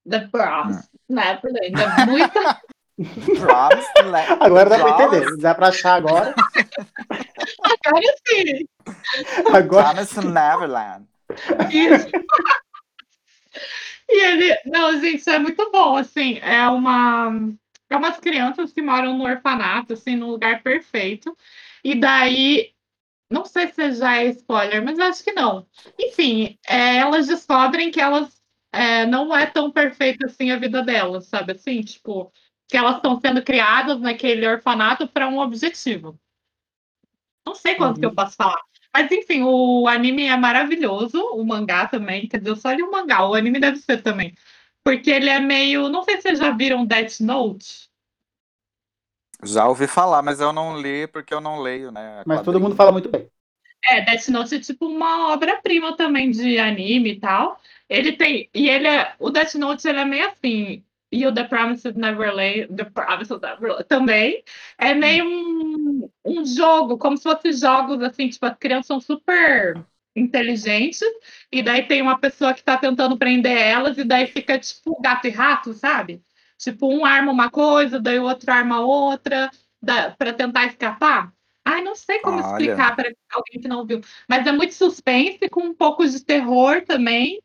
The 0.07 0.27
Promised 0.27 0.89
Neverland. 1.09 1.73
É 2.97 4.03
Land. 4.03 4.27
Agora 4.39 4.69
dá 4.69 4.79
pra 4.79 4.89
entender. 4.89 5.37
Dá 5.37 5.55
pra 5.55 5.67
achar 5.69 5.95
agora. 5.95 6.33
Agora 7.87 8.15
sim. 8.27 8.67
Agora. 9.53 9.93
Promised 9.93 10.25
Neverland. 10.25 11.07
Isso. 11.71 12.07
E 14.09 14.23
ele, 14.23 14.57
não, 14.65 14.93
gente, 14.99 15.17
isso 15.17 15.29
é 15.29 15.37
muito 15.37 15.69
bom, 15.69 15.97
assim, 15.97 16.39
é 16.39 16.65
uma 16.69 17.29
é 17.89 17.95
umas 17.95 18.19
crianças 18.19 18.73
que 18.73 18.81
moram 18.81 19.17
no 19.17 19.23
orfanato, 19.25 19.93
assim, 19.93 20.15
num 20.15 20.31
lugar 20.31 20.61
perfeito. 20.61 21.35
E 21.83 21.95
daí, 21.95 22.73
não 23.29 23.45
sei 23.45 23.67
se 23.69 23.93
já 23.93 24.17
é 24.17 24.27
spoiler, 24.27 24.83
mas 24.83 24.99
acho 24.99 25.23
que 25.23 25.31
não. 25.31 25.65
Enfim, 25.99 26.57
é, 26.67 26.97
elas 26.97 27.27
descobrem 27.27 27.91
que 27.91 27.99
elas 28.01 28.41
é, 28.71 29.05
não 29.05 29.35
é 29.35 29.45
tão 29.45 29.71
perfeita 29.71 30.27
assim 30.27 30.51
a 30.51 30.57
vida 30.57 30.83
delas, 30.83 31.27
sabe? 31.27 31.53
Assim, 31.53 31.81
tipo, 31.81 32.31
que 32.67 32.77
elas 32.77 32.97
estão 32.97 33.19
sendo 33.19 33.41
criadas 33.43 33.99
naquele 33.99 34.47
orfanato 34.47 35.07
para 35.07 35.27
um 35.27 35.39
objetivo. 35.39 36.19
Não 37.47 37.55
sei 37.55 37.75
quanto 37.75 37.97
que 37.97 38.05
eu 38.05 38.13
posso 38.13 38.35
falar. 38.35 38.59
Mas 38.93 39.09
enfim, 39.09 39.41
o 39.43 39.87
anime 39.87 40.25
é 40.25 40.35
maravilhoso, 40.35 41.17
o 41.33 41.45
mangá 41.45 41.87
também, 41.87 42.27
quer 42.27 42.39
dizer, 42.39 42.49
eu 42.49 42.55
só 42.57 42.73
li 42.73 42.83
o 42.83 42.91
mangá, 42.91 43.25
o 43.25 43.35
anime 43.35 43.57
deve 43.57 43.77
ser 43.77 44.03
também. 44.03 44.35
Porque 44.83 45.09
ele 45.09 45.29
é 45.29 45.39
meio. 45.39 45.87
Não 45.87 46.03
sei 46.03 46.17
se 46.17 46.23
vocês 46.23 46.39
já 46.39 46.51
viram 46.51 46.85
Death 46.85 47.21
Note. 47.21 47.87
Já 49.45 49.65
ouvi 49.65 49.87
falar, 49.87 50.21
mas 50.21 50.41
eu 50.41 50.51
não 50.51 50.77
li 50.77 51.07
porque 51.07 51.33
eu 51.33 51.39
não 51.39 51.61
leio, 51.61 51.89
né? 51.89 52.21
Mas 52.25 52.41
todo 52.41 52.59
mundo 52.59 52.75
fala 52.75 52.91
muito 52.91 53.07
bem. 53.07 53.29
É, 53.85 54.01
Death 54.01 54.27
Note 54.27 54.55
é 54.55 54.59
tipo 54.59 54.85
uma 54.85 55.31
obra-prima 55.31 55.95
também 55.95 56.29
de 56.29 56.59
anime 56.59 57.11
e 57.11 57.19
tal. 57.19 57.61
Ele 57.87 58.11
tem. 58.11 58.49
E 58.53 58.67
ele 58.67 58.87
é. 58.89 59.13
O 59.19 59.29
Death 59.29 59.55
Note 59.55 59.87
ele 59.87 59.99
é 59.99 60.05
meio 60.05 60.27
assim. 60.27 60.83
E 61.11 61.25
o 61.25 61.33
The 61.33 61.45
Promised 61.45 61.97
Neverland, 61.97 62.67
The 62.75 62.83
Promised 62.85 63.41
Neverland 63.41 63.85
também. 63.85 64.43
É 64.77 64.93
meio 64.93 65.25
um, 65.25 66.09
um 66.25 66.45
jogo, 66.45 66.97
como 66.97 67.15
se 67.17 67.23
fossem 67.23 67.53
jogos 67.53 68.01
assim, 68.03 68.29
tipo, 68.29 68.45
as 68.45 68.57
crianças 68.57 68.87
são 68.87 68.99
super 68.99 69.81
inteligentes, 70.15 71.07
e 71.51 71.61
daí 71.61 71.87
tem 71.87 72.01
uma 72.01 72.19
pessoa 72.19 72.53
que 72.53 72.63
tá 72.63 72.75
tentando 72.77 73.17
prender 73.17 73.55
elas, 73.55 73.97
e 73.97 74.03
daí 74.03 74.27
fica 74.27 74.57
tipo 74.57 74.99
gato 74.99 75.27
e 75.27 75.29
rato, 75.29 75.73
sabe? 75.73 76.21
Tipo, 76.57 76.91
um 76.91 77.05
arma 77.05 77.31
uma 77.31 77.51
coisa, 77.51 77.99
daí 77.99 78.17
o 78.19 78.23
outro 78.23 78.51
arma 78.51 78.81
outra, 78.81 79.49
para 80.17 80.33
tentar 80.33 80.65
escapar. 80.65 81.31
Ai, 81.63 81.83
não 81.83 81.95
sei 81.95 82.19
como 82.19 82.39
Olha. 82.39 82.47
explicar 82.47 82.95
para 82.95 83.11
alguém 83.31 83.61
que 83.61 83.67
não 83.67 83.85
viu. 83.85 84.01
Mas 84.27 84.47
é 84.47 84.51
muito 84.51 84.73
suspense 84.73 85.49
com 85.49 85.61
um 85.61 85.73
pouco 85.73 86.07
de 86.07 86.23
terror 86.23 86.81
também. 86.83 87.39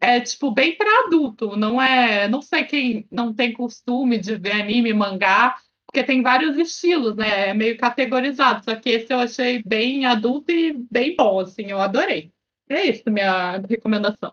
É 0.00 0.20
tipo 0.20 0.50
bem 0.50 0.76
para 0.76 1.06
adulto, 1.06 1.56
não 1.56 1.80
é? 1.80 2.28
Não 2.28 2.42
sei 2.42 2.64
quem 2.64 3.06
não 3.10 3.32
tem 3.34 3.52
costume 3.52 4.18
de 4.18 4.36
ver 4.36 4.52
anime, 4.52 4.92
mangá, 4.92 5.56
porque 5.86 6.02
tem 6.04 6.22
vários 6.22 6.56
estilos, 6.58 7.16
né? 7.16 7.50
É 7.50 7.54
meio 7.54 7.76
categorizado. 7.78 8.64
Só 8.64 8.74
que 8.76 8.90
esse 8.90 9.12
eu 9.12 9.20
achei 9.20 9.62
bem 9.62 10.04
adulto 10.06 10.50
e 10.50 10.72
bem 10.90 11.14
bom, 11.16 11.40
assim, 11.40 11.66
eu 11.66 11.80
adorei. 11.80 12.32
É 12.68 12.86
isso, 12.86 13.04
minha 13.10 13.58
recomendação. 13.68 14.32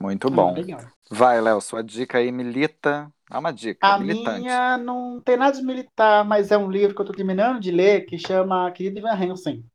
Muito 0.00 0.30
Ah, 0.30 0.30
bom. 0.30 0.52
legal. 0.52 0.92
Vai, 1.10 1.40
Léo, 1.40 1.60
sua 1.60 1.82
dica 1.82 2.18
aí, 2.18 2.32
milita. 2.32 3.12
Dá 3.28 3.38
uma 3.38 3.52
dica, 3.52 3.92
A 3.92 3.98
militante. 3.98 4.62
minha 4.62 4.78
não 4.78 5.20
tem 5.20 5.36
nada 5.36 5.56
de 5.58 5.62
militar, 5.64 6.24
mas 6.24 6.50
é 6.50 6.56
um 6.56 6.70
livro 6.70 6.94
que 6.94 7.02
eu 7.02 7.06
tô 7.06 7.12
terminando 7.12 7.60
de 7.60 7.70
ler 7.70 8.06
que 8.06 8.16
chama 8.18 8.70
Querido 8.72 8.98
Ivan 8.98 9.12
Hansen. 9.14 9.70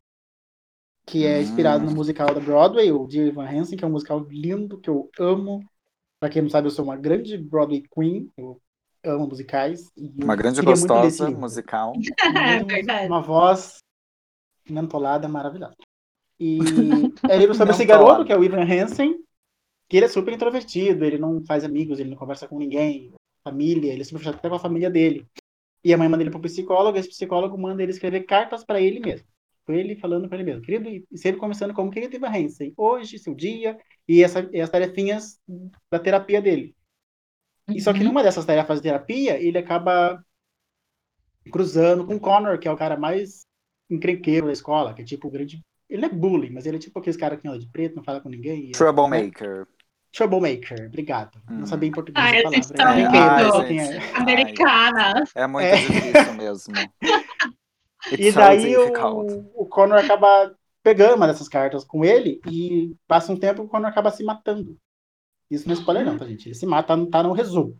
Que 1.09 1.25
é 1.25 1.41
inspirado 1.41 1.85
no 1.85 1.91
Hum. 1.91 1.95
musical 1.95 2.33
da 2.33 2.39
Broadway, 2.41 2.91
o 2.91 3.07
Dear 3.07 3.27
Evan 3.27 3.47
Hansen, 3.49 3.77
que 3.77 3.83
é 3.83 3.87
um 3.87 3.91
musical 3.91 4.19
lindo, 4.29 4.77
que 4.77 4.89
eu 4.89 5.09
amo. 5.17 5.63
Pra 6.19 6.29
quem 6.29 6.41
não 6.41 6.49
sabe, 6.49 6.67
eu 6.67 6.71
sou 6.71 6.83
uma 6.83 6.97
grande 6.97 7.37
Broadway 7.37 7.83
Queen. 7.93 8.29
Eu 8.37 8.59
amo 9.05 9.27
musicais. 9.27 9.89
e 9.95 10.11
Uma 10.21 10.35
grande 10.35 10.61
gostosa 10.61 11.29
musical. 11.31 11.93
É 12.35 12.57
Uma- 12.57 12.65
verdade. 12.67 13.07
Uma 13.07 13.21
voz 13.21 13.77
mentolada 14.69 15.27
maravilhosa. 15.29 15.75
E 16.39 16.57
é 17.31 17.37
livro 17.37 17.55
sobre 17.55 17.73
esse 17.73 17.85
garoto, 17.85 18.25
que 18.25 18.33
é 18.33 18.37
o 18.37 18.43
Ivan 18.43 18.63
Hansen, 18.65 19.15
que 19.89 19.95
ele 19.97 20.05
é 20.07 20.09
super 20.09 20.33
introvertido, 20.33 21.05
ele 21.05 21.17
não 21.17 21.41
faz 21.45 21.63
amigos, 21.63 21.99
ele 21.99 22.09
não 22.09 22.17
conversa 22.17 22.47
com 22.49 22.59
ninguém, 22.59 23.13
família, 23.43 23.93
ele 23.93 24.01
é 24.01 24.05
super 24.05 24.21
chato 24.21 24.35
até 24.35 24.49
com 24.49 24.55
a 24.55 24.59
família 24.59 24.89
dele. 24.89 25.25
E 25.85 25.93
a 25.93 25.97
mãe 25.97 26.09
manda 26.09 26.21
ele 26.21 26.29
para 26.29 26.39
um 26.39 26.41
psicólogo, 26.41 26.97
e 26.97 26.99
esse 26.99 27.09
psicólogo 27.09 27.57
manda 27.57 27.81
ele 27.81 27.91
escrever 27.93 28.23
cartas 28.23 28.65
para 28.65 28.81
ele 28.81 28.99
mesmo. 28.99 29.25
Foi 29.67 29.77
ele 29.77 29.95
falando 29.97 30.27
para 30.29 30.37
ele 30.39 30.45
mesmo. 30.49 30.61
Querido, 30.63 30.89
e 30.89 31.05
sempre 31.17 31.39
começando 31.39 31.73
como 31.73 31.91
querido 31.91 32.15
Ivan 32.15 32.29
Hansen, 32.29 32.73
hoje, 32.77 33.19
seu 33.19 33.35
dia, 33.35 33.77
e, 34.07 34.23
essa, 34.23 34.49
e 34.53 34.59
as 34.61 34.69
tarefinhas 34.69 35.39
da 35.91 35.99
terapia 35.99 36.41
dele. 36.41 36.73
E 37.69 37.81
só 37.81 37.91
que 37.91 37.99
Uhum. 37.99 38.05
numa 38.05 38.23
dessas 38.23 38.45
tarefas 38.45 38.77
de 38.79 38.83
terapia, 38.83 39.37
ele 39.37 39.57
acaba 39.57 40.23
cruzando 41.51 42.05
com 42.05 42.15
o 42.15 42.19
Connor, 42.19 42.57
que 42.59 42.67
é 42.67 42.71
o 42.71 42.77
cara 42.77 42.95
mais 42.97 43.45
encrenqueiro 43.89 44.47
da 44.47 44.53
escola, 44.53 44.93
que 44.93 45.01
é 45.01 45.05
tipo 45.05 45.27
o 45.27 45.31
grande. 45.31 45.61
Ele 45.89 46.05
é 46.05 46.09
bullying, 46.09 46.49
mas 46.51 46.65
ele 46.65 46.77
é 46.77 46.79
tipo 46.79 46.97
aqueles 46.99 47.17
caras 47.17 47.39
que 47.39 47.47
anda 47.47 47.59
de 47.59 47.67
preto, 47.69 47.95
não 47.97 48.03
fala 48.03 48.21
com 48.21 48.29
ninguém. 48.29 48.59
e 48.59 48.63
é- 48.63 48.67
né? 48.67 48.71
Troublemaker. 48.71 49.67
Troublemaker, 50.13 50.85
obrigado. 50.87 51.37
Hum. 51.49 51.59
Não 51.59 51.65
sabia 51.65 51.89
em 51.89 51.91
português 51.91 52.25
Ah, 52.25 52.29
a 52.29 52.43
palavra. 52.43 52.63
são 52.63 52.75
Encrenqueiro, 52.75 53.25
Ai, 53.25 53.43
né? 53.43 53.51
muito 53.51 53.67
Quem 53.67 53.79
é- 53.79 53.85
gente. 54.01 54.15
Americanas. 54.15 55.31
É 55.35 55.47
muito 55.47 55.65
É. 55.65 55.75
difícil 55.75 56.33
mesmo. 56.35 56.73
E 58.11 58.31
daí 58.31 58.75
o, 58.77 59.51
o 59.55 59.65
Connor 59.65 59.97
acaba 59.97 60.55
pegando 60.83 61.15
uma 61.15 61.27
dessas 61.27 61.49
cartas 61.49 61.83
com 61.83 62.05
ele 62.05 62.39
e 62.49 62.95
passa 63.07 63.31
um 63.31 63.37
tempo 63.37 63.63
o 63.63 63.67
Connor 63.67 63.89
acaba 63.89 64.11
se 64.11 64.23
matando. 64.23 64.77
Isso 65.49 65.67
não 65.67 65.75
é 65.75 65.79
spoiler 65.79 66.05
não, 66.05 66.17
tá, 66.17 66.25
gente? 66.25 66.47
Ele 66.47 66.55
se 66.55 66.65
mata, 66.65 66.95
tá 67.09 67.23
no 67.23 67.33
resumo. 67.33 67.77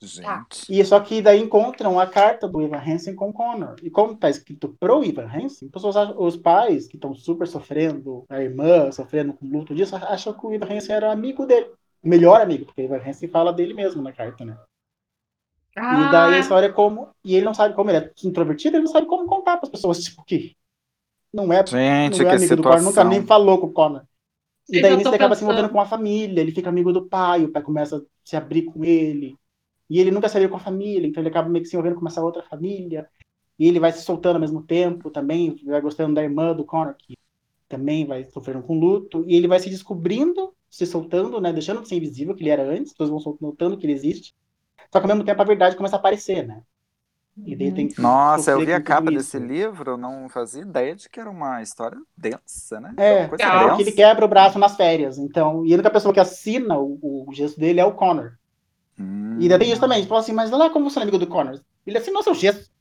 Gente. 0.00 0.66
E 0.68 0.84
só 0.84 0.98
que 0.98 1.22
daí 1.22 1.40
encontram 1.40 1.98
a 2.00 2.06
carta 2.06 2.48
do 2.48 2.60
Ivan 2.60 2.78
Hansen 2.78 3.14
com 3.14 3.28
o 3.28 3.32
Connor. 3.32 3.76
E 3.82 3.88
como 3.88 4.16
tá 4.16 4.28
escrito 4.28 4.76
pro 4.80 5.04
Ivan 5.04 5.26
Hansen, 5.26 5.70
os 6.16 6.36
pais 6.36 6.88
que 6.88 6.96
estão 6.96 7.14
super 7.14 7.46
sofrendo, 7.46 8.24
a 8.28 8.42
irmã 8.42 8.90
sofrendo 8.90 9.32
com 9.32 9.46
luto 9.46 9.74
disso, 9.74 9.94
acham 9.94 10.32
que 10.32 10.44
o 10.44 10.52
Ivan 10.52 10.74
Hansen 10.74 10.96
era 10.96 11.12
amigo 11.12 11.46
dele. 11.46 11.70
O 12.02 12.08
melhor 12.08 12.40
amigo, 12.40 12.66
porque 12.66 12.82
o 12.82 12.84
Ivan 12.84 13.00
Hansen 13.06 13.28
fala 13.28 13.52
dele 13.52 13.74
mesmo 13.74 14.02
na 14.02 14.12
carta, 14.12 14.44
né? 14.44 14.58
E 15.88 16.06
daí 16.06 16.36
a 16.36 16.38
Ah, 16.38 16.40
história 16.40 16.66
é 16.68 16.72
como. 16.72 17.14
E 17.24 17.34
ele 17.36 17.44
não 17.44 17.54
sabe 17.54 17.74
como 17.74 17.90
ele 17.90 17.98
é 18.06 18.12
introvertido, 18.24 18.76
ele 18.76 18.84
não 18.84 18.92
sabe 18.92 19.06
como 19.06 19.26
contar 19.26 19.56
para 19.58 19.66
as 19.66 19.70
pessoas, 19.70 20.02
tipo, 20.02 20.24
que 20.24 20.56
não 21.32 21.52
é, 21.52 21.72
Gente, 22.02 22.22
não 22.22 22.30
é 22.30 22.32
amigo 22.32 22.56
do 22.56 22.64
Connor, 22.64 22.82
nunca 22.84 23.04
nem 23.04 23.24
falou 23.26 23.60
com 23.60 23.66
o 23.68 23.72
Connor. 23.72 24.04
E 24.68 24.80
daí 24.80 25.00
ele 25.00 25.14
acaba 25.14 25.34
se 25.36 25.42
envolvendo 25.44 25.70
com 25.70 25.80
a 25.80 25.86
família, 25.86 26.40
ele 26.42 26.52
fica 26.52 26.68
amigo 26.70 26.92
do 26.92 27.06
pai, 27.08 27.44
o 27.44 27.52
pai 27.52 27.62
começa 27.62 27.98
a 27.98 28.02
se 28.24 28.36
abrir 28.36 28.64
com 28.64 28.84
ele. 28.84 29.38
E 29.90 30.00
ele 30.00 30.10
nunca 30.10 30.28
saiu 30.28 30.48
com 30.50 30.56
a 30.56 30.60
família, 30.60 31.06
então 31.08 31.22
ele 31.22 31.30
acaba 31.30 31.48
meio 31.48 31.64
que 31.64 31.70
se 31.70 31.76
envolvendo 31.76 32.00
com 32.00 32.06
essa 32.08 32.22
outra 32.24 32.42
família. 32.44 33.08
E 33.58 33.68
ele 33.68 33.80
vai 33.80 33.92
se 33.92 34.02
soltando 34.02 34.36
ao 34.36 34.40
mesmo 34.40 34.62
tempo 34.64 35.10
também, 35.10 35.56
vai 35.64 35.80
gostando 35.80 36.14
da 36.14 36.22
irmã 36.22 36.54
do 36.54 36.64
Connor, 36.64 36.96
que 36.98 37.16
também 37.68 38.06
vai 38.06 38.28
sofrendo 38.30 38.62
com 38.64 38.78
luto. 38.78 39.24
E 39.28 39.36
ele 39.36 39.48
vai 39.48 39.60
se 39.60 39.70
descobrindo, 39.70 40.54
se 40.70 40.86
soltando, 40.86 41.40
né? 41.40 41.52
Deixando 41.52 41.82
de 41.82 41.88
ser 41.88 41.96
invisível, 41.96 42.34
que 42.34 42.42
ele 42.42 42.50
era 42.50 42.64
antes, 42.64 42.88
as 42.88 42.92
pessoas 42.92 43.10
vão 43.10 43.20
sol- 43.20 43.38
notando 43.40 43.78
que 43.78 43.86
ele 43.86 43.94
existe. 43.94 44.34
Só 44.92 45.00
que 45.00 45.04
ao 45.06 45.08
mesmo 45.08 45.24
tempo 45.24 45.42
a 45.42 45.44
verdade 45.44 45.76
começa 45.76 45.96
a 45.96 45.98
aparecer, 45.98 46.46
né? 46.46 46.62
E 47.46 47.56
daí 47.56 47.72
tem 47.72 47.88
que 47.88 48.00
Nossa, 48.00 48.50
eu 48.50 48.60
vi 48.60 48.72
a 48.72 48.80
capa 48.80 49.10
isso. 49.10 49.18
desse 49.18 49.38
livro, 49.38 49.96
não 49.96 50.28
fazia 50.28 50.62
ideia 50.62 50.94
de 50.94 51.08
que 51.08 51.20
era 51.20 51.30
uma 51.30 51.62
história 51.62 51.98
densa, 52.16 52.80
né? 52.80 52.94
É, 52.96 53.26
Coisa 53.28 53.44
é 53.44 53.50
densa. 53.50 53.76
que 53.76 53.82
ele 53.82 53.92
quebra 53.92 54.24
o 54.24 54.28
braço 54.28 54.58
nas 54.58 54.76
férias. 54.76 55.18
Então, 55.18 55.64
e 55.66 55.72
a 55.72 55.74
única 55.74 55.90
pessoa 55.90 56.12
que 56.12 56.20
assina 56.20 56.78
o, 56.78 57.26
o 57.28 57.32
gesto 57.32 57.58
dele 57.58 57.80
é 57.80 57.84
o 57.84 57.94
Connor. 57.94 58.32
Hum. 58.98 59.38
E 59.40 59.44
ainda 59.44 59.58
tem 59.58 59.70
isso 59.70 59.80
também. 59.80 60.06
Fala 60.06 60.20
assim, 60.20 60.32
mas 60.32 60.50
olha 60.52 60.64
lá 60.64 60.70
como 60.70 60.88
você 60.90 60.98
é 60.98 61.02
amigo 61.02 61.18
do 61.18 61.26
Connor. 61.26 61.60
Ele 61.86 61.98
assinou 61.98 62.22
seu 62.22 62.34
gesto. 62.34 62.70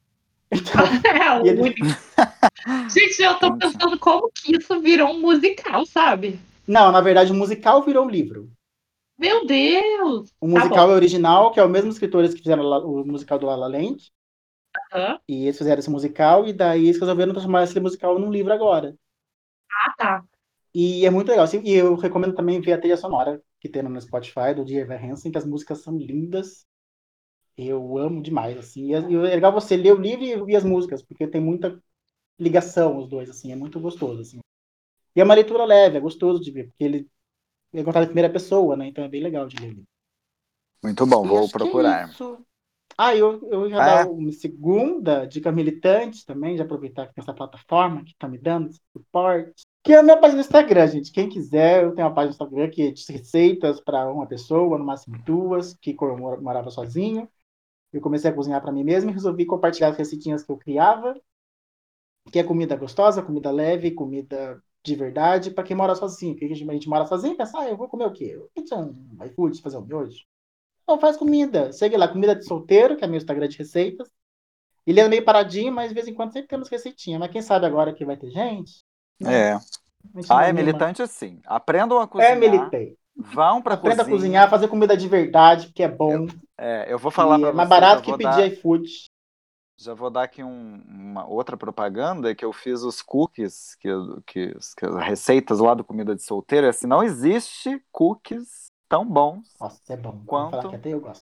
Então, 0.53 1.01
é 1.05 1.41
o 1.41 1.45
ele- 1.47 1.62
único. 1.62 1.95
Gente, 2.88 3.20
eu 3.24 3.39
tô 3.39 3.57
pensando 3.57 3.97
como 3.99 4.32
que 4.32 4.55
isso 4.57 4.80
virou 4.82 5.09
um 5.12 5.20
musical, 5.22 5.86
sabe? 5.86 6.39
não, 6.68 6.91
na 6.91 7.01
verdade, 7.01 7.32
o 7.32 7.36
musical 7.36 7.84
virou 7.84 8.05
um 8.05 8.09
livro. 8.09 8.51
Meu 9.22 9.46
Deus! 9.46 10.34
O 10.40 10.48
Tá 10.52 10.66
musical 10.66 10.68
bom. 10.68 10.92
é 10.92 10.94
original, 10.96 11.52
que 11.54 11.60
é 11.60 11.64
o 11.64 11.70
mesmo 11.70 11.90
escritores 11.90 12.34
que 12.34 12.42
fizeram 12.42 12.64
o 12.66 13.06
musical 13.06 13.40
do 13.40 13.46
La 13.46 13.56
La 13.56 13.68
Land. 13.68 14.12
Aham. 14.92 15.20
E 15.28 15.46
eles 15.46 15.58
fizeram 15.58 15.80
esse 15.80 15.90
musical, 15.90 16.48
e 16.48 16.54
daí 16.54 16.84
eles 16.86 17.00
resolveram 17.00 17.32
transformar 17.34 17.64
esse 17.64 17.80
musical 17.80 18.20
num 18.20 18.32
livro 18.32 18.54
agora. 18.54 18.96
Ah, 19.70 19.94
tá. 19.98 20.24
E 20.74 21.06
é 21.06 21.10
muito 21.10 21.30
legal. 21.30 21.44
assim, 21.46 21.62
E 21.66 21.74
eu 21.74 21.96
recomendo 21.96 22.34
também 22.36 22.62
ver 22.62 22.74
a 22.74 22.78
trilha 22.80 22.98
sonora 22.98 23.42
que 23.60 23.70
tem 23.70 23.84
no 23.84 24.02
Spotify, 24.02 24.54
do 24.56 24.68
Evan 24.70 24.96
Hansen, 24.98 25.32
que 25.32 25.38
as 25.38 25.46
músicas 25.46 25.80
são 25.84 25.98
lindas. 25.98 26.66
Eu 27.58 27.98
amo 27.98 28.22
demais, 28.24 28.58
assim. 28.58 28.88
E 28.90 28.94
é 28.96 29.00
e 29.02 29.16
é 29.16 29.36
legal 29.36 29.54
você 29.54 29.78
ler 29.78 29.94
o 29.94 30.02
livro 30.02 30.26
e 30.26 30.36
ouvir 30.36 30.56
as 30.58 30.64
músicas, 30.64 31.04
porque 31.04 31.28
tem 31.28 31.42
muita 31.42 31.82
ligação 32.40 32.98
os 33.00 33.10
dois, 33.10 33.30
assim. 33.30 33.52
É 33.54 33.58
muito 33.58 33.80
gostoso, 33.80 34.22
assim. 34.22 34.40
E 35.16 35.22
é 35.22 35.24
uma 35.24 35.36
leitura 35.36 35.66
leve, 35.66 35.98
é 35.98 36.02
gostoso 36.02 36.42
de 36.42 36.52
ver, 36.52 36.68
porque 36.70 36.84
ele 36.86 37.10
é 37.74 37.84
contado 37.84 38.04
em 38.04 38.08
primeira 38.08 38.32
pessoa, 38.32 38.76
né? 38.78 38.88
Então 38.88 39.04
é 39.04 39.10
bem 39.10 39.22
legal 39.24 39.48
de 39.48 39.58
ler. 39.58 39.76
Muito 40.84 41.06
bom, 41.08 41.26
E 41.26 41.28
vou 41.28 41.48
é 41.48 41.50
procurar. 41.50 42.16
Ah, 42.98 43.16
eu, 43.16 43.42
eu 43.50 43.70
já 43.70 43.80
Ah, 43.80 43.90
é? 43.90 44.04
dar 44.04 44.06
uma 44.06 44.32
segunda 44.32 45.26
dica 45.26 45.52
militante 45.52 46.26
também, 46.26 46.58
já 46.58 46.64
aproveitar 46.64 47.08
que 47.08 47.16
tem 47.16 47.22
essa 47.24 47.34
plataforma 47.34 48.04
que 48.04 48.16
tá 48.18 48.28
me 48.28 48.38
dando 48.38 48.70
esse 48.70 48.80
suporte. 48.94 49.64
Que 49.84 49.94
é 49.94 49.98
a 50.00 50.04
minha 50.04 50.18
página 50.18 50.36
no 50.38 50.42
Instagram, 50.46 50.88
gente. 50.88 51.12
Quem 51.12 51.28
quiser, 51.28 51.84
eu 51.84 51.96
tenho 51.96 52.08
uma 52.08 52.14
página 52.14 52.30
no 52.30 52.34
Instagram 52.34 52.70
que 52.70 52.84
é 52.84 52.92
de 52.92 53.04
receitas 53.12 53.82
para 53.82 54.12
uma 54.12 54.28
pessoa, 54.28 54.78
no 54.78 54.86
máximo 54.86 55.18
duas, 55.26 55.74
que 55.76 55.96
eu 56.00 56.18
mor- 56.18 56.42
morava 56.42 56.70
sozinho. 56.70 57.28
Eu 57.94 58.02
comecei 58.02 58.30
a 58.32 58.34
cozinhar 58.34 58.62
para 58.62 58.72
mim 58.72 58.84
mesmo 58.84 59.10
e 59.12 59.14
resolvi 59.14 59.46
compartilhar 59.46 59.90
as 59.90 59.98
receitinhas 59.98 60.44
que 60.44 60.52
eu 60.52 60.58
criava, 60.58 61.16
que 62.32 62.40
é 62.40 62.44
comida 62.44 62.76
gostosa, 62.76 63.22
comida 63.24 63.52
leve, 63.52 63.92
comida 63.92 64.62
de 64.84 64.96
verdade, 64.96 65.52
para 65.52 65.64
quem 65.64 65.76
mora 65.76 65.96
sozinho. 65.96 66.34
Porque 66.34 66.46
a 66.46 66.48
gente, 66.56 66.70
a 66.70 66.74
gente 66.74 66.90
mora 66.90 67.06
sozinho 67.06 67.34
e 67.34 67.38
pensa, 67.38 67.60
ah, 67.60 67.70
eu 67.70 67.78
vou 67.78 67.88
comer 67.88 68.06
o 68.06 68.14
quê? 68.14 68.32
Eu 68.34 68.50
vou 68.56 68.80
um 68.80 69.26
iFood, 69.26 69.62
fazer 69.62 69.78
um 69.78 69.86
miojo. 69.86 70.24
Não, 70.88 71.00
faz 71.00 71.16
comida. 71.18 71.72
Segue 71.72 71.96
lá, 71.98 72.08
comida 72.08 72.36
de 72.36 72.46
solteiro, 72.46 72.98
que 72.98 73.04
é 73.04 73.08
meu 73.08 73.18
Instagram 73.18 73.48
de 73.48 73.58
receitas. 73.58 74.10
Ele 74.86 75.00
é 75.00 75.08
meio 75.08 75.24
paradinho, 75.24 75.72
mas 75.72 75.90
de 75.90 75.94
vez 75.94 76.08
em 76.08 76.14
quando 76.14 76.34
sempre 76.34 76.48
temos 76.48 76.68
receitinha. 76.68 77.20
Mas 77.20 77.32
quem 77.32 77.42
sabe 77.42 77.66
agora 77.66 77.94
que 77.94 78.04
vai 78.04 78.18
ter 78.18 78.32
gente? 78.32 78.84
né? 79.20 79.52
É. 79.52 79.60
Ah, 80.30 80.48
é 80.48 80.54
militante 80.54 81.06
sim. 81.08 81.40
Aprendam 81.46 82.00
a 82.00 82.08
cozinhar. 82.08 82.32
É 82.32 82.36
militei. 82.36 82.98
Vão 83.16 83.58
Aprenda 83.60 83.78
cozinha. 83.78 84.02
a 84.02 84.10
cozinhar, 84.10 84.50
fazer 84.50 84.68
comida 84.68 84.98
de 84.98 85.08
verdade, 85.08 85.68
porque 85.68 85.84
é 85.84 85.88
bom. 85.88 86.26
É, 86.58 86.92
eu 86.92 86.98
vou 86.98 87.12
falar 87.12 87.38
pra 87.38 87.50
é 87.50 87.54
mais 87.54 87.70
barato 87.70 88.02
que 88.02 88.12
pedir 88.12 88.24
dar- 88.24 88.48
iFood. 88.48 89.11
Já 89.84 89.96
vou 89.96 90.12
dar 90.12 90.24
aqui 90.24 90.44
um- 90.44 90.82
uma 90.88 91.26
outra 91.26 91.58
propaganda 91.58 92.36
que 92.36 92.46
eu 92.46 92.54
fiz 92.54 92.84
os 92.84 93.01
cookies, 93.01 93.74
que, 93.80 93.89
que, 94.28 94.54
que 94.78 94.86
as 94.86 94.96
receitas 95.04 95.60
lá 95.60 95.74
do 95.74 95.84
Comida 95.84 96.14
de 96.16 96.22
Solteiro. 96.22 96.68
Assim, 96.68 96.86
não 96.86 97.01
existe 97.01 97.84
cookies 97.92 98.68
tão 98.88 99.04
bons 99.05 99.47
Nossa, 99.60 99.82
é 99.89 99.97
bom. 99.97 100.22
Quanto? 100.26 100.51
falar 100.51 100.70
que 100.70 100.76
até 100.76 100.89
eu 100.93 101.00
gosto. 101.01 101.22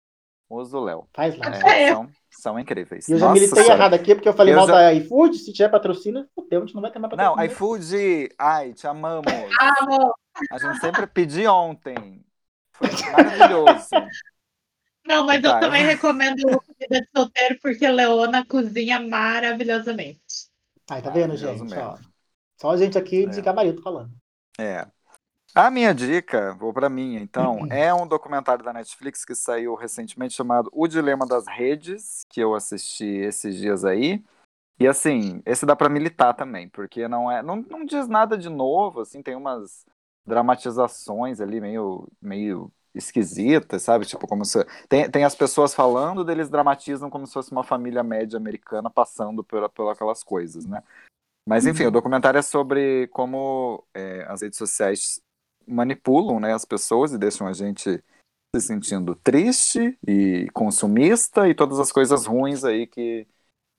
os 0.49 0.71
do 0.71 0.79
Léo. 0.79 1.07
Faz 1.13 1.37
lá. 1.37 1.45
É, 1.69 1.93
são, 1.93 2.09
são 2.31 2.59
incríveis. 2.59 3.07
E 3.07 3.11
eu 3.11 3.19
já 3.19 3.27
Nossa 3.27 3.39
militei 3.39 3.63
Senhora. 3.63 3.79
errado 3.79 3.93
aqui, 3.93 4.15
porque 4.15 4.29
eu 4.29 4.33
falei 4.33 4.53
Eu 4.53 4.57
mal 4.57 4.67
já- 4.67 4.73
da 4.73 4.93
iFood. 4.93 5.37
Se 5.37 5.53
tiver 5.53 5.69
patrocínio, 5.69 6.27
fudeu, 6.33 6.59
a 6.63 6.65
gente 6.65 6.73
não 6.73 6.81
vai 6.81 6.91
ter 6.91 6.97
mais 6.97 7.11
Não, 7.15 7.35
patrocínio. 7.35 7.51
iFood, 7.53 8.29
ai, 8.39 8.73
te 8.73 8.87
amamos. 8.87 9.27
Amo! 9.61 10.15
A 10.51 10.57
gente 10.57 10.79
sempre 10.79 11.05
pediu 11.05 11.51
ontem. 11.51 12.25
Foi 12.71 12.87
maravilhoso. 13.11 13.89
Não, 15.05 15.25
mas 15.25 15.41
Tá, 15.41 15.47
eu 15.49 15.53
eu- 15.53 15.59
também 15.59 15.83
recomendo 15.85 16.41
Comida 16.87 17.05
de 17.05 17.11
Solteiro, 17.15 17.59
porque 17.61 17.87
Leona 17.87 18.45
cozinha 18.45 18.99
maravilhosamente. 18.99 20.21
Ai, 20.89 21.01
tá 21.01 21.09
vendo, 21.09 21.35
gente? 21.35 21.73
Ó, 21.77 21.97
só 22.59 22.71
a 22.71 22.77
gente 22.77 22.97
aqui 22.97 23.25
de 23.27 23.39
É. 23.39 23.41
gabarito 23.41 23.81
falando. 23.81 24.11
É. 24.57 24.87
A 25.53 25.71
minha 25.71 25.93
dica, 25.93 26.53
vou 26.53 26.71
pra 26.71 26.89
minha, 26.89 27.19
então, 27.19 27.59
é 27.71 27.91
um 27.93 28.07
documentário 28.07 28.63
da 28.63 28.71
Netflix 28.71 29.25
que 29.25 29.33
saiu 29.33 29.73
recentemente 29.75 30.35
chamado 30.35 30.69
O 30.71 30.87
Dilema 30.87 31.25
das 31.25 31.47
Redes, 31.47 32.25
que 32.29 32.39
eu 32.39 32.53
assisti 32.53 33.05
esses 33.05 33.57
dias 33.57 33.83
aí. 33.83 34.23
E 34.79 34.87
assim, 34.87 35.41
esse 35.45 35.65
dá 35.65 35.75
pra 35.75 35.89
militar 35.89 36.35
também, 36.35 36.69
porque 36.69 37.07
não 37.07 37.31
é, 37.31 37.41
não, 37.41 37.55
não 37.55 37.83
diz 37.83 38.07
nada 38.07 38.37
de 38.37 38.49
novo, 38.49 39.01
assim, 39.01 39.23
tem 39.23 39.35
umas 39.35 39.83
dramatizações 40.23 41.41
ali 41.41 41.59
meio 41.59 42.07
meio 42.21 42.71
esquisitas, 42.97 43.83
sabe? 43.83 44.05
Tipo, 44.05 44.27
como 44.27 44.43
se 44.43 44.65
tem, 44.89 45.09
tem 45.09 45.23
as 45.23 45.35
pessoas 45.35 45.73
falando, 45.73 46.29
eles 46.29 46.49
dramatizam 46.49 47.09
como 47.09 47.25
se 47.27 47.33
fosse 47.33 47.51
uma 47.51 47.63
família 47.63 48.03
média 48.03 48.37
americana 48.37 48.89
passando 48.89 49.43
por, 49.43 49.69
por 49.69 49.89
aquelas 49.89 50.23
coisas, 50.23 50.65
né? 50.65 50.83
Mas 51.47 51.65
enfim, 51.65 51.85
o 51.85 51.91
documentário 51.91 52.37
é 52.37 52.41
sobre 52.41 53.07
como 53.07 53.85
é, 53.93 54.25
as 54.27 54.41
redes 54.41 54.57
sociais 54.57 55.21
manipulam 55.65 56.41
né, 56.41 56.53
as 56.53 56.65
pessoas 56.65 57.13
e 57.13 57.17
deixam 57.17 57.47
a 57.47 57.53
gente 57.53 58.03
se 58.55 58.61
sentindo 58.61 59.15
triste 59.15 59.97
e 60.05 60.49
consumista 60.53 61.47
e 61.47 61.55
todas 61.55 61.79
as 61.79 61.91
coisas 61.91 62.25
ruins 62.25 62.65
aí 62.65 62.85
que, 62.85 63.25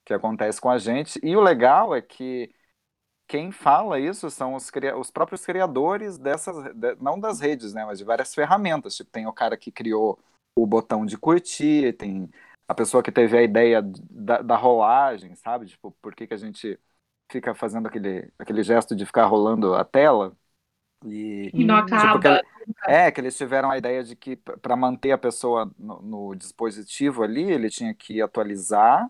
que 0.04 0.14
acontecem 0.14 0.60
com 0.60 0.70
a 0.70 0.78
gente. 0.78 1.20
E 1.22 1.36
o 1.36 1.42
legal 1.42 1.94
é 1.94 2.00
que 2.00 2.50
quem 3.28 3.52
fala 3.52 4.00
isso 4.00 4.30
são 4.30 4.54
os, 4.54 4.72
os 4.98 5.10
próprios 5.10 5.44
criadores 5.44 6.16
dessas, 6.16 6.74
de, 6.74 6.96
não 6.96 7.20
das 7.20 7.40
redes, 7.40 7.74
né, 7.74 7.84
mas 7.84 7.98
de 7.98 8.04
várias 8.04 8.34
ferramentas. 8.34 8.96
Tipo, 8.96 9.10
tem 9.10 9.26
o 9.26 9.32
cara 9.32 9.56
que 9.56 9.70
criou 9.70 10.18
o 10.58 10.66
botão 10.66 11.04
de 11.04 11.18
curtir, 11.18 11.92
tem 11.92 12.30
a 12.66 12.74
pessoa 12.74 13.02
que 13.02 13.12
teve 13.12 13.36
a 13.36 13.42
ideia 13.42 13.82
da, 13.82 14.40
da 14.40 14.56
rolagem, 14.56 15.34
sabe? 15.34 15.66
Tipo, 15.66 15.92
por 16.02 16.14
que, 16.14 16.26
que 16.26 16.34
a 16.34 16.38
gente 16.38 16.80
fica 17.30 17.54
fazendo 17.54 17.86
aquele, 17.86 18.32
aquele 18.38 18.62
gesto 18.62 18.96
de 18.96 19.04
ficar 19.04 19.26
rolando 19.26 19.74
a 19.74 19.84
tela? 19.84 20.34
E, 21.04 21.50
e 21.52 21.64
não 21.64 21.84
tipo, 21.84 21.94
acaba. 21.94 22.38
Tipo, 22.38 22.58
é, 22.86 23.10
que 23.10 23.20
eles 23.20 23.36
tiveram 23.36 23.70
a 23.70 23.78
ideia 23.78 24.02
de 24.02 24.16
que 24.16 24.36
para 24.36 24.76
manter 24.76 25.12
a 25.12 25.18
pessoa 25.18 25.70
no, 25.78 26.02
no, 26.02 26.34
dispositivo 26.34 27.22
ali, 27.22 27.50
ele 27.50 27.70
tinha 27.70 27.94
que 27.94 28.20
atualizar 28.20 29.08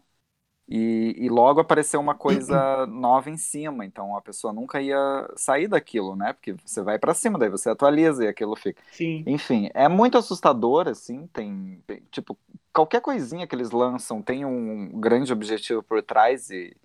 e, 0.69 1.15
e, 1.17 1.29
logo 1.31 1.61
apareceu 1.61 1.99
uma 1.99 2.15
coisa 2.15 2.85
nova 2.87 3.31
em 3.31 3.39
cima. 3.39 3.87
Então 3.87 4.15
a 4.15 4.21
pessoa 4.21 4.53
nunca 4.53 4.83
ia 4.83 5.27
sair 5.35 5.67
daquilo, 5.67 6.15
né? 6.15 6.35
Porque 6.35 6.55
você 6.65 6.83
vai 6.83 6.99
para 6.99 7.15
cima, 7.15 7.39
daí 7.39 7.49
você 7.49 7.71
atualiza 7.71 8.25
e 8.25 8.29
aquilo 8.29 8.55
fica. 8.55 8.83
Sim. 8.93 9.25
Enfim, 9.27 9.71
é 9.73 9.89
muito 9.89 10.19
assustador, 10.19 10.87
assim. 10.87 11.27
Tem, 11.29 11.83
tem 11.87 12.03
tipo, 12.11 12.37
qualquer 12.71 13.01
coisinha 13.01 13.47
que 13.47 13.55
eles 13.55 13.71
lançam 13.71 14.21
tem 14.21 14.45
um 14.45 15.01
grande 15.01 15.33
objetivo 15.33 15.83
por 15.83 16.03
trás 16.03 16.51
e, 16.51 16.77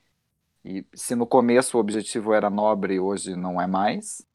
e 0.63 0.85
se 0.93 1.13
no 1.13 1.27
começo 1.27 1.75
o 1.77 1.81
objetivo 1.81 2.33
era 2.33 2.49
nobre, 2.49 3.01
hoje 3.01 3.35
não 3.35 3.59
é 3.61 3.67
mais. 3.67 4.25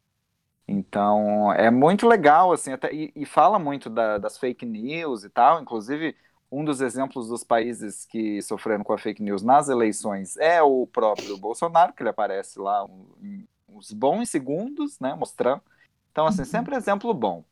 Então, 0.71 1.51
é 1.55 1.71
muito 1.71 2.07
legal, 2.07 2.53
assim, 2.53 2.73
até, 2.73 2.93
e, 2.93 3.11
e 3.17 3.25
fala 3.25 3.59
muito 3.59 3.89
da, 3.89 4.19
das 4.19 4.37
fake 4.37 4.67
news 4.67 5.25
e 5.25 5.31
tal. 5.31 5.63
Inclusive, 5.63 6.15
um 6.51 6.65
dos 6.65 6.81
exemplos 6.81 7.29
dos 7.29 7.45
países 7.45 8.07
que 8.07 8.41
sofreram 8.43 8.83
com 8.83 8.93
a 8.93 8.99
fake 8.99 9.23
news 9.23 9.43
nas 9.43 9.69
eleições 9.69 10.37
é 10.39 10.63
o 10.63 10.87
próprio 10.87 11.37
Bolsonaro, 11.37 11.93
que 11.93 12.03
ele 12.03 12.11
aparece 12.11 12.59
lá 12.59 12.85
um, 12.85 13.45
uns 13.69 13.93
bons 13.93 14.31
segundos, 14.31 14.99
né, 14.99 15.15
mostrando. 15.15 15.63
Então, 16.11 16.27
assim, 16.27 16.41
uhum. 16.41 16.47
sempre 16.47 16.77
exemplo 16.77 17.13
bom. 17.13 17.45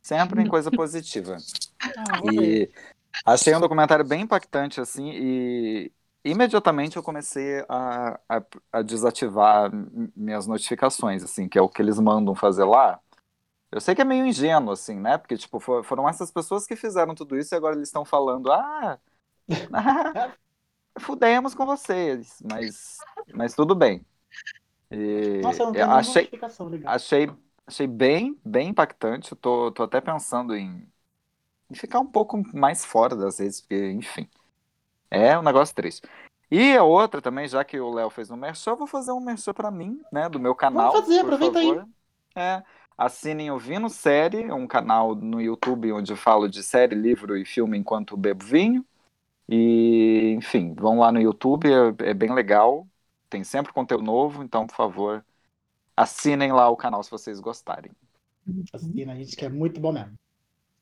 Sempre 0.00 0.42
em 0.42 0.46
coisa 0.48 0.70
positiva. 0.70 1.36
Ah, 1.82 2.32
e 2.32 2.70
achei 3.26 3.54
um 3.54 3.60
documentário 3.60 4.04
bem 4.04 4.22
impactante, 4.22 4.80
assim, 4.80 5.10
e, 5.12 5.92
imediatamente 6.24 6.96
eu 6.96 7.02
comecei 7.02 7.64
a, 7.68 8.18
a, 8.28 8.42
a, 8.72 8.82
desativar 8.82 9.70
minhas 10.16 10.46
notificações, 10.46 11.22
assim, 11.22 11.48
que 11.48 11.58
é 11.58 11.62
o 11.62 11.68
que 11.68 11.82
eles 11.82 11.98
mandam 11.98 12.34
fazer 12.34 12.64
lá. 12.64 13.00
Eu 13.72 13.80
sei 13.80 13.94
que 13.94 14.02
é 14.02 14.04
meio 14.04 14.26
ingênuo, 14.26 14.72
assim, 14.72 14.98
né? 14.98 15.16
Porque, 15.16 15.36
tipo, 15.36 15.60
for, 15.60 15.84
foram 15.84 16.08
essas 16.08 16.30
pessoas 16.30 16.66
que 16.66 16.74
fizeram 16.74 17.14
tudo 17.14 17.38
isso 17.38 17.54
e 17.54 17.56
agora 17.56 17.76
eles 17.76 17.88
estão 17.88 18.04
falando, 18.04 18.50
ah, 18.50 18.98
ah 19.72 20.32
fudemos 20.98 21.54
com 21.54 21.64
vocês, 21.64 22.42
mas, 22.50 22.98
mas 23.32 23.54
tudo 23.54 23.74
bem. 23.74 24.04
E 24.90 25.40
Nossa, 25.40 25.62
eu 25.62 25.66
não 25.66 25.72
tenho 25.72 25.90
achei, 25.90 26.22
notificação, 26.22 26.70
achei, 26.84 27.30
achei 27.64 27.86
bem, 27.86 28.38
bem 28.44 28.70
impactante. 28.70 29.32
Eu 29.32 29.38
tô, 29.38 29.70
tô 29.70 29.84
até 29.84 30.00
pensando 30.00 30.56
em, 30.56 30.86
em 31.70 31.74
ficar 31.74 32.00
um 32.00 32.06
pouco 32.06 32.42
mais 32.52 32.84
fora 32.84 33.14
das 33.14 33.38
redes, 33.38 33.60
porque, 33.60 33.92
enfim. 33.92 34.28
É 35.08 35.38
um 35.38 35.42
negócio 35.42 35.74
triste. 35.74 36.08
E 36.50 36.76
a 36.76 36.82
outra 36.82 37.22
também, 37.22 37.46
já 37.46 37.64
que 37.64 37.78
o 37.78 37.90
Léo 37.90 38.10
fez 38.10 38.30
um 38.30 38.36
merchan, 38.36 38.72
eu 38.72 38.76
vou 38.76 38.86
fazer 38.86 39.12
um 39.12 39.20
merchan 39.20 39.54
pra 39.54 39.70
mim, 39.70 40.00
né, 40.10 40.28
do 40.28 40.40
meu 40.40 40.54
canal. 40.54 40.90
Vamos 40.90 41.06
fazer, 41.06 41.20
aproveita 41.20 41.60
favor. 41.60 41.86
aí. 42.34 42.42
É, 42.42 42.62
assinem 43.00 43.50
Ouvindo 43.50 43.88
Série, 43.88 44.42
é 44.42 44.52
um 44.52 44.66
canal 44.66 45.14
no 45.14 45.40
YouTube 45.40 45.90
onde 45.90 46.12
eu 46.12 46.16
falo 46.18 46.46
de 46.46 46.62
série, 46.62 46.94
livro 46.94 47.34
e 47.34 47.46
filme 47.46 47.78
enquanto 47.78 48.14
bebo 48.14 48.44
vinho. 48.44 48.84
E, 49.48 50.34
enfim, 50.36 50.74
vão 50.74 50.98
lá 50.98 51.10
no 51.10 51.18
YouTube, 51.18 51.66
é, 51.66 52.10
é 52.10 52.14
bem 52.14 52.32
legal. 52.34 52.86
Tem 53.30 53.42
sempre 53.42 53.72
conteúdo 53.72 54.04
novo, 54.04 54.42
então, 54.42 54.66
por 54.66 54.76
favor, 54.76 55.24
assinem 55.96 56.52
lá 56.52 56.68
o 56.68 56.76
canal 56.76 57.02
se 57.02 57.10
vocês 57.10 57.40
gostarem. 57.40 57.90
Assina, 58.70 59.12
a 59.12 59.16
gente 59.16 59.34
que 59.34 59.46
é 59.46 59.48
muito 59.48 59.80
bom 59.80 59.92
mesmo. 59.92 60.12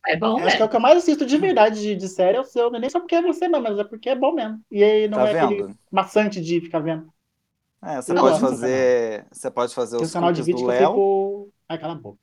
É 0.06 0.16
bom, 0.16 0.40
Acho 0.40 0.56
que 0.56 0.62
é 0.62 0.64
o 0.64 0.68
que 0.68 0.76
eu 0.76 0.80
mais 0.80 0.98
assisto 0.98 1.24
de 1.24 1.38
verdade 1.38 1.80
de, 1.80 1.94
de 1.94 2.08
série 2.08 2.36
é 2.36 2.40
o 2.40 2.44
seu. 2.44 2.68
Não 2.68 2.78
é 2.78 2.80
nem 2.80 2.90
só 2.90 2.98
porque 2.98 3.14
é 3.14 3.22
você, 3.22 3.46
não, 3.46 3.60
mas 3.60 3.78
é 3.78 3.84
porque 3.84 4.08
é 4.08 4.16
bom 4.16 4.32
mesmo. 4.32 4.60
E 4.70 4.82
aí 4.82 5.06
não 5.06 5.18
tá 5.18 5.28
é 5.28 5.32
vendo? 5.34 5.44
aquele 5.44 5.74
maçante 5.90 6.40
de 6.40 6.60
ficar 6.60 6.80
vendo. 6.80 7.12
É, 7.82 7.96
você 7.96 8.12
pode 8.12 8.40
fazer. 8.40 9.26
Você 9.30 9.50
pode 9.50 9.74
fazer 9.74 9.96
os 9.98 10.12
canal 10.12 10.32
de 10.32 10.42
vídeo 10.42 10.62
do 10.62 10.66
Léo. 10.66 10.88
Fico... 10.88 11.57
Ai, 11.68 11.78
cala 11.78 11.92
a 11.92 11.96
boca. 11.96 12.18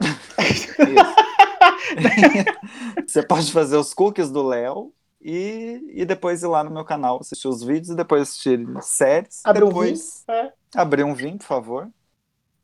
você 3.06 3.26
pode 3.26 3.52
fazer 3.52 3.76
os 3.76 3.94
cookies 3.94 4.30
do 4.30 4.46
Léo 4.46 4.92
e, 5.20 5.80
e 5.94 6.04
depois 6.04 6.42
ir 6.42 6.46
lá 6.46 6.62
no 6.62 6.70
meu 6.70 6.84
canal 6.84 7.18
assistir 7.20 7.48
os 7.48 7.62
vídeos 7.62 7.90
e 7.90 7.96
depois 7.96 8.22
assistir 8.22 8.60
séries. 8.82 9.40
Abrir 9.44 9.66
depois 9.66 10.24
um 10.28 10.32
vinho. 10.32 10.38
É. 10.38 10.52
Abrir 10.76 11.04
um 11.04 11.14
vinho, 11.14 11.38
por 11.38 11.46
favor. 11.46 11.90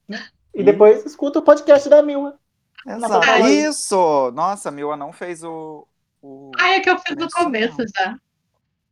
E, 0.08 0.60
e 0.60 0.64
depois 0.64 1.04
escuta 1.06 1.38
o 1.38 1.42
podcast 1.42 1.88
da 1.88 2.02
Milma. 2.02 2.38
Exato. 2.86 3.48
Isso! 3.48 4.30
Nossa, 4.32 4.68
a 4.68 4.72
Mila 4.72 4.96
não 4.96 5.12
fez 5.12 5.42
o. 5.42 5.86
o... 6.20 6.50
Ah, 6.58 6.70
é 6.70 6.80
que 6.80 6.90
eu 6.90 6.98
fiz 6.98 7.16
no 7.16 7.30
começo 7.30 7.76
já. 7.96 8.18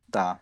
Tá. 0.09 0.39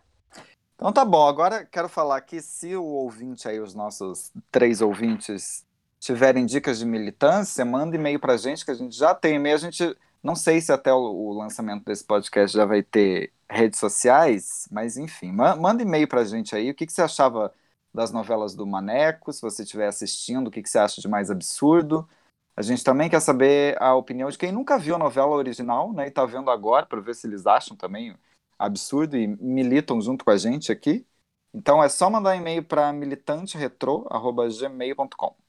Então 0.74 0.92
tá 0.92 1.04
bom. 1.04 1.26
Agora 1.26 1.64
quero 1.64 1.88
falar 1.88 2.20
que 2.20 2.40
se 2.40 2.76
o 2.76 2.84
ouvinte 2.84 3.48
aí, 3.48 3.58
os 3.58 3.74
nossos 3.74 4.30
três 4.50 4.80
ouvintes, 4.80 5.66
tiverem 5.98 6.46
dicas 6.46 6.78
de 6.78 6.86
militância, 6.86 7.64
manda 7.64 7.96
e-mail 7.96 8.20
pra 8.20 8.36
gente, 8.36 8.64
que 8.64 8.70
a 8.70 8.74
gente 8.74 8.96
já 8.96 9.14
tem 9.14 9.36
e-mail. 9.36 9.56
A 9.56 9.58
gente 9.58 9.96
não 10.22 10.34
sei 10.34 10.60
se 10.60 10.72
até 10.72 10.92
o, 10.92 10.98
o 10.98 11.32
lançamento 11.32 11.84
desse 11.84 12.04
podcast 12.04 12.56
já 12.56 12.64
vai 12.64 12.82
ter 12.82 13.32
redes 13.50 13.78
sociais, 13.78 14.68
mas 14.70 14.96
enfim, 14.96 15.32
manda 15.32 15.82
e-mail 15.82 16.06
pra 16.08 16.24
gente 16.24 16.54
aí. 16.54 16.70
O 16.70 16.74
que, 16.74 16.86
que 16.86 16.92
você 16.92 17.02
achava 17.02 17.52
das 17.92 18.12
novelas 18.12 18.54
do 18.54 18.66
Maneco? 18.66 19.32
Se 19.32 19.40
você 19.42 19.62
estiver 19.62 19.88
assistindo, 19.88 20.48
o 20.48 20.50
que, 20.50 20.62
que 20.62 20.68
você 20.68 20.78
acha 20.78 21.00
de 21.00 21.08
mais 21.08 21.30
absurdo? 21.30 22.08
A 22.56 22.62
gente 22.62 22.82
também 22.84 23.08
quer 23.08 23.20
saber 23.20 23.80
a 23.80 23.94
opinião 23.94 24.28
de 24.30 24.36
quem 24.38 24.52
nunca 24.52 24.78
viu 24.78 24.94
a 24.96 24.98
novela 24.98 25.30
original, 25.36 25.92
né, 25.92 26.06
e 26.06 26.08
está 26.08 26.24
vendo 26.26 26.50
agora, 26.50 26.84
para 26.86 27.00
ver 27.00 27.14
se 27.14 27.26
eles 27.26 27.46
acham 27.46 27.76
também 27.76 28.16
absurdo 28.58 29.16
e 29.16 29.26
militam 29.28 30.00
junto 30.00 30.24
com 30.24 30.30
a 30.30 30.36
gente 30.36 30.72
aqui. 30.72 31.06
Então 31.54 31.82
é 31.82 31.88
só 31.88 32.10
mandar 32.10 32.36
e-mail 32.36 32.64
para 32.64 32.92
militanteretro@gmail.com. 32.92 35.47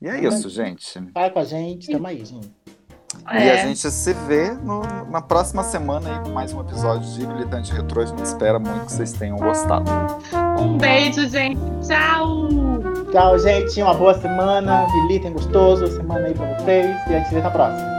E 0.00 0.08
é 0.08 0.24
isso, 0.24 0.48
gente. 0.48 1.00
Vai 1.12 1.30
com 1.30 1.40
a 1.40 1.44
gente, 1.44 1.90
tamo 1.90 2.06
aí, 2.06 2.24
gente. 2.24 2.50
É. 3.26 3.46
E 3.46 3.50
a 3.50 3.56
gente 3.66 3.90
se 3.90 4.12
vê 4.12 4.52
no, 4.52 4.82
na 5.10 5.20
próxima 5.20 5.64
semana 5.64 6.18
aí 6.18 6.24
com 6.24 6.30
mais 6.30 6.52
um 6.52 6.60
episódio 6.60 7.10
de 7.12 7.26
Militante 7.26 7.72
Retro. 7.72 8.00
A 8.00 8.06
gente 8.06 8.22
espera 8.22 8.58
muito 8.58 8.86
que 8.86 8.92
vocês 8.92 9.12
tenham 9.12 9.36
gostado. 9.36 9.90
Um 10.60 10.78
beijo, 10.78 11.28
gente. 11.28 11.58
Tchau! 11.86 12.48
Tchau, 13.10 13.38
gente. 13.38 13.82
Uma 13.82 13.94
boa 13.94 14.14
semana. 14.20 14.86
Militem 15.02 15.32
gostoso. 15.32 15.86
Semana 15.88 16.26
aí 16.26 16.34
pra 16.34 16.58
vocês. 16.58 16.86
E 17.08 17.14
a 17.14 17.18
gente 17.18 17.28
se 17.28 17.34
vê 17.34 17.40
na 17.40 17.50
próxima. 17.50 17.97